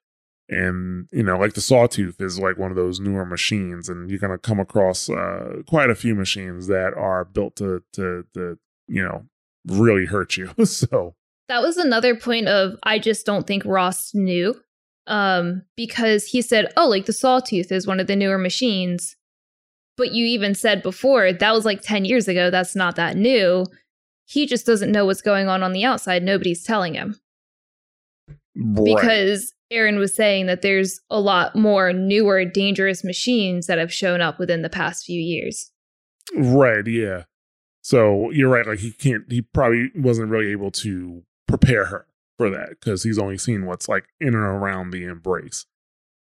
And, 0.49 1.09
you 1.12 1.22
know, 1.22 1.38
like 1.38 1.55
the 1.55 1.61
Sawtooth 1.61 2.20
is 2.20 2.38
like 2.38 2.59
one 2.59 2.70
of 2.70 2.76
those 2.76 3.01
newer 3.01 3.24
machines. 3.24 3.88
And 3.88 4.11
you're 4.11 4.20
going 4.20 4.32
to 4.32 4.38
come 4.38 4.61
across 4.61 5.09
uh, 5.09 5.62
quite 5.66 5.90
a 5.90 5.94
few 5.94 6.14
machines 6.14 6.66
that 6.68 6.94
are 6.94 7.24
built 7.24 7.57
to, 7.57 7.82
to, 7.94 8.26
to, 8.34 8.59
you 8.86 9.03
know, 9.03 9.26
really 9.66 10.07
hurt 10.07 10.37
you. 10.37 10.53
so 10.64 11.16
that 11.48 11.62
was 11.62 11.76
another 11.76 12.16
point 12.16 12.48
of 12.48 12.76
I 12.82 12.98
just 12.98 13.26
don't 13.26 13.46
think 13.46 13.64
Rost 13.64 14.14
knew. 14.14 14.54
Um, 15.06 15.62
because 15.76 16.24
he 16.24 16.42
said, 16.42 16.72
Oh, 16.76 16.88
like 16.88 17.06
the 17.06 17.12
Sawtooth 17.12 17.70
is 17.70 17.86
one 17.86 18.00
of 18.00 18.08
the 18.08 18.16
newer 18.16 18.38
machines. 18.38 19.16
But 19.96 20.12
you 20.12 20.26
even 20.26 20.54
said 20.54 20.82
before 20.82 21.32
that 21.32 21.52
was 21.52 21.64
like 21.64 21.80
10 21.80 22.04
years 22.04 22.28
ago. 22.28 22.50
That's 22.50 22.76
not 22.76 22.96
that 22.96 23.16
new. 23.16 23.64
He 24.26 24.46
just 24.46 24.66
doesn't 24.66 24.92
know 24.92 25.06
what's 25.06 25.22
going 25.22 25.48
on 25.48 25.62
on 25.62 25.72
the 25.72 25.84
outside. 25.84 26.22
Nobody's 26.22 26.64
telling 26.64 26.94
him. 26.94 27.16
right. 28.56 28.84
Because 28.84 29.54
Erend 29.72 29.98
was 29.98 30.14
saying 30.14 30.46
that 30.46 30.62
there's 30.62 31.00
a 31.10 31.20
lot 31.20 31.56
more 31.56 31.92
newer, 31.92 32.44
dangerous 32.44 33.04
machines 33.04 33.66
that 33.66 33.78
have 33.78 33.92
shown 33.92 34.20
up 34.20 34.38
within 34.38 34.62
the 34.62 34.68
past 34.68 35.04
few 35.04 35.20
years. 35.20 35.70
Right, 36.34 36.86
yeah. 36.86 37.24
So 37.82 38.30
you're 38.30 38.50
right. 38.50 38.66
Like 38.66 38.80
he 38.80 38.92
can't, 38.92 39.24
he 39.30 39.42
probably 39.42 39.90
wasn't 39.94 40.30
really 40.30 40.50
able 40.50 40.72
to 40.72 41.22
prepare 41.46 41.86
her 41.86 42.06
for 42.38 42.50
that 42.50 42.70
because 42.70 43.02
he's 43.02 43.18
only 43.18 43.38
seen 43.38 43.66
what's 43.66 43.88
like 43.88 44.04
in 44.20 44.28
and 44.28 44.36
around 44.36 44.90
the 44.90 45.04
embrace. 45.04 45.66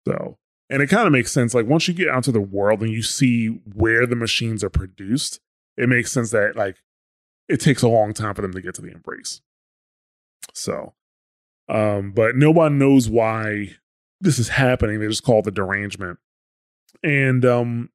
So, 0.06 0.38
and 0.68 0.82
it 0.82 0.88
kind 0.88 1.06
of 1.06 1.12
makes 1.12 1.32
sense. 1.32 1.54
Like 1.54 1.66
once 1.66 1.88
you 1.88 1.94
get 1.94 2.08
out 2.08 2.24
to 2.24 2.32
the 2.32 2.40
world 2.40 2.82
and 2.82 2.90
you 2.90 3.02
see 3.02 3.48
where 3.74 4.06
the 4.06 4.16
machines 4.16 4.62
are 4.64 4.70
produced, 4.70 5.40
it 5.76 5.88
makes 5.88 6.12
sense 6.12 6.30
that 6.30 6.56
like 6.56 6.76
it 7.48 7.60
takes 7.60 7.82
a 7.82 7.88
long 7.88 8.12
time 8.12 8.34
for 8.34 8.42
them 8.42 8.52
to 8.52 8.60
get 8.60 8.74
to 8.76 8.82
the 8.82 8.92
embrace. 8.92 9.40
So, 10.54 10.94
um, 11.68 12.12
but 12.12 12.36
no 12.36 12.50
one 12.50 12.78
knows 12.78 13.08
why 13.08 13.76
this 14.20 14.38
is 14.38 14.48
happening. 14.48 15.00
They 15.00 15.08
just 15.08 15.22
call 15.22 15.40
it 15.40 15.44
the 15.44 15.50
derangement. 15.50 16.18
And 17.02 17.44
um, 17.44 17.90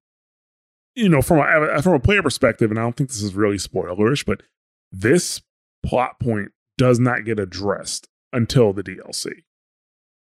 you 0.95 1.09
know, 1.09 1.21
from 1.21 1.39
a 1.39 1.81
from 1.81 1.93
a 1.93 1.99
player 1.99 2.23
perspective, 2.23 2.71
and 2.71 2.79
I 2.79 2.83
don't 2.83 2.95
think 2.95 3.09
this 3.09 3.21
is 3.21 3.35
really 3.35 3.57
spoilerish, 3.57 4.25
but 4.25 4.41
this 4.91 5.41
plot 5.85 6.19
point 6.19 6.51
does 6.77 6.99
not 6.99 7.25
get 7.25 7.39
addressed 7.39 8.07
until 8.33 8.73
the 8.73 8.83
DLC. 8.83 9.43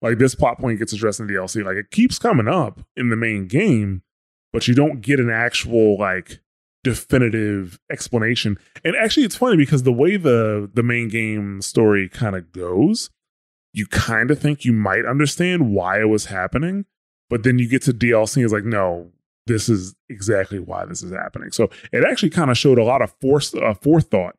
Like 0.02 0.18
this 0.18 0.36
plot 0.36 0.60
point 0.60 0.80
gets 0.80 0.94
addressed 0.94 1.20
in 1.20 1.28
the 1.28 1.34
DLC. 1.34 1.64
Like 1.64 1.78
it 1.78 1.92
keeps 1.92 2.20
coming 2.20 2.48
up 2.48 2.82
in 2.96 3.10
the 3.10 3.16
main 3.16 3.48
game, 3.48 4.04
but 4.52 4.68
you 4.68 4.76
don't 4.76 5.02
get 5.02 5.20
an 5.20 5.30
actual 5.30 5.98
like 5.98 6.42
definitive 6.84 7.80
explanation. 7.90 8.58
And 8.84 8.96
actually 8.96 9.24
it's 9.24 9.38
funny 9.38 9.56
because 9.56 9.84
the 9.84 9.94
way 9.94 10.18
the 10.18 10.70
the 10.74 10.84
main 10.84 11.08
game 11.08 11.62
story 11.62 12.10
kind 12.10 12.36
of 12.36 12.52
goes, 12.52 13.10
you 13.72 13.88
kind 13.88 14.30
of 14.30 14.40
think 14.40 14.66
you 14.66 14.74
might 14.74 15.06
understand 15.06 15.74
why 15.74 16.02
it 16.02 16.10
was 16.10 16.26
happening, 16.26 16.86
but 17.30 17.44
then 17.44 17.58
you 17.58 17.70
get 17.70 17.84
to 17.84 17.94
DLC 17.94 18.38
and 18.38 18.46
it's 18.46 18.54
like, 18.54 18.66
no, 18.66 19.10
this 19.48 19.70
is 19.70 19.96
exactly 20.10 20.60
why 20.60 20.86
this 20.86 21.02
is 21.02 21.12
happening. 21.12 21.52
So 21.52 21.70
it 21.94 22.04
actually 22.04 22.30
kind 22.30 22.52
of 22.52 22.58
showed 22.58 22.78
a 22.78 22.84
lot 22.84 23.02
of 23.02 23.14
force, 23.22 23.56
uh, 23.56 23.74
forethought 23.74 24.36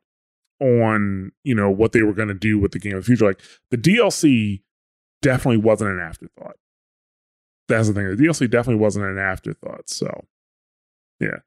on 0.59 1.31
you 1.43 1.53
know 1.53 1.69
what 1.69 1.91
they 1.91 2.01
were 2.01 2.13
going 2.13 2.27
to 2.27 2.33
do 2.33 2.59
with 2.59 2.71
the 2.71 2.79
game 2.79 2.95
of 2.95 3.03
the 3.03 3.05
future. 3.05 3.25
Like 3.25 3.41
the 3.71 3.77
DLC 3.77 4.61
definitely 5.21 5.57
wasn't 5.57 5.91
an 5.91 5.99
afterthought. 5.99 6.55
That's 7.67 7.87
the 7.87 7.93
thing. 7.93 8.15
The 8.15 8.23
DLC 8.23 8.49
definitely 8.49 8.81
wasn't 8.81 9.05
an 9.05 9.17
afterthought. 9.17 9.89
So 9.89 10.25
yeah. 11.19 11.39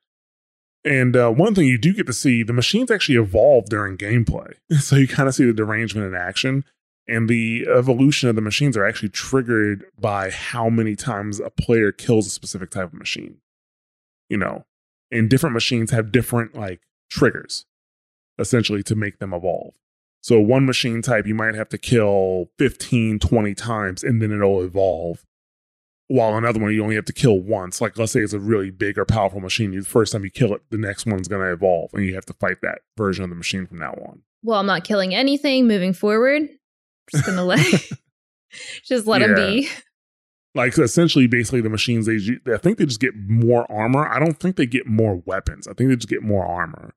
And 0.84 1.16
uh, 1.16 1.30
one 1.30 1.54
thing 1.54 1.66
you 1.66 1.78
do 1.78 1.92
get 1.92 2.06
to 2.06 2.12
see, 2.12 2.42
the 2.42 2.52
machines 2.52 2.90
actually 2.90 3.18
evolve 3.18 3.66
during 3.66 3.96
gameplay. 3.96 4.54
So 4.80 4.96
you 4.96 5.08
kind 5.08 5.28
of 5.28 5.34
see 5.34 5.44
the 5.44 5.52
derangement 5.52 6.06
in 6.06 6.14
action. 6.14 6.64
And 7.06 7.28
the 7.28 7.66
evolution 7.74 8.28
of 8.28 8.36
the 8.36 8.42
machines 8.42 8.76
are 8.76 8.86
actually 8.86 9.08
triggered 9.08 9.86
by 9.98 10.30
how 10.30 10.68
many 10.68 10.94
times 10.94 11.40
a 11.40 11.48
player 11.48 11.90
kills 11.90 12.26
a 12.26 12.30
specific 12.30 12.70
type 12.70 12.92
of 12.92 12.98
machine. 12.98 13.38
You 14.28 14.36
know, 14.36 14.66
and 15.10 15.30
different 15.30 15.54
machines 15.54 15.90
have 15.90 16.12
different 16.12 16.54
like 16.54 16.80
triggers 17.10 17.64
essentially 18.38 18.82
to 18.84 18.94
make 18.94 19.18
them 19.18 19.32
evolve. 19.32 19.74
So 20.20 20.40
one 20.40 20.66
machine 20.66 21.00
type 21.02 21.26
you 21.26 21.34
might 21.34 21.54
have 21.54 21.68
to 21.70 21.78
kill 21.78 22.50
15, 22.58 23.18
20 23.18 23.54
times 23.54 24.02
and 24.02 24.20
then 24.20 24.32
it'll 24.32 24.62
evolve. 24.62 25.24
While 26.08 26.36
another 26.36 26.58
one 26.58 26.72
you 26.72 26.82
only 26.82 26.96
have 26.96 27.04
to 27.06 27.12
kill 27.12 27.38
once. 27.38 27.80
Like 27.80 27.98
let's 27.98 28.12
say 28.12 28.20
it's 28.20 28.32
a 28.32 28.38
really 28.38 28.70
big 28.70 28.98
or 28.98 29.04
powerful 29.04 29.40
machine. 29.40 29.72
You, 29.72 29.82
the 29.82 29.88
first 29.88 30.12
time 30.12 30.24
you 30.24 30.30
kill 30.30 30.54
it, 30.54 30.62
the 30.70 30.78
next 30.78 31.06
one's 31.06 31.28
going 31.28 31.42
to 31.42 31.52
evolve 31.52 31.90
and 31.92 32.04
you 32.04 32.14
have 32.14 32.26
to 32.26 32.32
fight 32.34 32.60
that 32.62 32.80
version 32.96 33.24
of 33.24 33.30
the 33.30 33.36
machine 33.36 33.66
from 33.66 33.78
now 33.78 33.92
on. 33.92 34.22
Well, 34.42 34.58
I'm 34.58 34.66
not 34.66 34.84
killing 34.84 35.14
anything 35.14 35.66
moving 35.66 35.92
forward. 35.92 36.48
Just 37.10 37.26
gonna 37.26 37.44
let 37.44 37.58
just 38.84 39.06
let 39.06 39.20
them 39.20 39.34
be. 39.34 39.68
like 40.54 40.76
essentially 40.78 41.26
basically 41.26 41.60
the 41.60 41.70
machines 41.70 42.06
they 42.06 42.18
I 42.52 42.58
think 42.58 42.78
they 42.78 42.86
just 42.86 43.00
get 43.00 43.14
more 43.16 43.70
armor. 43.70 44.06
I 44.06 44.18
don't 44.18 44.38
think 44.38 44.56
they 44.56 44.66
get 44.66 44.86
more 44.86 45.22
weapons. 45.24 45.66
I 45.66 45.72
think 45.72 45.90
they 45.90 45.96
just 45.96 46.08
get 46.08 46.22
more 46.22 46.44
armor. 46.46 46.94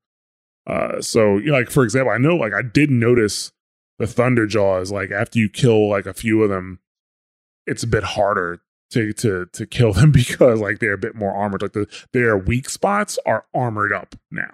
Uh 0.66 1.00
so 1.00 1.38
you 1.38 1.46
know, 1.46 1.54
like 1.54 1.70
for 1.70 1.84
example, 1.84 2.12
I 2.12 2.18
know 2.18 2.36
like 2.36 2.54
I 2.54 2.62
did 2.62 2.90
notice 2.90 3.52
the 3.98 4.06
thunder 4.06 4.46
jaws 4.46 4.90
like 4.90 5.10
after 5.10 5.38
you 5.38 5.48
kill 5.48 5.88
like 5.88 6.06
a 6.06 6.14
few 6.14 6.42
of 6.42 6.50
them 6.50 6.80
it's 7.66 7.82
a 7.82 7.86
bit 7.86 8.02
harder 8.02 8.60
to 8.90 9.12
to 9.14 9.46
to 9.52 9.66
kill 9.66 9.92
them 9.92 10.12
because 10.12 10.60
like 10.60 10.78
they're 10.78 10.92
a 10.92 10.98
bit 10.98 11.14
more 11.14 11.34
armored 11.34 11.62
like 11.62 11.72
the 11.72 11.86
their 12.12 12.36
weak 12.36 12.68
spots 12.68 13.18
are 13.26 13.46
armored 13.54 13.92
up 13.92 14.14
now. 14.30 14.52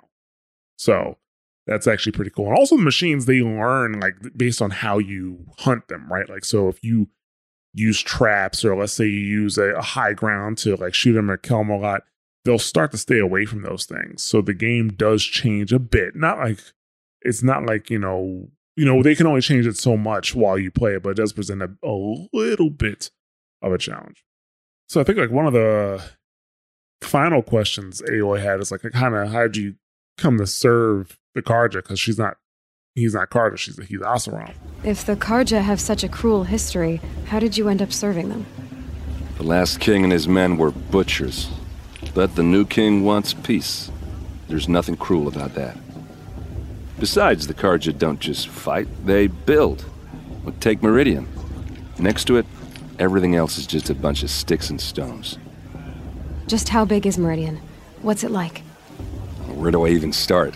So 0.77 1.19
that's 1.67 1.87
actually 1.87 2.13
pretty 2.13 2.31
cool. 2.31 2.49
And 2.49 2.57
also 2.57 2.77
the 2.77 2.83
machines 2.83 3.27
they 3.27 3.41
learn 3.41 4.01
like 4.01 4.17
based 4.37 4.63
on 4.63 4.71
how 4.71 4.99
you 4.99 5.45
hunt 5.59 5.89
them, 5.89 6.11
right? 6.11 6.29
Like 6.29 6.45
so 6.45 6.69
if 6.69 6.83
you 6.83 7.09
use 7.75 8.01
traps 8.01 8.65
or 8.65 8.77
let's 8.77 8.93
say 8.93 9.05
you 9.05 9.21
use 9.21 9.59
a, 9.59 9.75
a 9.75 9.83
high 9.83 10.15
ground 10.15 10.59
to 10.59 10.77
like 10.77 10.95
shoot 10.95 11.13
them 11.13 11.31
or 11.31 11.37
kill 11.37 11.59
them 11.59 11.71
a 11.71 11.77
lot, 11.77 12.03
they'll 12.49 12.59
start 12.59 12.91
to 12.91 12.97
stay 12.97 13.19
away 13.19 13.45
from 13.45 13.61
those 13.61 13.85
things. 13.85 14.23
So 14.23 14.41
the 14.41 14.55
game 14.55 14.89
does 14.89 15.23
change 15.23 15.71
a 15.71 15.79
bit. 15.79 16.17
Not 16.17 16.39
like 16.39 16.59
it's 17.21 17.43
not 17.43 17.67
like, 17.67 17.91
you 17.91 17.99
know, 17.99 18.49
you 18.75 18.87
know, 18.87 19.03
they 19.03 19.15
can 19.15 19.27
only 19.27 19.43
change 19.43 19.67
it 19.67 19.77
so 19.77 19.99
much 19.99 20.35
while 20.35 20.59
you 20.59 20.71
play 20.71 20.95
it, 20.95 21.03
but 21.03 21.11
it 21.11 21.17
does 21.19 21.35
present 21.35 21.61
a, 21.61 21.71
a 21.87 22.25
little 22.33 22.71
bit 22.71 23.11
of 23.61 23.71
a 23.71 23.77
challenge. 23.77 24.25
So 24.89 24.99
I 24.99 25.05
think 25.05 25.19
like 25.19 25.31
one 25.31 25.47
of 25.47 25.53
the 25.53 26.03
final 27.03 27.43
questions 27.43 28.01
Aloy 28.09 28.43
had 28.43 28.61
is 28.61 28.73
like 28.73 28.81
kind 28.81 29.15
of 29.15 29.31
how 29.31 29.43
did 29.43 29.59
you 29.59 29.75
come 30.17 30.39
to 30.39 30.47
serve 30.47 31.19
the 31.35 31.43
Carja? 31.43 31.83
Because 31.83 32.01
she's 32.01 32.19
not 32.19 32.39
he's 32.95 33.13
not 33.13 33.29
Carja, 33.29 33.59
she's 33.59 33.77
he's 33.89 34.01
Oseram. 34.01 34.55
If 34.85 35.05
the 35.05 35.17
Carja 35.17 35.61
have 35.61 35.83
such 35.83 36.03
a 36.03 36.09
cruel 36.09 36.45
history, 36.45 37.03
how 37.27 37.41
did 37.41 37.59
you 37.59 37.69
end 37.69 37.83
up 37.83 37.93
serving 37.93 38.31
them? 38.31 38.47
The 39.37 39.45
last 39.45 39.81
king 39.81 40.03
and 40.03 40.13
his 40.15 40.27
men 40.27 40.57
were 40.57 40.71
butchers. 40.71 41.51
But 42.15 42.35
the 42.35 42.43
new 42.43 42.65
king 42.65 43.05
wants 43.05 43.35
peace. 43.35 43.91
There's 44.49 44.69
nothing 44.69 44.97
cruel 44.97 45.29
about 45.29 45.55
that. 45.55 45.77
Besides, 46.99 47.47
the 47.47 47.55
Carja 47.55 47.97
don't 47.97 48.19
just 48.19 48.49
fight, 48.49 48.89
they 49.07 49.29
build. 49.29 49.85
Well, 50.43 50.55
take 50.59 50.83
Meridian. 50.83 51.29
Next 51.99 52.25
to 52.25 52.39
it, 52.39 52.47
everything 52.99 53.37
else 53.37 53.59
is 53.59 53.67
just 53.67 53.91
a 53.91 53.95
bunch 53.95 54.23
of 54.23 54.31
sticks 54.31 54.71
and 54.71 54.81
stones. 54.81 55.39
Just 56.47 56.71
how 56.71 56.85
big 56.85 57.07
is 57.07 57.19
Meridian? 57.19 57.61
What's 58.03 58.25
it 58.25 58.31
like? 58.31 58.61
Where 59.55 59.71
do 59.71 59.87
I 59.87 59.91
even 59.91 60.13
start? 60.13 60.55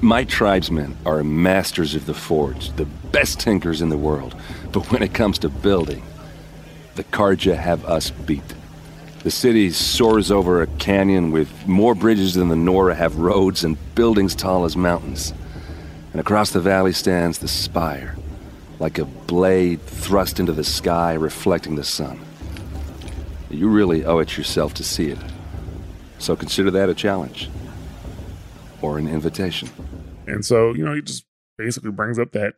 My 0.00 0.24
tribesmen 0.24 0.96
are 1.06 1.24
masters 1.24 1.94
of 1.94 2.06
the 2.06 2.14
forge, 2.14 2.70
the 2.76 2.84
best 2.84 3.40
tinkers 3.40 3.80
in 3.80 3.88
the 3.88 3.96
world. 3.96 4.34
But 4.70 4.92
when 4.92 5.02
it 5.02 5.14
comes 5.14 5.38
to 5.40 5.48
building, 5.48 6.04
the 6.94 7.04
Carja 7.04 7.56
have 7.56 7.84
us 7.84 8.10
beat. 8.10 8.42
The 9.22 9.30
city 9.30 9.70
soars 9.70 10.32
over 10.32 10.62
a 10.62 10.66
canyon 10.66 11.30
with 11.30 11.68
more 11.68 11.94
bridges 11.94 12.34
than 12.34 12.48
the 12.48 12.56
Nora 12.56 12.94
have 12.96 13.18
roads 13.18 13.62
and 13.62 13.76
buildings 13.94 14.34
tall 14.34 14.64
as 14.64 14.76
mountains. 14.76 15.32
And 16.10 16.20
across 16.20 16.50
the 16.50 16.60
valley 16.60 16.92
stands 16.92 17.38
the 17.38 17.46
spire, 17.46 18.16
like 18.80 18.98
a 18.98 19.04
blade 19.04 19.80
thrust 19.82 20.40
into 20.40 20.52
the 20.52 20.64
sky 20.64 21.14
reflecting 21.14 21.76
the 21.76 21.84
sun. 21.84 22.20
You 23.48 23.68
really 23.68 24.04
owe 24.04 24.18
it 24.18 24.36
yourself 24.36 24.74
to 24.74 24.84
see 24.84 25.10
it. 25.10 25.18
So 26.18 26.34
consider 26.34 26.72
that 26.72 26.88
a 26.88 26.94
challenge. 26.94 27.48
Or 28.80 28.98
an 28.98 29.06
invitation. 29.06 29.68
And 30.26 30.44
so, 30.44 30.74
you 30.74 30.84
know, 30.84 30.94
he 30.94 31.02
just 31.02 31.24
basically 31.56 31.92
brings 31.92 32.18
up 32.18 32.32
that 32.32 32.54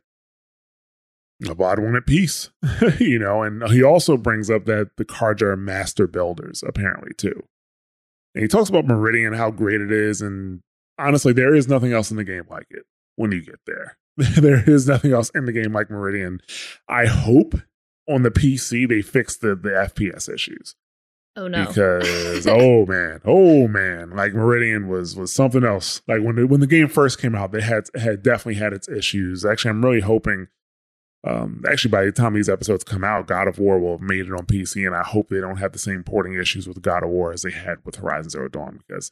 Avad 1.46 1.78
wanted 1.78 2.06
peace, 2.06 2.50
you 2.98 3.18
know, 3.18 3.42
and 3.42 3.62
he 3.70 3.82
also 3.82 4.16
brings 4.16 4.50
up 4.50 4.64
that 4.66 4.90
the 4.96 5.04
Carja 5.04 5.42
are 5.42 5.56
master 5.56 6.06
builders, 6.06 6.62
apparently, 6.66 7.12
too. 7.16 7.42
And 8.34 8.42
he 8.42 8.48
talks 8.48 8.68
about 8.68 8.86
Meridian, 8.86 9.32
how 9.32 9.50
great 9.50 9.80
it 9.80 9.92
is. 9.92 10.20
And 10.20 10.60
honestly, 10.98 11.32
there 11.32 11.54
is 11.54 11.68
nothing 11.68 11.92
else 11.92 12.10
in 12.10 12.16
the 12.16 12.24
game 12.24 12.44
like 12.50 12.66
it 12.70 12.84
when 13.16 13.32
you 13.32 13.42
get 13.42 13.60
there. 13.66 13.96
there 14.16 14.68
is 14.68 14.86
nothing 14.88 15.12
else 15.12 15.30
in 15.34 15.44
the 15.44 15.52
game 15.52 15.72
like 15.72 15.90
Meridian. 15.90 16.40
I 16.88 17.06
hope 17.06 17.54
on 18.08 18.22
the 18.22 18.30
PC 18.30 18.88
they 18.88 19.02
fix 19.02 19.36
the, 19.36 19.54
the 19.54 19.70
FPS 19.70 20.32
issues 20.32 20.74
Oh 21.36 21.48
no. 21.48 21.66
because 21.66 22.46
oh 22.48 22.86
man, 22.86 23.20
oh 23.24 23.66
man, 23.66 24.10
like 24.10 24.34
Meridian 24.34 24.88
was 24.88 25.16
was 25.16 25.32
something 25.32 25.64
else. 25.64 26.00
Like 26.06 26.22
when 26.22 26.36
the, 26.36 26.46
when 26.46 26.60
the 26.60 26.66
game 26.66 26.88
first 26.88 27.20
came 27.20 27.34
out, 27.34 27.50
they 27.50 27.60
had 27.60 27.84
had 27.96 28.22
definitely 28.22 28.60
had 28.60 28.72
its 28.72 28.88
issues. 28.88 29.44
Actually, 29.44 29.70
I'm 29.70 29.84
really 29.84 30.00
hoping. 30.00 30.48
Um, 31.26 31.62
actually, 31.68 31.90
by 31.90 32.05
the 32.05 32.12
time 32.12 32.34
these 32.34 32.51
episodes 32.51 32.84
come 32.84 33.02
out, 33.02 33.26
God 33.26 33.48
of 33.48 33.59
War 33.59 33.78
will 33.78 33.98
have 33.98 34.06
made 34.06 34.26
it 34.26 34.32
on 34.32 34.46
PC, 34.46 34.86
and 34.86 34.94
I 34.94 35.02
hope 35.02 35.28
they 35.28 35.40
don't 35.40 35.56
have 35.56 35.72
the 35.72 35.78
same 35.78 36.02
porting 36.02 36.34
issues 36.34 36.68
with 36.68 36.82
God 36.82 37.02
of 37.02 37.09
War 37.09 37.32
as 37.32 37.42
they 37.42 37.51
had 37.51 37.78
with 37.84 37.96
Horizon 37.96 38.30
Zero 38.30 38.48
Dawn 38.48 38.80
because 38.86 39.10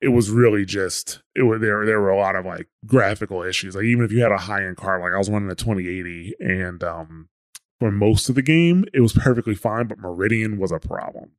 it 0.00 0.08
was 0.08 0.30
really 0.30 0.64
just 0.64 1.22
it 1.34 1.42
was 1.42 1.60
there. 1.60 1.86
There 1.86 2.00
were 2.00 2.10
a 2.10 2.18
lot 2.18 2.36
of 2.36 2.44
like 2.44 2.68
graphical 2.86 3.42
issues. 3.42 3.76
Like 3.76 3.84
even 3.84 4.04
if 4.04 4.12
you 4.12 4.20
had 4.20 4.32
a 4.32 4.38
high 4.38 4.64
end 4.64 4.76
card, 4.76 5.00
like 5.00 5.12
I 5.12 5.18
was 5.18 5.30
running 5.30 5.50
a 5.50 5.54
2080, 5.54 6.34
and 6.40 6.82
um, 6.82 7.28
for 7.78 7.90
most 7.90 8.28
of 8.28 8.34
the 8.34 8.42
game, 8.42 8.84
it 8.92 9.00
was 9.00 9.12
perfectly 9.12 9.54
fine, 9.54 9.86
but 9.86 9.98
Meridian 9.98 10.58
was 10.58 10.72
a 10.72 10.80
problem 10.80 11.32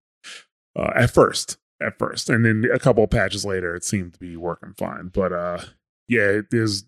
uh, 0.78 0.92
at 0.96 1.12
first. 1.12 1.58
At 1.82 1.98
first, 1.98 2.30
and 2.30 2.44
then 2.44 2.66
a 2.74 2.78
couple 2.78 3.06
of 3.06 3.10
patches 3.10 3.46
later, 3.46 3.74
it 3.74 3.86
seemed 3.86 4.12
to 4.12 4.20
be 4.20 4.36
working 4.36 4.74
fine. 4.78 5.12
But 5.14 5.32
uh, 5.32 5.60
yeah, 6.10 6.24
it 6.24 6.48
is 6.52 6.84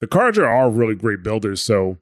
the 0.00 0.06
Carja 0.06 0.40
are 0.42 0.54
all 0.54 0.70
really 0.70 0.94
great 0.94 1.22
builders. 1.22 1.62
So, 1.62 1.96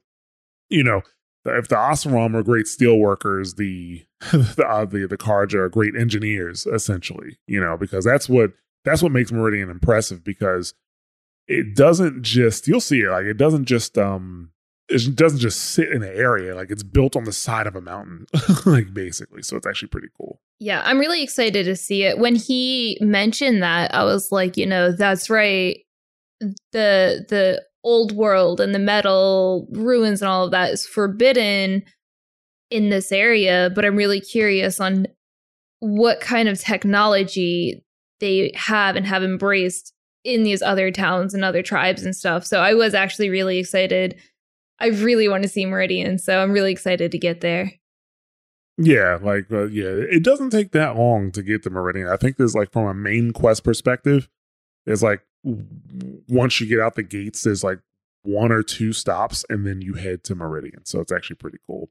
you 0.69 0.83
know, 0.83 1.01
if 1.45 1.67
the 1.67 1.75
Oseram 1.75 2.35
are 2.35 2.43
great 2.43 2.67
steel 2.67 2.97
workers, 2.97 3.55
the 3.55 4.05
the 4.31 4.65
uh, 4.67 4.85
the, 4.85 5.07
the 5.07 5.17
Carja 5.17 5.55
are 5.55 5.69
great 5.69 5.95
engineers, 5.95 6.65
essentially. 6.65 7.37
You 7.47 7.59
know, 7.59 7.77
because 7.77 8.05
that's 8.05 8.27
what 8.29 8.51
that's 8.83 9.01
what 9.01 9.11
makes 9.11 9.31
Meridian 9.31 9.69
impressive 9.69 10.23
because 10.23 10.73
it 11.47 11.75
doesn't 11.75 12.23
just 12.23 12.67
you'll 12.67 12.81
see 12.81 13.01
it 13.01 13.09
like 13.09 13.25
it 13.25 13.37
doesn't 13.37 13.65
just 13.65 13.97
um 13.99 14.49
it 14.89 15.15
doesn't 15.15 15.39
just 15.39 15.59
sit 15.59 15.89
in 15.91 16.01
an 16.01 16.15
area 16.15 16.55
like 16.55 16.71
it's 16.71 16.81
built 16.81 17.15
on 17.15 17.23
the 17.23 17.31
side 17.31 17.67
of 17.67 17.75
a 17.75 17.81
mountain 17.81 18.25
like 18.65 18.93
basically 18.95 19.43
so 19.43 19.55
it's 19.55 19.67
actually 19.67 19.87
pretty 19.87 20.07
cool 20.17 20.39
Yeah, 20.59 20.81
I'm 20.85 20.99
really 20.99 21.21
excited 21.21 21.65
to 21.65 21.75
see 21.75 22.03
it. 22.03 22.17
When 22.17 22.35
he 22.35 22.97
mentioned 23.01 23.61
that, 23.61 23.93
I 23.93 24.03
was 24.03 24.31
like, 24.31 24.55
you 24.55 24.65
know, 24.65 24.91
that's 24.91 25.29
right. 25.29 25.79
The 26.39 27.25
the 27.29 27.63
old 27.85 28.11
world 28.11 28.59
and 28.59 28.75
the 28.75 28.79
metal 28.79 29.67
ruins 29.71 30.21
and 30.21 30.27
all 30.27 30.45
of 30.45 30.51
that 30.51 30.71
is 30.71 30.85
forbidden 30.85 31.83
in 32.71 32.89
this 32.89 33.11
area, 33.11 33.71
but 33.73 33.85
I'm 33.85 33.95
really 33.95 34.19
curious 34.19 34.79
on 34.79 35.05
what 35.79 36.19
kind 36.19 36.49
of 36.49 36.59
technology 36.59 37.83
they 38.19 38.51
have 38.55 38.95
and 38.95 39.05
have 39.05 39.23
embraced 39.23 39.93
in 40.23 40.43
these 40.43 40.63
other 40.63 40.89
towns 40.89 41.33
and 41.33 41.45
other 41.45 41.61
tribes 41.61 42.03
and 42.03 42.15
stuff. 42.15 42.45
So 42.45 42.59
I 42.59 42.73
was 42.73 42.95
actually 42.95 43.29
really 43.29 43.59
excited. 43.59 44.19
I 44.79 44.87
really 44.87 45.29
want 45.29 45.43
to 45.43 45.49
see 45.49 45.65
Meridian, 45.65 46.17
so 46.17 46.41
I'm 46.41 46.51
really 46.51 46.71
excited 46.71 47.11
to 47.11 47.19
get 47.19 47.41
there. 47.41 47.71
Yeah, 48.77 49.19
like 49.21 49.45
uh, 49.51 49.67
yeah, 49.67 49.85
it 49.87 50.23
doesn't 50.23 50.49
take 50.49 50.71
that 50.71 50.97
long 50.97 51.31
to 51.31 51.43
get 51.43 51.63
to 51.63 51.69
Meridian. 51.69 52.09
I 52.09 52.17
think 52.17 52.35
there's 52.35 52.55
like 52.55 52.71
from 52.71 52.87
a 52.87 52.93
main 52.93 53.31
quest 53.31 53.63
perspective, 53.63 54.27
there's 54.85 55.03
like 55.03 55.21
once 56.27 56.59
you 56.59 56.67
get 56.67 56.79
out 56.79 56.95
the 56.95 57.03
gates, 57.03 57.43
there's 57.43 57.63
like 57.63 57.79
one 58.23 58.51
or 58.51 58.63
two 58.63 58.91
stops, 58.91 59.45
and 59.49 59.65
then 59.65 59.81
you 59.81 59.93
head 59.93 60.23
to 60.25 60.35
Meridian. 60.35 60.83
So 60.85 60.99
it's 60.99 61.11
actually 61.11 61.37
pretty 61.37 61.59
cool. 61.65 61.89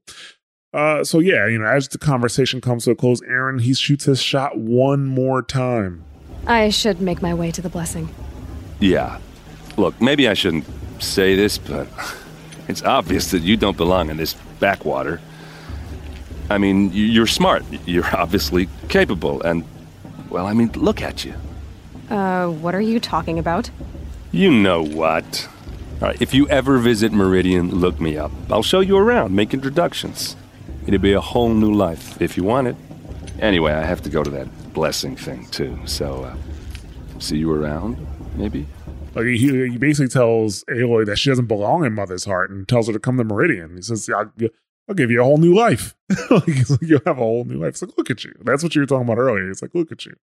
Uh, 0.73 1.03
so 1.03 1.19
yeah, 1.19 1.47
you 1.47 1.57
know, 1.57 1.65
as 1.65 1.87
the 1.87 1.97
conversation 1.97 2.59
comes 2.59 2.83
to 2.83 2.91
a 2.91 2.95
close, 2.95 3.21
Erend 3.21 3.61
he 3.61 3.73
shoots 3.73 4.05
his 4.05 4.21
shot 4.21 4.57
one 4.57 5.05
more 5.05 5.41
time. 5.41 6.03
I 6.45 6.69
should 6.69 6.99
make 6.99 7.21
my 7.21 7.33
way 7.33 7.51
to 7.51 7.61
the 7.61 7.69
blessing. 7.69 8.13
Yeah. 8.79 9.19
Look, 9.77 9.99
maybe 10.01 10.27
I 10.27 10.33
shouldn't 10.33 10.65
say 10.99 11.35
this, 11.35 11.57
but 11.57 11.87
it's 12.67 12.83
obvious 12.83 13.31
that 13.31 13.41
you 13.41 13.55
don't 13.55 13.77
belong 13.77 14.09
in 14.09 14.17
this 14.17 14.33
backwater. 14.59 15.21
I 16.49 16.57
mean, 16.57 16.91
you're 16.93 17.25
smart. 17.25 17.63
You're 17.85 18.15
obviously 18.15 18.67
capable, 18.89 19.41
and, 19.41 19.63
well, 20.29 20.45
I 20.45 20.53
mean, 20.53 20.71
look 20.73 21.01
at 21.01 21.25
you. 21.25 21.33
Uh, 22.09 22.47
what 22.47 22.75
are 22.75 22.81
you 22.81 22.99
talking 22.99 23.39
about? 23.39 23.69
You 24.31 24.51
know 24.51 24.83
what. 24.83 25.47
All 26.01 26.09
right, 26.09 26.21
if 26.21 26.33
you 26.33 26.47
ever 26.49 26.77
visit 26.77 27.11
Meridian, 27.11 27.71
look 27.79 27.99
me 27.99 28.17
up. 28.17 28.31
I'll 28.49 28.63
show 28.63 28.81
you 28.81 28.97
around, 28.97 29.35
make 29.35 29.53
introductions. 29.53 30.35
It'd 30.85 31.01
be 31.01 31.13
a 31.13 31.21
whole 31.21 31.49
new 31.49 31.73
life 31.73 32.21
if 32.21 32.37
you 32.37 32.43
want 32.43 32.67
it. 32.67 32.75
Anyway, 33.39 33.71
I 33.71 33.83
have 33.83 34.01
to 34.03 34.09
go 34.09 34.23
to 34.23 34.29
that 34.31 34.73
blessing 34.73 35.15
thing, 35.15 35.47
too, 35.47 35.79
so, 35.85 36.23
uh, 36.23 36.35
see 37.19 37.37
you 37.37 37.51
around, 37.51 37.97
maybe? 38.35 38.67
Like 39.15 39.25
he, 39.27 39.69
he 39.69 39.77
basically 39.77 40.09
tells 40.09 40.65
Aloy 40.65 41.05
that 41.05 41.17
she 41.17 41.29
doesn't 41.29 41.45
belong 41.45 41.85
in 41.85 41.93
Mother's 41.93 42.25
Heart 42.25 42.51
and 42.51 42.67
tells 42.67 42.87
her 42.87 42.93
to 42.93 42.99
come 42.99 43.17
to 43.17 43.23
Meridian. 43.23 43.77
He 43.77 43.81
says, 43.81 44.09
"I'll, 44.09 44.29
I'll 44.89 44.95
give 44.95 45.09
you 45.09 45.21
a 45.21 45.23
whole 45.23 45.37
new 45.37 45.55
life. 45.55 45.95
like, 46.29 46.69
like, 46.69 46.81
You'll 46.81 46.99
have 47.05 47.17
a 47.17 47.21
whole 47.23 47.45
new 47.45 47.59
life." 47.59 47.69
It's 47.69 47.81
like, 47.81 47.97
"Look 47.97 48.09
at 48.09 48.25
you." 48.25 48.33
That's 48.41 48.61
what 48.61 48.75
you 48.75 48.81
were 48.81 48.85
talking 48.85 49.05
about 49.07 49.17
earlier. 49.17 49.49
It's 49.49 49.61
like, 49.61 49.73
"Look 49.73 49.93
at 49.93 50.05
you." 50.05 50.15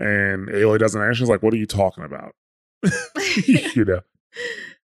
And 0.00 0.48
Aloy 0.48 0.78
doesn't 0.78 1.00
answer. 1.00 1.14
She's 1.14 1.28
like, 1.28 1.42
"What 1.42 1.52
are 1.52 1.58
you 1.58 1.66
talking 1.66 2.04
about?" 2.04 2.34
you 3.44 3.84
know, 3.84 4.00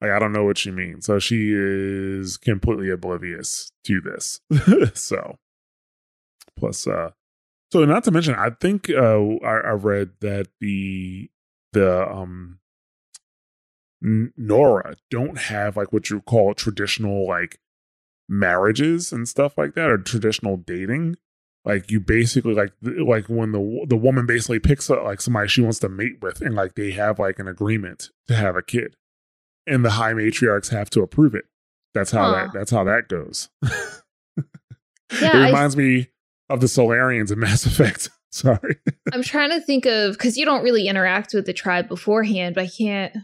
like 0.01 0.11
I 0.11 0.19
don't 0.19 0.31
know 0.31 0.45
what 0.45 0.57
she 0.57 0.71
means. 0.71 1.05
So 1.07 1.17
she 1.19 1.51
is 1.51 2.37
completely 2.37 2.91
oblivious 2.91 3.71
to 3.85 4.01
this. 4.01 4.39
so, 4.93 5.37
plus, 6.57 6.85
uh, 6.85 7.11
so 7.71 7.85
not 7.85 8.03
to 8.03 8.11
mention, 8.11 8.35
I 8.35 8.51
think 8.51 8.89
uh, 8.89 9.19
I, 9.43 9.59
I 9.65 9.71
read 9.71 10.11
that 10.21 10.47
the 10.59 11.29
the 11.73 12.07
um 12.07 12.59
Nora 14.01 14.95
don't 15.09 15.37
have 15.37 15.75
like 15.75 15.91
what 15.91 16.09
you 16.09 16.21
call 16.21 16.53
traditional 16.53 17.27
like 17.27 17.59
marriages 18.27 19.11
and 19.11 19.27
stuff 19.27 19.57
like 19.57 19.73
that 19.73 19.89
or 19.89 19.97
traditional 19.97 20.55
dating. 20.55 21.17
Like 21.65 21.91
you 21.91 21.99
basically 21.99 22.53
like 22.53 22.71
like 22.81 23.25
when 23.27 23.51
the 23.51 23.85
the 23.87 23.97
woman 23.97 24.25
basically 24.25 24.59
picks 24.59 24.89
up 24.89 25.03
like 25.03 25.19
somebody 25.21 25.47
she 25.49 25.61
wants 25.61 25.79
to 25.79 25.89
mate 25.89 26.21
with 26.21 26.41
and 26.41 26.55
like 26.55 26.75
they 26.75 26.91
have 26.91 27.19
like 27.19 27.37
an 27.39 27.47
agreement 27.47 28.09
to 28.27 28.35
have 28.35 28.55
a 28.55 28.61
kid, 28.61 28.95
and 29.67 29.83
the 29.83 29.91
high 29.91 30.13
matriarchs 30.13 30.69
have 30.71 30.89
to 30.91 31.01
approve 31.01 31.35
it. 31.35 31.45
That's 31.93 32.11
how 32.11 32.25
Huh. 32.25 32.31
that 32.45 32.53
that's 32.53 32.71
how 32.71 32.83
that 32.85 33.07
goes. 33.09 33.49
Yeah, 35.21 35.29
it 35.29 35.35
I- 35.35 35.45
reminds 35.47 35.75
me 35.75 36.09
of 36.49 36.61
the 36.61 36.67
Salarians 36.67 37.31
in 37.31 37.39
Mass 37.39 37.65
Effect. 37.67 38.09
Sorry. 38.31 38.75
I'm 39.11 39.23
trying 39.23 39.49
to 39.49 39.59
think 39.59 39.85
of 39.87 40.13
because 40.13 40.37
you 40.37 40.45
don't 40.45 40.63
really 40.63 40.87
interact 40.87 41.33
with 41.33 41.45
the 41.47 41.53
tribe 41.53 41.87
beforehand, 41.87 42.53
but 42.53 42.65
I 42.65 42.67
can't 42.67 43.17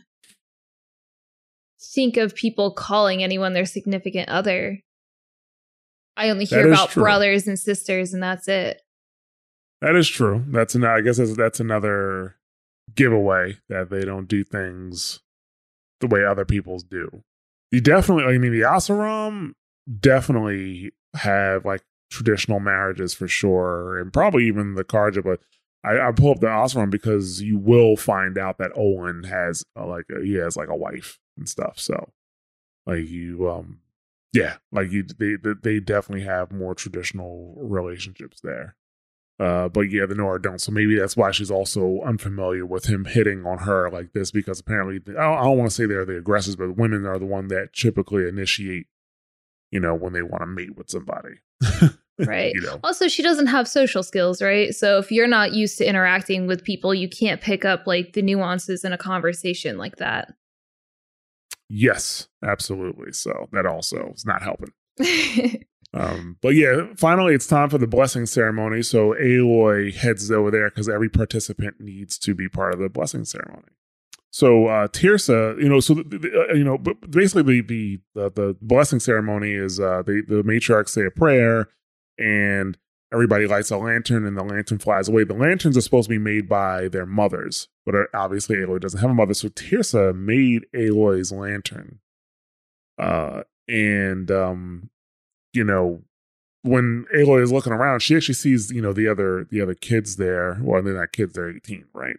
think 1.94 2.18
of 2.18 2.34
people 2.36 2.72
calling 2.72 3.24
anyone 3.24 3.54
their 3.54 3.66
significant 3.68 4.30
other. 4.30 4.80
I 6.18 6.30
only 6.30 6.46
hear 6.46 6.68
about 6.68 6.92
true. 6.92 7.04
brothers 7.04 7.48
and 7.48 7.60
sisters, 7.60 8.14
and 8.14 8.24
that's 8.24 8.48
it. 8.48 8.82
That 9.82 9.96
is 9.96 10.08
true. 10.08 10.44
That's 10.48 10.74
an, 10.76 10.84
I 10.86 11.02
guess 11.02 11.18
that's, 11.18 11.36
that's 11.36 11.60
another 11.60 12.38
giveaway 12.94 13.58
that 13.70 13.90
they 13.90 14.06
don't 14.06 14.28
do 14.28 14.44
things 14.44 15.20
the 16.00 16.08
way 16.08 16.24
other 16.24 16.46
people's 16.46 16.84
do. 16.84 17.24
You 17.72 17.82
definitely, 17.82 18.34
I 18.34 18.38
mean, 18.38 18.54
the 18.54 18.62
Oseram 18.62 19.54
definitely 20.00 20.92
have 21.16 21.66
like 21.66 21.82
traditional 22.10 22.60
marriages 22.60 23.14
for 23.14 23.28
sure, 23.28 24.00
and 24.00 24.14
probably 24.14 24.48
even 24.48 24.76
the 24.76 24.84
Carja. 24.86 25.24
But 25.24 25.42
I, 25.84 26.08
I 26.08 26.12
pull 26.12 26.32
up 26.32 26.40
the 26.40 26.48
Oseram 26.48 26.90
because 26.90 27.42
you 27.42 27.58
will 27.58 27.98
find 27.98 28.38
out 28.38 28.58
that 28.60 28.72
Owen 28.76 29.24
has 29.26 29.66
uh, 29.78 29.86
like 29.86 30.06
a, 30.16 30.24
he 30.24 30.36
has 30.36 30.56
like 30.56 30.70
a 30.70 30.76
wife 30.76 31.20
and 31.38 31.50
stuff. 31.50 31.80
So 31.80 32.12
like 32.86 33.10
you, 33.10 33.50
um, 33.50 33.80
yeah, 34.36 34.58
like 34.72 34.92
you, 34.92 35.04
they 35.04 35.36
they- 35.42 35.60
they 35.64 35.80
definitely 35.80 36.26
have 36.26 36.52
more 36.52 36.76
traditional 36.76 37.56
relationships 37.58 38.40
there. 38.42 38.76
Uh, 39.38 39.68
but 39.68 39.82
yeah, 39.92 40.06
the 40.06 40.16
Nora 40.16 40.42
don't. 40.42 40.60
So 40.62 40.72
maybe 40.72 40.98
that's 40.98 41.18
why 41.18 41.32
she's 41.32 41.52
also 41.52 42.00
unfamiliar 42.06 42.66
with 42.66 42.86
him 42.86 43.04
hitting 43.06 43.46
on 43.46 43.58
her 43.60 43.90
like 43.90 44.14
this 44.14 44.32
because 44.32 44.60
apparently, 44.62 44.98
I 45.18 45.22
don't, 45.24 45.44
don't 45.44 45.58
want 45.58 45.70
to 45.70 45.76
say 45.76 45.86
they're 45.86 46.06
the 46.06 46.18
aggressors, 46.18 46.56
but 46.56 46.78
women 46.78 47.06
are 47.06 47.20
the 47.20 47.26
one 47.26 47.48
that 47.50 47.74
typically 47.74 48.28
initiate, 48.30 48.88
you 49.72 49.80
know, 49.82 49.94
when 49.94 50.14
they 50.14 50.22
want 50.22 50.42
to 50.42 50.48
mate 50.48 50.76
with 50.78 50.90
somebody. 50.90 51.36
Right. 52.18 52.54
you 52.56 52.62
know, 52.62 52.80
Also, 52.82 53.10
she 53.10 53.22
doesn't 53.22 53.48
have 53.48 53.68
social 53.68 54.02
skills, 54.02 54.42
right? 54.42 54.74
So 54.74 55.00
if 55.00 55.12
you're 55.12 55.28
not 55.28 55.52
used 55.52 55.78
to 55.80 55.86
interacting 55.86 56.48
with 56.48 56.64
people, 56.64 56.96
you 56.96 57.10
can't 57.10 57.42
pick 57.42 57.66
up 57.66 57.86
like 57.86 58.14
the 58.14 58.22
nuances 58.22 58.86
in 58.86 58.94
a 58.94 58.98
conversation 58.98 59.78
like 59.78 59.98
that. 59.98 60.34
Yes, 61.70 62.28
absolutely. 62.44 63.12
So 63.12 63.50
that 63.52 63.66
also 63.66 64.14
is 64.16 64.26
not 64.26 64.42
helping. 64.42 64.74
Um, 65.96 66.38
but 66.42 66.56
yeah, 66.56 66.88
finally, 66.98 67.34
it's 67.34 67.48
time 67.48 67.70
for 67.70 67.78
the 67.78 67.88
blessing 67.88 68.26
ceremony. 68.26 68.82
So 68.82 69.14
Aloy 69.14 69.96
heads 69.96 70.30
over 70.30 70.52
there 70.52 70.70
because 70.70 70.90
every 70.90 71.10
participant 71.10 71.76
needs 71.80 72.18
to 72.20 72.36
be 72.36 72.50
part 72.50 72.74
of 72.74 72.82
the 72.82 72.90
blessing 72.90 73.24
ceremony. 73.24 73.70
So 74.30 74.68
uh, 74.68 74.90
Teersa, 74.90 75.58
you 75.62 75.70
know, 75.70 75.80
so 75.80 75.94
the, 75.94 76.04
the, 76.04 76.48
uh, 76.50 76.54
you 76.54 76.66
know, 76.66 76.78
but 76.78 77.10
basically 77.10 77.62
the 77.62 77.62
the 77.62 78.00
the, 78.14 78.30
the 78.30 78.58
blessing 78.62 79.00
ceremony 79.00 79.54
is 79.54 79.80
uh, 79.80 80.04
the 80.06 80.22
the 80.28 80.44
matriarchs 80.44 80.90
say 80.90 81.06
a 81.06 81.12
prayer, 81.12 81.70
and 82.20 82.78
everybody 83.14 83.48
lights 83.48 83.72
a 83.72 83.78
lantern, 83.78 84.26
and 84.26 84.38
the 84.38 84.44
lantern 84.44 84.80
flies 84.80 85.08
away. 85.08 85.24
The 85.24 85.34
lanterns 85.34 85.78
are 85.78 85.82
supposed 85.82 86.10
to 86.10 86.16
be 86.16 86.20
made 86.20 86.48
by 86.50 86.88
their 86.88 87.06
mothers, 87.06 87.68
but 87.86 87.96
obviously 88.14 88.58
Aloy 88.58 88.80
doesn't 88.80 89.00
have 89.00 89.12
a 89.12 89.14
mother, 89.14 89.34
so 89.34 89.50
Teersa 89.50 90.16
made 90.16 90.66
Aloy's 90.74 91.32
lantern. 91.32 92.00
Uh, 92.98 93.44
and 93.68 94.32
um, 94.32 94.90
you 95.54 95.64
know, 95.64 96.04
when 96.64 97.06
Aloy 97.16 97.44
is 97.44 97.52
looking 97.52 97.74
around, 97.74 98.02
she 98.02 98.16
actually 98.16 98.36
sees, 98.36 98.72
you 98.72 98.82
know, 98.82 98.94
the 98.94 99.08
other 99.08 99.48
the 99.50 99.62
other 99.62 99.76
kids 99.76 100.18
there. 100.18 100.60
Well, 100.62 100.82
they're 100.82 100.94
not 100.94 101.12
kids; 101.12 101.34
they're 101.34 101.50
eighteen, 101.50 101.86
right? 101.94 102.18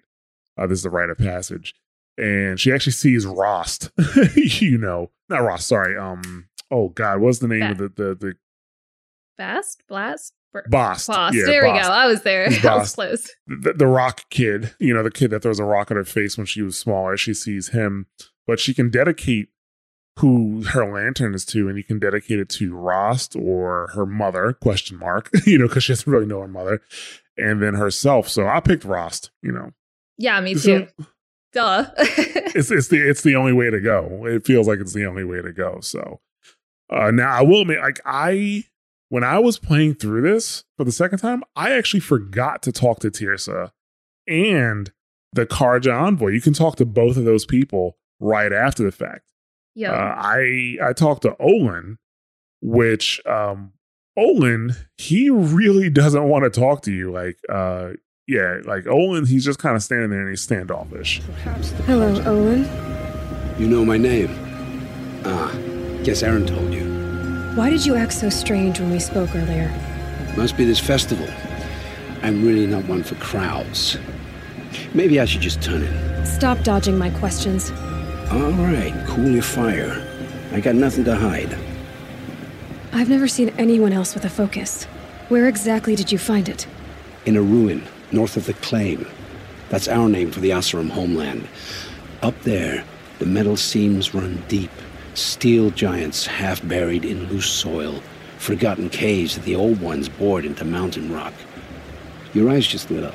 Uh, 0.59 0.67
this 0.67 0.79
is 0.79 0.85
the 0.85 0.91
rite 0.91 1.11
of 1.11 1.19
passage, 1.19 1.75
and 2.17 2.59
she 2.59 2.73
actually 2.73 2.93
sees 2.93 3.27
Rost. 3.27 3.91
you 4.37 4.79
know, 4.79 5.11
not 5.29 5.43
Rost. 5.43 5.67
Sorry. 5.67 5.97
Um. 5.97 6.49
Oh 6.71 6.89
God, 6.89 7.21
what's 7.21 7.39
the 7.39 7.49
name 7.49 7.63
of 7.71 7.79
the 7.79 7.89
the 7.89 8.15
the 8.15 8.35
Bast? 9.37 9.83
Blast? 9.89 10.36
Bost? 10.69 11.07
Bost. 11.09 11.35
Yeah, 11.35 11.45
there 11.47 11.63
we 11.65 11.69
go. 11.71 11.87
I 11.87 12.07
was 12.07 12.23
there. 12.23 12.49
I 12.65 12.77
was 12.77 12.95
close. 12.95 13.31
the, 13.47 13.73
the 13.75 13.87
rock 13.87 14.23
kid, 14.31 14.75
you 14.79 14.95
know, 14.95 15.03
the 15.03 15.11
kid 15.11 15.31
that 15.31 15.43
throws 15.43 15.59
a 15.59 15.65
rock 15.65 15.91
at 15.91 15.97
her 15.97 16.05
face 16.05 16.37
when 16.39 16.47
she 16.47 16.63
was 16.63 16.79
smaller. 16.79 17.17
She 17.17 17.35
sees 17.35 17.69
him, 17.69 18.07
but 18.47 18.59
she 18.59 18.73
can 18.73 18.91
dedicate 18.91 19.49
who 20.21 20.63
her 20.65 20.91
lantern 20.91 21.35
is 21.35 21.45
to, 21.45 21.69
and 21.69 21.77
you 21.77 21.85
can 21.85 21.99
dedicate 21.99 22.39
it 22.39 22.49
to 22.49 22.75
Rost 22.75 23.37
or 23.37 23.89
her 23.95 24.07
mother, 24.07 24.55
question 24.55 24.99
mark, 24.99 25.29
you 25.47 25.59
know, 25.59 25.69
because 25.69 25.85
she 25.85 25.93
doesn't 25.93 26.11
really 26.11 26.25
know 26.25 26.41
her 26.41 26.49
mother, 26.49 26.81
and 27.37 27.63
then 27.63 27.75
herself. 27.75 28.27
So 28.29 28.47
I 28.47 28.61
picked 28.61 28.85
Rost, 28.85 29.31
you 29.43 29.53
know. 29.53 29.73
Yeah, 30.17 30.41
me 30.41 30.55
So- 30.55 30.87
too. 30.87 30.89
Duh. 31.53 31.87
It's 31.99 32.71
it's 32.71 32.89
the 32.89 32.99
it's 32.99 33.23
the 33.23 33.35
only 33.37 33.55
way 33.55 33.71
to 33.71 33.81
go. 33.81 34.27
It 34.27 34.45
feels 34.45 34.69
like 34.69 34.79
it's 34.79 34.93
the 34.93 35.07
only 35.07 35.25
way 35.25 35.41
to 35.41 35.53
go. 35.53 35.79
So 35.81 36.21
uh 36.91 37.11
now 37.11 37.31
I 37.31 37.43
will 37.43 37.63
admit, 37.63 37.79
like 37.81 37.99
I 38.05 38.65
when 39.09 39.25
I 39.25 39.39
was 39.39 39.59
playing 39.59 39.95
through 39.95 40.23
this 40.23 40.65
for 40.77 40.85
the 40.85 40.93
second 40.93 41.19
time, 41.19 41.43
I 41.55 41.73
actually 41.73 42.01
forgot 42.01 42.63
to 42.65 42.73
talk 42.73 43.01
to 43.01 43.11
Teersa 43.11 43.71
and 44.27 44.91
the 45.33 45.47
Carja 45.47 45.95
envoy. 45.95 46.29
You 46.29 46.41
can 46.41 46.53
talk 46.53 46.77
to 46.77 46.87
both 46.87 47.17
of 47.17 47.25
those 47.25 47.45
people 47.47 47.97
right 48.21 48.53
after 48.53 48.83
the 48.83 48.93
fact. 48.93 49.33
yeah. 49.75 49.93
Uh, 49.93 50.15
I 50.17 50.77
I 50.83 50.93
talked 50.93 51.23
to 51.23 51.37
Olin, 51.39 51.99
which 52.63 53.21
um 53.27 53.73
Olin, 54.17 54.73
he 54.97 55.31
really 55.31 55.91
doesn't 56.03 56.25
want 56.29 56.45
to 56.45 56.51
talk 56.61 56.83
to 56.83 56.93
you. 56.93 57.13
Like 57.13 57.39
uh 57.49 57.91
yeah, 58.27 58.59
like 58.65 58.89
Olin, 58.89 59.25
he's 59.27 59.45
just 59.45 59.61
kind 59.61 59.77
of 59.77 59.83
standing 59.85 60.11
there 60.11 60.21
and 60.21 60.31
he's 60.31 60.41
standoffish. 60.41 61.21
Hello, 61.85 62.09
Olin. 62.25 62.65
You 63.57 63.69
know 63.69 63.85
my 63.85 63.99
name. 63.99 64.31
Ah, 65.25 65.53
guess 66.03 66.23
Erend 66.23 66.49
told 66.49 66.73
you. 66.75 66.96
Why 67.57 67.71
did 67.71 67.87
you 67.87 67.95
act 67.95 68.13
so 68.13 68.29
strange 68.29 68.81
when 68.81 68.91
we 68.91 68.99
spoke 68.99 69.35
earlier? 69.35 69.73
Must 70.37 70.59
be 70.59 70.67
this 70.67 70.79
festival. 70.79 71.27
I'm 72.23 72.45
really 72.45 72.67
not 72.67 72.85
one 72.85 73.03
for 73.03 73.15
crowds. 73.15 73.97
Maybe 74.93 75.19
I 75.21 75.25
should 75.25 75.41
just 75.41 75.63
turn 75.63 75.83
in. 75.83 76.27
Stop 76.27 76.63
dodging 76.65 76.99
my 76.99 77.09
questions. 77.09 77.71
All 78.31 78.51
right, 78.51 78.93
cool 79.07 79.31
your 79.31 79.43
fire. 79.43 80.07
I 80.53 80.61
got 80.61 80.75
nothing 80.75 81.05
to 81.05 81.17
hide. 81.17 81.57
I've 82.93 83.09
never 83.09 83.27
seen 83.27 83.49
anyone 83.57 83.95
else 83.95 84.13
with 84.13 84.27
a 84.27 84.31
focus. 84.31 84.85
Where 85.31 85.49
exactly 85.49 85.97
did 85.97 86.13
you 86.13 86.19
find 86.19 86.51
it? 86.51 86.67
In 87.25 87.39
a 87.39 87.43
ruin, 87.43 87.83
north 88.13 88.37
of 88.37 88.45
the 88.45 88.53
Claim. 88.53 89.09
That's 89.71 89.89
our 89.89 90.11
name 90.11 90.31
for 90.31 90.41
the 90.41 90.51
Oseram 90.51 90.91
homeland. 90.91 91.49
Up 92.21 92.39
there, 92.43 92.85
the 93.19 93.25
metal 93.25 93.57
seams 93.57 94.13
run 94.13 94.43
deep. 94.47 94.71
Steel 95.17 95.71
giants 95.71 96.27
half 96.27 96.67
buried 96.69 97.07
in 97.07 97.27
loose 97.31 97.49
soil. 97.49 98.03
Forgotten 98.37 98.91
caves 98.91 99.35
that 99.35 99.47
the 99.47 99.57
old 99.57 99.81
ones 99.81 100.11
bored 100.11 100.45
into 100.45 100.63
mountain 100.63 101.11
rock. 101.11 101.33
Your 102.35 102.51
eyes 102.51 102.67
just 102.67 102.91
lit 102.91 103.03
up. 103.03 103.15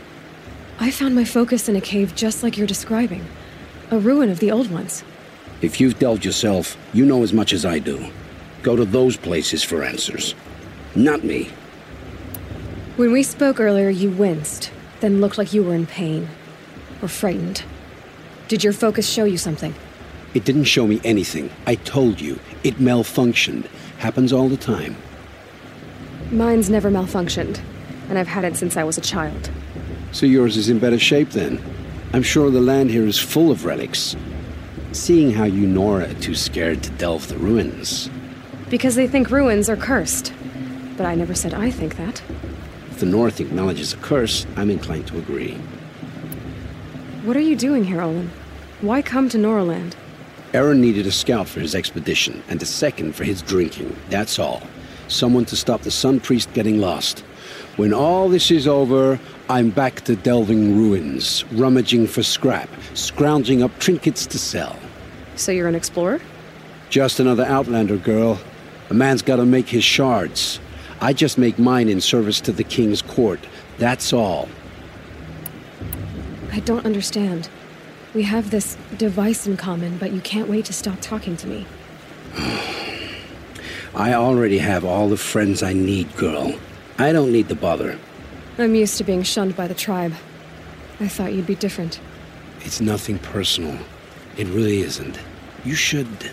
I 0.79 0.89
found 0.89 1.13
my 1.13 1.25
focus 1.25 1.69
in 1.69 1.75
a 1.75 1.81
cave 1.81 2.15
just 2.15 2.41
like 2.41 2.57
you're 2.57 2.65
describing. 2.65 3.23
A 3.91 3.99
ruin 3.99 4.31
of 4.31 4.39
the 4.39 4.49
old 4.49 4.71
ones. 4.71 5.03
If 5.61 5.79
you've 5.79 5.99
delved 5.99 6.25
yourself, 6.25 6.75
you 6.91 7.05
know 7.05 7.21
as 7.21 7.33
much 7.33 7.53
as 7.53 7.65
I 7.65 7.77
do. 7.77 8.03
Go 8.63 8.75
to 8.75 8.83
those 8.83 9.15
places 9.15 9.63
for 9.63 9.83
answers. 9.83 10.33
Not 10.95 11.23
me. 11.23 11.51
When 12.95 13.11
we 13.11 13.21
spoke 13.21 13.59
earlier, 13.59 13.89
you 13.89 14.09
winced, 14.09 14.71
then 15.01 15.21
looked 15.21 15.37
like 15.37 15.53
you 15.53 15.63
were 15.63 15.75
in 15.75 15.85
pain. 15.85 16.29
Or 17.03 17.07
frightened. 17.07 17.63
Did 18.47 18.63
your 18.63 18.73
focus 18.73 19.07
show 19.07 19.25
you 19.25 19.37
something? 19.37 19.75
It 20.33 20.45
didn't 20.45 20.63
show 20.63 20.87
me 20.87 21.01
anything. 21.03 21.49
I 21.67 21.75
told 21.75 22.21
you. 22.21 22.39
It 22.63 22.75
malfunctioned. 22.75 23.65
Happens 23.97 24.31
all 24.31 24.47
the 24.47 24.57
time. 24.57 24.95
Mine's 26.31 26.69
never 26.69 26.89
malfunctioned, 26.89 27.59
and 28.07 28.17
I've 28.17 28.27
had 28.27 28.45
it 28.45 28.55
since 28.55 28.77
I 28.77 28.85
was 28.85 28.97
a 28.97 29.01
child. 29.01 29.51
So 30.13 30.25
yours 30.25 30.55
is 30.55 30.69
in 30.69 30.79
better 30.79 30.99
shape 30.99 31.31
then. 31.31 31.61
I'm 32.13 32.23
sure 32.23 32.49
the 32.49 32.61
land 32.61 32.91
here 32.91 33.05
is 33.05 33.17
full 33.17 33.51
of 33.51 33.65
relics. 33.65 34.15
Seeing 34.93 35.31
how 35.31 35.43
you 35.43 35.67
Nora 35.67 36.09
are 36.09 36.13
too 36.15 36.35
scared 36.35 36.83
to 36.83 36.89
delve 36.91 37.27
the 37.27 37.37
ruins. 37.37 38.09
Because 38.69 38.95
they 38.95 39.07
think 39.07 39.31
ruins 39.31 39.69
are 39.69 39.77
cursed. 39.77 40.33
But 40.95 41.05
I 41.05 41.15
never 41.15 41.35
said 41.35 41.53
I 41.53 41.71
think 41.71 41.97
that. 41.97 42.21
If 42.89 42.99
the 42.99 43.05
North 43.05 43.41
acknowledges 43.41 43.93
a 43.93 43.97
curse, 43.97 44.45
I'm 44.55 44.69
inclined 44.69 45.07
to 45.07 45.17
agree. 45.17 45.55
What 47.23 47.35
are 47.35 47.41
you 47.41 47.55
doing 47.55 47.83
here, 47.83 48.01
Olin? 48.01 48.29
Why 48.81 49.01
come 49.01 49.29
to 49.29 49.37
Noraland? 49.37 49.93
Erend 50.53 50.79
needed 50.79 51.07
a 51.07 51.11
scout 51.11 51.47
for 51.47 51.61
his 51.61 51.75
expedition, 51.75 52.43
and 52.49 52.61
a 52.61 52.65
second 52.65 53.15
for 53.15 53.23
his 53.23 53.41
drinking. 53.41 53.95
That's 54.09 54.37
all. 54.37 54.61
Someone 55.07 55.45
to 55.45 55.55
stop 55.55 55.81
the 55.81 55.91
Sun 55.91 56.19
Priest 56.19 56.51
getting 56.53 56.81
lost. 56.81 57.19
When 57.77 57.93
all 57.93 58.27
this 58.27 58.51
is 58.51 58.67
over, 58.67 59.17
I'm 59.49 59.69
back 59.69 60.01
to 60.01 60.15
delving 60.15 60.75
ruins, 60.77 61.45
rummaging 61.53 62.07
for 62.07 62.21
scrap, 62.21 62.69
scrounging 62.93 63.63
up 63.63 63.77
trinkets 63.79 64.25
to 64.27 64.37
sell. 64.37 64.77
So 65.35 65.53
you're 65.53 65.69
an 65.69 65.75
explorer? 65.75 66.19
Just 66.89 67.21
another 67.21 67.45
Outlander 67.45 67.97
girl. 67.97 68.37
A 68.89 68.93
man's 68.93 69.21
gotta 69.21 69.45
make 69.45 69.69
his 69.69 69.85
shards. 69.85 70.59
I 70.99 71.13
just 71.13 71.37
make 71.37 71.57
mine 71.57 71.87
in 71.87 72.01
service 72.01 72.41
to 72.41 72.51
the 72.51 72.65
King's 72.65 73.01
court. 73.01 73.39
That's 73.77 74.11
all. 74.11 74.49
I 76.51 76.59
don't 76.59 76.85
understand. 76.85 77.49
We 78.13 78.23
have 78.23 78.51
this 78.51 78.77
device 78.97 79.47
in 79.47 79.55
common, 79.55 79.97
but 79.97 80.11
you 80.11 80.19
can't 80.19 80.49
wait 80.49 80.65
to 80.65 80.73
stop 80.73 80.99
talking 80.99 81.37
to 81.37 81.47
me. 81.47 81.65
I 83.95 84.13
already 84.13 84.57
have 84.57 84.83
all 84.83 85.07
the 85.07 85.17
friends 85.17 85.63
I 85.63 85.73
need, 85.73 86.15
girl. 86.17 86.53
I 86.97 87.11
don't 87.13 87.31
need 87.31 87.47
the 87.47 87.55
bother. 87.55 87.97
I'm 88.57 88.75
used 88.75 88.97
to 88.97 89.03
being 89.03 89.23
shunned 89.23 89.55
by 89.55 89.67
the 89.67 89.73
tribe. 89.73 90.13
I 90.99 91.07
thought 91.07 91.33
you'd 91.33 91.47
be 91.47 91.55
different. 91.55 91.99
It's 92.61 92.81
nothing 92.81 93.17
personal. 93.17 93.77
It 94.37 94.47
really 94.47 94.81
isn't. 94.81 95.17
You 95.63 95.75
should 95.75 96.31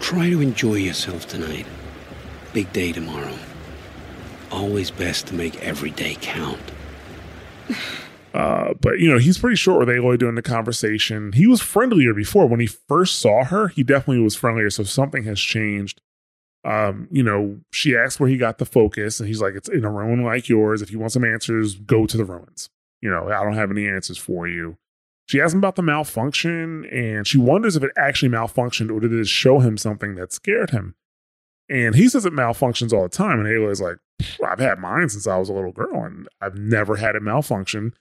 try 0.00 0.30
to 0.30 0.40
enjoy 0.40 0.74
yourself 0.74 1.26
tonight. 1.26 1.66
Big 2.52 2.72
day 2.72 2.92
tomorrow. 2.92 3.36
Always 4.50 4.90
best 4.90 5.26
to 5.28 5.34
make 5.34 5.62
every 5.62 5.90
day 5.90 6.16
count. 6.20 6.60
Uh, 8.34 8.74
but 8.80 8.98
you 8.98 9.10
know, 9.10 9.18
he's 9.18 9.38
pretty 9.38 9.56
short 9.56 9.78
with 9.78 9.94
Aloy 9.94 10.18
during 10.18 10.36
the 10.36 10.42
conversation. 10.42 11.32
He 11.32 11.46
was 11.46 11.60
friendlier 11.60 12.14
before. 12.14 12.46
When 12.46 12.60
he 12.60 12.66
first 12.66 13.18
saw 13.18 13.44
her, 13.44 13.68
he 13.68 13.82
definitely 13.82 14.22
was 14.22 14.34
friendlier. 14.34 14.70
So 14.70 14.84
something 14.84 15.24
has 15.24 15.40
changed. 15.40 16.00
Um, 16.64 17.08
you 17.10 17.22
know, 17.22 17.60
she 17.72 17.96
asked 17.96 18.20
where 18.20 18.28
he 18.28 18.36
got 18.36 18.58
the 18.58 18.64
focus, 18.64 19.18
and 19.18 19.28
he's 19.28 19.42
like, 19.42 19.54
It's 19.54 19.68
in 19.68 19.84
a 19.84 19.90
ruin 19.90 20.22
like 20.22 20.48
yours. 20.48 20.80
If 20.80 20.90
you 20.90 20.98
want 20.98 21.12
some 21.12 21.24
answers, 21.24 21.74
go 21.74 22.06
to 22.06 22.16
the 22.16 22.24
ruins. 22.24 22.70
You 23.00 23.10
know, 23.10 23.28
I 23.28 23.42
don't 23.42 23.54
have 23.54 23.70
any 23.70 23.86
answers 23.88 24.16
for 24.16 24.46
you. 24.46 24.76
She 25.26 25.40
asks 25.40 25.54
him 25.54 25.58
about 25.58 25.76
the 25.76 25.82
malfunction, 25.82 26.84
and 26.86 27.26
she 27.26 27.38
wonders 27.38 27.76
if 27.76 27.82
it 27.82 27.90
actually 27.96 28.28
malfunctioned 28.30 28.90
or 28.90 29.00
did 29.00 29.12
it 29.12 29.26
show 29.26 29.58
him 29.58 29.76
something 29.76 30.14
that 30.14 30.32
scared 30.32 30.70
him. 30.70 30.94
And 31.68 31.94
he 31.94 32.08
says 32.08 32.26
it 32.26 32.32
malfunctions 32.32 32.92
all 32.92 33.04
the 33.04 33.08
time. 33.08 33.40
And 33.40 33.48
Aloy's 33.48 33.80
like, 33.80 33.96
I've 34.46 34.58
had 34.58 34.78
mine 34.78 35.08
since 35.08 35.26
I 35.26 35.38
was 35.38 35.48
a 35.48 35.52
little 35.52 35.72
girl, 35.72 36.04
and 36.04 36.28
I've 36.40 36.56
never 36.56 36.96
had 36.96 37.16
it 37.16 37.22
malfunction. 37.22 37.94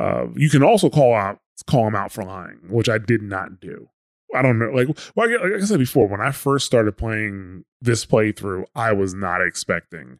Uh, 0.00 0.28
you 0.34 0.48
can 0.48 0.62
also 0.62 0.88
call 0.88 1.14
out 1.14 1.40
call 1.66 1.86
him 1.86 1.94
out 1.94 2.10
for 2.10 2.24
lying, 2.24 2.58
which 2.68 2.88
I 2.88 2.96
did 2.96 3.20
not 3.22 3.60
do. 3.60 3.90
I 4.34 4.40
don't 4.40 4.58
know. 4.58 4.70
Like, 4.70 4.88
well, 5.14 5.30
like 5.30 5.62
I 5.62 5.64
said 5.64 5.78
before, 5.78 6.06
when 6.06 6.22
I 6.22 6.30
first 6.30 6.64
started 6.64 6.96
playing 6.96 7.64
this 7.82 8.06
playthrough, 8.06 8.64
I 8.74 8.92
was 8.92 9.12
not 9.12 9.44
expecting 9.44 10.18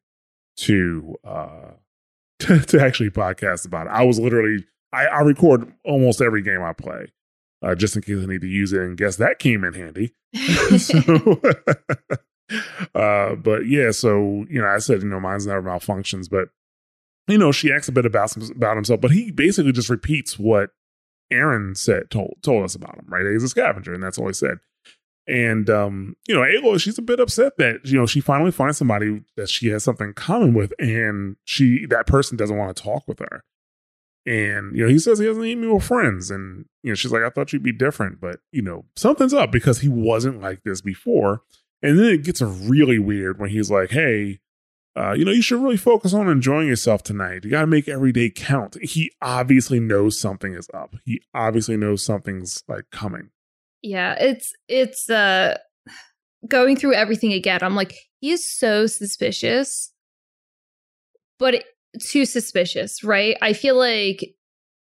to 0.59 1.17
uh 1.25 1.71
to, 2.41 2.61
to 2.61 2.81
actually 2.81 3.11
podcast 3.11 3.65
about 3.65 3.87
it. 3.87 3.91
I 3.91 4.05
was 4.05 4.19
literally 4.19 4.67
I, 4.93 5.07
I 5.07 5.21
record 5.21 5.73
almost 5.85 6.21
every 6.21 6.43
game 6.43 6.63
I 6.63 6.75
play, 6.75 7.07
uh, 7.63 7.75
just 7.75 7.97
in 7.97 8.03
case 8.03 8.23
I 8.23 8.27
need 8.27 8.43
to 8.43 8.49
use 8.49 8.75
it. 8.75 8.83
And 8.83 8.99
guess 8.99 9.17
that 9.17 9.39
came 9.39 9.65
in 9.65 9.73
handy. 9.73 10.15
so, 10.79 11.41
uh, 12.95 13.35
but 13.37 13.67
yeah, 13.67 13.93
so 13.93 14.45
you 14.51 14.61
know, 14.61 14.69
I 14.69 14.79
said 14.79 15.03
you 15.03 15.09
know 15.09 15.21
mine's 15.21 15.47
never 15.47 15.63
malfunctions, 15.63 16.29
but 16.29 16.51
you 17.27 17.39
know, 17.39 17.53
she 17.53 17.73
asks 17.73 17.89
a 17.89 17.93
bit 17.93 18.07
about 18.07 18.37
about 18.51 18.77
himself, 18.77 19.01
but 19.01 19.11
he 19.11 19.31
basically 19.31 19.73
just 19.73 19.91
repeats 19.91 20.39
what 20.39 20.71
Erend 21.33 21.77
said 21.77 22.11
told 22.11 22.37
told 22.43 22.65
us 22.65 22.75
about 22.75 22.99
him. 22.99 23.07
Right, 23.09 23.27
he's 23.33 23.45
a 23.45 23.49
scavenger, 23.49 23.95
and 23.95 24.03
that's 24.03 24.19
all 24.19 24.27
he 24.27 24.33
said. 24.33 24.59
And 25.27 25.71
um, 25.71 26.17
you 26.27 26.35
know, 26.35 26.41
Aloy, 26.41 26.81
she's 26.81 26.99
a 26.99 27.03
bit 27.03 27.21
upset 27.21 27.57
that 27.59 27.81
you 27.85 27.99
know 27.99 28.07
she 28.07 28.21
finally 28.21 28.51
finds 28.51 28.79
somebody 28.79 29.23
that 29.37 29.49
she 29.49 29.69
has 29.69 29.85
something 29.85 30.09
in 30.09 30.15
common 30.15 30.55
with, 30.55 30.73
and 30.79 31.37
she 31.45 31.87
that 31.87 32.07
person 32.07 32.37
doesn't 32.37 32.57
want 32.57 32.77
to 32.77 32.83
talk 32.83 33.07
with 33.07 33.21
her. 33.21 33.45
And 34.27 34.77
you 34.77 34.85
know, 34.85 34.91
he 34.91 34.99
says 34.99 35.19
he 35.19 35.27
doesn't 35.27 35.43
need 35.43 35.59
me 35.59 35.69
with 35.69 35.85
friends, 35.85 36.31
and 36.31 36.67
you 36.83 36.91
know, 36.91 36.95
she's 36.95 37.13
like, 37.13 37.23
I 37.23 37.31
thought 37.31 37.53
you'd 37.53 37.63
be 37.63 37.73
different, 37.73 38.21
but 38.21 38.41
you 38.51 38.63
know, 38.63 38.87
something's 38.97 39.35
up 39.35 39.53
because 39.53 39.81
he 39.81 39.89
wasn't 39.89 40.41
like 40.41 40.63
this 40.65 40.81
before. 40.81 41.43
And 41.83 41.99
then 41.99 42.07
it 42.07 42.25
gets 42.25 42.43
really 42.43 42.99
weird 42.99 43.39
when 43.39 43.51
he's 43.51 43.71
like, 43.71 43.91
Hey, 43.91 44.41
uh, 45.01 45.13
you 45.13 45.25
know, 45.25 45.33
you 45.33 45.41
should 45.41 45.63
really 45.63 45.79
focus 45.79 46.13
on 46.13 46.29
enjoying 46.29 46.69
yourself 46.69 47.03
tonight. 47.03 47.45
You 47.45 47.51
got 47.51 47.63
to 47.63 47.67
make 47.67 47.89
every 47.89 48.13
day 48.13 48.29
count. 48.29 48.77
He 48.83 49.11
obviously 49.23 49.81
knows 49.81 50.21
something 50.21 50.55
is 50.55 50.69
up. 50.75 50.95
He 51.07 51.23
obviously 51.33 51.79
knows 51.79 52.05
something's 52.05 52.63
like 52.69 52.85
coming. 52.91 53.31
Yeah, 53.83 54.15
it's 54.21 54.53
it's 54.69 55.09
uh 55.09 55.57
going 56.47 56.77
through 56.77 56.95
everything 56.95 57.33
again. 57.33 57.61
I'm 57.63 57.75
like, 57.75 57.95
he 58.21 58.31
is 58.31 58.53
so 58.53 58.87
suspicious, 58.87 59.91
but 61.39 61.55
it, 61.55 61.65
too 62.03 62.27
suspicious, 62.27 63.03
right? 63.03 63.39
I 63.41 63.55
feel 63.55 63.79
like 63.79 64.35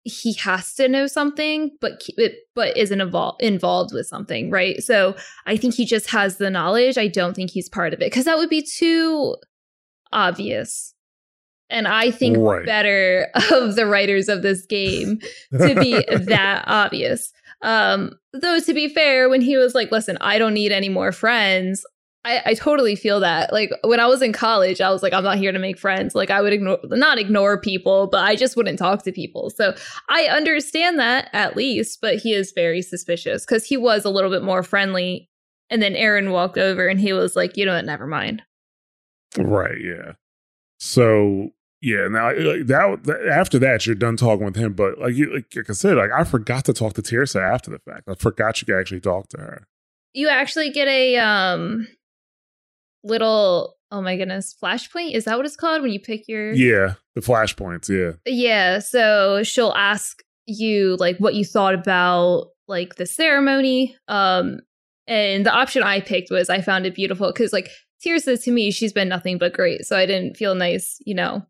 he 0.03 0.33
has 0.35 0.73
to 0.75 0.87
know 0.87 1.07
something, 1.07 1.71
but 1.81 2.01
but 2.55 2.77
isn't 2.77 3.01
involved 3.01 3.41
involved 3.41 3.93
with 3.93 4.07
something, 4.07 4.51
right? 4.51 4.81
So 4.81 5.17
I 5.45 5.57
think 5.57 5.73
he 5.73 5.85
just 5.85 6.09
has 6.11 6.37
the 6.37 6.49
knowledge. 6.49 6.97
I 6.97 7.09
don't 7.09 7.35
think 7.35 7.51
he's 7.51 7.67
part 7.67 7.93
of 7.93 7.99
it 7.99 8.09
because 8.09 8.23
that 8.23 8.37
would 8.37 8.49
be 8.49 8.65
too 8.65 9.35
obvious. 10.11 10.93
And 11.69 11.87
I 11.87 12.11
think 12.11 12.37
right. 12.37 12.65
better 12.65 13.27
of 13.51 13.75
the 13.75 13.85
writers 13.85 14.29
of 14.29 14.41
this 14.41 14.65
game 14.65 15.19
to 15.51 15.75
be 15.75 16.03
that 16.25 16.63
obvious. 16.67 17.31
Um, 17.61 18.13
though 18.33 18.59
to 18.59 18.73
be 18.73 18.87
fair, 18.87 19.29
when 19.29 19.41
he 19.41 19.57
was 19.57 19.73
like, 19.73 19.91
listen, 19.91 20.17
I 20.21 20.37
don't 20.37 20.53
need 20.53 20.71
any 20.71 20.89
more 20.89 21.11
friends, 21.11 21.83
I, 22.27 22.41
I, 22.47 22.53
totally 22.55 22.95
feel 22.95 23.21
that. 23.21 23.53
Like 23.53 23.71
when 23.83 24.01
I 24.01 24.05
was 24.05 24.21
in 24.21 24.33
college, 24.33 24.81
I 24.81 24.89
was 24.89 25.01
like, 25.01 25.13
I'm 25.13 25.23
not 25.23 25.37
here 25.37 25.53
to 25.53 25.59
make 25.59 25.79
friends. 25.79 26.13
Like 26.13 26.29
I 26.29 26.41
would 26.41 26.51
ignore 26.51 26.77
not 26.83 27.17
ignore 27.17 27.59
people, 27.59 28.07
but 28.07 28.23
I 28.23 28.35
just 28.35 28.57
wouldn't 28.57 28.77
talk 28.77 29.03
to 29.03 29.13
people. 29.13 29.49
So 29.49 29.73
I 30.09 30.25
understand 30.25 30.99
that 30.99 31.29
at 31.31 31.55
least, 31.55 32.01
but 32.01 32.17
he 32.17 32.33
is 32.33 32.51
very 32.51 32.81
suspicious 32.81 33.45
because 33.45 33.65
he 33.65 33.77
was 33.77 34.03
a 34.03 34.09
little 34.09 34.29
bit 34.29 34.43
more 34.43 34.61
friendly. 34.61 35.29
And 35.69 35.81
then 35.81 35.93
Erend 35.93 36.31
walked 36.31 36.57
over 36.57 36.87
and 36.87 36.99
he 36.99 37.13
was 37.13 37.35
like, 37.35 37.55
you 37.55 37.65
know 37.65 37.75
what, 37.75 37.85
never 37.85 38.07
mind. 38.07 38.41
Right. 39.37 39.79
Yeah. 39.81 40.13
So 40.79 41.49
yeah. 41.81 42.07
Now 42.07 42.33
that, 42.33 42.99
that 43.03 43.27
after 43.31 43.59
that, 43.59 43.85
you're 43.85 43.95
done 43.95 44.17
talking 44.17 44.45
with 44.45 44.55
him. 44.55 44.73
But 44.73 44.99
like 44.99 45.15
you, 45.15 45.33
like, 45.33 45.55
like 45.55 45.69
I 45.69 45.73
said, 45.73 45.97
like 45.97 46.11
I 46.11 46.23
forgot 46.23 46.65
to 46.65 46.73
talk 46.73 46.93
to 46.93 47.01
Teersa 47.01 47.41
after 47.41 47.71
the 47.71 47.79
fact. 47.79 48.03
I 48.07 48.15
forgot 48.15 48.61
you 48.61 48.65
could 48.65 48.79
actually 48.79 49.01
talk 49.01 49.29
to 49.29 49.37
her. 49.37 49.67
You 50.13 50.29
actually 50.29 50.71
get 50.71 50.87
a 50.87 51.17
um 51.17 51.87
little 53.03 53.75
oh 53.91 54.01
my 54.01 54.17
goodness 54.17 54.55
flashpoint 54.61 55.13
is 55.13 55.25
that 55.25 55.37
what 55.37 55.45
it's 55.45 55.55
called 55.55 55.81
when 55.81 55.91
you 55.91 55.99
pick 55.99 56.27
your 56.27 56.51
yeah 56.53 56.95
the 57.15 57.21
flashpoints 57.21 57.89
yeah 57.89 58.15
yeah 58.31 58.79
so 58.79 59.43
she'll 59.43 59.73
ask 59.77 60.21
you 60.45 60.95
like 60.97 61.17
what 61.17 61.35
you 61.35 61.45
thought 61.45 61.73
about 61.73 62.47
like 62.67 62.95
the 62.95 63.05
ceremony 63.05 63.95
um 64.07 64.59
and 65.07 65.45
the 65.45 65.53
option 65.53 65.83
i 65.83 66.01
picked 66.01 66.29
was 66.29 66.49
i 66.49 66.61
found 66.61 66.85
it 66.85 66.95
beautiful 66.95 67.27
because 67.27 67.53
like 67.53 67.69
Teersa 68.05 68.41
to 68.43 68.51
me, 68.51 68.71
she's 68.71 68.93
been 68.93 69.09
nothing 69.09 69.37
but 69.37 69.53
great. 69.53 69.85
So 69.85 69.97
I 69.97 70.05
didn't 70.05 70.37
feel 70.37 70.55
nice, 70.55 71.01
you 71.05 71.15
know, 71.15 71.45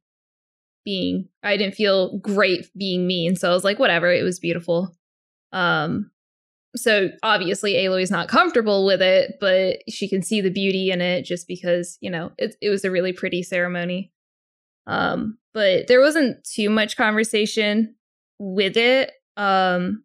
being 0.86 1.28
I 1.44 1.58
didn't 1.58 1.76
feel 1.76 2.18
great 2.20 2.68
being 2.78 3.06
mean. 3.06 3.36
So 3.36 3.50
I 3.50 3.54
was 3.54 3.64
like, 3.64 3.80
whatever, 3.80 4.12
it 4.12 4.24
was 4.24 4.40
beautiful. 4.40 4.96
Um 5.52 6.12
so 6.76 7.10
obviously 7.24 7.86
Aloy's 7.86 8.12
not 8.12 8.28
comfortable 8.28 8.86
with 8.86 9.02
it, 9.02 9.38
but 9.40 9.80
she 9.90 10.08
can 10.08 10.22
see 10.22 10.42
the 10.42 10.52
beauty 10.52 10.92
in 10.92 11.02
it 11.02 11.24
just 11.24 11.48
because, 11.48 11.98
you 12.02 12.10
know, 12.10 12.32
it, 12.38 12.56
it 12.62 12.70
was 12.70 12.86
a 12.86 12.92
really 12.92 13.14
pretty 13.14 13.42
ceremony. 13.42 14.12
Um, 14.86 15.38
but 15.54 15.88
there 15.88 16.02
wasn't 16.02 16.44
too 16.44 16.70
much 16.70 16.96
conversation 16.96 17.96
with 18.40 18.78
it. 18.78 19.12
Um, 19.36 20.04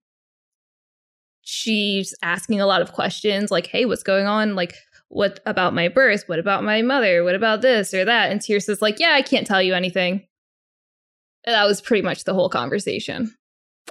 she's 1.43 2.14
asking 2.23 2.60
a 2.60 2.66
lot 2.66 2.82
of 2.82 2.93
questions 2.93 3.51
like, 3.51 3.66
hey, 3.66 3.85
what's 3.85 4.02
going 4.02 4.27
on? 4.27 4.55
Like, 4.55 4.74
what 5.12 5.40
about 5.44 5.74
my 5.74 5.89
birth? 5.89 6.24
What 6.26 6.39
about 6.39 6.64
my 6.64 6.80
mother? 6.80 7.22
What 7.22 7.34
about 7.34 7.60
this 7.60 7.93
or 7.93 8.05
that? 8.06 8.32
And 8.32 8.40
Teersa's 8.40 8.80
like, 8.80 8.98
yeah, 8.98 9.12
I 9.12 9.20
can't 9.20 9.47
tell 9.47 9.62
you 9.62 9.74
anything. 9.74 10.26
And 11.44 11.55
that 11.55 11.66
was 11.66 11.82
pretty 11.82 12.02
much 12.02 12.24
the 12.24 12.32
whole 12.32 12.48
conversation. 12.48 13.34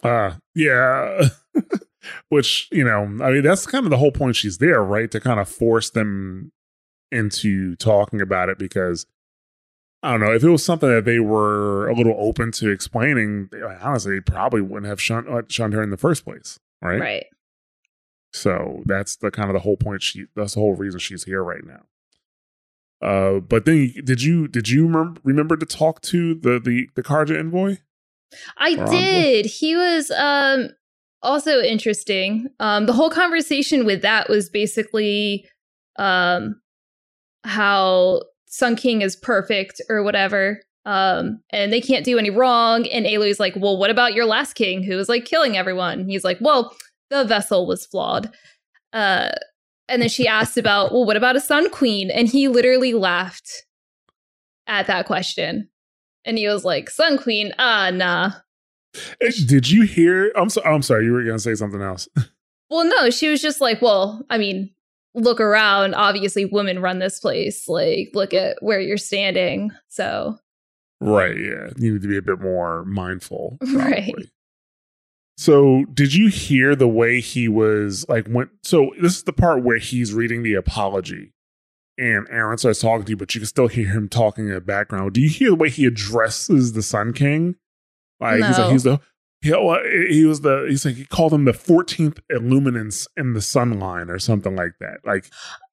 Uh, 0.02 0.34
yeah. 0.56 1.30
Which, 2.30 2.68
you 2.72 2.84
know, 2.84 3.04
I 3.24 3.32
mean, 3.32 3.44
that's 3.44 3.68
kind 3.68 3.86
of 3.86 3.92
the 3.92 3.98
whole 3.98 4.12
point 4.12 4.36
she's 4.36 4.58
there, 4.58 4.84
right? 4.84 5.12
To 5.12 5.20
kind 5.20 5.40
of 5.40 5.48
force 5.48 5.92
them 5.92 6.52
into 7.12 7.76
talking 7.76 8.20
about 8.20 8.50
it 8.50 8.58
because 8.58 9.06
I 10.02 10.12
don't 10.12 10.22
know 10.22 10.34
if 10.34 10.44
it 10.44 10.50
was 10.50 10.66
something 10.66 10.90
that 10.90 11.06
they 11.06 11.20
were 11.20 11.88
a 11.88 11.94
little 11.94 12.16
open 12.18 12.52
to 12.54 12.72
explaining. 12.72 13.50
Honestly, 13.80 14.16
they 14.16 14.22
probably 14.22 14.62
wouldn't 14.62 14.88
have 14.88 15.00
shunned, 15.00 15.30
uh, 15.30 15.44
shunned 15.48 15.74
her 15.74 15.84
in 15.84 15.92
the 15.92 15.98
first 15.98 16.26
place, 16.26 16.58
right? 16.82 17.00
Right. 17.00 17.26
So 18.34 18.82
that's 18.86 19.18
the 19.18 19.30
kind 19.32 19.50
of 19.50 19.54
the 19.54 19.60
whole 19.60 19.78
point. 19.78 20.02
She 20.02 20.26
that's 20.36 20.54
the 20.54 20.62
whole 20.62 20.76
reason 20.76 21.00
she's 21.00 21.26
here 21.26 21.44
right 21.44 21.64
now. 21.66 21.82
Uh, 23.02 23.40
but 23.40 23.66
then 23.66 23.94
did 24.04 24.22
you 24.22 24.48
did 24.48 24.70
you 24.70 24.86
remember, 24.86 25.20
remember 25.24 25.58
to 25.58 25.66
talk 25.66 26.02
to 26.02 26.36
the 26.36 26.60
the 26.60 26.88
the 26.96 27.04
Carja 27.04 27.38
envoy? 27.38 27.78
I 28.58 28.76
did. 28.76 29.46
He 29.46 29.76
was 29.76 30.12
um 30.12 30.70
also 31.22 31.60
interesting. 31.60 32.48
Um 32.60 32.86
the 32.86 32.94
whole 32.94 33.10
conversation 33.10 33.86
with 33.86 34.02
that 34.04 34.30
was 34.30 34.50
basically 34.50 35.46
um 35.98 36.62
how 37.44 38.22
Sun 38.48 38.76
King 38.76 39.02
is 39.02 39.16
perfect 39.16 39.82
or 39.90 40.04
whatever. 40.04 40.62
Um 40.86 41.42
and 41.50 41.74
they 41.74 41.82
can't 41.82 42.06
do 42.06 42.18
any 42.18 42.30
wrong 42.30 42.88
and 42.88 43.06
Aloy's 43.06 43.40
like, 43.40 43.56
"Well, 43.58 43.78
what 43.78 43.90
about 43.90 44.14
your 44.14 44.26
last 44.26 44.54
king 44.54 44.84
who 44.84 44.96
was 44.96 45.10
like 45.10 45.26
killing 45.26 45.58
everyone?" 45.58 46.08
he's 46.08 46.24
like, 46.24 46.38
"Well, 46.40 46.74
the 47.12 47.24
vessel 47.24 47.68
was 47.68 47.86
flawed." 47.86 48.34
Uh 48.92 49.30
and 49.88 50.02
then 50.02 50.10
she 50.10 50.28
asked 50.28 50.58
about, 50.58 50.92
"Well, 50.92 51.06
what 51.06 51.18
about 51.18 51.36
a 51.36 51.42
Sun 51.42 51.70
Queen?" 51.70 52.10
and 52.10 52.28
he 52.28 52.48
literally 52.48 52.94
laughed 52.94 53.66
at 54.72 54.88
that 54.88 55.06
question. 55.06 55.70
And 56.26 56.38
he 56.38 56.48
was 56.48 56.64
like, 56.64 56.90
Sun 56.90 57.18
Queen, 57.18 57.54
ah, 57.60 57.92
nah. 57.92 58.32
Did 59.20 59.70
you 59.70 59.84
hear? 59.84 60.32
I'm 60.36 60.50
so, 60.50 60.62
I'm 60.64 60.82
sorry, 60.82 61.06
you 61.06 61.14
were 61.14 61.24
going 61.24 61.36
to 61.36 61.40
say 61.40 61.56
something 61.56 61.82
else. 61.82 62.08
well, 62.70 62.86
no, 62.86 63.10
she 63.10 63.30
was 63.30 63.42
just 63.42 63.62
like, 63.62 63.82
well, 63.82 64.26
I 64.30 64.38
mean, 64.38 64.72
look 65.14 65.40
around. 65.40 65.96
Obviously, 65.96 66.46
women 66.46 66.80
run 66.80 67.00
this 67.00 67.20
place. 67.20 67.68
Like, 67.68 68.12
look 68.14 68.34
at 68.34 68.58
where 68.62 68.80
you're 68.80 68.98
standing. 68.98 69.72
So, 69.88 70.38
right, 71.00 71.38
yeah, 71.38 71.70
you 71.78 71.94
need 71.94 72.02
to 72.02 72.08
be 72.08 72.18
a 72.18 72.22
bit 72.22 72.42
more 72.42 72.86
mindful, 72.86 73.58
probably. 73.62 73.78
right? 73.78 74.16
So, 75.42 75.86
did 75.92 76.14
you 76.14 76.28
hear 76.28 76.76
the 76.76 76.88
way 76.88 77.20
he 77.20 77.48
was 77.48 78.06
like? 78.08 78.28
When 78.28 78.52
so 78.62 78.92
this 79.02 79.18
is 79.18 79.24
the 79.24 79.34
part 79.34 79.64
where 79.64 79.80
he's 79.80 80.14
reading 80.14 80.44
the 80.44 80.54
apology, 80.54 81.34
and 81.98 82.30
Erend 82.30 82.60
starts 82.60 82.80
talking 82.80 83.06
to 83.06 83.10
you, 83.10 83.18
but 83.18 83.34
you 83.34 83.42
can 83.42 83.48
still 83.48 83.68
hear 83.68 83.88
him 83.88 84.08
talking 84.08 84.50
in 84.50 84.54
the 84.54 84.62
background. 84.62 85.14
Do 85.14 85.20
you 85.20 85.30
hear 85.30 85.50
the 85.50 85.56
way 85.56 85.72
he 85.72 85.88
addresses 85.88 86.74
the 86.74 86.84
Sun 86.84 87.14
King? 87.14 87.56
Like 88.20 88.42
no. 88.42 88.48
he's 88.50 88.60
like 88.60 88.72
he's 88.72 88.84
the 88.84 89.00
he, 89.42 89.50
he 90.14 90.26
was 90.26 90.42
the 90.42 90.68
he's 90.70 90.86
like 90.86 90.94
he 90.94 91.06
called 91.06 91.34
him 91.34 91.46
the 91.46 91.54
14th 91.54 92.20
illuminance 92.30 93.08
in 93.18 93.34
the 93.34 93.42
sun 93.42 93.80
line 93.80 94.12
or 94.12 94.20
something 94.20 94.56
like 94.56 94.74
that. 94.80 95.00
Like 95.04 95.26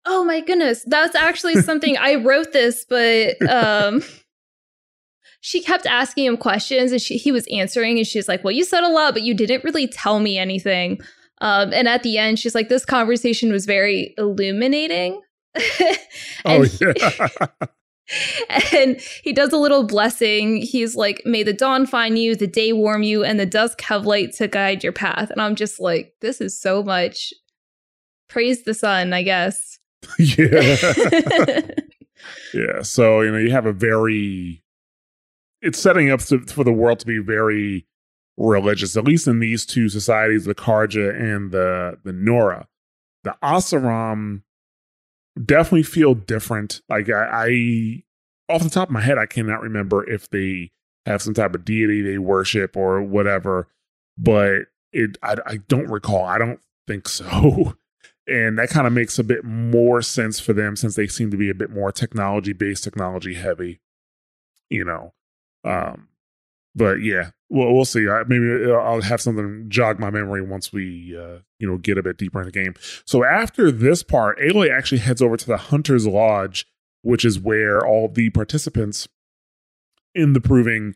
oh 0.07 0.25
my 0.25 0.41
goodness, 0.41 0.83
that's 0.87 1.15
actually 1.15 1.61
something 1.61 1.99
I 1.99 2.15
wrote 2.15 2.55
this, 2.55 2.87
but 2.89 3.37
um 3.47 4.03
she 5.41 5.63
kept 5.63 5.87
asking 5.87 6.25
him 6.25 6.37
questions 6.37 6.93
and 6.93 7.01
she, 7.01 7.17
he 7.17 7.33
was 7.33 7.47
answering 7.53 7.99
and 7.99 8.07
she's 8.07 8.29
like, 8.29 8.45
"Well, 8.45 8.53
you 8.53 8.65
said 8.65 8.85
a 8.85 8.89
lot, 8.89 9.15
but 9.15 9.23
you 9.23 9.35
didn't 9.35 9.65
really 9.65 9.87
tell 9.87 10.21
me 10.21 10.39
anything." 10.39 11.01
Um, 11.41 11.73
and 11.73 11.87
at 11.89 12.03
the 12.03 12.19
end, 12.19 12.39
she's 12.39 12.55
like, 12.55 12.69
"This 12.69 12.85
conversation 12.85 13.53
was 13.53 13.67
very 13.67 14.15
illuminating." 14.19 15.21
oh 16.45 16.65
yeah. 16.81 17.49
and 18.73 19.01
he 19.23 19.33
does 19.33 19.53
a 19.53 19.59
little 19.59 19.85
blessing. 19.85 20.59
He's 20.59 20.97
like, 20.97 21.23
May 21.25 21.43
the 21.43 21.53
dawn 21.53 21.87
find 21.87 22.19
you, 22.19 22.35
the 22.35 22.47
day 22.47 22.73
warm 22.73 23.03
you, 23.03 23.25
and 23.25 23.39
the 23.39 23.47
dusk 23.47 23.81
have 23.83 24.07
light 24.07 24.33
to 24.35 24.49
guide 24.49 24.83
your 24.83 24.93
path. 24.93 25.31
And 25.31 25.41
I'm 25.41 25.55
just 25.55 25.81
like, 25.81 26.15
this 26.21 26.41
is 26.41 26.59
so 26.59 26.83
much. 26.83 27.33
Praise 28.29 28.65
the 28.65 28.75
sun, 28.75 29.13
I 29.13 29.23
guess. 29.23 29.79
yeah. 30.19 30.77
yeah. 32.55 32.83
So, 32.83 33.21
you 33.23 33.31
know, 33.31 33.39
you 33.39 33.51
have 33.51 33.67
a 33.67 33.73
very, 33.73 34.63
it's 35.61 35.81
setting 35.81 36.11
up 36.11 36.21
to, 36.21 36.41
for 36.47 36.65
the 36.65 36.73
world 36.73 37.01
to 37.01 37.07
be 37.07 37.19
very 37.19 37.87
religious, 38.37 38.97
at 38.97 39.05
least 39.05 39.27
in 39.27 39.41
these 39.41 39.67
two 39.67 39.89
societies, 39.89 40.45
the 40.45 40.55
Carja 40.55 41.11
and 41.11 41.51
the, 41.51 41.99
the 42.05 42.13
Nora. 42.13 42.69
The 43.25 43.37
Oseram 43.43 44.43
definitely 45.45 45.83
feel 45.83 46.15
different. 46.15 46.81
Like 46.89 47.11
I, 47.11 47.49
I, 47.49 48.03
off 48.49 48.63
the 48.63 48.71
top 48.71 48.89
of 48.89 48.93
my 48.93 49.01
head, 49.01 49.19
I 49.19 49.27
cannot 49.27 49.61
remember 49.61 50.09
if 50.09 50.31
they 50.31 50.71
have 51.07 51.23
some 51.23 51.35
type 51.35 51.55
of 51.55 51.65
deity 51.65 52.03
they 52.03 52.19
worship 52.19 52.77
or 52.77 53.03
whatever, 53.03 53.69
but 54.17 54.67
it 54.93 55.19
I, 55.23 55.37
I 55.47 55.57
don't 55.69 55.89
recall. 55.89 56.25
I 56.25 56.39
don't 56.39 56.61
think 56.87 57.09
so. 57.09 57.75
And 58.31 58.59
that 58.59 58.69
kind 58.69 58.87
of 58.87 58.93
makes 58.93 59.19
a 59.19 59.25
bit 59.25 59.43
more 59.43 60.03
sense 60.03 60.39
for 60.39 60.53
them 60.53 60.77
since 60.77 60.97
they 60.97 61.07
seem 61.07 61.31
to 61.31 61.39
be 61.39 61.49
a 61.49 61.55
bit 61.55 61.71
more 61.71 61.91
technology 61.91 62.53
based, 62.53 62.85
technology 62.85 63.33
heavy, 63.33 63.81
you 64.69 64.85
know. 64.85 65.15
Um, 65.65 66.09
but 66.75 67.03
yeah, 67.03 67.31
well, 67.51 67.73
we'll 67.73 67.85
see. 67.85 68.09
I, 68.09 68.23
maybe 68.27 68.71
I'll 68.71 69.01
have 69.01 69.21
something 69.21 69.67
jog 69.69 69.99
my 69.99 70.11
memory 70.11 70.43
once 70.43 70.73
we, 70.73 71.17
uh, 71.19 71.39
you 71.59 71.69
know, 71.69 71.79
get 71.79 71.99
a 71.99 72.03
bit 72.03 72.19
deeper 72.19 72.41
in 72.41 72.47
the 72.47 72.53
game. 72.53 72.75
So 73.05 73.25
after 73.25 73.71
this 73.71 74.03
part, 74.03 74.39
Aloy 74.39 74.71
actually 74.71 74.99
heads 74.99 75.23
over 75.23 75.37
to 75.37 75.47
the 75.47 75.57
Hunter's 75.57 76.07
Lodge, 76.07 76.67
which 77.03 77.25
is 77.25 77.41
where 77.41 77.85
all 77.85 78.09
the 78.09 78.31
participants 78.31 79.09
in 80.15 80.35
the 80.35 80.41
proving 80.41 80.95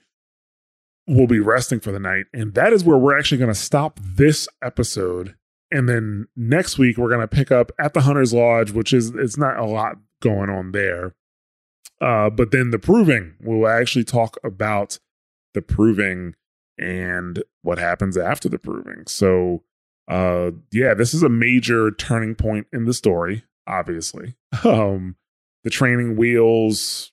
will 1.06 1.26
be 1.26 1.40
resting 1.40 1.80
for 1.80 1.90
the 1.92 1.98
night, 1.98 2.26
and 2.32 2.54
that 2.54 2.72
is 2.72 2.84
where 2.84 2.96
we're 2.96 3.18
actually 3.18 3.38
going 3.38 3.52
to 3.52 3.54
stop 3.54 3.98
this 4.00 4.48
episode. 4.62 5.34
And 5.70 5.88
then 5.88 6.26
next 6.36 6.78
week 6.78 6.96
we're 6.96 7.08
going 7.08 7.20
to 7.20 7.28
pick 7.28 7.50
up 7.50 7.72
at 7.78 7.94
the 7.94 8.02
Hunter's 8.02 8.32
Lodge, 8.32 8.70
which 8.70 8.92
is 8.92 9.10
it's 9.10 9.38
not 9.38 9.58
a 9.58 9.64
lot 9.64 9.96
going 10.20 10.50
on 10.50 10.72
there. 10.72 11.14
Uh, 12.02 12.28
but 12.28 12.50
then 12.50 12.70
the 12.70 12.78
proving, 12.78 13.34
we'll 13.40 13.68
actually 13.68 14.04
talk 14.04 14.36
about 14.42 14.98
the 15.54 15.62
proving 15.62 16.34
and 16.76 17.42
what 17.62 17.78
happens 17.78 18.16
after 18.16 18.48
the 18.48 18.58
proving. 18.58 19.04
So, 19.06 19.62
uh, 20.08 20.50
yeah, 20.72 20.94
this 20.94 21.14
is 21.14 21.22
a 21.22 21.28
major 21.28 21.92
turning 21.92 22.34
point 22.34 22.66
in 22.72 22.86
the 22.86 22.94
story. 22.94 23.44
Obviously, 23.68 24.34
um, 24.64 25.14
the 25.62 25.70
training 25.70 26.16
wheels 26.16 27.12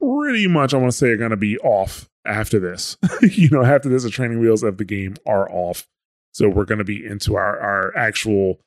pretty 0.00 0.46
much 0.46 0.74
I 0.74 0.78
want 0.78 0.92
to 0.92 0.96
say 0.96 1.08
are 1.08 1.16
going 1.16 1.30
to 1.30 1.36
be 1.36 1.56
off 1.58 2.10
after 2.26 2.58
this. 2.58 2.98
you 3.22 3.48
know, 3.48 3.64
after 3.64 3.88
this, 3.88 4.02
the 4.02 4.10
training 4.10 4.40
wheels 4.40 4.62
of 4.62 4.76
the 4.76 4.84
game 4.84 5.16
are 5.26 5.50
off. 5.50 5.88
So 6.32 6.48
we're 6.50 6.66
going 6.66 6.78
to 6.78 6.84
be 6.84 7.02
into 7.02 7.36
our 7.36 7.58
our 7.58 7.96
actual, 7.96 8.60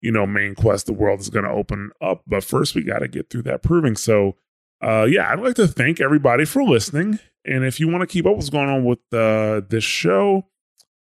you 0.00 0.12
know, 0.12 0.26
main 0.26 0.54
quest. 0.54 0.86
The 0.86 0.92
world 0.92 1.18
is 1.18 1.30
going 1.30 1.44
to 1.44 1.50
open 1.50 1.90
up, 2.00 2.22
but 2.28 2.44
first 2.44 2.76
we 2.76 2.84
got 2.84 3.00
to 3.00 3.08
get 3.08 3.28
through 3.28 3.42
that 3.42 3.64
proving. 3.64 3.96
So, 3.96 4.36
uh, 4.82 5.06
yeah, 5.08 5.30
I'd 5.30 5.40
like 5.40 5.54
to 5.56 5.66
thank 5.66 6.00
everybody 6.00 6.44
for 6.44 6.62
listening. 6.62 7.18
And 7.44 7.64
if 7.64 7.78
you 7.80 7.88
want 7.88 8.02
to 8.02 8.06
keep 8.06 8.26
up 8.26 8.30
with 8.30 8.38
what's 8.38 8.50
going 8.50 8.68
on 8.68 8.84
with 8.84 8.98
uh, 9.12 9.62
this 9.68 9.84
show, 9.84 10.46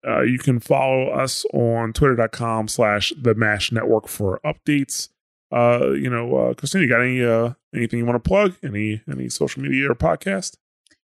uh, 0.07 0.21
you 0.21 0.37
can 0.37 0.59
follow 0.59 1.07
us 1.09 1.45
on 1.53 1.91
twitter.com 1.93 2.67
slash 2.67 3.11
the 3.19 3.33
mash 3.33 3.71
network 3.71 4.07
for 4.07 4.39
updates. 4.45 5.09
Uh, 5.51 5.91
you 5.91 6.09
know, 6.09 6.35
uh, 6.35 6.53
Christina, 6.53 6.83
you 6.83 6.89
got 6.89 7.01
any 7.01 7.23
uh, 7.23 7.53
anything 7.73 7.99
you 7.99 8.05
want 8.05 8.23
to 8.23 8.27
plug? 8.27 8.55
Any 8.63 9.01
any 9.11 9.29
social 9.29 9.61
media 9.61 9.89
or 9.89 9.95
podcast? 9.95 10.57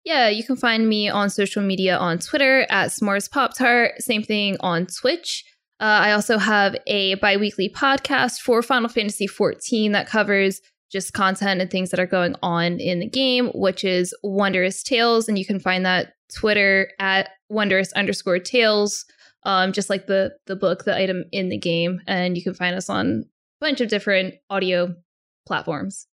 Yeah, 0.05 0.29
you 0.29 0.45
can 0.45 0.57
find 0.57 0.89
me 0.89 1.09
on 1.09 1.31
social 1.31 1.63
media 1.63 1.97
on 1.99 2.19
Twitter 2.19 2.65
at 2.71 2.91
S'mores 2.91 3.31
Pop 3.31 3.57
Tart. 3.57 4.01
Same 4.01 4.23
thing 4.23 4.57
on 4.61 4.87
Twitch. 4.87 5.45
Uh, 5.81 5.85
I 5.85 6.13
also 6.13 6.39
have 6.39 6.77
a 6.87 7.15
biweekly 7.17 7.69
podcast 7.69 8.41
for 8.41 8.63
Final 8.63 8.89
Fantasy 8.89 9.27
XIV 9.27 9.93
that 9.93 10.07
covers 10.07 10.63
just 10.91 11.13
content 11.13 11.61
and 11.61 11.71
things 11.71 11.91
that 11.91 12.01
are 12.01 12.07
going 12.07 12.37
on 12.43 12.79
in 12.79 13.01
the 13.01 13.09
game, 13.09 13.49
which 13.55 13.85
is 13.85 14.15
Wondrous 14.23 14.83
Tales. 14.83 15.29
And 15.29 15.39
you 15.39 15.45
can 15.45 15.59
find 15.61 15.85
that 15.85 16.15
Twitter 16.35 16.91
at 16.99 17.31
wondrous 17.49 17.93
underscore 17.93 18.39
tales, 18.39 19.05
um, 19.45 19.73
just 19.73 19.91
like 19.91 20.07
the 20.07 20.33
the 20.47 20.57
book, 20.57 20.85
the 20.85 20.97
item 20.97 21.25
in 21.33 21.49
the 21.49 21.59
game. 21.59 22.01
And 22.07 22.37
you 22.37 22.43
can 22.43 22.55
find 22.55 22.77
us 22.77 22.89
on 22.89 23.25
a 23.61 23.65
bunch 23.65 23.81
of 23.81 23.89
different 23.89 24.35
audio 24.51 24.95
platforms. 25.47 26.07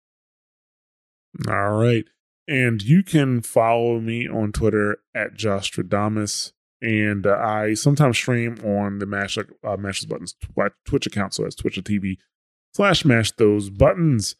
All 1.48 1.72
right. 1.72 2.06
And 2.48 2.82
you 2.82 3.04
can 3.04 3.42
follow 3.42 4.00
me 4.00 4.28
on 4.28 4.52
Twitter 4.52 4.98
at 5.16 5.34
Jostradamus. 5.34 6.52
and 6.82 7.26
uh, 7.26 7.38
I 7.38 7.74
sometimes 7.74 8.18
stream 8.18 8.58
on 8.64 9.00
the 9.00 9.06
Mash 9.06 9.38
uh, 9.38 9.78
Mash 9.78 10.02
Buttons 10.02 10.36
Twitch 10.86 11.08
account. 11.08 11.34
So 11.34 11.44
that's 11.44 11.56
twitch.tv 11.56 12.18
slash 12.76 13.06
Mash 13.06 13.32
Those 13.32 13.70
Buttons. 13.70 14.36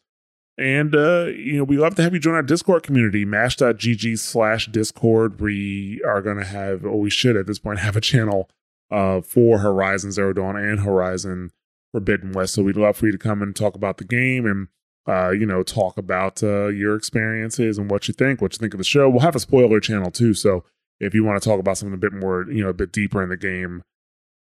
And, 0.56 0.94
uh, 0.94 1.26
you 1.36 1.56
know, 1.56 1.64
we 1.64 1.76
love 1.76 1.96
to 1.96 2.02
have 2.02 2.14
you 2.14 2.20
join 2.20 2.34
our 2.34 2.42
Discord 2.42 2.84
community, 2.84 3.24
mash.gg 3.24 4.18
slash 4.18 4.68
Discord. 4.68 5.40
We 5.40 6.00
are 6.06 6.22
to 6.22 6.44
have, 6.44 6.84
or 6.84 7.00
we 7.00 7.10
should 7.10 7.36
at 7.36 7.46
this 7.46 7.58
point, 7.58 7.78
have 7.80 7.96
a 7.96 8.00
channel 8.00 8.48
uh, 8.90 9.20
for 9.20 9.58
Horizon 9.58 10.12
Zero 10.12 10.32
Dawn 10.32 10.56
and 10.56 10.80
Horizon 10.80 11.50
Forbidden 11.92 12.32
West. 12.32 12.54
So 12.54 12.62
we'd 12.62 12.76
love 12.76 12.96
for 12.96 13.06
you 13.06 13.12
to 13.12 13.18
come 13.18 13.42
and 13.42 13.54
talk 13.54 13.74
about 13.74 13.98
the 13.98 14.04
game 14.04 14.46
and, 14.46 14.68
uh, 15.06 15.30
you 15.30 15.46
know, 15.46 15.62
talk 15.62 15.98
about 15.98 16.42
uh, 16.42 16.68
your 16.68 16.94
experiences 16.94 17.76
and 17.76 17.90
what 17.90 18.06
you 18.06 18.14
think, 18.14 18.40
what 18.40 18.52
you 18.52 18.58
think 18.58 18.74
of 18.74 18.78
the 18.78 18.84
show. 18.84 19.08
We'll 19.08 19.20
have 19.20 19.36
a 19.36 19.40
spoiler 19.40 19.80
channel 19.80 20.10
too. 20.10 20.34
So 20.34 20.64
if 21.00 21.14
you 21.14 21.24
want 21.24 21.42
to 21.42 21.48
talk 21.48 21.58
about 21.58 21.78
something 21.78 21.94
a 21.94 21.98
bit 21.98 22.12
more, 22.12 22.46
you 22.48 22.62
know, 22.62 22.70
a 22.70 22.74
bit 22.74 22.92
deeper 22.92 23.22
in 23.22 23.28
the 23.28 23.36
game, 23.36 23.82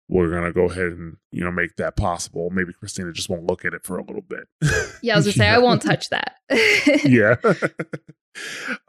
we're 0.10 0.30
gonna 0.30 0.54
go 0.54 0.70
ahead 0.70 0.86
and 0.86 1.18
you 1.32 1.44
know 1.44 1.52
make 1.52 1.76
that 1.76 1.98
possible. 1.98 2.50
Maybe 2.50 2.72
Christina 2.74 3.12
just 3.12 3.28
won't 3.30 3.46
look 3.46 3.66
at 3.66 3.74
it 3.74 3.84
for 3.84 3.98
a 3.98 4.04
little 4.04 4.22
bit. 4.22 4.48
Yeah, 5.04 5.14
I 5.14 5.18
was 5.18 5.26
gonna 5.26 5.34
say 5.34 5.48
I 5.48 5.60
won't 5.60 5.84
touch 5.84 6.10
that. 6.10 6.38
yeah, 7.06 7.36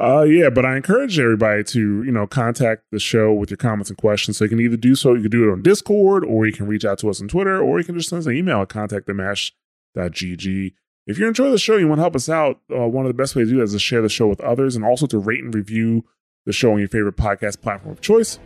uh, 0.01 0.23
yeah. 0.23 0.49
But 0.49 0.65
I 0.65 0.75
encourage 0.77 1.19
everybody 1.19 1.63
to 1.65 2.03
you 2.03 2.11
know 2.11 2.27
contact 2.27 2.85
the 2.91 2.99
show 2.99 3.31
with 3.33 3.51
your 3.51 3.59
comments 3.59 3.91
and 3.91 3.99
questions. 3.99 4.39
So 4.39 4.45
you 4.45 4.49
can 4.49 4.59
either 4.61 4.79
do 4.79 4.95
so, 4.95 5.13
you 5.13 5.21
can 5.21 5.31
do 5.31 5.47
it 5.47 5.53
on 5.53 5.61
Discord, 5.63 6.25
or 6.25 6.47
you 6.47 6.53
can 6.53 6.67
reach 6.67 6.87
out 6.87 6.99
to 7.01 7.11
us 7.11 7.21
on 7.21 7.29
Twitter, 7.29 7.61
or 7.61 7.79
you 7.79 7.85
can 7.85 7.95
just 7.95 8.09
send 8.09 8.21
us 8.21 8.27
an 8.27 8.35
email 8.37 8.63
at 8.63 8.71
contact@mash.gg. 8.71 10.73
If 11.07 11.19
you 11.19 11.29
enjoy 11.29 11.51
the 11.51 11.59
show, 11.59 11.77
you 11.77 11.89
want 11.89 11.99
to 11.99 12.03
help 12.03 12.17
us 12.17 12.31
out. 12.31 12.61
Uh, 12.75 12.89
one 12.89 13.05
of 13.05 13.11
the 13.11 13.15
best 13.15 13.37
ways 13.37 13.49
to 13.49 13.53
do 13.53 13.59
that 13.59 13.65
is 13.65 13.73
to 13.73 13.79
share 13.79 14.01
the 14.01 14.09
show 14.09 14.29
with 14.29 14.41
others, 14.41 14.77
and 14.77 14.85
also 14.85 15.07
to 15.07 15.19
rate 15.19 15.45
and 15.45 15.55
review 15.55 16.07
the 16.47 16.55
show 16.55 16.73
on 16.73 16.79
your 16.79 16.89
favorite 16.89 17.17
podcast 17.17 17.61
platform 17.61 17.93
of 17.93 18.01
choice. 18.01 18.39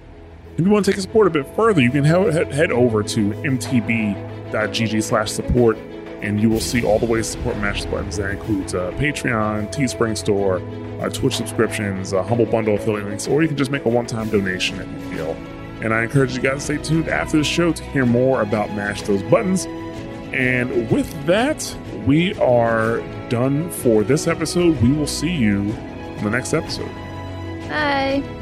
If 0.56 0.60
you 0.66 0.70
want 0.70 0.84
to 0.84 0.92
take 0.92 1.00
support 1.00 1.26
a 1.26 1.30
bit 1.30 1.46
further, 1.56 1.80
you 1.80 1.90
can 1.90 2.04
head, 2.04 2.70
over 2.72 3.02
to 3.02 3.30
mtb.gg 3.30 5.02
slash 5.02 5.30
support 5.30 5.78
and 6.22 6.40
you 6.40 6.48
will 6.48 6.60
see 6.60 6.84
all 6.84 6.98
the 6.98 7.06
ways 7.06 7.26
to 7.26 7.32
support 7.32 7.56
Mash 7.58 7.84
Buttons. 7.86 8.16
That 8.16 8.30
includes 8.30 8.74
uh, 8.74 8.92
Patreon, 8.92 9.72
Teespring 9.72 10.16
Store, 10.16 10.62
uh, 11.02 11.08
Twitch 11.10 11.34
subscriptions, 11.34 12.12
uh, 12.12 12.22
Humble 12.22 12.46
Bundle 12.46 12.76
affiliate 12.76 13.08
links, 13.08 13.26
or 13.26 13.42
you 13.42 13.48
can 13.48 13.56
just 13.56 13.72
make 13.72 13.84
a 13.86 13.88
one-time 13.88 14.30
donation 14.30 14.80
if 14.80 14.88
you 14.88 15.16
feel. 15.16 15.30
And 15.82 15.92
I 15.92 16.04
encourage 16.04 16.36
you 16.36 16.40
guys 16.40 16.64
to 16.66 16.76
stay 16.76 16.78
tuned 16.78 17.08
after 17.08 17.38
the 17.38 17.44
show 17.44 17.72
to 17.72 17.82
hear 17.82 18.06
more 18.06 18.40
about 18.40 18.70
Mash 18.70 19.02
Those 19.02 19.22
Buttons. 19.24 19.66
And 20.32 20.88
with 20.90 21.26
that, 21.26 21.76
we 22.06 22.34
are 22.34 23.00
done 23.28 23.68
for 23.70 24.04
this 24.04 24.28
episode. 24.28 24.80
We 24.80 24.92
will 24.92 25.08
see 25.08 25.32
you 25.32 25.62
in 25.62 26.24
the 26.24 26.30
next 26.30 26.54
episode. 26.54 26.90
Bye. 27.68 28.41